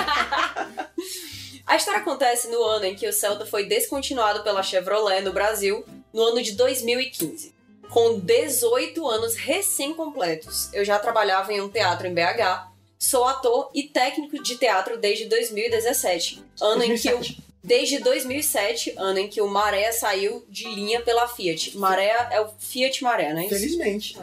a 1.65 1.77
história 1.77 2.01
acontece 2.01 2.49
no 2.49 2.61
ano 2.63 2.83
em 2.83 2.95
que 2.95 3.07
o 3.07 3.13
Celta 3.13 3.45
foi 3.45 3.63
descontinuado 3.63 4.43
pela 4.43 4.61
Chevrolet 4.61 5.21
no 5.21 5.31
Brasil, 5.31 5.85
no 6.11 6.21
ano 6.21 6.43
de 6.43 6.51
2015. 6.51 7.58
Com 7.89 8.19
18 8.19 9.07
anos 9.07 9.35
recém-completos, 9.35 10.71
eu 10.73 10.85
já 10.85 10.99
trabalhava 10.99 11.51
em 11.51 11.59
um 11.59 11.69
teatro 11.69 12.07
em 12.07 12.13
BH, 12.13 12.69
sou 12.99 13.25
ator 13.25 13.71
e 13.73 13.83
técnico 13.83 14.41
de 14.43 14.57
teatro 14.57 14.97
desde 14.97 15.25
2017, 15.25 16.43
ano 16.61 16.83
em 16.83 16.95
que 16.95 17.09
2007. 17.09 17.48
Desde 17.61 17.99
2007, 17.99 18.93
ano 18.97 19.19
em 19.19 19.27
que 19.27 19.41
o 19.41 19.47
Maré 19.47 19.91
saiu 19.91 20.45
de 20.47 20.63
linha 20.63 21.01
pela 21.01 21.27
Fiat. 21.27 21.77
Maré 21.77 22.29
é 22.31 22.39
o 22.39 22.47
Fiat 22.57 23.03
Maré, 23.03 23.33
não 23.33 23.41
é 23.41 23.45
isso? 23.45 23.55
Felizmente. 23.55 24.17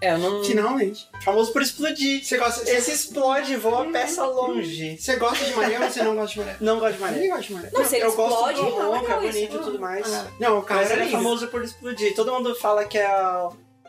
É, 0.00 0.12
eu 0.12 0.18
não. 0.18 0.42
Finalmente. 0.44 1.08
Famoso 1.24 1.52
por 1.52 1.62
explodir. 1.62 2.24
Você 2.24 2.36
gosta, 2.36 2.68
Esse 2.68 2.90
explode, 2.90 3.54
voa 3.56 3.84
a 3.88 3.90
peça 3.92 4.26
longe. 4.26 4.98
você 4.98 5.16
gosta 5.16 5.44
de 5.44 5.54
maré 5.54 5.78
ou 5.78 5.90
você 5.90 6.02
não 6.02 6.14
gosta 6.16 6.32
de 6.34 6.38
maré? 6.40 6.56
Não 6.60 6.78
gosto 6.80 6.94
de 6.94 7.00
maré. 7.00 7.14
Ninguém 7.14 7.30
gosta 7.30 7.44
de 7.44 7.54
maré. 7.54 7.70
Não, 7.72 7.84
se 7.84 7.96
ele 7.96 8.04
eu 8.04 8.12
gosto 8.16 8.50
explode, 8.50 8.70
do 8.70 8.76
tá 8.76 8.84
ronco, 8.84 8.96
é 9.12 9.14
isso. 9.14 9.32
bonito 9.38 9.56
e 9.56 9.58
tudo 9.64 9.78
mais. 9.78 10.12
Ah, 10.14 10.26
não, 10.40 10.58
o 10.58 10.62
carro 10.62 10.80
Mas 10.80 10.90
ele 10.90 11.00
é 11.00 11.04
lindo. 11.04 11.16
famoso 11.16 11.48
por 11.48 11.62
explodir. 11.62 12.14
Todo 12.16 12.32
mundo 12.32 12.54
fala 12.56 12.84
que 12.84 12.98
é, 12.98 13.08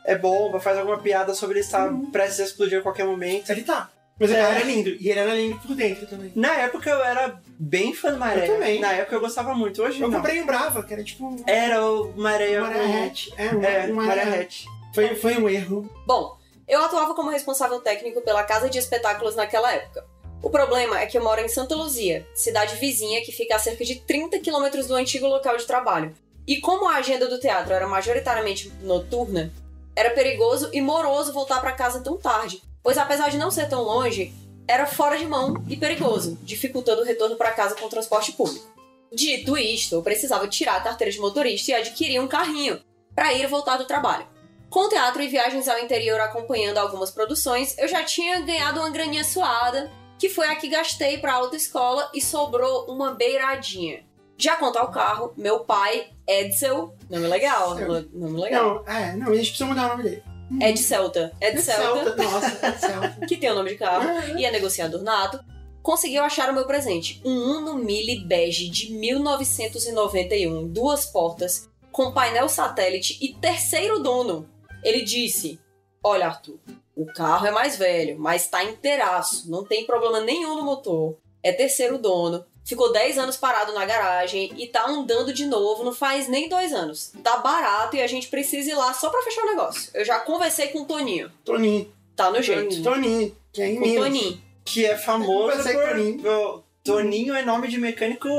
é 0.06 0.16
bomba, 0.16 0.60
faz 0.60 0.78
alguma 0.78 1.00
piada 1.00 1.34
sobre 1.34 1.56
ele 1.58 1.66
estar 1.66 1.92
prestes 2.12 2.40
a 2.40 2.44
explodir 2.44 2.80
a 2.80 2.82
qualquer 2.84 3.06
momento. 3.06 3.50
Ele 3.50 3.64
tá. 3.64 3.90
Mas 4.20 4.30
o 4.30 4.34
É. 4.34 4.38
era 4.40 4.64
lindo. 4.64 4.90
E 4.90 5.10
ele 5.10 5.20
era 5.20 5.34
lindo 5.34 5.58
por 5.60 5.76
dentro 5.76 6.06
também. 6.08 6.32
Na 6.36 6.54
época 6.56 6.90
eu 6.90 7.04
era 7.04 7.40
bem 7.58 7.94
fã 7.94 8.12
do 8.12 8.18
Maré. 8.18 8.48
Eu 8.48 8.54
também. 8.54 8.80
Na 8.80 8.92
época 8.94 9.16
eu 9.16 9.22
gostava 9.22 9.54
muito, 9.56 9.82
hoje 9.82 10.02
Eu 10.02 10.10
não. 10.10 10.18
comprei 10.18 10.42
um 10.42 10.46
Brava, 10.46 10.84
que 10.84 10.94
era 10.94 11.04
tipo 11.04 11.26
um 11.26 11.38
Era 11.48 11.84
o 11.86 12.14
Maré... 12.18 12.60
maré 12.60 12.82
um- 12.86 13.06
hatch. 13.06 13.30
É, 13.38 13.44
um, 13.56 13.64
É, 13.64 13.88
um 13.88 13.96
Maré 13.96 14.26
maré 14.26 14.42
Hatch. 14.42 14.66
Foi, 14.94 15.16
foi 15.16 15.38
um 15.38 15.48
erro. 15.48 15.90
Bom, 16.06 16.38
eu 16.68 16.84
atuava 16.84 17.14
como 17.16 17.30
responsável 17.30 17.80
técnico 17.80 18.22
pela 18.22 18.44
casa 18.44 18.70
de 18.70 18.78
espetáculos 18.78 19.36
naquela 19.36 19.72
época. 19.74 20.06
O 20.42 20.50
problema 20.50 21.00
é 21.00 21.06
que 21.06 21.18
eu 21.18 21.24
moro 21.24 21.42
em 21.42 21.48
Santa 21.50 21.76
Luzia, 21.76 22.26
cidade 22.34 22.76
vizinha 22.78 23.22
que 23.24 23.32
fica 23.32 23.56
a 23.56 23.60
cerca 23.60 23.84
de 23.84 23.96
30 24.02 24.40
quilômetros 24.40 24.88
do 24.88 24.96
antigo 24.96 25.28
local 25.28 25.58
de 25.58 25.66
trabalho. 25.66 26.16
E 26.48 26.60
como 26.62 26.88
a 26.88 26.96
agenda 26.96 27.28
do 27.28 27.40
teatro 27.40 27.74
era 27.74 27.88
majoritariamente 27.88 28.72
noturna, 28.82 29.52
era 29.96 30.10
perigoso 30.12 30.70
e 30.74 30.82
moroso 30.82 31.34
voltar 31.34 31.60
para 31.60 31.74
casa 31.74 32.00
tão 32.02 32.18
tarde, 32.18 32.62
pois 32.84 32.98
apesar 32.98 33.30
de 33.30 33.38
não 33.38 33.52
ser 33.52 33.68
tão 33.70 33.82
longe, 33.84 34.34
era 34.68 34.86
fora 34.86 35.18
de 35.18 35.26
mão 35.26 35.64
e 35.68 35.76
perigoso, 35.76 36.38
dificultando 36.44 37.02
o 37.02 37.06
retorno 37.06 37.36
para 37.36 37.52
casa 37.52 37.76
com 37.76 37.86
o 37.86 37.90
transporte 37.90 38.34
público. 38.34 38.68
Dito 39.12 39.58
isto, 39.58 39.96
eu 39.96 40.04
precisava 40.04 40.48
tirar 40.48 40.76
a 40.78 40.82
carteira 40.82 41.12
de 41.12 41.20
motorista 41.20 41.72
e 41.72 41.74
adquirir 41.74 42.20
um 42.20 42.28
carrinho 42.28 42.80
para 43.16 43.34
ir 43.34 43.44
e 43.44 43.48
voltar 43.48 43.78
do 43.78 43.86
trabalho. 43.86 44.28
Com 44.70 44.88
teatro 44.88 45.24
e 45.24 45.28
viagens 45.28 45.68
ao 45.68 45.80
interior 45.80 46.20
acompanhando 46.22 46.78
algumas 46.78 47.10
produções, 47.10 47.76
eu 47.80 47.88
já 47.88 48.04
tinha 48.04 48.42
ganhado 48.42 48.80
uma 48.80 48.92
graninha 48.92 49.24
suada, 49.24 49.92
que 50.20 50.30
foi 50.30 50.48
a 50.48 50.56
que 50.56 50.68
gastei 50.68 51.18
pra 51.18 51.34
autoescola 51.34 52.12
e 52.14 52.22
sobrou 52.22 52.86
uma 52.86 53.16
beiradinha. 53.16 54.06
Já 54.38 54.56
quanto 54.56 54.78
ao 54.78 54.92
carro, 54.92 55.34
meu 55.36 55.62
pai, 55.62 56.10
Edsel, 56.28 56.96
nome 57.10 57.28
legal, 57.28 57.80
Edsel. 57.80 58.06
nome 58.14 58.40
legal. 58.40 58.84
Não, 58.86 58.94
é, 58.94 59.16
não, 59.16 59.32
a 59.32 59.36
gente 59.36 59.50
precisa 59.50 59.66
mudar 59.66 59.86
o 59.86 59.90
nome 59.90 60.04
dele. 60.04 60.24
Ed 60.62 60.80
Celta, 60.80 61.32
Ed 61.40 61.62
Celta, 61.62 62.16
Nossa, 62.16 62.66
é 62.66 62.72
Celta. 62.78 63.26
que 63.28 63.38
tem 63.38 63.52
o 63.52 63.56
nome 63.56 63.72
de 63.72 63.78
carro, 63.78 64.38
e 64.38 64.46
é 64.46 64.52
negociador 64.52 65.02
nato, 65.04 65.40
conseguiu 65.82 66.24
achar 66.24 66.50
o 66.50 66.54
meu 66.54 66.66
presente, 66.66 67.22
um 67.24 67.32
Uno 67.32 67.76
Mille 67.76 68.26
bege 68.26 68.70
de 68.70 68.92
1991, 68.94 70.68
duas 70.68 71.06
portas, 71.06 71.70
com 71.92 72.12
painel 72.12 72.48
satélite 72.50 73.18
e 73.22 73.34
terceiro 73.36 74.00
dono. 74.00 74.50
Ele 74.84 75.04
disse: 75.04 75.60
Olha, 76.04 76.28
Arthur, 76.28 76.60
o 76.96 77.06
carro 77.06 77.48
é 77.48 77.52
mais 77.52 77.78
velho, 77.78 78.20
mas 78.20 78.48
tá 78.48 78.64
inteiraço, 78.64 79.50
não 79.50 79.64
tem 79.64 79.86
problema 79.86 80.20
nenhum 80.20 80.56
no 80.56 80.64
motor. 80.64 81.18
É 81.42 81.52
terceiro 81.52 81.98
dono, 81.98 82.46
ficou 82.70 82.92
10 82.94 83.18
anos 83.18 83.36
parado 83.36 83.74
na 83.74 83.84
garagem 83.86 84.54
e 84.56 84.68
tá 84.68 84.86
andando 84.88 85.34
de 85.34 85.46
novo, 85.46 85.84
não 85.84 85.92
faz 85.94 86.28
nem 86.28 86.48
dois 86.48 86.72
anos. 86.72 87.12
Tá 87.24 87.38
barato 87.38 87.96
e 87.96 88.02
a 88.02 88.08
gente 88.08 88.28
precisa 88.28 88.70
ir 88.70 88.76
lá 88.76 88.94
só 88.94 89.10
pra 89.10 89.22
fechar 89.24 89.42
o 89.42 89.48
negócio. 89.48 89.90
Eu 89.94 90.06
já 90.06 90.20
conversei 90.20 90.68
com 90.68 90.82
o 90.82 90.86
Toninho, 90.86 91.32
Toninho. 91.44 91.92
tá 92.16 92.30
no 92.30 92.42
jeito. 92.42 92.82
Toninho, 92.84 93.36
que 93.52 93.62
é 93.62 93.68
em 93.70 93.80
Minas. 93.80 94.04
Toninho. 94.06 94.42
Que 94.64 94.86
é 94.86 94.96
famoso 94.98 95.58
com 95.64 95.64
por... 95.74 95.88
Toninho. 95.90 96.20
por- 96.22 96.64
Toninho 96.84 97.34
é 97.36 97.44
nome 97.44 97.68
de 97.68 97.78
mecânico 97.78 98.30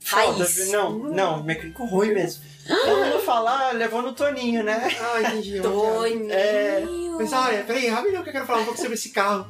foda. 0.00 0.44
Raiz. 0.44 0.70
Não, 0.70 0.90
não, 0.98 1.42
mecânico 1.42 1.84
ruim 1.84 2.12
mesmo. 2.12 2.42
Todo 2.66 3.04
mundo 3.04 3.18
fala, 3.20 3.68
ah, 3.68 3.72
levou 3.72 4.00
no 4.02 4.12
Toninho, 4.14 4.62
né? 4.62 4.88
Ah, 5.00 5.20
entendi. 5.22 5.60
Toninho. 5.62 6.32
É. 6.32 6.82
Mas 7.18 7.32
olha, 7.32 7.62
peraí, 7.64 7.86
rapidinho 7.88 8.22
que 8.22 8.28
eu 8.30 8.32
quero 8.32 8.46
falar 8.46 8.60
um 8.60 8.64
pouco 8.64 8.78
sobre 8.80 8.94
esse 8.94 9.10
carro. 9.10 9.46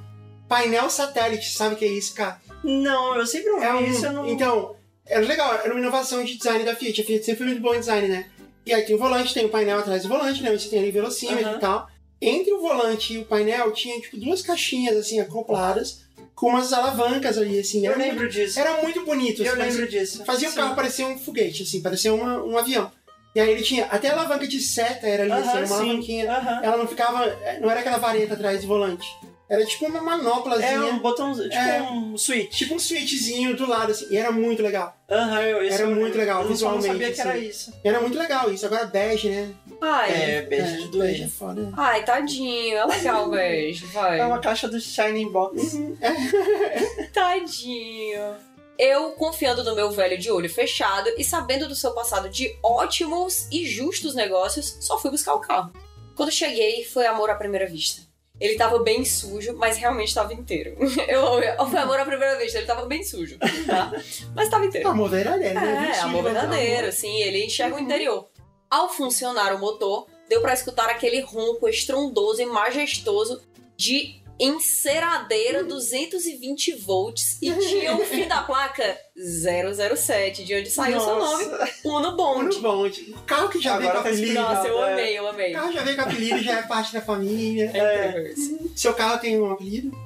Painel 0.48 0.90
satélite, 0.90 1.52
sabe 1.56 1.74
o 1.74 1.78
que 1.78 1.84
é 1.84 1.88
isso, 1.88 2.14
cara? 2.14 2.40
Não, 2.64 3.14
eu 3.16 3.26
sempre 3.26 3.50
ouvi 3.50 3.64
É 3.64 3.74
um, 3.74 3.84
isso, 3.86 4.06
eu 4.06 4.12
não... 4.12 4.26
Então, 4.28 4.74
era 5.06 5.24
legal, 5.26 5.54
era 5.54 5.70
uma 5.70 5.80
inovação 5.80 6.24
de 6.24 6.36
design 6.36 6.64
da 6.64 6.74
Fiat. 6.74 7.00
A 7.00 7.04
Fiat 7.04 7.24
sempre 7.24 7.38
foi 7.38 7.46
muito 7.46 7.60
boa 7.62 7.76
em 7.76 7.80
design, 7.80 8.08
né? 8.08 8.26
E 8.66 8.72
aí 8.72 8.82
tem 8.82 8.94
o 8.96 8.98
volante, 8.98 9.34
tem 9.34 9.44
o 9.44 9.50
painel 9.50 9.78
atrás 9.78 10.02
do 10.02 10.08
volante, 10.08 10.42
né? 10.42 10.50
Você 10.56 10.68
tem 10.70 10.78
ali 10.78 10.90
velocímetro 10.90 11.56
e 11.56 11.58
tal. 11.60 11.86
Entre 12.20 12.52
o 12.52 12.60
volante 12.60 13.12
e 13.14 13.18
o 13.18 13.24
painel 13.26 13.70
tinha, 13.72 14.00
tipo, 14.00 14.16
duas 14.16 14.40
caixinhas, 14.40 14.96
assim, 14.96 15.20
acopladas, 15.20 16.02
com 16.34 16.48
umas 16.48 16.72
alavancas 16.72 17.36
ali, 17.36 17.58
assim. 17.58 17.84
Eu 17.86 17.92
Era, 17.92 18.02
lembro 18.02 18.28
disso. 18.28 18.58
era 18.58 18.80
muito 18.82 19.04
bonito. 19.04 19.42
Eu 19.42 19.48
assim, 19.48 19.58
parecia- 19.58 19.80
lembro 19.80 19.98
disso. 19.98 20.24
Fazia 20.24 20.48
o 20.48 20.50
Sim. 20.50 20.56
carro 20.56 20.74
parecer 20.74 21.04
um 21.04 21.18
foguete, 21.18 21.62
assim, 21.64 21.82
parecia 21.82 22.14
uma- 22.14 22.42
um 22.42 22.56
avião. 22.56 22.90
E 23.34 23.40
aí 23.40 23.50
ele 23.50 23.62
tinha 23.62 23.84
até 23.86 24.08
a 24.08 24.12
alavanca 24.12 24.46
de 24.46 24.58
seta, 24.60 25.06
era 25.06 25.24
ali, 25.24 25.32
assim, 25.32 25.42
Aham, 25.42 25.50
era 25.58 25.66
uma 25.66 25.66
sim. 25.66 25.74
alavanquinha. 25.74 26.32
Aham. 26.32 26.60
Ela 26.62 26.76
não 26.78 26.86
ficava. 26.88 27.26
Não 27.60 27.70
era 27.70 27.80
aquela 27.80 27.98
vareta 27.98 28.34
atrás 28.34 28.62
do 28.62 28.66
volante. 28.68 29.06
Era 29.48 29.64
tipo 29.66 29.84
uma 29.86 30.00
manoplazinha. 30.00 30.70
É 30.70 30.84
um 30.84 30.98
botão, 31.00 31.32
tipo 31.34 31.54
É. 31.54 31.82
um 31.82 32.16
switch. 32.16 32.54
Tipo 32.56 32.74
um 32.74 32.78
switchzinho 32.78 33.54
do 33.54 33.66
lado, 33.68 33.92
assim. 33.92 34.06
E 34.10 34.16
era 34.16 34.32
muito 34.32 34.62
legal. 34.62 34.96
Aham, 35.10 35.42
eu 35.42 35.62
isso 35.64 35.74
Era 35.74 35.82
eu 35.90 35.94
muito 35.94 36.16
legal, 36.16 36.42
Eu 36.42 36.48
visualmente, 36.48 36.86
não 36.86 36.92
sabia 36.94 37.12
que 37.12 37.20
era 37.20 37.32
assim. 37.34 37.46
isso. 37.46 37.74
E 37.84 37.88
era 37.88 38.00
muito 38.00 38.18
legal 38.18 38.50
isso. 38.50 38.64
Agora 38.64 38.86
bege, 38.86 39.28
né? 39.28 39.52
Ai, 39.82 40.12
É, 40.12 40.42
beijo 40.42 40.76
de 40.78 40.88
doer. 40.88 41.08
bege 41.10 41.22
é 41.24 41.28
foda. 41.28 41.70
ai, 41.76 42.02
tadinho. 42.04 42.78
É 42.78 42.84
legal, 42.86 43.28
beijo. 43.28 43.86
Vai. 43.88 44.18
É 44.20 44.24
uma 44.24 44.38
caixa 44.38 44.66
do 44.66 44.80
Shining 44.80 45.30
Box. 45.30 45.74
Uhum. 45.74 45.96
Tadinho. 47.12 48.36
Eu, 48.78 49.12
confiando 49.12 49.62
no 49.62 49.74
meu 49.74 49.90
velho 49.90 50.18
de 50.18 50.30
olho 50.32 50.48
fechado 50.48 51.08
e 51.16 51.22
sabendo 51.22 51.68
do 51.68 51.76
seu 51.76 51.92
passado 51.92 52.28
de 52.28 52.56
ótimos 52.62 53.46
e 53.52 53.66
justos 53.66 54.14
negócios, 54.14 54.78
só 54.80 54.98
fui 54.98 55.10
buscar 55.10 55.34
o 55.34 55.40
carro. 55.40 55.70
Quando 56.16 56.32
cheguei, 56.32 56.84
foi 56.84 57.06
amor 57.06 57.30
à 57.30 57.34
primeira 57.36 57.66
vista. 57.66 58.02
Ele 58.40 58.56
tava 58.56 58.80
bem 58.80 59.04
sujo, 59.04 59.54
mas 59.56 59.76
realmente 59.76 60.12
tava 60.12 60.34
inteiro. 60.34 60.76
Eu, 61.08 61.66
foi 61.68 61.78
amor 61.78 62.00
à 62.00 62.04
primeira 62.04 62.36
vista, 62.38 62.58
ele 62.58 62.66
tava 62.66 62.84
bem 62.86 63.02
sujo, 63.04 63.38
tá? 63.38 63.92
Mas 64.34 64.48
tava 64.48 64.66
inteiro. 64.66 64.88
Amor 64.88 65.08
verdadeiro, 65.08 65.54
né? 65.54 65.92
É, 65.94 66.00
amor 66.00 66.24
verdadeiro, 66.24 66.90
sim, 66.92 67.22
ele 67.22 67.44
enxerga 67.44 67.76
o 67.76 67.78
interior. 67.80 68.28
Ao 68.68 68.88
funcionar 68.88 69.54
o 69.54 69.58
motor, 69.58 70.08
deu 70.28 70.40
pra 70.40 70.52
escutar 70.52 70.88
aquele 70.88 71.20
ronco 71.20 71.68
estrondoso 71.68 72.42
e 72.42 72.46
majestoso 72.46 73.40
de 73.76 74.20
enceradeira 74.38 75.62
220 75.64 76.72
volts 76.76 77.38
e 77.40 77.52
tinha 77.52 77.96
o 77.96 78.04
fim 78.04 78.26
da 78.26 78.42
placa 78.42 78.98
007, 79.16 80.44
de 80.44 80.54
onde 80.54 80.70
saiu 80.70 80.98
o 80.98 81.00
seu 81.00 81.18
nome, 81.18 81.44
Uno 81.84 82.16
Bond. 82.16 82.42
Muito 82.44 82.60
bom. 82.60 82.86
O 82.86 83.22
carro 83.22 83.48
que 83.48 83.60
já 83.60 83.74
Agora 83.74 84.02
veio 84.02 84.02
com 84.02 84.02
tá 84.02 84.08
apelido. 84.10 84.34
Nossa, 84.40 84.68
eu 84.68 84.84
É. 84.84 84.92
amei, 84.92 85.18
eu 85.18 85.28
amei. 85.28 85.50
O 85.50 85.54
carro 85.54 85.72
já 85.72 85.82
veio 85.82 85.96
com 85.96 86.02
apelido, 86.02 86.38
já 86.42 86.58
é 86.58 86.62
parte 86.62 86.92
da 86.92 87.00
família. 87.00 87.70
É 87.72 88.08
incrível 88.08 88.32
isso. 88.32 88.72
Seu 88.74 88.92
carro 88.94 89.18
tem 89.20 89.40
um 89.40 89.50
apelido? 89.50 89.96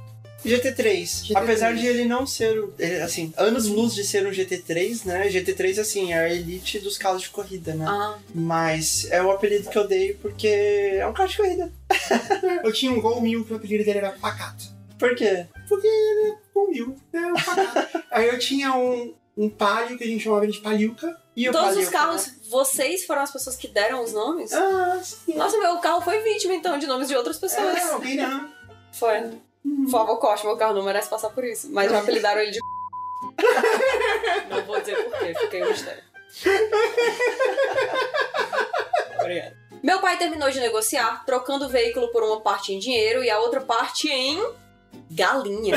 GT3. 0.44 1.02
GT3. 1.02 1.32
Apesar 1.36 1.74
de 1.74 1.86
ele 1.86 2.04
não 2.04 2.26
ser, 2.26 2.64
ele, 2.78 3.02
assim, 3.02 3.32
anos 3.36 3.66
luz 3.66 3.94
de 3.94 4.04
ser 4.04 4.26
um 4.26 4.30
GT3, 4.30 5.04
né? 5.04 5.28
GT3, 5.28 5.78
assim, 5.78 6.12
é 6.12 6.18
a 6.18 6.32
elite 6.32 6.78
dos 6.78 6.96
carros 6.96 7.22
de 7.22 7.30
corrida, 7.30 7.74
né? 7.74 7.84
Ah, 7.88 8.18
Mas 8.34 9.08
é 9.10 9.22
o 9.22 9.30
apelido 9.30 9.68
que 9.68 9.78
eu 9.78 9.86
dei 9.86 10.14
porque 10.14 10.46
é 10.46 11.06
um 11.06 11.12
carro 11.12 11.28
de 11.28 11.36
corrida. 11.36 11.72
Eu 12.62 12.72
tinha 12.72 12.92
um 12.92 13.00
Gol 13.00 13.20
1000 13.20 13.44
que 13.44 13.52
o 13.52 13.56
apelido 13.56 13.84
dele 13.84 13.98
era 13.98 14.12
Pacato. 14.12 14.64
Por 14.98 15.14
quê? 15.14 15.46
Porque 15.68 15.86
ele 15.86 16.30
é 16.30 16.36
Gol 16.52 16.70
1000, 16.70 16.96
é 17.12 17.26
um 17.26 17.34
Pacato. 17.34 18.04
Aí 18.10 18.28
eu 18.28 18.38
tinha 18.38 18.74
um, 18.74 19.14
um 19.36 19.48
Palio 19.48 19.96
que 19.96 20.04
a 20.04 20.06
gente 20.06 20.22
chamava 20.24 20.46
de 20.46 20.60
Palilca. 20.60 21.16
E 21.36 21.48
o 21.48 21.52
todos 21.52 21.68
Palio, 21.68 21.82
os 21.82 21.88
carros, 21.88 22.32
vocês 22.48 23.04
foram 23.04 23.22
as 23.22 23.30
pessoas 23.32 23.56
que 23.56 23.68
deram 23.68 24.02
os 24.02 24.12
nomes? 24.12 24.52
Ah, 24.52 25.00
sim. 25.02 25.34
Nossa, 25.34 25.56
meu 25.58 25.78
carro 25.78 26.00
foi 26.00 26.20
vítima 26.22 26.54
então 26.54 26.78
de 26.78 26.86
nomes 26.86 27.08
de 27.08 27.14
outras 27.14 27.38
pessoas. 27.38 27.76
É, 27.76 27.92
alguém 27.92 28.16
não. 28.16 28.52
Foi. 28.92 29.30
Por 29.84 29.90
favor, 29.90 30.18
corte, 30.18 30.46
meu 30.46 30.56
carro 30.56 30.74
não 30.74 30.82
merece 30.82 31.08
passar 31.08 31.30
por 31.30 31.44
isso. 31.44 31.68
Mas 31.72 31.90
já 31.90 32.00
apelidaram 32.00 32.40
ele 32.40 32.50
de. 32.50 32.58
não 34.50 34.64
vou 34.64 34.80
dizer 34.80 34.96
por 35.04 35.18
quê, 35.18 35.34
fiquei 35.40 35.62
um 35.62 35.68
mistério. 35.68 36.02
Obrigada. 39.20 39.56
Meu 39.82 40.00
pai 40.00 40.18
terminou 40.18 40.50
de 40.50 40.60
negociar, 40.60 41.24
trocando 41.24 41.66
o 41.66 41.68
veículo 41.68 42.08
por 42.08 42.22
uma 42.22 42.40
parte 42.40 42.72
em 42.72 42.78
dinheiro 42.78 43.22
e 43.22 43.30
a 43.30 43.38
outra 43.38 43.60
parte 43.60 44.08
em 44.08 44.42
galinha. 45.10 45.76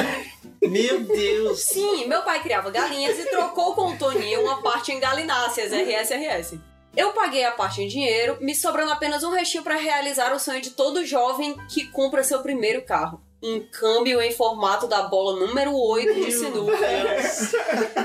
Meu 0.61 1.01
Deus. 1.01 1.61
Sim, 1.61 2.07
meu 2.07 2.22
pai 2.23 2.41
criava 2.41 2.69
galinhas 2.69 3.18
e 3.19 3.30
trocou 3.30 3.73
com 3.76 3.91
o 3.91 3.97
Toninho 3.97 4.41
uma 4.41 4.61
parte 4.61 4.91
em 4.91 4.99
galináceas, 4.99 5.72
RSRS. 5.72 6.59
Eu 6.95 7.13
paguei 7.13 7.45
a 7.45 7.51
parte 7.51 7.81
em 7.81 7.88
dinheiro, 7.88 8.38
me 8.41 8.53
sobrando 8.53 8.91
apenas 8.91 9.23
um 9.23 9.31
restinho 9.31 9.63
para 9.63 9.76
realizar 9.76 10.34
o 10.34 10.39
sonho 10.39 10.61
de 10.61 10.72
todo 10.72 11.05
jovem 11.05 11.55
que 11.69 11.88
compra 11.88 12.23
seu 12.23 12.41
primeiro 12.41 12.81
carro. 12.81 13.22
Um 13.43 13.59
câmbio 13.72 14.22
em 14.22 14.31
formato 14.31 14.85
da 14.88 15.03
bola 15.03 15.39
número 15.39 15.76
8 15.76 16.13
de 16.13 16.31
sinuca. 16.31 16.77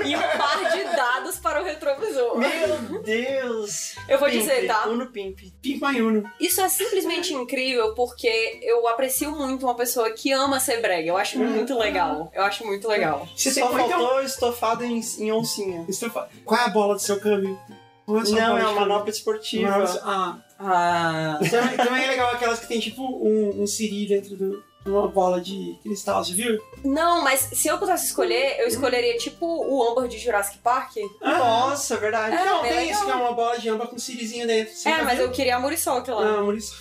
e 0.03 0.15
um 0.15 0.19
par 0.19 0.71
de 0.71 0.83
dados 0.95 1.37
para 1.37 1.61
o 1.61 1.63
retrovisor. 1.63 2.37
Meu 2.37 3.01
Deus. 3.03 3.95
Eu 4.09 4.17
vou 4.17 4.27
Pimp, 4.29 4.39
dizer, 4.39 4.65
tá? 4.67 4.87
Uno 4.87 5.07
Pimp. 5.07 5.39
Pimp 5.61 5.83
Uno. 5.83 6.23
Isso 6.39 6.59
é 6.61 6.67
simplesmente 6.69 7.33
incrível 7.33 7.93
porque 7.93 8.59
eu 8.63 8.87
aprecio 8.87 9.31
muito 9.31 9.65
uma 9.65 9.75
pessoa 9.75 10.09
que 10.11 10.31
ama 10.31 10.59
ser 10.59 10.81
brega. 10.81 11.07
Eu 11.09 11.17
acho 11.17 11.37
muito 11.37 11.77
legal. 11.77 12.31
Eu 12.33 12.43
acho 12.43 12.65
muito 12.65 12.87
legal. 12.87 13.27
Você 13.35 13.51
Só 13.51 13.67
tem 13.67 13.75
então, 13.85 13.89
faltou 13.99 14.21
estofado 14.23 14.83
em, 14.83 14.99
em 15.19 15.31
oncinha. 15.31 15.85
estofa- 15.87 16.27
Qual 16.45 16.59
é 16.59 16.63
a 16.63 16.69
bola 16.69 16.95
do 16.95 17.01
seu 17.01 17.19
câmbio? 17.19 17.59
A 18.07 18.25
sua 18.25 18.39
Não, 18.39 18.57
é 18.57 18.61
de 18.61 18.65
uma 18.65 18.79
manopla 18.79 19.09
esportiva. 19.11 19.69
Manopla- 19.69 20.01
Ah, 20.03 20.37
Ah. 20.59 21.39
também, 21.51 21.77
também 21.77 22.03
é 22.05 22.07
legal 22.07 22.31
aquelas 22.31 22.59
que 22.59 22.67
tem 22.67 22.79
tipo 22.79 23.03
um, 23.03 23.61
um 23.61 23.67
siri 23.67 24.07
dentro 24.07 24.35
do- 24.35 24.63
de 24.87 24.91
uma 24.91 25.07
bola 25.07 25.41
de 25.41 25.77
cristal, 25.83 26.23
você 26.23 26.33
viu? 26.33 26.59
Não, 26.83 27.21
mas 27.21 27.41
se 27.41 27.67
eu 27.67 27.77
pudesse 27.77 28.05
escolher, 28.05 28.57
eu 28.59 28.67
escolheria 28.67 29.17
tipo 29.17 29.45
o 29.45 29.83
Amber 29.89 30.07
de 30.07 30.17
Jurassic 30.17 30.59
Park. 30.59 30.95
Nossa, 31.21 31.97
verdade. 31.97 32.35
É, 32.35 32.45
não, 32.45 32.61
tem 32.61 32.71
legal. 32.71 32.85
isso 32.85 33.05
que 33.05 33.11
é 33.11 33.15
uma 33.15 33.33
bola 33.33 33.59
de 33.59 33.69
âmbar 33.69 33.87
com 33.87 33.97
sirizinho 33.97 34.47
dentro. 34.47 34.73
Você 34.73 34.87
é, 34.87 34.97
já 34.97 35.03
mas 35.03 35.19
eu 35.19 35.29
queria 35.29 35.57
a 35.57 35.59
Muriçoca 35.59 36.13
lá. 36.15 36.37
Ah, 36.37 36.41
Maurício. 36.41 36.77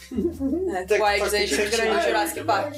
É, 0.74 0.84
Tem- 0.86 0.98
vai 0.98 1.20
dizer 1.20 1.70
grande. 1.70 2.04
Jurassic 2.06 2.44
Park. 2.44 2.76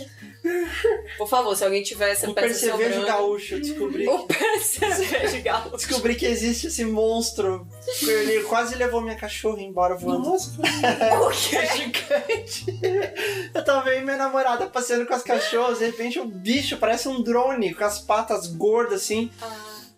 Por 1.17 1.29
favor, 1.29 1.57
se 1.57 1.65
alguém 1.65 1.83
tiver 1.83 2.11
essa 2.11 2.29
O 2.31 2.35
peça 2.35 2.47
percevejo 2.49 2.95
sobrando... 2.95 3.07
gaúcho, 3.07 3.55
eu 3.55 3.61
descobri. 3.61 4.09
O 4.09 4.27
percevejo 4.27 5.43
gaúcho. 5.43 5.77
Descobri 5.77 6.15
que 6.15 6.27
existe 6.27 6.69
esse 6.69 6.85
monstro. 6.85 7.67
Ele 8.03 8.43
quase 8.45 8.75
levou 8.77 9.01
minha 9.01 9.17
cachorra 9.17 9.61
embora 9.61 9.95
voando. 9.97 10.29
Nossa, 10.31 10.53
O 11.21 11.31
quê? 11.31 11.57
É 11.57 11.77
gigante. 11.77 12.81
Eu 13.55 13.65
tava 13.65 13.89
aí 13.91 14.03
minha 14.03 14.17
namorada 14.17 14.67
passeando 14.67 15.07
com 15.07 15.15
as 15.15 15.23
cachorras, 15.23 15.79
de 15.79 15.87
repente 15.87 16.19
o 16.19 16.25
bicho 16.25 16.77
parece 16.79 17.09
um 17.09 17.23
drone, 17.23 17.75
com 17.75 17.85
as 17.85 17.99
patas 17.99 18.47
gordas 18.47 19.03
assim. 19.03 19.31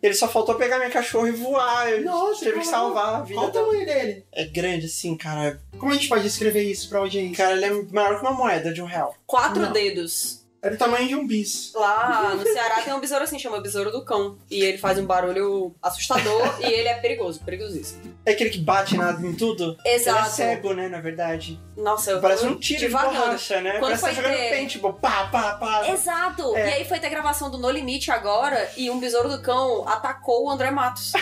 Ele 0.03 0.15
só 0.15 0.27
faltou 0.27 0.55
pegar 0.55 0.79
minha 0.79 0.91
cachorra 0.91 1.29
e 1.29 1.33
voar. 1.33 1.91
Eu 1.91 2.03
Nossa, 2.05 2.45
tive 2.45 2.61
que 2.61 2.67
salvar 2.67 3.17
a 3.17 3.21
vida 3.23 3.35
qual 3.35 3.49
o 3.49 3.53
tamanho 3.53 3.85
dele? 3.85 4.25
É 4.33 4.45
grande 4.47 4.87
assim, 4.87 5.17
cara. 5.17 5.61
Como 5.79 5.93
a 5.93 5.95
gente 5.95 6.09
pode 6.09 6.23
descrever 6.23 6.63
isso 6.63 6.89
pra 6.89 7.01
audiência? 7.01 7.37
Cara, 7.37 7.57
ele 7.57 7.65
é 7.67 7.83
maior 7.93 8.17
que 8.17 8.23
uma 8.23 8.33
moeda 8.33 8.73
de 8.73 8.81
um 8.81 8.87
real. 8.87 9.15
Quatro 9.27 9.63
Não. 9.63 9.73
dedos. 9.73 10.40
É 10.63 10.69
do 10.69 10.77
tamanho 10.77 11.09
de 11.09 11.15
um 11.15 11.27
bis. 11.27 11.73
Lá 11.75 12.35
no 12.35 12.43
Ceará 12.43 12.83
tem 12.83 12.93
um 12.93 13.01
besouro 13.01 13.25
assim, 13.25 13.39
chama 13.39 13.61
besouro 13.61 13.91
do 13.91 14.05
cão. 14.05 14.37
E 14.51 14.63
ele 14.63 14.77
faz 14.77 14.99
um 14.99 15.07
barulho 15.07 15.75
assustador 15.83 16.43
e 16.61 16.65
ele 16.65 16.89
é 16.89 16.95
perigoso, 16.95 17.41
perigosíssimo. 17.43 18.01
É 18.27 18.33
aquele 18.33 18.51
que 18.51 18.59
bate 18.59 18.95
em 18.95 19.33
tudo? 19.35 19.77
Exato. 19.85 20.19
Ele 20.19 20.27
é 20.27 20.31
cego, 20.31 20.73
né, 20.75 20.89
na 20.89 21.01
verdade. 21.01 21.59
Nossa, 21.77 22.11
eu 22.11 22.21
Parece 22.21 22.47
um 22.47 22.59
tiro 22.59 22.81
de 22.81 22.89
borracha, 22.89 23.61
né? 23.63 23.79
Quando 23.79 23.99
Parece 23.99 24.01
que 24.03 24.09
tá 24.09 24.15
foi 24.15 24.23
jogando 24.23 24.39
ter- 24.39 24.51
paintball. 24.51 24.93
Pá, 24.95 25.29
pá, 25.29 25.55
pá. 25.55 25.89
Exato! 25.89 26.55
É. 26.57 26.69
E 26.69 26.73
aí 26.75 26.85
foi 26.85 26.99
ter 27.01 27.09
gravação 27.09 27.51
do 27.51 27.57
No 27.57 27.71
Limite 27.71 28.11
agora 28.11 28.71
e 28.77 28.91
um 28.91 29.01
besouro 29.01 29.31
do 29.31 29.41
cão 29.41 29.89
atacou 29.89 30.45
o 30.45 30.51
André 30.51 30.71
Matos. 30.71 31.13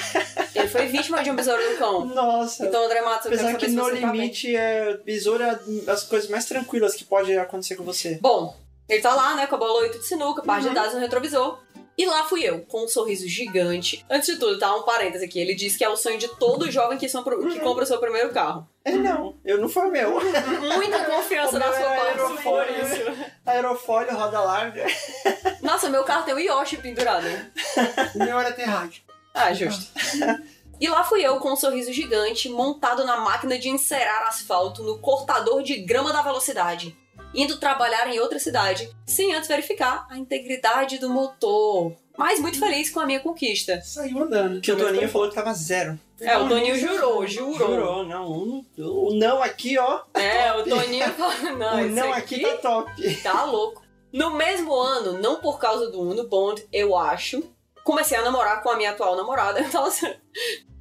ele 0.55 0.67
foi 0.69 0.87
vítima 0.87 1.23
de 1.23 1.31
um 1.31 1.37
besouro 1.37 1.63
do 1.63 1.79
cão. 1.79 2.05
Nossa. 2.07 2.67
Então, 2.67 2.85
André 2.85 3.03
Matos, 3.03 3.27
Apesar 3.27 3.55
que 3.55 3.69
no 3.69 3.85
você 3.85 4.01
tá 4.01 4.13
limite 4.13 4.57
é 4.57 4.97
besouro 5.05 5.45
é 5.45 5.59
as 5.87 6.03
coisas 6.03 6.29
mais 6.29 6.45
tranquilas 6.45 6.95
que 6.95 7.05
pode 7.05 7.37
acontecer 7.37 7.77
com 7.77 7.85
você. 7.85 8.19
Bom, 8.21 8.57
ele 8.89 9.03
tá 9.03 9.15
lá, 9.15 9.35
né, 9.35 9.47
com 9.47 9.55
a 9.55 9.59
bola 9.59 9.81
8 9.81 9.99
de 9.99 10.07
sinuca, 10.07 10.43
par 10.43 10.61
Uhum. 10.63 10.69
de 10.69 10.75
dados 10.75 10.95
no 10.95 11.01
retrovisor. 11.01 11.61
E 11.97 12.07
lá 12.07 12.23
fui 12.23 12.45
eu, 12.45 12.61
com 12.67 12.85
um 12.85 12.89
sorriso 12.89 13.27
gigante. 13.27 14.07
Antes 14.09 14.29
de 14.33 14.37
tudo, 14.39 14.57
tá? 14.57 14.73
Um 14.77 14.85
parêntese 14.85 15.25
aqui. 15.25 15.41
Ele 15.41 15.53
diz 15.53 15.77
que 15.77 15.83
é 15.83 15.89
o 15.89 15.97
sonho 15.97 16.17
de 16.17 16.29
todo 16.39 16.71
jovem 16.71 16.97
que, 16.97 17.09
são 17.09 17.25
pro- 17.25 17.43
Uhum. 17.43 17.51
que 17.51 17.59
compra 17.59 17.83
o 17.83 17.87
seu 17.89 17.99
primeiro 17.99 18.33
carro. 18.33 18.69
É 18.85 18.93
não, 18.93 19.35
eu 19.45 19.59
não 19.61 19.69
foi 19.69 19.89
o 19.89 19.91
meu. 19.91 20.13
Muita 20.77 21.05
confiança 21.07 21.57
O 21.57 21.59
na 21.59 21.67
meu 21.67 21.75
sua 21.77 21.89
parte 21.89 22.07
aerofólio. 22.07 22.83
isso. 22.85 23.27
Aerofólio, 23.45 24.15
roda 24.17 24.41
larga. 24.41 24.87
Nossa, 25.61 25.89
meu 25.91 26.05
carro 26.05 26.25
tem 26.25 26.35
o 26.35 26.39
Yoshi 26.39 26.77
pendurado. 26.77 27.27
O 28.15 28.19
meu 28.19 28.39
era 28.39 28.53
terráqueo. 28.53 29.03
Ah, 29.35 29.53
justo. 29.53 29.91
E 30.81 30.89
lá 30.89 31.03
fui 31.03 31.21
eu 31.23 31.39
com 31.41 31.53
um 31.53 31.57
sorriso 31.57 31.93
gigante, 31.93 32.49
montado 32.49 33.05
na 33.05 33.17
máquina 33.17 33.59
de 33.59 33.69
encerar 33.69 34.29
asfalto 34.29 34.85
no 34.85 35.01
cortador 35.01 35.65
de 35.65 35.77
grama 35.83 36.13
da 36.13 36.23
velocidade, 36.23 36.97
indo 37.35 37.59
trabalhar 37.59 38.09
em 38.09 38.21
outra 38.21 38.39
cidade, 38.39 38.91
sem 39.07 39.35
antes 39.35 39.49
verificar 39.49 40.07
a 40.11 40.19
integridade 40.19 40.99
do 40.99 41.11
motor. 41.11 41.95
Mas 42.17 42.41
muito 42.41 42.59
feliz 42.59 42.91
com 42.91 42.99
a 42.99 43.07
minha 43.07 43.21
conquista. 43.21 43.81
Saiu 43.81 44.25
andando. 44.25 44.61
Que 44.61 44.73
o 44.73 44.77
Toninho 44.77 45.09
falou 45.09 45.29
que 45.29 45.37
tava 45.37 45.55
zero. 45.55 45.99
É, 46.21 46.37
o 46.37 46.49
Toninho 46.49 46.77
jurou, 46.77 47.25
jurou. 47.29 47.57
Jurou, 47.57 48.05
não. 48.05 48.27
O, 48.27 48.67
o 48.77 49.15
não 49.15 49.41
aqui, 49.41 49.79
ó. 49.79 50.03
É, 50.15 50.53
o 50.53 50.65
Toninho 50.65 51.09
falou, 51.15 51.57
não, 51.57 51.81
o 51.81 51.89
não 51.89 52.13
aqui 52.13 52.45
aqui 52.45 52.57
tá 52.57 52.57
top. 52.57 53.15
tá 53.23 53.45
louco. 53.45 53.83
No 54.13 54.35
mesmo 54.35 54.75
ano, 54.75 55.21
não 55.21 55.37
por 55.37 55.61
causa 55.61 55.91
do 55.91 56.01
Uno 56.01 56.27
Bond, 56.27 56.67
eu 56.73 56.97
acho, 56.97 57.45
comecei 57.85 58.19
a 58.19 58.23
namorar 58.23 58.63
com 58.63 58.71
a 58.71 58.77
minha 58.77 58.91
atual 58.91 59.15
namorada. 59.15 59.61
Nossa. 59.73 60.17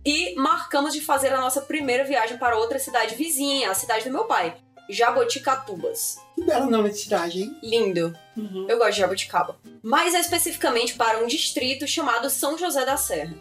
E 0.03 0.33
marcamos 0.35 0.93
de 0.93 1.01
fazer 1.01 1.33
a 1.33 1.41
nossa 1.41 1.61
primeira 1.61 2.03
viagem 2.03 2.37
para 2.37 2.57
outra 2.57 2.79
cidade 2.79 3.13
vizinha, 3.13 3.69
a 3.69 3.75
cidade 3.75 4.05
do 4.05 4.11
meu 4.11 4.23
pai, 4.23 4.55
Jaboticatubas. 4.89 6.17
Que 6.37 6.43
belo 6.43 6.69
nome 6.69 6.91
de 6.91 6.99
cidade, 6.99 7.41
hein? 7.41 7.57
Lindo. 7.63 8.15
Uhum. 8.37 8.67
Eu 8.69 8.77
gosto 8.77 8.91
de 8.91 8.99
Jaboticaba. 8.99 9.57
Mais 9.81 10.13
especificamente 10.13 10.93
para 10.93 11.17
um 11.17 11.25
distrito 11.25 11.87
chamado 11.87 12.29
São 12.29 12.55
José 12.55 12.85
da 12.85 12.95
Serra. 12.95 13.35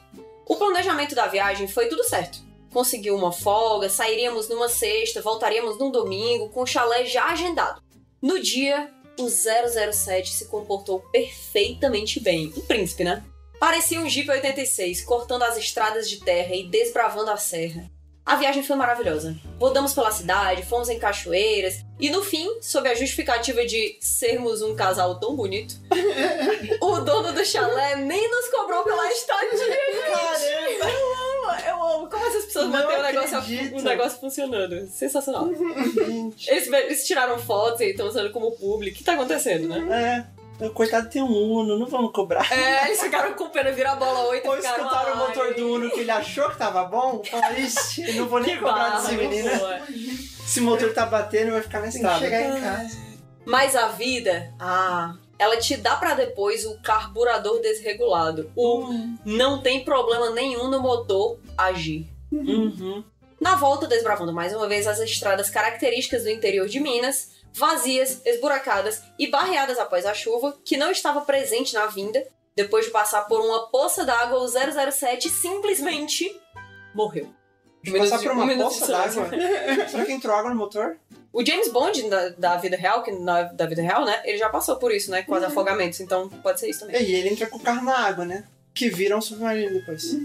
O 0.47 0.57
planejamento 0.57 1.15
da 1.15 1.27
viagem 1.27 1.69
foi 1.69 1.89
tudo 1.89 2.03
certo. 2.05 2.39
Conseguiu 2.73 3.15
uma 3.15 3.31
folga, 3.33 3.91
sairíamos 3.91 4.49
numa 4.49 4.71
sexta, 4.71 5.21
voltaríamos 5.21 5.79
num 5.79 5.91
domingo, 5.91 6.49
com 6.49 6.63
o 6.63 6.67
chalé 6.67 7.05
já 7.05 7.27
agendado. 7.27 7.83
No 8.23 8.41
dia, 8.41 8.91
o 9.19 9.29
007 9.29 10.31
se 10.31 10.47
comportou 10.47 11.01
perfeitamente 11.13 12.19
bem. 12.19 12.51
Um 12.57 12.63
príncipe, 12.63 13.05
né? 13.05 13.23
Parecia 13.61 14.01
um 14.01 14.09
Jeep 14.09 14.31
86, 14.31 15.03
cortando 15.05 15.43
as 15.43 15.59
estradas 15.59 16.09
de 16.09 16.21
terra 16.21 16.55
e 16.55 16.67
desbravando 16.67 17.31
a 17.31 17.37
serra. 17.37 17.91
A 18.27 18.35
viagem 18.35 18.61
foi 18.61 18.75
maravilhosa. 18.75 19.37
Rodamos 19.61 19.95
pela 19.95 20.11
cidade, 20.11 20.65
fomos 20.65 20.89
em 20.89 20.99
cachoeiras 20.99 21.85
e 22.01 22.11
no 22.11 22.25
fim, 22.25 22.61
sob 22.61 22.89
a 22.89 22.95
justificativa 22.95 23.65
de 23.65 23.97
sermos 24.01 24.63
um 24.63 24.75
casal 24.75 25.21
tão 25.21 25.37
bonito, 25.37 25.77
o 26.83 26.99
dono 26.99 27.33
do 27.33 27.45
chalé 27.45 27.95
nem 27.95 28.29
nos 28.29 28.49
cobrou 28.49 28.83
pela 28.83 29.09
estadia. 29.13 29.49
Caramba! 30.13 30.91
Eu 30.91 31.15
amo, 31.15 31.61
eu 31.69 31.83
amo. 31.83 32.11
Como 32.11 32.27
essas 32.27 32.47
pessoas 32.47 32.67
mantêm 32.67 32.99
o 32.99 33.03
negócio, 33.03 33.39
o 33.79 33.83
negócio 33.83 34.19
funcionando. 34.19 34.89
Sensacional. 34.89 35.49
Eles, 36.49 36.67
eles 36.67 37.07
tiraram 37.07 37.39
fotos 37.39 37.81
e 37.81 37.91
estão 37.91 38.09
usando 38.09 38.33
como 38.33 38.51
público. 38.51 38.97
O 38.97 38.99
que 38.99 39.05
tá 39.05 39.13
acontecendo, 39.13 39.69
né? 39.69 40.27
É. 40.33 40.46
O 40.61 40.71
coitado 40.71 41.09
tem 41.11 41.23
um 41.23 41.31
Uno, 41.31 41.79
não 41.79 41.87
vamos 41.87 42.13
cobrar. 42.13 42.51
É, 42.53 42.87
eles 42.87 43.01
ficaram 43.01 43.35
com 43.35 43.49
pena, 43.51 43.71
virar 43.73 43.93
a 43.93 43.97
bola 43.97 44.29
8 44.29 44.49
Ou 44.49 44.55
e 44.55 44.57
ficaram... 44.57 44.85
escutaram 44.85 45.15
o 45.15 45.19
motor 45.19 45.47
"Ai, 45.49 45.55
do 45.55 45.75
Uno 45.75 45.91
que 45.91 46.01
ele 46.01 46.11
achou 46.11 46.49
que 46.51 46.57
tava 46.57 46.85
bom, 46.85 47.23
falaram, 47.25 47.59
ixi, 47.59 48.13
não 48.15 48.27
vou 48.27 48.41
nem 48.41 48.55
Que 48.55 48.61
cobrar 48.61 48.75
barra, 48.75 49.01
desse 49.01 49.15
menino. 49.17 49.51
Esse 50.45 50.61
motor 50.61 50.93
tá 50.95 51.05
batendo 51.07 51.53
vai 51.53 51.61
ficar 51.63 51.81
na 51.81 51.89
estrada. 51.89 52.19
chegar 52.19 52.41
em 52.41 52.61
casa. 52.61 52.97
Mas 53.45 53.77
a 53.77 53.89
vida, 53.89 54.53
ah, 54.59 55.15
ela 55.39 55.57
te 55.59 55.77
dá 55.77 55.97
pra 55.97 56.15
depois 56.15 56.65
o 56.65 56.81
carburador 56.81 57.61
desregulado. 57.61 58.51
O 58.57 58.89
não 59.25 59.61
tem 59.61 59.85
problema 59.85 60.31
nenhum 60.31 60.69
no 60.71 60.81
motor 60.81 61.39
agir. 61.57 62.07
Uhum. 62.33 63.05
Na 63.41 63.55
volta, 63.55 63.87
desbravando 63.87 64.33
mais 64.33 64.55
uma 64.55 64.67
vez 64.67 64.87
as 64.87 64.99
estradas 64.99 65.51
características 65.51 66.23
do 66.25 66.31
interior 66.31 66.67
de 66.67 66.81
Minas, 66.81 67.36
vazias, 67.57 68.21
esburacadas 68.25 69.03
e 69.19 69.27
barreadas 69.29 69.79
após 69.79 70.05
a 70.07 70.13
chuva, 70.15 70.57
que 70.65 70.77
não 70.77 70.91
estava 70.91 71.23
presente 71.23 71.75
na 71.75 71.87
vinda, 71.87 72.23
depois 72.55 72.85
de 72.87 72.91
passar 72.91 73.23
por 73.23 73.41
uma 73.41 73.69
poça 73.69 74.05
d'água, 74.05 74.39
o 74.41 74.47
007 74.49 75.29
simplesmente 75.31 76.31
morreu. 76.95 77.29
De 77.83 77.95
Um 77.95 77.99
passar 77.99 78.19
de- 78.19 78.25
por 78.25 78.33
um 78.33 78.37
uma 78.37 78.47
minuto 78.47 78.69
poça 78.79 78.87
d'água. 78.93 79.29
Será 79.89 80.05
que 80.05 80.13
entrou 80.13 80.35
água 80.35 80.51
no 80.51 80.57
motor? 80.57 80.97
O 81.33 81.45
James 81.45 81.69
Bond 81.71 82.09
da, 82.09 82.29
da 82.31 82.57
vida 82.57 82.77
real, 82.77 83.03
que 83.03 83.13
na, 83.13 83.43
da 83.45 83.67
vida 83.67 83.83
real, 83.83 84.05
né? 84.05 84.23
Ele 84.25 84.39
já 84.39 84.49
passou 84.49 84.77
por 84.77 84.91
isso, 84.93 85.11
né? 85.11 85.23
Com 85.23 85.35
os 85.35 85.43
afogamentos, 85.43 86.01
então 86.01 86.29
pode 86.29 86.59
ser 86.61 86.69
isso 86.71 86.81
também. 86.81 87.01
E 87.03 87.15
ele 87.15 87.29
entra 87.29 87.47
com 87.47 87.59
o 87.59 87.61
carro 87.61 87.85
na 87.85 87.99
água, 88.07 88.25
né? 88.25 88.45
Que 88.75 88.89
vira 88.89 89.17
um 89.17 89.21
submarino 89.21 89.73
depois. 89.79 90.17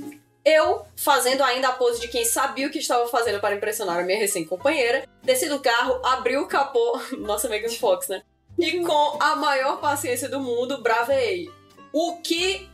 Eu, 0.43 0.85
fazendo 0.95 1.43
ainda 1.43 1.67
a 1.67 1.73
pose 1.73 2.01
de 2.01 2.07
quem 2.07 2.25
sabia 2.25 2.67
o 2.67 2.71
que 2.71 2.79
estava 2.79 3.07
fazendo 3.07 3.39
para 3.39 3.55
impressionar 3.55 3.99
a 3.99 4.03
minha 4.03 4.17
recém-companheira, 4.17 5.07
desci 5.23 5.47
do 5.47 5.59
carro, 5.59 6.03
abri 6.03 6.35
o 6.37 6.47
capô, 6.47 6.99
nossa 7.19 7.47
Megan 7.47 7.69
Fox, 7.69 8.07
né? 8.07 8.23
E 8.57 8.81
com 8.81 9.17
a 9.19 9.35
maior 9.35 9.79
paciência 9.79 10.27
do 10.27 10.39
mundo, 10.39 10.81
bravei. 10.81 11.49
O 11.93 12.17
que 12.21 12.69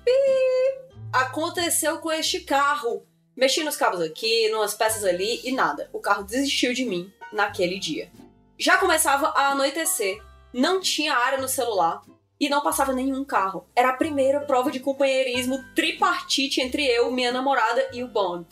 aconteceu 1.11 1.99
com 1.99 2.11
este 2.11 2.41
carro? 2.41 3.05
Mexi 3.35 3.63
nos 3.63 3.75
cabos 3.75 4.01
aqui, 4.01 4.49
numas 4.49 4.73
peças 4.73 5.03
ali 5.03 5.41
e 5.43 5.51
nada. 5.51 5.89
O 5.93 5.99
carro 5.99 6.23
desistiu 6.23 6.73
de 6.73 6.85
mim 6.85 7.11
naquele 7.31 7.79
dia. 7.79 8.11
Já 8.57 8.77
começava 8.77 9.27
a 9.29 9.49
anoitecer, 9.49 10.21
não 10.53 10.81
tinha 10.81 11.13
área 11.13 11.39
no 11.39 11.47
celular 11.47 12.01
e 12.39 12.49
não 12.49 12.61
passava 12.61 12.93
nenhum 12.93 13.23
carro. 13.25 13.65
Era 13.75 13.89
a 13.89 13.93
primeira 13.97 14.41
prova 14.41 14.69
de 14.71 14.79
companheirismo 14.79 15.57
tripartite 15.75 16.61
entre 16.61 16.85
eu, 16.85 17.11
minha 17.11 17.31
namorada 17.31 17.89
e 17.93 18.03
o 18.03 18.07
Bond. 18.07 18.47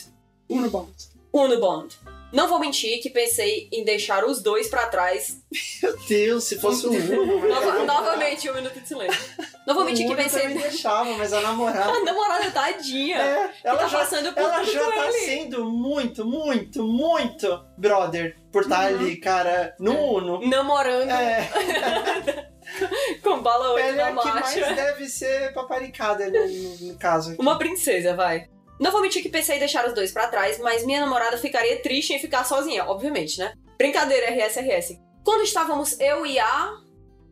Uno 0.50 0.70
Bond. 0.70 0.92
Uno 1.34 1.60
Bond. 1.60 1.98
Não 2.34 2.50
vou 2.50 2.60
mentir 2.60 3.02
que 3.02 3.10
pensei 3.10 3.70
em 3.72 3.86
deixar 3.86 4.26
os 4.26 4.42
dois 4.42 4.68
pra 4.68 4.88
trás. 4.88 5.38
Meu 5.82 5.96
Deus, 6.06 6.44
se 6.44 6.60
fosse 6.60 6.86
o 6.86 6.92
Uno. 6.92 7.48
Nova- 7.48 7.86
novamente, 7.86 8.50
um 8.50 8.54
minuto 8.56 8.78
de 8.82 8.88
silêncio. 8.88 9.22
Não 9.66 9.74
vou 9.74 9.86
mentir 9.86 10.06
o 10.06 10.10
que 10.10 10.16
pensei. 10.16 10.42
também 10.42 10.58
deixava, 10.58 11.14
mas 11.18 11.32
a 11.32 11.40
namorada. 11.40 11.92
A 11.94 12.04
namorada 12.04 12.52
tadinha. 12.52 13.18
É, 13.22 13.52
ela 13.64 13.78
tá 13.80 13.88
já, 13.88 14.00
passando 14.00 14.34
por 14.34 14.40
ela 14.42 14.64
já 14.64 14.92
tá 14.92 15.08
ele. 15.08 15.14
sendo 15.20 15.66
muito, 15.66 16.26
muito, 16.26 16.84
muito 16.84 17.64
brother 17.78 18.36
por 18.52 18.64
estar 18.64 18.92
Uhum. 18.92 19.00
ali, 19.00 19.16
cara, 19.18 19.74
no 19.80 19.94
É. 19.94 20.02
Uno. 20.02 20.50
Namorando 20.50 21.10
É, 21.12 22.52
com 23.24 23.42
bala 23.42 23.74
8 23.74 23.86
ela 23.88 24.10
é 24.10 24.12
na 24.14 24.22
a 24.22 24.24
que 24.24 24.30
mais 24.40 24.76
deve 24.76 25.08
ser 25.08 25.54
paparicada 25.54 26.30
no, 26.30 26.88
no- 26.88 26.98
caso. 26.98 27.32
aqui. 27.32 27.42
Uma 27.42 27.58
princesa, 27.58 28.16
vai. 28.16 28.48
Não 28.80 28.92
vou 28.92 29.02
mentir 29.02 29.22
que 29.22 29.30
pensei 29.30 29.56
em 29.56 29.60
deixar 29.60 29.88
os 29.88 29.94
dois 29.94 30.12
pra 30.12 30.28
trás, 30.28 30.60
mas 30.60 30.86
minha 30.86 31.00
namorada 31.00 31.38
ficaria 31.38 31.82
triste 31.82 32.14
em 32.14 32.20
ficar 32.20 32.44
sozinha, 32.44 32.84
obviamente, 32.86 33.40
né? 33.40 33.54
Brincadeira, 33.78 34.28
RS, 34.32 34.58
RS. 34.60 35.00
Quando 35.24 35.44
estávamos 35.44 36.00
eu 36.00 36.26
e 36.26 36.38
a. 36.38 36.74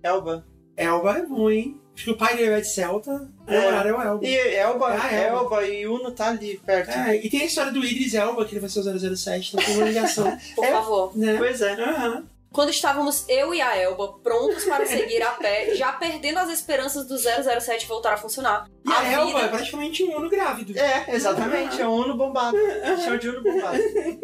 Elba. 0.02 0.46
Elba 0.78 1.18
é 1.18 1.22
bom, 1.26 1.50
hein? 1.50 1.80
Acho 1.96 2.06
que 2.06 2.12
o 2.12 2.18
pai 2.18 2.36
dele 2.36 2.54
é 2.54 2.60
de 2.62 2.68
Celta, 2.68 3.30
É. 3.46 3.60
namorada 3.60 3.90
é 3.90 3.94
o 3.94 4.02
Elba. 4.02 4.26
E 4.26 4.36
Elba, 4.36 4.88
Ah, 5.00 5.14
Elba. 5.14 5.38
Elba. 5.58 5.68
e 5.68 5.86
Uno 5.88 6.12
tá 6.12 6.30
ali 6.30 6.58
perto. 6.66 6.90
É, 6.90 7.16
e 7.18 7.30
tem 7.30 7.42
a 7.42 7.46
história 7.46 7.72
do 7.72 7.86
Idris 7.86 8.16
Elba, 8.16 8.46
que 8.46 8.54
ele 8.54 8.62
vai 8.62 8.70
ser 8.70 8.80
o 8.80 8.84
007, 9.16 9.52
então 9.54 9.64
tem 9.64 9.78
uma 9.78 9.86
ligação, 9.86 10.38
Por 10.56 10.66
É. 10.66 10.72
favor. 10.72 11.16
né? 11.16 11.36
Pois 11.38 11.62
é. 11.62 11.74
Aham. 11.74 12.26
Quando 12.54 12.70
estávamos 12.70 13.28
eu 13.28 13.52
e 13.54 13.60
a 13.60 13.76
Elba 13.76 14.14
prontos 14.20 14.64
para 14.66 14.86
seguir 14.88 15.24
a 15.24 15.32
pé, 15.32 15.74
já 15.76 15.92
perdendo 15.92 16.38
as 16.38 16.50
esperanças 16.50 17.08
do 17.08 17.18
007 17.18 17.88
voltar 17.88 18.14
a 18.14 18.18
funcionar. 18.18 18.70
E 18.86 18.92
a, 18.92 19.12
Elba 19.12 19.26
vida- 19.26 19.40
é 19.40 19.48
praticamente 19.48 20.04
um 20.04 20.16
Uno 20.18 20.30
grávido. 20.30 20.78
É, 20.78 21.06
exatamente. 21.10 21.82
É 21.82 21.88
um 21.88 21.96
Uno 21.96 22.16
bombado. 22.16 22.56
Chama 23.04 23.18
de 23.18 23.30
Uno 23.30 23.42
bombado. 23.42 23.80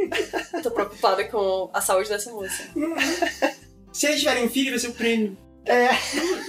Tô 0.62 0.70
preocupada 0.70 1.28
com 1.28 1.72
a 1.74 1.82
saúde 1.82 2.08
dessa 2.08 2.32
moça. 2.32 2.64
Se 3.92 4.06
eles 4.06 4.20
tiverem 4.20 4.46
um 4.46 4.50
filho, 4.50 4.70
vai 4.70 4.80
ser 4.80 4.90
o 4.90 4.94
prêmio. 4.94 5.36
É. 5.66 5.90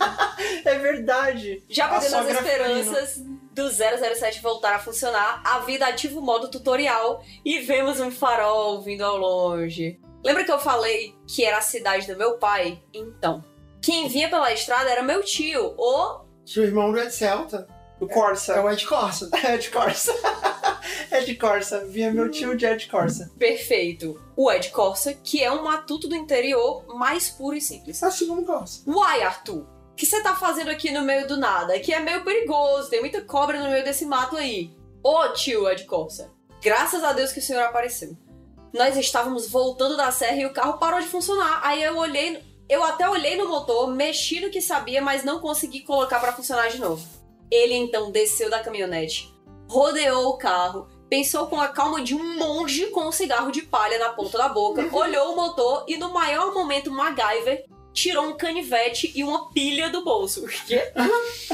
é 0.69 0.79
verdade. 0.79 1.65
Já 1.69 1.87
A 1.87 1.99
perdendo 1.99 2.15
as 2.17 2.25
sogra 2.27 2.33
esperanças 2.35 3.23
do 3.53 3.71
007 3.71 4.41
voltar 4.43 4.75
a 4.75 4.79
funcionar, 4.79 5.43
a 5.45 5.61
vida 5.61 5.87
ativa 5.87 6.19
o 6.19 6.23
modo 6.23 6.51
tutorial 6.51 7.23
e 7.45 7.59
vemos 7.61 8.01
um 8.01 8.11
farol 8.11 8.83
vindo 8.83 9.03
ao 9.03 9.17
longe. 9.17 9.99
Lembra 10.25 10.45
que 10.45 10.53
eu 10.53 10.59
falei 10.59 11.15
que 11.27 11.45
era 11.45 11.59
a 11.59 11.63
cidade 11.63 12.07
do 12.07 12.17
meu 12.17 12.39
pai? 12.39 12.83
Então, 12.93 13.43
quem 13.81 14.09
vinha 14.09 14.29
pela 14.29 14.53
estrada 14.53 14.91
era 14.91 15.03
meu 15.03 15.23
tio, 15.23 15.75
o 15.79 16.21
Que 16.45 16.61
o 16.61 16.65
irmão 16.65 16.93
do 16.93 16.99
Ed 16.99 17.13
Celta 17.13 17.67
O 18.01 18.05
é 18.05 18.09
Corsa. 18.09 18.63
o 18.63 18.71
Ed 18.71 18.87
Corsa. 18.87 19.31
É 19.43 19.57
de 19.57 19.71
Corsa. 19.71 20.13
É 21.11 21.21
de 21.21 21.35
Corsa. 21.35 21.85
Vinha 21.87 22.13
meu 22.13 22.31
tio 22.31 22.57
de 22.57 22.65
Ed 22.67 22.87
Corsa. 22.89 23.31
perfeito, 23.39 24.21
o 24.37 24.51
Ed 24.51 24.71
Corsa, 24.71 25.13
que 25.15 25.43
é 25.43 25.51
um 25.51 25.63
matuto 25.65 26.07
do 26.09 26.15
interior 26.15 26.85
mais 26.97 27.29
puro 27.31 27.57
e 27.57 27.61
simples. 27.61 28.03
Assim 28.03 28.27
como 28.27 28.45
Corsa. 28.45 28.83
Uai, 28.89 29.23
Arthur, 29.23 29.63
o 29.93 29.95
que 29.97 30.07
você 30.07 30.23
tá 30.23 30.35
fazendo 30.37 30.71
aqui 30.71 30.91
no 30.91 31.03
meio 31.03 31.27
do 31.27 31.37
nada? 31.37 31.75
Aqui 31.75 31.93
é 31.93 32.01
meio 32.01 32.23
perigoso, 32.25 32.89
tem 32.91 33.01
muita 33.01 33.23
cobra 33.23 33.59
no 33.63 33.71
meio 33.71 33.85
desse 33.85 34.05
mato 34.07 34.37
aí. 34.37 34.71
Ô 35.03 35.29
tio 35.31 35.69
Ed 35.69 35.85
Corsa, 35.85 36.31
graças 36.63 37.03
a 37.03 37.13
Deus 37.13 37.33
que 37.33 37.39
o 37.39 37.43
senhor 37.43 37.63
apareceu. 37.65 38.17
Nós 38.73 38.97
estávamos 38.97 39.49
voltando 39.49 39.97
da 39.97 40.13
serra 40.13 40.37
e 40.37 40.47
o 40.47 40.53
carro 40.53 40.79
parou 40.79 41.01
de 41.01 41.09
funcionar. 41.09 41.61
Aí 41.65 41.83
eu 41.83 41.97
olhei, 41.97 42.43
eu 42.69 42.85
até 42.85 43.09
olhei 43.09 43.37
no 43.37 43.49
motor, 43.49 43.91
mexi 43.91 44.41
no 44.41 44.51
que 44.51 44.61
sabia, 44.61 45.03
mas 45.03 45.25
não 45.25 45.41
consegui 45.41 45.81
colocar 45.81 46.21
pra 46.21 46.33
funcionar 46.33 46.69
de 46.69 46.79
novo. 46.79 47.05
Ele 47.51 47.75
então 47.75 48.13
desceu 48.13 48.49
da 48.49 48.61
caminhonete, 48.61 49.35
rodeou 49.69 50.29
o 50.29 50.39
carro, 50.39 50.89
pensou 51.09 51.49
com 51.49 51.61
a 51.61 51.69
calma 51.69 52.01
de 52.01 52.15
um 52.15 52.39
monge 52.39 52.87
com 52.87 53.09
um 53.09 53.13
cigarro 53.13 53.51
de 53.51 53.63
palha 53.63 53.99
na 53.99 54.11
ponta 54.11 54.39
da 54.39 54.49
boca, 54.49 54.89
olhou 54.97 55.33
o 55.33 55.37
motor 55.37 55.85
e 55.89 55.97
no 55.97 56.13
maior 56.13 56.55
momento 56.55 56.93
MacGyver 56.93 57.65
tirou 57.93 58.27
um 58.27 58.37
canivete 58.37 59.13
e 59.17 59.25
uma 59.25 59.51
pilha 59.51 59.91
do 59.91 60.05
bolso. 60.05 60.47
Quê? 60.67 60.93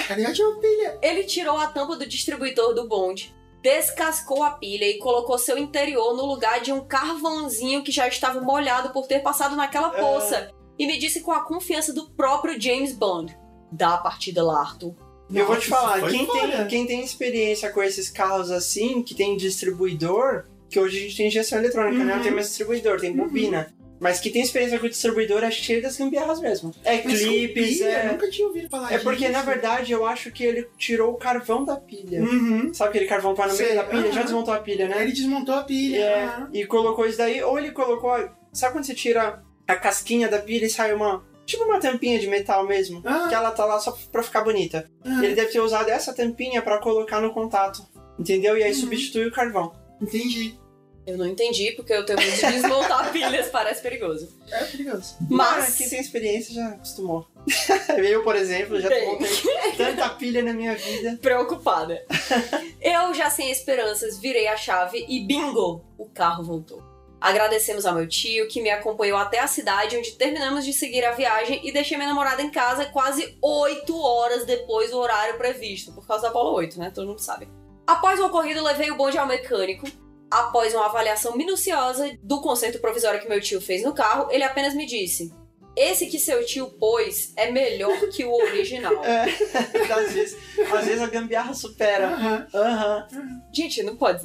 Cadê 0.06 0.26
a 0.26 0.32
tia 0.32 0.44
pilha? 0.60 0.98
Ele 1.02 1.24
tirou 1.24 1.56
a 1.56 1.66
tampa 1.68 1.96
do 1.96 2.06
distribuidor 2.06 2.74
do 2.74 2.86
bonde, 2.86 3.34
descascou 3.66 4.44
a 4.44 4.50
pilha 4.50 4.88
e 4.88 4.98
colocou 4.98 5.36
seu 5.36 5.58
interior 5.58 6.16
no 6.16 6.24
lugar 6.24 6.60
de 6.60 6.72
um 6.72 6.84
carvãozinho 6.84 7.82
que 7.82 7.90
já 7.90 8.06
estava 8.06 8.40
molhado 8.40 8.90
por 8.90 9.08
ter 9.08 9.18
passado 9.18 9.56
naquela 9.56 9.90
poça. 9.90 10.52
E 10.78 10.86
me 10.86 10.96
disse 10.96 11.20
com 11.20 11.32
a 11.32 11.40
confiança 11.40 11.92
do 11.92 12.08
próprio 12.10 12.60
James 12.60 12.92
Bond. 12.92 13.36
Dá 13.72 13.94
a 13.94 13.98
partida 13.98 14.44
lá, 14.44 14.60
Arthur. 14.60 14.94
eu 15.34 15.44
vou 15.44 15.56
Nossa, 15.56 15.60
te 15.60 15.66
falar, 15.66 16.08
quem 16.08 16.26
tem, 16.26 16.68
quem 16.68 16.86
tem 16.86 17.02
experiência 17.02 17.72
com 17.72 17.82
esses 17.82 18.08
carros 18.08 18.52
assim, 18.52 19.02
que 19.02 19.16
tem 19.16 19.36
distribuidor, 19.36 20.44
que 20.70 20.78
hoje 20.78 20.98
a 20.98 21.00
gente 21.00 21.16
tem 21.16 21.26
injeção 21.26 21.58
eletrônica, 21.58 22.04
né? 22.04 22.12
Uhum. 22.12 22.16
Não 22.18 22.22
tem 22.22 22.32
mais 22.32 22.46
distribuidor, 22.46 23.00
tem 23.00 23.16
bobina. 23.16 23.74
Mas 23.98 24.20
que 24.20 24.28
tem 24.30 24.42
experiência 24.42 24.78
com 24.78 24.88
distribuidor 24.88 25.42
é 25.42 25.50
cheio 25.50 25.80
das 25.80 25.96
gambiarras 25.96 26.38
mesmo. 26.40 26.74
É 26.84 27.02
Mas 27.02 27.18
clipes, 27.20 27.78
pilha? 27.78 27.84
Eu 27.84 27.90
é. 27.98 28.12
nunca 28.12 28.28
tinha 28.30 28.46
ouvido 28.46 28.68
falar 28.68 28.92
É 28.92 28.98
porque, 28.98 29.20
disso. 29.20 29.32
na 29.32 29.42
verdade, 29.42 29.92
eu 29.92 30.04
acho 30.04 30.30
que 30.30 30.44
ele 30.44 30.68
tirou 30.76 31.12
o 31.12 31.16
carvão 31.16 31.64
da 31.64 31.76
pilha. 31.76 32.20
Uhum. 32.20 32.74
Sabe 32.74 32.90
aquele 32.90 33.06
carvão 33.06 33.32
que 33.32 33.38
vai 33.38 33.48
no 33.48 33.54
meio 33.56 33.66
Sei, 33.68 33.76
da 33.76 33.84
pilha? 33.84 34.02
Já 34.12 34.20
aham. 34.20 34.22
desmontou 34.22 34.54
a 34.54 34.58
pilha, 34.60 34.88
né? 34.88 35.02
Ele 35.02 35.12
desmontou 35.12 35.54
a 35.54 35.62
pilha. 35.64 35.96
É, 36.04 36.46
e 36.52 36.66
colocou 36.66 37.06
isso 37.06 37.16
daí, 37.18 37.42
ou 37.42 37.58
ele 37.58 37.70
colocou. 37.70 38.12
Sabe 38.52 38.74
quando 38.74 38.84
você 38.84 38.94
tira 38.94 39.42
a 39.66 39.76
casquinha 39.76 40.28
da 40.28 40.38
pilha 40.38 40.66
e 40.66 40.70
sai 40.70 40.92
uma. 40.92 41.24
Tipo 41.46 41.62
uma 41.64 41.78
tampinha 41.78 42.18
de 42.18 42.26
metal 42.26 42.66
mesmo? 42.66 43.00
Ah. 43.04 43.26
Que 43.28 43.34
ela 43.34 43.50
tá 43.52 43.64
lá 43.64 43.78
só 43.78 43.96
pra 44.10 44.22
ficar 44.22 44.42
bonita. 44.42 44.90
Ah, 45.04 45.24
Ele 45.24 45.34
deve 45.34 45.52
ter 45.52 45.60
usado 45.60 45.88
essa 45.88 46.12
tampinha 46.12 46.60
pra 46.60 46.78
colocar 46.80 47.20
no 47.20 47.32
contato. 47.32 47.86
Entendeu? 48.18 48.58
E 48.58 48.62
aí 48.64 48.72
Uhum. 48.72 48.76
substitui 48.80 49.26
o 49.28 49.32
carvão. 49.32 49.72
Entendi. 50.02 50.58
Eu 51.06 51.16
não 51.16 51.26
entendi, 51.26 51.70
porque 51.72 51.92
eu 51.92 52.04
tenho 52.04 52.18
medo 52.18 52.34
de 52.34 52.40
desmontar 52.40 53.10
pilhas, 53.12 53.48
parece 53.48 53.80
perigoso. 53.80 54.28
É 54.50 54.64
perigoso. 54.64 55.14
Ah, 55.20 55.26
Mas. 55.30 55.76
quem 55.76 55.88
tem 55.88 56.00
experiência 56.00 56.52
já 56.52 56.68
acostumou. 56.70 57.28
eu, 57.96 58.24
por 58.24 58.34
exemplo, 58.34 58.80
já 58.80 58.88
montei 58.88 59.28
tanta 59.76 60.08
pilha 60.10 60.42
na 60.42 60.52
minha 60.52 60.74
vida. 60.74 61.16
preocupada. 61.22 62.04
Eu, 62.82 63.14
já 63.14 63.30
sem 63.30 63.50
esperanças, 63.50 64.18
virei 64.18 64.48
a 64.48 64.56
chave 64.56 65.04
e 65.08 65.20
bingo! 65.20 65.84
O 65.96 66.06
carro 66.06 66.42
voltou. 66.42 66.82
Agradecemos 67.20 67.86
ao 67.86 67.94
meu 67.94 68.06
tio, 68.06 68.46
que 68.48 68.60
me 68.60 68.70
acompanhou 68.70 69.18
até 69.18 69.38
a 69.38 69.46
cidade, 69.46 69.96
onde 69.96 70.12
terminamos 70.12 70.64
de 70.64 70.72
seguir 70.72 71.04
a 71.04 71.12
viagem 71.12 71.60
e 71.66 71.72
deixei 71.72 71.96
minha 71.96 72.08
namorada 72.08 72.42
em 72.42 72.50
casa 72.50 72.86
quase 72.86 73.36
8 73.40 73.96
horas 73.96 74.44
depois 74.44 74.90
do 74.90 74.98
horário 74.98 75.38
previsto, 75.38 75.92
por 75.92 76.06
causa 76.06 76.24
da 76.24 76.32
bola 76.32 76.50
8, 76.52 76.78
né? 76.78 76.90
Todo 76.94 77.06
mundo 77.06 77.20
sabe. 77.20 77.48
Após 77.86 78.20
o 78.20 78.26
ocorrido, 78.26 78.62
levei 78.62 78.90
o 78.90 78.96
bonde 78.96 79.16
ao 79.16 79.26
mecânico. 79.26 79.86
Após 80.30 80.74
uma 80.74 80.86
avaliação 80.86 81.36
minuciosa 81.36 82.10
do 82.22 82.40
conserto 82.40 82.80
provisório 82.80 83.20
que 83.20 83.28
meu 83.28 83.40
tio 83.40 83.60
fez 83.60 83.82
no 83.82 83.94
carro, 83.94 84.28
ele 84.30 84.42
apenas 84.42 84.74
me 84.74 84.84
disse: 84.84 85.32
Esse 85.76 86.06
que 86.06 86.18
seu 86.18 86.44
tio 86.44 86.66
pôs 86.70 87.32
é 87.36 87.50
melhor 87.50 87.96
que 88.08 88.24
o 88.24 88.32
original. 88.32 88.94
É, 89.04 89.22
às 89.92 90.12
vezes, 90.12 90.36
às 90.72 90.84
vezes 90.84 91.00
a 91.00 91.06
gambiarra 91.06 91.54
supera. 91.54 92.08
Aham. 92.08 92.46
Aham. 92.54 93.06
Gente, 93.52 93.82
não 93.82 93.96
pode. 93.96 94.24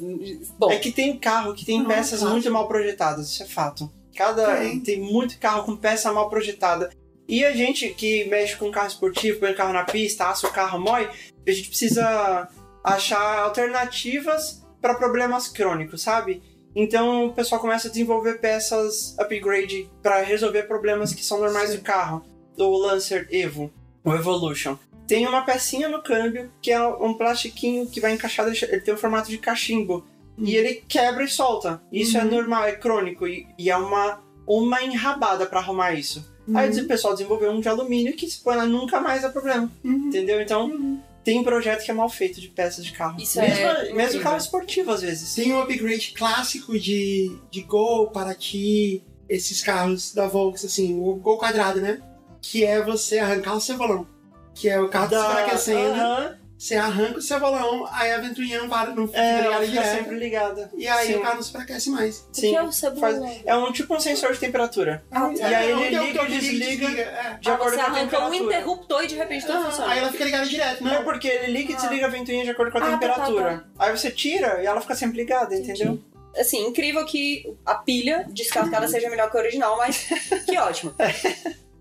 Bom, 0.58 0.70
É 0.72 0.78
que 0.78 0.90
tem 0.90 1.16
carro 1.18 1.54
que 1.54 1.64
tem 1.64 1.78
Não, 1.80 1.86
peças 1.88 2.22
muito 2.22 2.50
mal 2.50 2.66
projetadas, 2.66 3.28
isso 3.28 3.42
é 3.42 3.46
fato. 3.46 3.90
Cada 4.14 4.56
Tem. 4.56 4.80
tem. 4.80 5.00
muito 5.00 5.38
carro 5.38 5.64
com 5.64 5.76
peça 5.76 6.12
mal 6.12 6.28
projetada. 6.28 6.90
E 7.28 7.44
a 7.44 7.52
gente 7.52 7.88
que 7.90 8.24
mexe 8.24 8.56
com 8.56 8.70
carro 8.70 8.88
esportivo, 8.88 9.40
põe 9.40 9.52
o 9.52 9.56
carro 9.56 9.72
na 9.72 9.84
pista, 9.84 10.26
assa 10.26 10.46
o 10.46 10.52
carro, 10.52 10.78
mói, 10.78 11.08
a 11.46 11.50
gente 11.50 11.68
precisa 11.68 12.48
achar 12.84 13.38
alternativas 13.38 14.61
para 14.82 14.94
problemas 14.96 15.48
crônicos, 15.48 16.02
sabe? 16.02 16.42
Então 16.76 17.26
o 17.26 17.32
pessoal 17.32 17.60
começa 17.60 17.88
a 17.88 17.90
desenvolver 17.90 18.38
peças 18.40 19.16
upgrade 19.18 19.88
para 20.02 20.20
resolver 20.22 20.64
problemas 20.64 21.14
que 21.14 21.24
são 21.24 21.38
normais 21.40 21.70
Sim. 21.70 21.76
do 21.76 21.82
carro. 21.82 22.24
Do 22.56 22.70
Lancer 22.76 23.26
Evo, 23.30 23.70
o 24.04 24.12
Evolution. 24.12 24.76
Tem 25.06 25.26
uma 25.26 25.42
pecinha 25.42 25.88
no 25.88 26.02
câmbio 26.02 26.50
que 26.60 26.70
é 26.70 26.82
um 26.86 27.14
plastiquinho 27.14 27.86
que 27.86 28.00
vai 28.00 28.12
encaixar, 28.12 28.46
ele 28.46 28.80
tem 28.80 28.92
o 28.92 28.98
formato 28.98 29.30
de 29.30 29.38
cachimbo. 29.38 30.04
E 30.38 30.56
ele 30.56 30.82
quebra 30.88 31.22
e 31.24 31.28
solta. 31.28 31.80
Isso 31.92 32.16
é 32.16 32.24
Uhum. 32.24 32.30
normal, 32.30 32.64
é 32.64 32.72
crônico. 32.72 33.26
E, 33.26 33.46
e 33.58 33.70
é 33.70 33.76
uma, 33.76 34.20
uma 34.46 34.82
enrabada 34.82 35.44
pra 35.46 35.60
arrumar 35.60 35.92
isso. 35.92 36.26
Aí 36.54 36.70
Uhum. 36.70 36.84
o 36.84 36.88
pessoal 36.88 37.12
desenvolveu 37.14 37.50
um 37.50 37.60
de 37.60 37.68
alumínio 37.68 38.14
que 38.16 38.28
se 38.28 38.42
põe 38.42 38.56
lá 38.56 38.64
nunca 38.66 38.98
mais 39.00 39.22
dá 39.22 39.28
problema. 39.28 39.70
Uhum. 39.84 40.08
Entendeu? 40.08 40.40
Então 40.40 40.66
Uhum. 40.70 41.00
Tem 41.24 41.38
um 41.38 41.44
projeto 41.44 41.84
que 41.84 41.90
é 41.90 41.94
mal 41.94 42.08
feito 42.08 42.40
de 42.40 42.48
peças 42.48 42.84
de 42.84 42.92
carro. 42.92 43.20
Isso 43.20 43.40
é 43.40 43.48
mesmo, 43.48 43.70
incrível. 43.70 43.96
mesmo 43.96 44.20
carro 44.22 44.36
esportivo, 44.36 44.90
às 44.90 45.02
vezes. 45.02 45.34
Tem 45.34 45.52
um 45.52 45.60
upgrade 45.60 46.12
clássico 46.12 46.78
de, 46.78 47.38
de 47.50 47.62
Gol, 47.62 48.10
Paraty, 48.10 49.04
esses 49.28 49.62
carros 49.62 50.12
da 50.12 50.26
Volks, 50.26 50.64
assim, 50.64 50.98
o 50.98 51.14
Gol 51.16 51.38
quadrado, 51.38 51.80
né? 51.80 52.00
Que 52.40 52.64
é 52.64 52.82
você 52.82 53.18
arrancar 53.18 53.56
o 53.56 53.60
cebolão. 53.60 54.06
Que 54.54 54.68
é 54.68 54.80
o 54.80 54.88
carro 54.88 55.10
Da-. 55.10 55.28
Aham. 55.74 56.41
Você 56.62 56.76
arranca 56.76 57.18
o 57.18 57.22
seu 57.22 57.40
balão, 57.40 57.88
aí 57.92 58.12
a 58.12 58.18
ventoinha 58.18 58.60
não 58.60 58.68
para, 58.68 58.90
não 58.94 59.06
fica 59.08 59.18
É, 59.18 59.38
ela 59.46 59.58
ligada 59.58 59.66
fica 59.66 59.82
direto. 59.82 59.98
sempre 59.98 60.16
ligada. 60.18 60.70
E 60.76 60.86
aí 60.86 61.06
Sim. 61.08 61.14
o 61.16 61.20
carro 61.20 61.34
não 61.34 61.42
superaquece 61.42 61.90
mais. 61.90 62.18
O 62.20 62.30
que 62.32 62.40
Sim. 62.40 62.56
é 62.56 62.62
o 62.62 62.70
cebolão? 62.70 63.40
É 63.44 63.56
um 63.56 63.72
tipo 63.72 63.94
um 63.96 63.98
sensor 64.00 64.32
de 64.32 64.38
temperatura. 64.38 65.02
Ah, 65.10 65.20
tá. 65.22 65.50
E 65.50 65.54
aí 65.54 65.54
É, 65.54 65.64
ele 65.70 65.74
um 65.74 65.82
liga 65.82 66.04
e 66.04 66.12
botão 66.12 66.26
de 66.26 66.38
desliga 66.40 66.86
é. 66.88 67.38
de 67.40 67.50
Ah, 67.50 67.54
acordo 67.54 67.70
você 67.72 67.76
com 67.76 67.82
a 67.82 67.86
arranca 67.86 68.02
um 68.02 68.30
temperatura. 68.30 68.44
interruptor 68.44 69.02
e 69.02 69.06
de 69.08 69.14
repente 69.16 69.44
tudo 69.46 69.58
Ah, 69.58 69.64
funciona. 69.64 69.92
aí 69.92 69.98
ela 69.98 70.12
fica 70.12 70.24
ligada 70.24 70.46
direto, 70.46 70.84
Não, 70.84 70.90
né? 70.92 71.02
porque 71.02 71.26
ele 71.28 71.52
liga 71.52 71.72
e 71.72 71.74
desliga 71.76 72.06
a 72.06 72.08
ventoinha 72.08 72.44
de 72.44 72.50
acordo 72.50 72.70
com 72.70 72.78
a 72.78 72.80
Ah, 72.80 72.84
tá, 72.84 72.98
temperatura. 72.98 73.64
Aí 73.78 73.90
você 73.90 74.10
tira 74.12 74.62
e 74.62 74.66
ela 74.66 74.80
fica 74.80 74.94
sempre 74.94 75.16
ligada, 75.16 75.54
entendeu? 75.56 76.00
Assim, 76.38 76.64
incrível 76.66 77.04
que 77.04 77.52
a 77.66 77.74
pilha 77.74 78.24
descascada 78.30 78.86
seja 78.88 79.10
melhor 79.10 79.30
que 79.30 79.36
a 79.36 79.40
original, 79.40 79.76
mas 79.76 80.06
que 80.46 80.56
ótimo. 80.56 80.94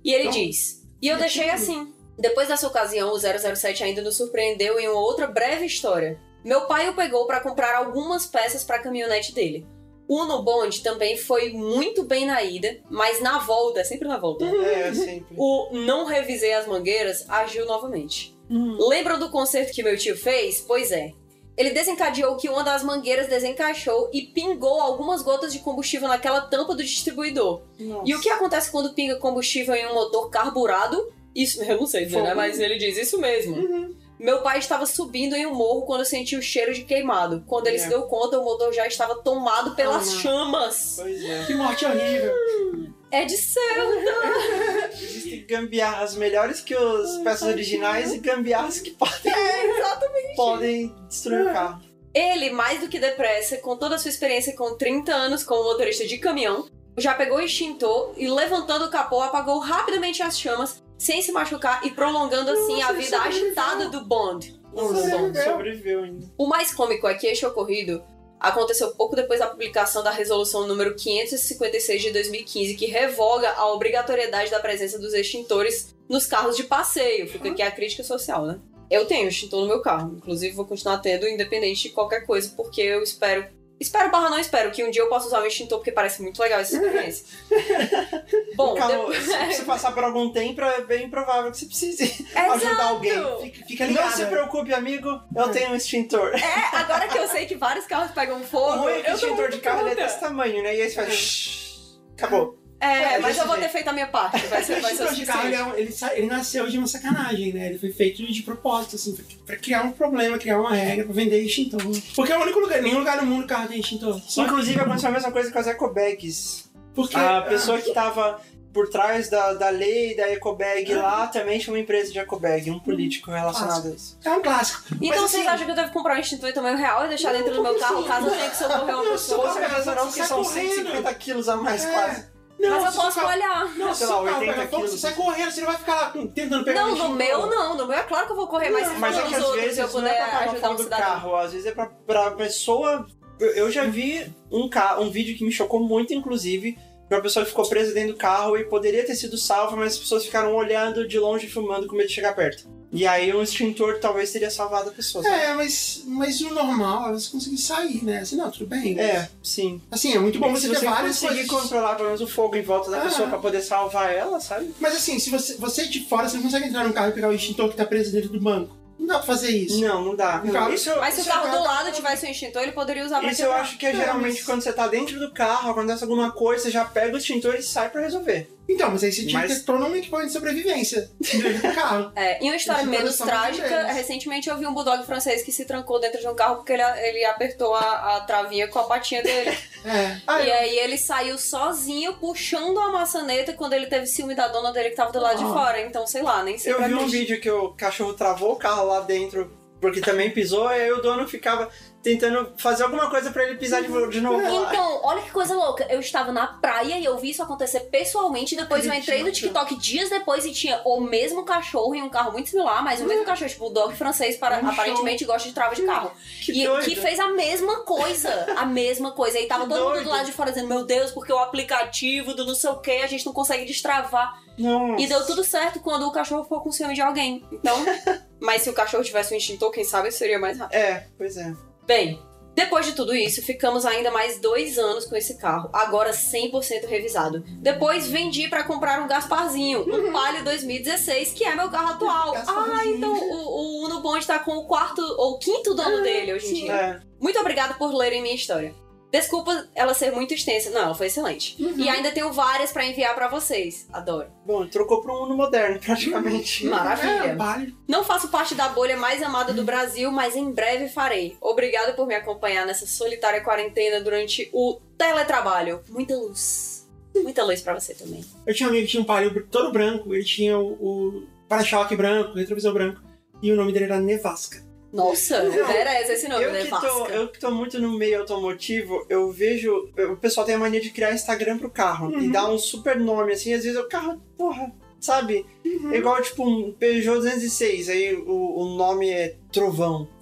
E 0.04 0.12
ele 0.12 0.24
Então, 0.30 0.32
diz: 0.42 0.82
E 1.00 1.08
eu 1.08 1.18
deixei 1.18 1.52
assim. 1.52 1.94
Depois 2.22 2.48
dessa 2.48 2.68
ocasião, 2.68 3.12
o 3.12 3.18
007 3.20 3.84
ainda 3.84 4.02
nos 4.02 4.16
surpreendeu 4.16 4.80
em 4.80 4.88
uma 4.88 5.00
outra 5.02 5.26
breve 5.26 5.66
história. 5.66 6.20
Meu 6.46 6.62
pai 6.68 6.88
o 6.88 6.96
pegou 6.96 7.26
para 7.26 7.40
comprar 7.42 7.76
algumas 7.76 8.28
peças 8.28 8.64
para 8.64 8.78
a 8.78 8.82
caminhonete 8.82 9.34
dele. 9.34 9.66
O 10.08 10.22
Uno 10.22 10.44
Bond 10.44 10.82
também 10.84 11.18
foi 11.18 11.52
muito 11.52 12.04
bem 12.04 12.26
na 12.26 12.44
ida, 12.44 12.80
mas 12.90 13.22
na 13.22 13.40
volta, 13.40 13.80
é 13.80 13.84
sempre 13.84 14.08
na 14.08 14.18
volta, 14.18 14.46
É, 14.46 14.94
sempre. 14.94 15.34
o 15.38 15.70
não 15.72 16.06
revisei 16.06 16.54
as 16.54 16.68
mangueiras 16.68 17.26
agiu 17.28 17.66
novamente. 17.66 18.38
Lembram 18.50 19.18
do 19.18 19.32
concerto 19.32 19.72
que 19.74 19.82
meu 19.82 19.98
tio 19.98 20.16
fez? 20.16 20.62
Pois 20.62 20.92
é. 20.92 21.14
Ele 21.58 21.70
desencadeou 21.72 22.36
que 22.36 22.50
uma 22.50 22.64
das 22.64 22.84
mangueiras 22.84 23.28
desencaixou 23.28 24.10
e 24.14 24.24
pingou 24.24 24.82
algumas 24.82 25.22
gotas 25.22 25.54
de 25.54 25.60
combustível 25.60 26.08
naquela 26.08 26.42
tampa 26.42 26.76
do 26.76 26.84
distribuidor. 26.84 27.62
E 28.06 28.14
o 28.14 28.20
que 28.22 28.30
acontece 28.30 28.70
quando 28.72 28.94
pinga 28.94 29.16
combustível 29.16 29.74
em 29.76 29.88
um 29.88 29.94
motor 29.94 30.30
carburado? 30.30 31.12
Isso, 31.36 31.64
eu 31.64 31.78
não 31.78 31.86
sei 31.88 32.06
dizer, 32.06 32.22
né? 32.24 32.34
Mas 32.34 32.60
ele 32.60 32.78
diz 32.78 32.98
isso 32.98 33.18
mesmo. 33.20 33.96
Meu 34.20 34.42
pai 34.42 34.60
estava 34.60 34.86
subindo 34.86 35.36
em 35.36 35.46
um 35.48 35.54
morro 35.54 35.82
quando 35.84 36.06
sentiu 36.06 36.40
o 36.40 36.42
cheiro 36.44 36.74
de 36.74 36.84
queimado. 36.84 37.44
Quando 37.48 37.68
ele 37.68 37.78
É. 37.78 37.80
se 37.80 37.90
deu 37.90 38.04
conta, 38.04 38.40
o 38.40 38.44
motor 38.44 38.72
já 38.74 38.86
estava 38.86 39.16
tomado 39.16 39.76
pelas 39.76 40.10
Ah, 40.10 40.20
chamas. 40.20 40.96
Pois 41.00 41.24
é. 41.24 41.44
Que 41.46 41.54
morte 41.56 41.86
horrível. 41.86 42.34
É 43.14 43.26
de 43.26 43.36
céu. 43.36 43.60
Existem 44.94 45.46
gambiarras 45.46 46.16
melhores 46.16 46.62
que 46.62 46.74
as 46.74 47.18
peças 47.18 47.48
originais 47.48 48.14
e 48.14 48.20
gambiarras 48.20 48.80
que 48.80 48.92
podem, 48.92 49.34
Exatamente. 49.76 50.36
podem 50.38 50.96
destruir 51.10 51.42
o 51.42 51.52
carro. 51.54 51.82
Ele, 52.14 52.52
mais 52.52 52.80
do 52.80 52.88
que 52.88 52.98
depressa, 53.00 53.58
com 53.58 53.76
toda 53.76 53.96
a 53.96 53.98
sua 53.98 54.08
experiência 54.10 54.56
com 54.56 54.78
30 54.78 55.14
anos 55.14 55.44
como 55.44 55.64
motorista 55.64 56.06
de 56.08 56.18
caminhão, 56.20 56.70
já 56.98 57.14
pegou 57.14 57.38
o 57.38 57.42
extintor 57.42 58.14
e, 58.16 58.30
levantando 58.30 58.86
o 58.86 58.90
capô, 58.90 59.22
apagou 59.22 59.60
rapidamente 59.60 60.24
as 60.24 60.40
chamas, 60.40 60.82
sem 61.02 61.20
se 61.20 61.32
machucar 61.32 61.84
e 61.84 61.90
prolongando 61.90 62.52
assim 62.52 62.76
Nossa, 62.76 62.90
a 62.90 62.92
vida 62.94 63.18
sobreviveu. 63.18 63.48
agitada 63.48 63.90
do 63.90 64.06
Bond. 64.06 64.62
Nossa, 64.72 64.94
Do 64.94 65.02
Bond. 65.02 65.10
sobreviveu. 65.10 65.44
Sobreviveu 65.52 66.04
ainda. 66.04 66.28
O 66.38 66.46
mais 66.48 66.72
cômico 66.72 67.08
é 67.08 67.16
que 67.16 67.26
este 67.26 67.44
ocorrido 67.44 68.04
aconteceu 68.40 68.92
pouco 68.92 69.16
depois 69.16 69.40
da 69.40 69.48
publicação 69.48 70.04
da 70.04 70.12
resolução 70.12 70.68
número 70.68 70.96
556 70.96 72.04
de 72.04 72.12
2015, 72.12 72.76
que 72.76 72.86
revoga 72.86 73.50
a 73.50 73.72
obrigatoriedade 73.74 74.52
da 74.52 74.60
presença 74.60 75.00
dos 75.00 75.16
extintores 75.16 75.96
nos 76.08 76.28
carros 76.28 76.56
de 76.56 76.66
passeio. 76.66 77.28
Fica 77.28 77.50
aqui 77.50 77.64
a 77.64 77.72
crítica 77.72 78.04
social, 78.04 78.46
né? 78.46 78.60
Eu 78.90 79.06
tenho 79.08 79.28
extintor 79.28 79.62
no 79.62 79.68
meu 79.68 79.82
carro, 79.82 80.14
inclusive 80.18 80.54
vou 80.56 80.66
continuar 80.66 81.00
tendo, 81.00 81.28
independente 81.28 81.84
de 81.84 81.90
qualquer 81.90 82.28
coisa, 82.28 82.54
porque 82.56 82.82
eu 82.82 83.02
espero. 83.02 83.48
Espero 83.82 84.12
barra 84.12 84.30
não 84.30 84.38
espero 84.38 84.70
que 84.70 84.84
um 84.84 84.92
dia 84.92 85.02
eu 85.02 85.10
possa 85.10 85.26
usar 85.26 85.42
um 85.42 85.46
extintor, 85.46 85.80
porque 85.80 85.92
parece 85.92 86.22
muito 86.22 86.40
legal 86.40 86.60
essa 86.60 86.76
experiência. 86.76 87.26
Bom, 88.56 88.74
o 88.74 88.76
carro, 88.76 88.92
depois- 89.10 89.24
se 89.26 89.56
você 89.56 89.64
passar 89.64 89.92
por 89.92 90.04
algum 90.04 90.32
tempo, 90.32 90.62
é 90.62 90.82
bem 90.82 91.10
provável 91.10 91.50
que 91.52 91.58
você 91.58 91.66
precise 91.66 92.04
Exato. 92.32 92.52
ajudar 92.54 92.84
alguém. 92.86 93.42
Fica, 93.42 93.66
fica 93.66 93.84
Não 93.86 93.94
ligada. 93.94 94.12
se 94.16 94.26
preocupe, 94.28 94.72
amigo, 94.72 95.20
eu 95.36 95.50
tenho 95.50 95.72
um 95.72 95.76
extintor. 95.76 96.36
É, 96.36 96.76
agora 96.78 97.08
que 97.08 97.18
eu 97.18 97.28
sei 97.28 97.48
que 97.48 97.56
vários 97.56 97.86
carros 97.88 98.12
pegam 98.12 98.40
O 98.40 98.44
fogo, 98.44 98.88
é 99.04 99.12
o 99.12 99.16
extintor 99.16 99.50
de 99.50 99.58
carro 99.58 99.88
é 99.88 99.96
desse 99.96 100.20
tamanho, 100.20 100.62
né? 100.62 100.76
E 100.76 100.82
aí 100.84 100.90
você 100.90 100.96
faz. 100.96 101.14
"Shhh", 101.14 101.72
Acabou. 102.14 102.61
É, 102.82 103.14
É, 103.14 103.20
mas 103.20 103.38
eu 103.38 103.46
vou 103.46 103.56
se 103.56 103.62
ter 103.62 103.70
feito 103.70 103.88
a 103.90 103.94
minha 103.94 104.08
parte. 104.08 104.46
Vai 104.48 104.64
ser, 104.64 104.80
O 104.80 104.82
vai 104.82 104.96
ser 104.96 105.04
o 105.04 105.06
extintor 105.06 105.14
de 105.14 105.52
carro, 105.52 105.74
ele, 105.78 105.94
é 106.02 106.18
ele 106.18 106.28
nasceu 106.28 106.68
de 106.68 106.78
uma 106.80 106.88
sacanagem, 106.88 107.54
né? 107.54 107.68
Ele 107.68 107.78
foi 107.78 107.92
feito 107.92 108.26
de 108.26 108.42
propósito, 108.42 108.96
assim, 108.96 109.16
pra, 109.16 109.24
pra 109.46 109.56
criar 109.56 109.84
um 109.84 109.92
problema, 109.92 110.38
criar 110.40 110.60
uma 110.60 110.74
regra, 110.74 111.06
pra 111.06 111.14
vender 111.14 111.40
extintor. 111.42 111.80
Porque 112.16 112.32
é 112.32 112.38
o 112.38 112.42
único 112.42 112.60
lugar, 112.60 112.82
nenhum 112.82 113.00
lugar 113.00 113.18
no 113.18 113.26
mundo 113.28 113.44
o 113.44 113.48
carro 113.48 113.68
tem 113.68 113.80
extintor. 113.80 114.20
Só 114.28 114.44
Inclusive, 114.46 114.80
aconteceu 114.80 115.10
a 115.10 115.12
mesma 115.12 115.32
coisa 115.32 115.52
com 115.52 115.60
as 115.60 115.68
ecobags. 115.68 116.70
porque 116.96 117.16
A 117.16 117.44
pessoa 117.44 117.80
que 117.80 117.94
tava 117.94 118.42
por 118.74 118.90
trás 118.90 119.30
da, 119.30 119.54
da 119.54 119.70
lei 119.70 120.16
da 120.16 120.32
ecobag 120.32 120.94
lá 120.96 121.28
também 121.28 121.60
tinha 121.60 121.74
uma 121.74 121.80
empresa 121.80 122.10
de 122.12 122.18
ecobag, 122.20 122.72
um 122.72 122.80
político 122.80 123.30
relacionado 123.30 123.88
a 123.90 123.92
isso. 123.92 124.18
é 124.24 124.30
um 124.32 124.42
clássico. 124.42 124.84
Então 125.02 125.28
vocês 125.28 125.42
assim, 125.42 125.48
acham 125.48 125.66
que 125.66 125.72
eu 125.72 125.76
devo 125.76 125.92
comprar 125.92 126.16
um 126.16 126.20
extintor 126.22 126.50
em 126.50 126.54
tamanho 126.54 126.78
real 126.78 127.06
e 127.06 127.10
deixar 127.10 127.34
dentro 127.34 127.54
do 127.54 127.62
meu 127.62 127.78
carro 127.78 128.04
caso 128.06 128.30
tenha 128.30 128.50
que 128.50 128.56
socorrer 128.58 128.84
uma 128.96 129.04
Não, 129.04 129.12
pessoa? 129.12 129.48
Com 129.50 129.54
certeza 129.60 129.96
não, 129.96 130.10
sai 130.12 130.26
são 130.26 130.44
correndo. 130.44 130.70
150 130.74 131.14
quilos 131.16 131.50
a 131.50 131.58
mais 131.58 131.84
É. 131.86 131.92
quase. 131.92 132.31
Não, 132.62 132.70
Mas 132.82 132.96
eu 132.96 133.02
posso 133.02 133.20
carro- 133.20 133.34
olhar. 133.34 133.76
Não, 133.78 133.94
sei 133.94 134.06
se 134.08 134.14
lá, 134.14 134.22
o 134.22 134.26
carro 134.26 134.40
80 134.40 134.54
pegar 134.54 134.68
fogo, 134.68 134.76
quilos. 134.84 134.92
Você 134.92 134.98
sai 134.98 135.14
correndo, 135.16 135.52
você 135.52 135.62
não 135.62 135.68
vai 135.68 135.78
ficar 135.78 135.96
lá 135.96 136.10
tentando 136.34 136.64
pegar 136.64 136.82
Não, 136.82 136.94
o 136.94 136.96
no 136.98 137.10
meu 137.16 137.46
não. 137.48 137.78
No 137.78 137.88
meu 137.88 137.98
é 137.98 138.04
claro 138.04 138.26
que 138.28 138.32
eu 138.32 138.36
vou 138.36 138.48
correr, 138.48 138.70
mas 138.70 138.88
se 138.88 138.94
Mas 138.96 139.16
for 139.16 139.26
é 139.26 139.28
que 139.28 139.36
às 139.36 139.44
outros 139.44 139.62
vezes 139.64 139.78
eu 139.80 139.86
não 139.86 139.92
puder 139.94 140.14
é 140.16 140.22
ajudar 140.22 140.70
um 140.70 140.76
do 140.76 140.84
cidadão. 140.84 141.06
carro, 141.06 141.36
às 141.36 141.52
vezes 141.52 141.68
é 141.68 141.72
pra, 141.72 141.88
pra 141.88 142.32
pessoa. 142.32 143.08
Eu, 143.40 143.50
eu 143.56 143.72
já 143.72 143.84
vi 143.86 144.32
um, 144.52 144.70
ca... 144.70 145.00
um 145.00 145.10
vídeo 145.10 145.36
que 145.36 145.44
me 145.44 145.52
chocou 145.52 145.80
muito, 145.80 146.14
inclusive, 146.14 146.78
uma 147.10 147.22
pessoa 147.22 147.44
que 147.44 147.50
ficou 147.50 147.68
presa 147.68 147.94
dentro 147.94 148.14
do 148.14 148.18
carro 148.20 148.56
e 148.56 148.64
poderia 148.66 149.04
ter 149.06 149.16
sido 149.16 149.38
salva, 149.38 149.76
mas 149.76 149.94
as 149.94 149.98
pessoas 150.00 150.24
ficaram 150.26 150.54
olhando 150.56 151.08
de 151.08 151.18
longe 151.20 151.48
e 151.48 151.50
filmando 151.50 151.88
com 151.88 151.96
medo 151.96 152.08
de 152.08 152.14
chegar 152.14 152.36
perto. 152.36 152.70
E 152.94 153.08
aí 153.08 153.34
um 153.34 153.42
extintor 153.42 154.00
talvez 154.00 154.32
teria 154.32 154.50
salvado 154.52 154.90
a 154.90 154.92
pessoa. 154.92 155.24
sabe? 155.24 155.36
É, 155.36 155.54
mas, 155.54 156.04
mas 156.06 156.42
o 156.42 156.54
normal 156.54 157.10
é 157.10 157.14
você 157.14 157.30
conseguir 157.32 157.58
sair, 157.58 158.04
né? 158.04 158.20
Assim, 158.20 158.36
não, 158.36 158.52
tudo 158.52 158.66
bem. 158.68 159.00
É, 159.00 159.30
sim. 159.42 159.82
Assim, 159.90 160.14
é 160.14 160.20
muito 160.20 160.38
bom 160.40 160.54
se 160.56 160.64
você 160.68 160.74
ter 160.74 160.80
você 160.80 160.86
várias 160.86 161.20
conseguir 161.20 161.48
coisas. 161.48 161.64
controlar 161.70 161.96
pelo 161.96 162.08
menos 162.10 162.22
o 162.22 162.28
fogo 162.28 162.56
em 162.58 162.62
volta 162.62 162.92
da 162.92 162.98
Ah. 162.98 163.02
pessoa 163.02 163.30
pra 163.30 163.38
poder 163.38 163.62
salvar 163.62 164.14
ela, 164.14 164.40
sabe? 164.42 164.74
Mas 164.80 164.96
assim, 164.96 165.18
se 165.20 165.30
você, 165.30 165.56
você 165.56 165.86
de 165.88 166.02
fora, 166.06 166.28
você 166.28 166.36
não 166.36 166.44
consegue 166.44 166.68
entrar 166.68 166.84
num 166.84 166.92
carro 166.92 167.10
e 167.10 167.14
pegar 167.14 167.30
o 167.30 167.34
extintor 167.34 167.70
que 167.70 167.78
tá 167.78 167.86
preso 167.86 168.12
dentro 168.12 168.30
do 168.30 168.42
banco. 168.42 168.76
Não 169.00 169.08
dá 169.08 169.16
pra 169.18 169.26
fazer 169.26 169.50
isso. 169.50 169.82
Não, 169.82 170.04
não 170.06 170.16
dá. 170.16 170.44
Um 170.46 170.52
carro- 170.52 170.72
Isso, 170.74 170.92
Mas 171.00 171.16
se 171.16 171.22
o 171.22 171.24
é 171.24 171.26
carro 171.26 171.50
do 171.58 171.64
lado 171.64 171.92
tivesse 171.92 172.28
um 172.28 172.30
extintor, 172.30 172.62
ele 172.62 172.72
poderia 172.72 173.04
usar 173.04 173.20
pra 173.20 173.32
isso 173.32 173.42
eu 173.42 173.52
acho 173.54 173.76
que 173.80 173.86
é 173.88 173.94
Não, 173.94 174.00
geralmente 174.00 174.36
mas- 174.36 174.44
quando 174.46 174.62
você 174.62 174.72
tá 174.72 174.88
dentro 174.88 175.18
do 175.20 175.32
carro, 175.34 175.72
acontece 175.72 176.04
alguma 176.04 176.30
coisa, 176.32 176.66
você 176.66 176.70
já 176.72 176.86
pega 176.86 177.16
o 177.16 177.18
extintor 177.18 177.56
e 177.56 177.64
sai 177.64 177.90
pra 177.90 178.02
resolver. 178.02 178.54
Então, 178.70 178.90
mas 178.90 179.04
aí 179.04 179.12
você 179.12 179.26
tinha 179.26 179.40
Mas- 179.40 179.60
que 179.60 179.66
ter 179.66 179.72
um 179.74 179.96
equipamento 179.96 180.28
de 180.28 180.34
sobrevivência 180.34 181.10
dentro 181.20 181.54
do 181.70 181.76
carro. 181.76 182.12
É, 182.16 182.40
em 182.42 182.46
uma 182.50 182.56
história 182.56 182.86
menos 182.86 183.18
trágica, 183.18 183.88
recentemente 183.88 184.50
eu 184.50 184.58
vi 184.58 184.66
um 184.66 184.74
bulldog 184.74 185.06
francês 185.06 185.44
que 185.44 185.52
se 185.52 185.66
trancou 185.66 186.00
dentro 186.00 186.22
de 186.22 186.28
um 186.28 186.34
carro 186.36 186.56
porque 186.58 186.72
ele, 186.72 186.82
ele 186.82 187.26
apertou 187.26 187.76
a, 187.76 188.16
a 188.18 188.22
travinha 188.22 188.68
com 188.70 188.80
a 188.80 188.84
patinha 188.84 189.22
dele. 189.22 189.52
É. 189.84 190.22
Ah, 190.28 190.42
e 190.44 190.48
eu- 190.48 190.54
aí 190.56 190.78
ele 190.78 190.96
saiu 190.96 191.40
sozinho 191.40 192.14
puxando 192.20 192.80
a 192.80 192.92
maçaneta 192.92 193.52
quando 193.54 193.74
ele 193.74 193.88
teve 193.88 194.06
ciúme 194.06 194.36
da 194.36 194.48
dona 194.48 194.72
dele 194.72 194.92
que 194.92 194.96
tava 194.96 195.12
do 195.12 195.20
lado 195.20 195.40
de 195.40 195.44
Ah. 195.44 195.48
fora. 195.48 195.82
Então, 195.82 196.06
sei 196.06 196.22
lá, 196.22 196.44
nem 196.44 196.56
sei 196.56 196.72
Eu 196.72 196.84
vi 196.84 196.94
um 196.94 197.08
vídeo 197.08 197.42
que 197.42 197.50
o 197.50 197.74
cachorro 197.74 198.14
travou 198.14 198.52
o 198.52 198.56
carro 198.58 198.86
lá 198.86 199.00
dentro 199.00 199.52
porque 199.82 200.00
também 200.00 200.30
pisou, 200.30 200.70
e 200.70 200.76
aí 200.82 200.92
o 200.92 201.02
dono 201.02 201.28
ficava 201.28 201.68
tentando 202.04 202.54
fazer 202.58 202.84
alguma 202.84 203.10
coisa 203.10 203.32
pra 203.32 203.44
ele 203.44 203.58
pisar 203.58 203.82
de, 203.82 203.88
vo- 203.88 204.08
de 204.08 204.20
novo. 204.22 204.42
Então, 204.42 205.00
olha 205.04 205.22
que 205.22 205.32
coisa 205.32 205.54
louca. 205.56 205.86
Eu 205.90 206.00
estava 206.00 206.32
na 206.32 206.48
praia 206.48 206.98
e 206.98 207.06
eu 207.06 207.18
vi 207.18 207.30
isso 207.30 207.44
acontecer 207.44 207.82
pessoalmente. 207.82 208.56
Depois 208.56 208.86
eu 208.86 208.94
entrei 208.94 209.24
no. 209.24 209.32
TikTok 209.32 209.76
dias 209.76 210.10
depois 210.10 210.46
e 210.46 210.52
tinha 210.52 210.82
o 210.86 211.00
mesmo 211.02 211.44
cachorro 211.44 211.94
em 211.96 212.02
um 212.02 212.10
carro 212.10 212.32
muito 212.32 212.50
similar, 212.50 212.84
mas 212.84 213.00
o 213.02 213.06
mesmo 213.06 213.24
cachorro, 213.26 213.50
tipo, 213.50 213.68
o 213.68 213.70
dog 213.70 213.96
francês, 213.96 214.36
para, 214.38 214.60
um 214.64 214.68
aparentemente 214.70 215.26
gosta 215.26 215.48
de 215.48 215.54
trava 215.54 215.74
de 215.76 215.84
carro. 215.84 216.12
Que 216.44 216.52
e 216.64 216.66
doido. 216.68 216.84
que 216.86 216.96
fez 216.96 217.20
a 217.20 217.30
mesma 217.30 217.84
coisa. 217.84 218.48
A 218.58 218.66
mesma 218.66 219.12
coisa. 219.12 219.40
E 219.40 219.48
tava 219.48 219.64
Que 219.64 219.70
todo 219.70 219.80
mundo 219.80 219.94
doido. 219.94 220.04
do 220.06 220.10
lado 220.10 220.26
de 220.26 220.32
fora 220.32 220.52
dizendo: 220.52 220.68
Meu 220.68 220.84
Deus, 220.86 221.12
porque 221.12 221.32
o 221.32 221.38
aplicativo 221.40 222.34
do 222.34 222.46
não 222.46 222.56
sei 222.56 222.70
o 222.70 222.78
que, 222.80 222.92
a 222.92 223.08
gente 223.08 223.26
não 223.26 223.34
consegue 223.34 223.66
destravar. 223.66 224.42
Nossa. 224.58 225.02
E 225.02 225.08
deu 225.08 225.26
tudo 225.26 225.44
certo 225.44 225.80
quando 225.80 226.08
o 226.08 226.12
cachorro 226.12 226.44
ficou 226.44 226.62
com 226.62 226.72
ciúme 226.72 226.94
de 226.94 227.02
alguém. 227.02 227.46
Então. 227.52 227.76
mas 228.40 228.62
se 228.64 228.70
o 228.70 228.74
cachorro 228.74 229.04
tivesse 229.04 229.34
um 229.34 229.38
extintor, 229.38 229.72
quem 229.72 229.84
sabe 229.84 230.12
seria 230.12 230.38
mais 230.40 230.58
rápido. 230.58 230.76
É, 230.78 231.08
pois 231.18 231.38
é. 231.38 231.54
Bem, 231.92 232.22
depois 232.56 232.86
de 232.86 232.94
tudo 232.94 233.14
isso, 233.14 233.42
ficamos 233.42 233.86
ainda 233.86 234.10
mais 234.10 234.40
dois 234.40 234.80
anos 234.80 235.04
com 235.04 235.14
esse 235.14 235.38
carro, 235.38 235.70
agora 235.74 236.12
100% 236.12 236.88
revisado. 236.88 237.44
Depois 237.60 238.08
vendi 238.08 238.48
pra 238.48 238.64
comprar 238.64 239.02
um 239.02 239.10
Gasparzinho, 239.10 239.82
um 239.82 240.10
Palio 240.10 240.42
2016, 240.46 241.34
que 241.34 241.44
é 241.44 241.54
meu 241.54 241.70
carro 241.70 241.90
atual. 241.90 242.34
Ah, 242.48 242.86
então 242.86 243.14
o, 243.14 243.82
o 243.82 243.86
Uno 243.86 244.02
Bond 244.02 244.26
tá 244.26 244.40
com 244.40 244.54
o 244.54 244.68
quarto 244.68 245.02
ou 245.02 245.38
quinto 245.38 245.74
dono 245.74 246.02
dele 246.02 246.32
hoje 246.32 246.52
em 246.52 246.54
dia. 246.54 246.74
É. 246.74 247.00
Muito 247.20 247.38
obrigada 247.38 247.74
por 247.74 247.94
lerem 247.94 248.22
minha 248.22 248.36
história. 248.36 248.74
Desculpa 249.12 249.68
ela 249.76 249.94
ser 249.94 250.12
muito 250.12 250.34
extensa. 250.34 250.70
Não, 250.70 250.82
ela 250.82 250.96
foi 250.96 251.08
excelente. 251.08 251.56
E 251.78 251.90
ainda 251.90 252.12
tenho 252.12 252.32
várias 252.32 252.72
pra 252.72 252.86
enviar 252.86 253.14
pra 253.14 253.28
vocês. 253.28 253.88
Adoro. 253.92 254.30
Bom, 254.46 254.66
trocou 254.68 255.02
pra 255.02 255.14
um 255.14 255.24
Uno 255.24 255.36
moderno, 255.36 255.80
praticamente. 255.80 256.66
Maravilha. 256.68 257.32
É, 257.32 257.36
vale. 257.36 257.76
Não 257.88 258.04
faço 258.04 258.30
parte 258.30 258.56
da 258.56 258.70
bolha 258.70 258.96
mais 258.96 259.22
amada 259.22 259.54
do 259.54 259.64
Brasil, 259.64 260.12
mas 260.12 260.36
em 260.36 260.52
breve 260.52 260.88
farei. 260.88 261.38
Obrigada 261.42 261.94
por 261.94 262.08
me 262.08 262.16
acompanhar 262.16 262.66
nessa 262.66 262.86
solitária 262.86 263.42
quarentena 263.42 264.02
durante 264.02 264.50
o 264.54 264.80
teletrabalho. 264.98 265.82
Muita 265.90 266.16
luz. 266.16 266.90
Muita 267.16 267.44
luz 267.44 267.62
pra 267.62 267.78
você 267.78 267.94
também. 267.94 268.24
Eu 268.48 268.54
tinha 268.54 268.68
um 268.68 268.70
amigo 268.70 268.86
que 268.86 268.92
tinha 268.92 269.04
um 269.04 269.06
palio 269.06 269.48
todo 269.48 269.72
branco, 269.72 270.14
ele 270.14 270.24
tinha 270.24 270.58
o, 270.58 270.72
o 270.74 271.28
para-choque 271.48 271.96
branco, 271.96 272.32
o 272.32 272.36
retrovisor 272.36 272.74
branco, 272.74 273.02
e 273.42 273.52
o 273.52 273.56
nome 273.56 273.74
dele 273.74 273.86
era 273.86 274.00
Nevasca. 274.00 274.64
Nossa, 274.92 275.44
merece 275.44 276.14
esse 276.14 276.28
nome, 276.28 276.44
Eu 276.44 276.52
né? 276.52 276.64
que, 276.64 276.70
tô, 276.70 277.08
eu 277.08 277.28
que 277.30 277.40
tô 277.40 277.50
muito 277.52 277.80
no 277.80 277.98
meio 277.98 278.20
automotivo, 278.20 279.06
eu 279.10 279.32
vejo. 279.32 279.90
O 279.98 280.18
pessoal 280.18 280.46
tem 280.46 280.56
a 280.56 280.60
mania 280.60 280.82
de 280.82 280.90
criar 280.90 281.14
Instagram 281.14 281.58
pro 281.58 281.70
carro 281.70 282.18
e 282.20 282.30
dar 282.30 282.50
um 282.50 282.58
super 282.58 283.00
nome, 283.00 283.34
assim, 283.34 283.54
às 283.54 283.64
vezes 283.64 283.80
o 283.80 283.88
carro, 283.88 284.22
porra, 284.38 284.72
sabe? 285.00 285.46
É 285.92 285.98
igual, 285.98 286.22
tipo, 286.22 286.44
um 286.44 286.74
Peugeot 286.74 287.16
206, 287.20 287.90
aí 287.90 288.14
o, 288.16 288.60
o 288.60 288.76
nome 288.76 289.10
é 289.10 289.36
Trovão. 289.52 290.08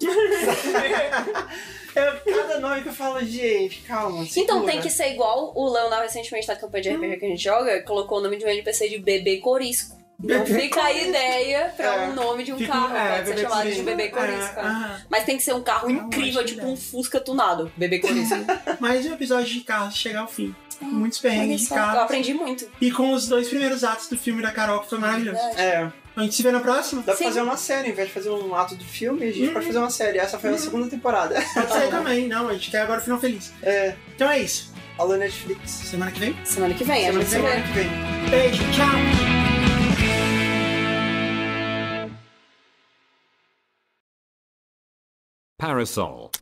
é 1.94 2.12
cada 2.32 2.60
nome 2.60 2.82
que 2.82 2.88
eu 2.88 2.92
falo, 2.92 3.20
gente, 3.24 3.82
calma. 3.82 4.24
Então 4.36 4.58
segura. 4.58 4.72
tem 4.72 4.80
que 4.80 4.90
ser 4.90 5.12
igual 5.12 5.52
o 5.54 5.68
Leonardo 5.68 6.04
recentemente 6.04 6.46
na 6.46 6.56
campanha 6.56 6.82
de 6.82 6.90
RPG 6.90 7.16
que 7.18 7.24
a 7.26 7.28
gente 7.28 7.42
joga, 7.42 7.82
colocou 7.82 8.18
o 8.18 8.20
nome 8.22 8.36
de 8.36 8.44
um 8.44 8.48
NPC 8.48 8.88
de 8.88 8.98
bebê 8.98 9.38
corisco. 9.38 9.99
Então 10.22 10.44
fica 10.46 10.82
a 10.82 10.92
ideia 10.92 11.72
pra 11.76 11.94
É. 11.94 12.08
um 12.08 12.14
nome 12.14 12.44
de 12.44 12.52
um 12.52 12.58
Fica- 12.58 12.72
carro, 12.72 12.94
é, 12.96 13.16
pode 13.16 13.28
ser 13.28 13.38
chamado 13.38 13.70
de 13.72 13.82
bebê 13.82 14.02
É, 14.04 14.08
corisco. 14.08 14.60
aham. 14.60 15.00
Mas 15.08 15.24
tem 15.24 15.36
que 15.36 15.42
ser 15.42 15.54
um 15.54 15.62
carro 15.62 15.88
Ah, 15.88 15.92
incrível, 15.92 16.44
tipo 16.44 16.66
um 16.66 16.76
Fusca 16.76 17.18
tunado, 17.20 17.72
bebê 17.76 17.98
corisco. 17.98 18.34
Mais 18.80 19.06
um 19.06 19.12
episódio 19.14 19.46
de 19.52 19.60
carro 19.60 19.90
chegar 19.90 20.20
ao 20.20 20.28
fim. 20.28 20.54
Muitos 20.80 21.22
Olha 21.22 21.32
perrengues 21.34 21.60
de 21.62 21.66
só, 21.68 21.74
eu 21.74 21.80
carro. 21.80 22.00
aprendi 22.00 22.32
muito. 22.34 22.66
E 22.80 22.90
com 22.90 23.12
os 23.12 23.28
dois 23.28 23.48
primeiros 23.48 23.84
atos 23.84 24.08
do 24.08 24.16
filme 24.16 24.40
da 24.42 24.50
Carol, 24.50 24.80
que 24.80 24.88
foi 24.88 24.98
maravilhoso. 24.98 25.36
Verdade. 25.38 25.60
É, 25.62 25.92
A 26.16 26.22
gente 26.22 26.34
se 26.34 26.42
vê 26.42 26.50
na 26.50 26.60
próxima? 26.60 27.00
dá 27.02 27.12
pra 27.12 27.16
Sim. 27.16 27.24
fazer 27.24 27.40
uma 27.42 27.56
série, 27.56 27.86
ao 27.86 27.92
invés 27.92 28.08
de 28.08 28.14
fazer 28.14 28.30
um 28.30 28.54
ato 28.54 28.74
do 28.74 28.84
filme, 28.84 29.22
a 29.24 29.26
gente 29.32 29.46
Uhum. 29.46 29.52
pode 29.52 29.66
fazer 29.66 29.78
uma 29.78 29.90
série. 29.90 30.18
Essa 30.18 30.38
foi 30.38 30.50
a 30.50 30.58
segunda 30.58 30.88
temporada. 30.88 31.34
Pode 31.54 31.72
ser 31.72 31.88
também, 31.90 32.28
não, 32.28 32.48
a 32.48 32.52
gente 32.54 32.70
quer 32.70 32.80
agora 32.82 33.00
o 33.00 33.02
final 33.02 33.18
feliz. 33.20 33.52
É, 33.62 33.94
Então 34.14 34.28
é 34.30 34.38
isso. 34.40 34.72
alô 34.98 35.16
Netflix. 35.16 35.70
Semana 35.70 36.10
que 36.10 36.18
vem. 36.20 36.36
Semana 36.44 36.74
que 36.74 36.84
vem, 36.84 37.04
Semana 37.06 37.24
gente 37.24 37.30
que 37.34 37.40
vem. 37.40 37.42
vê. 37.42 37.62
que 37.62 37.72
vem. 37.72 38.30
Beijo, 38.30 38.62
tchau! 38.72 39.39
Parasol. 45.60 46.32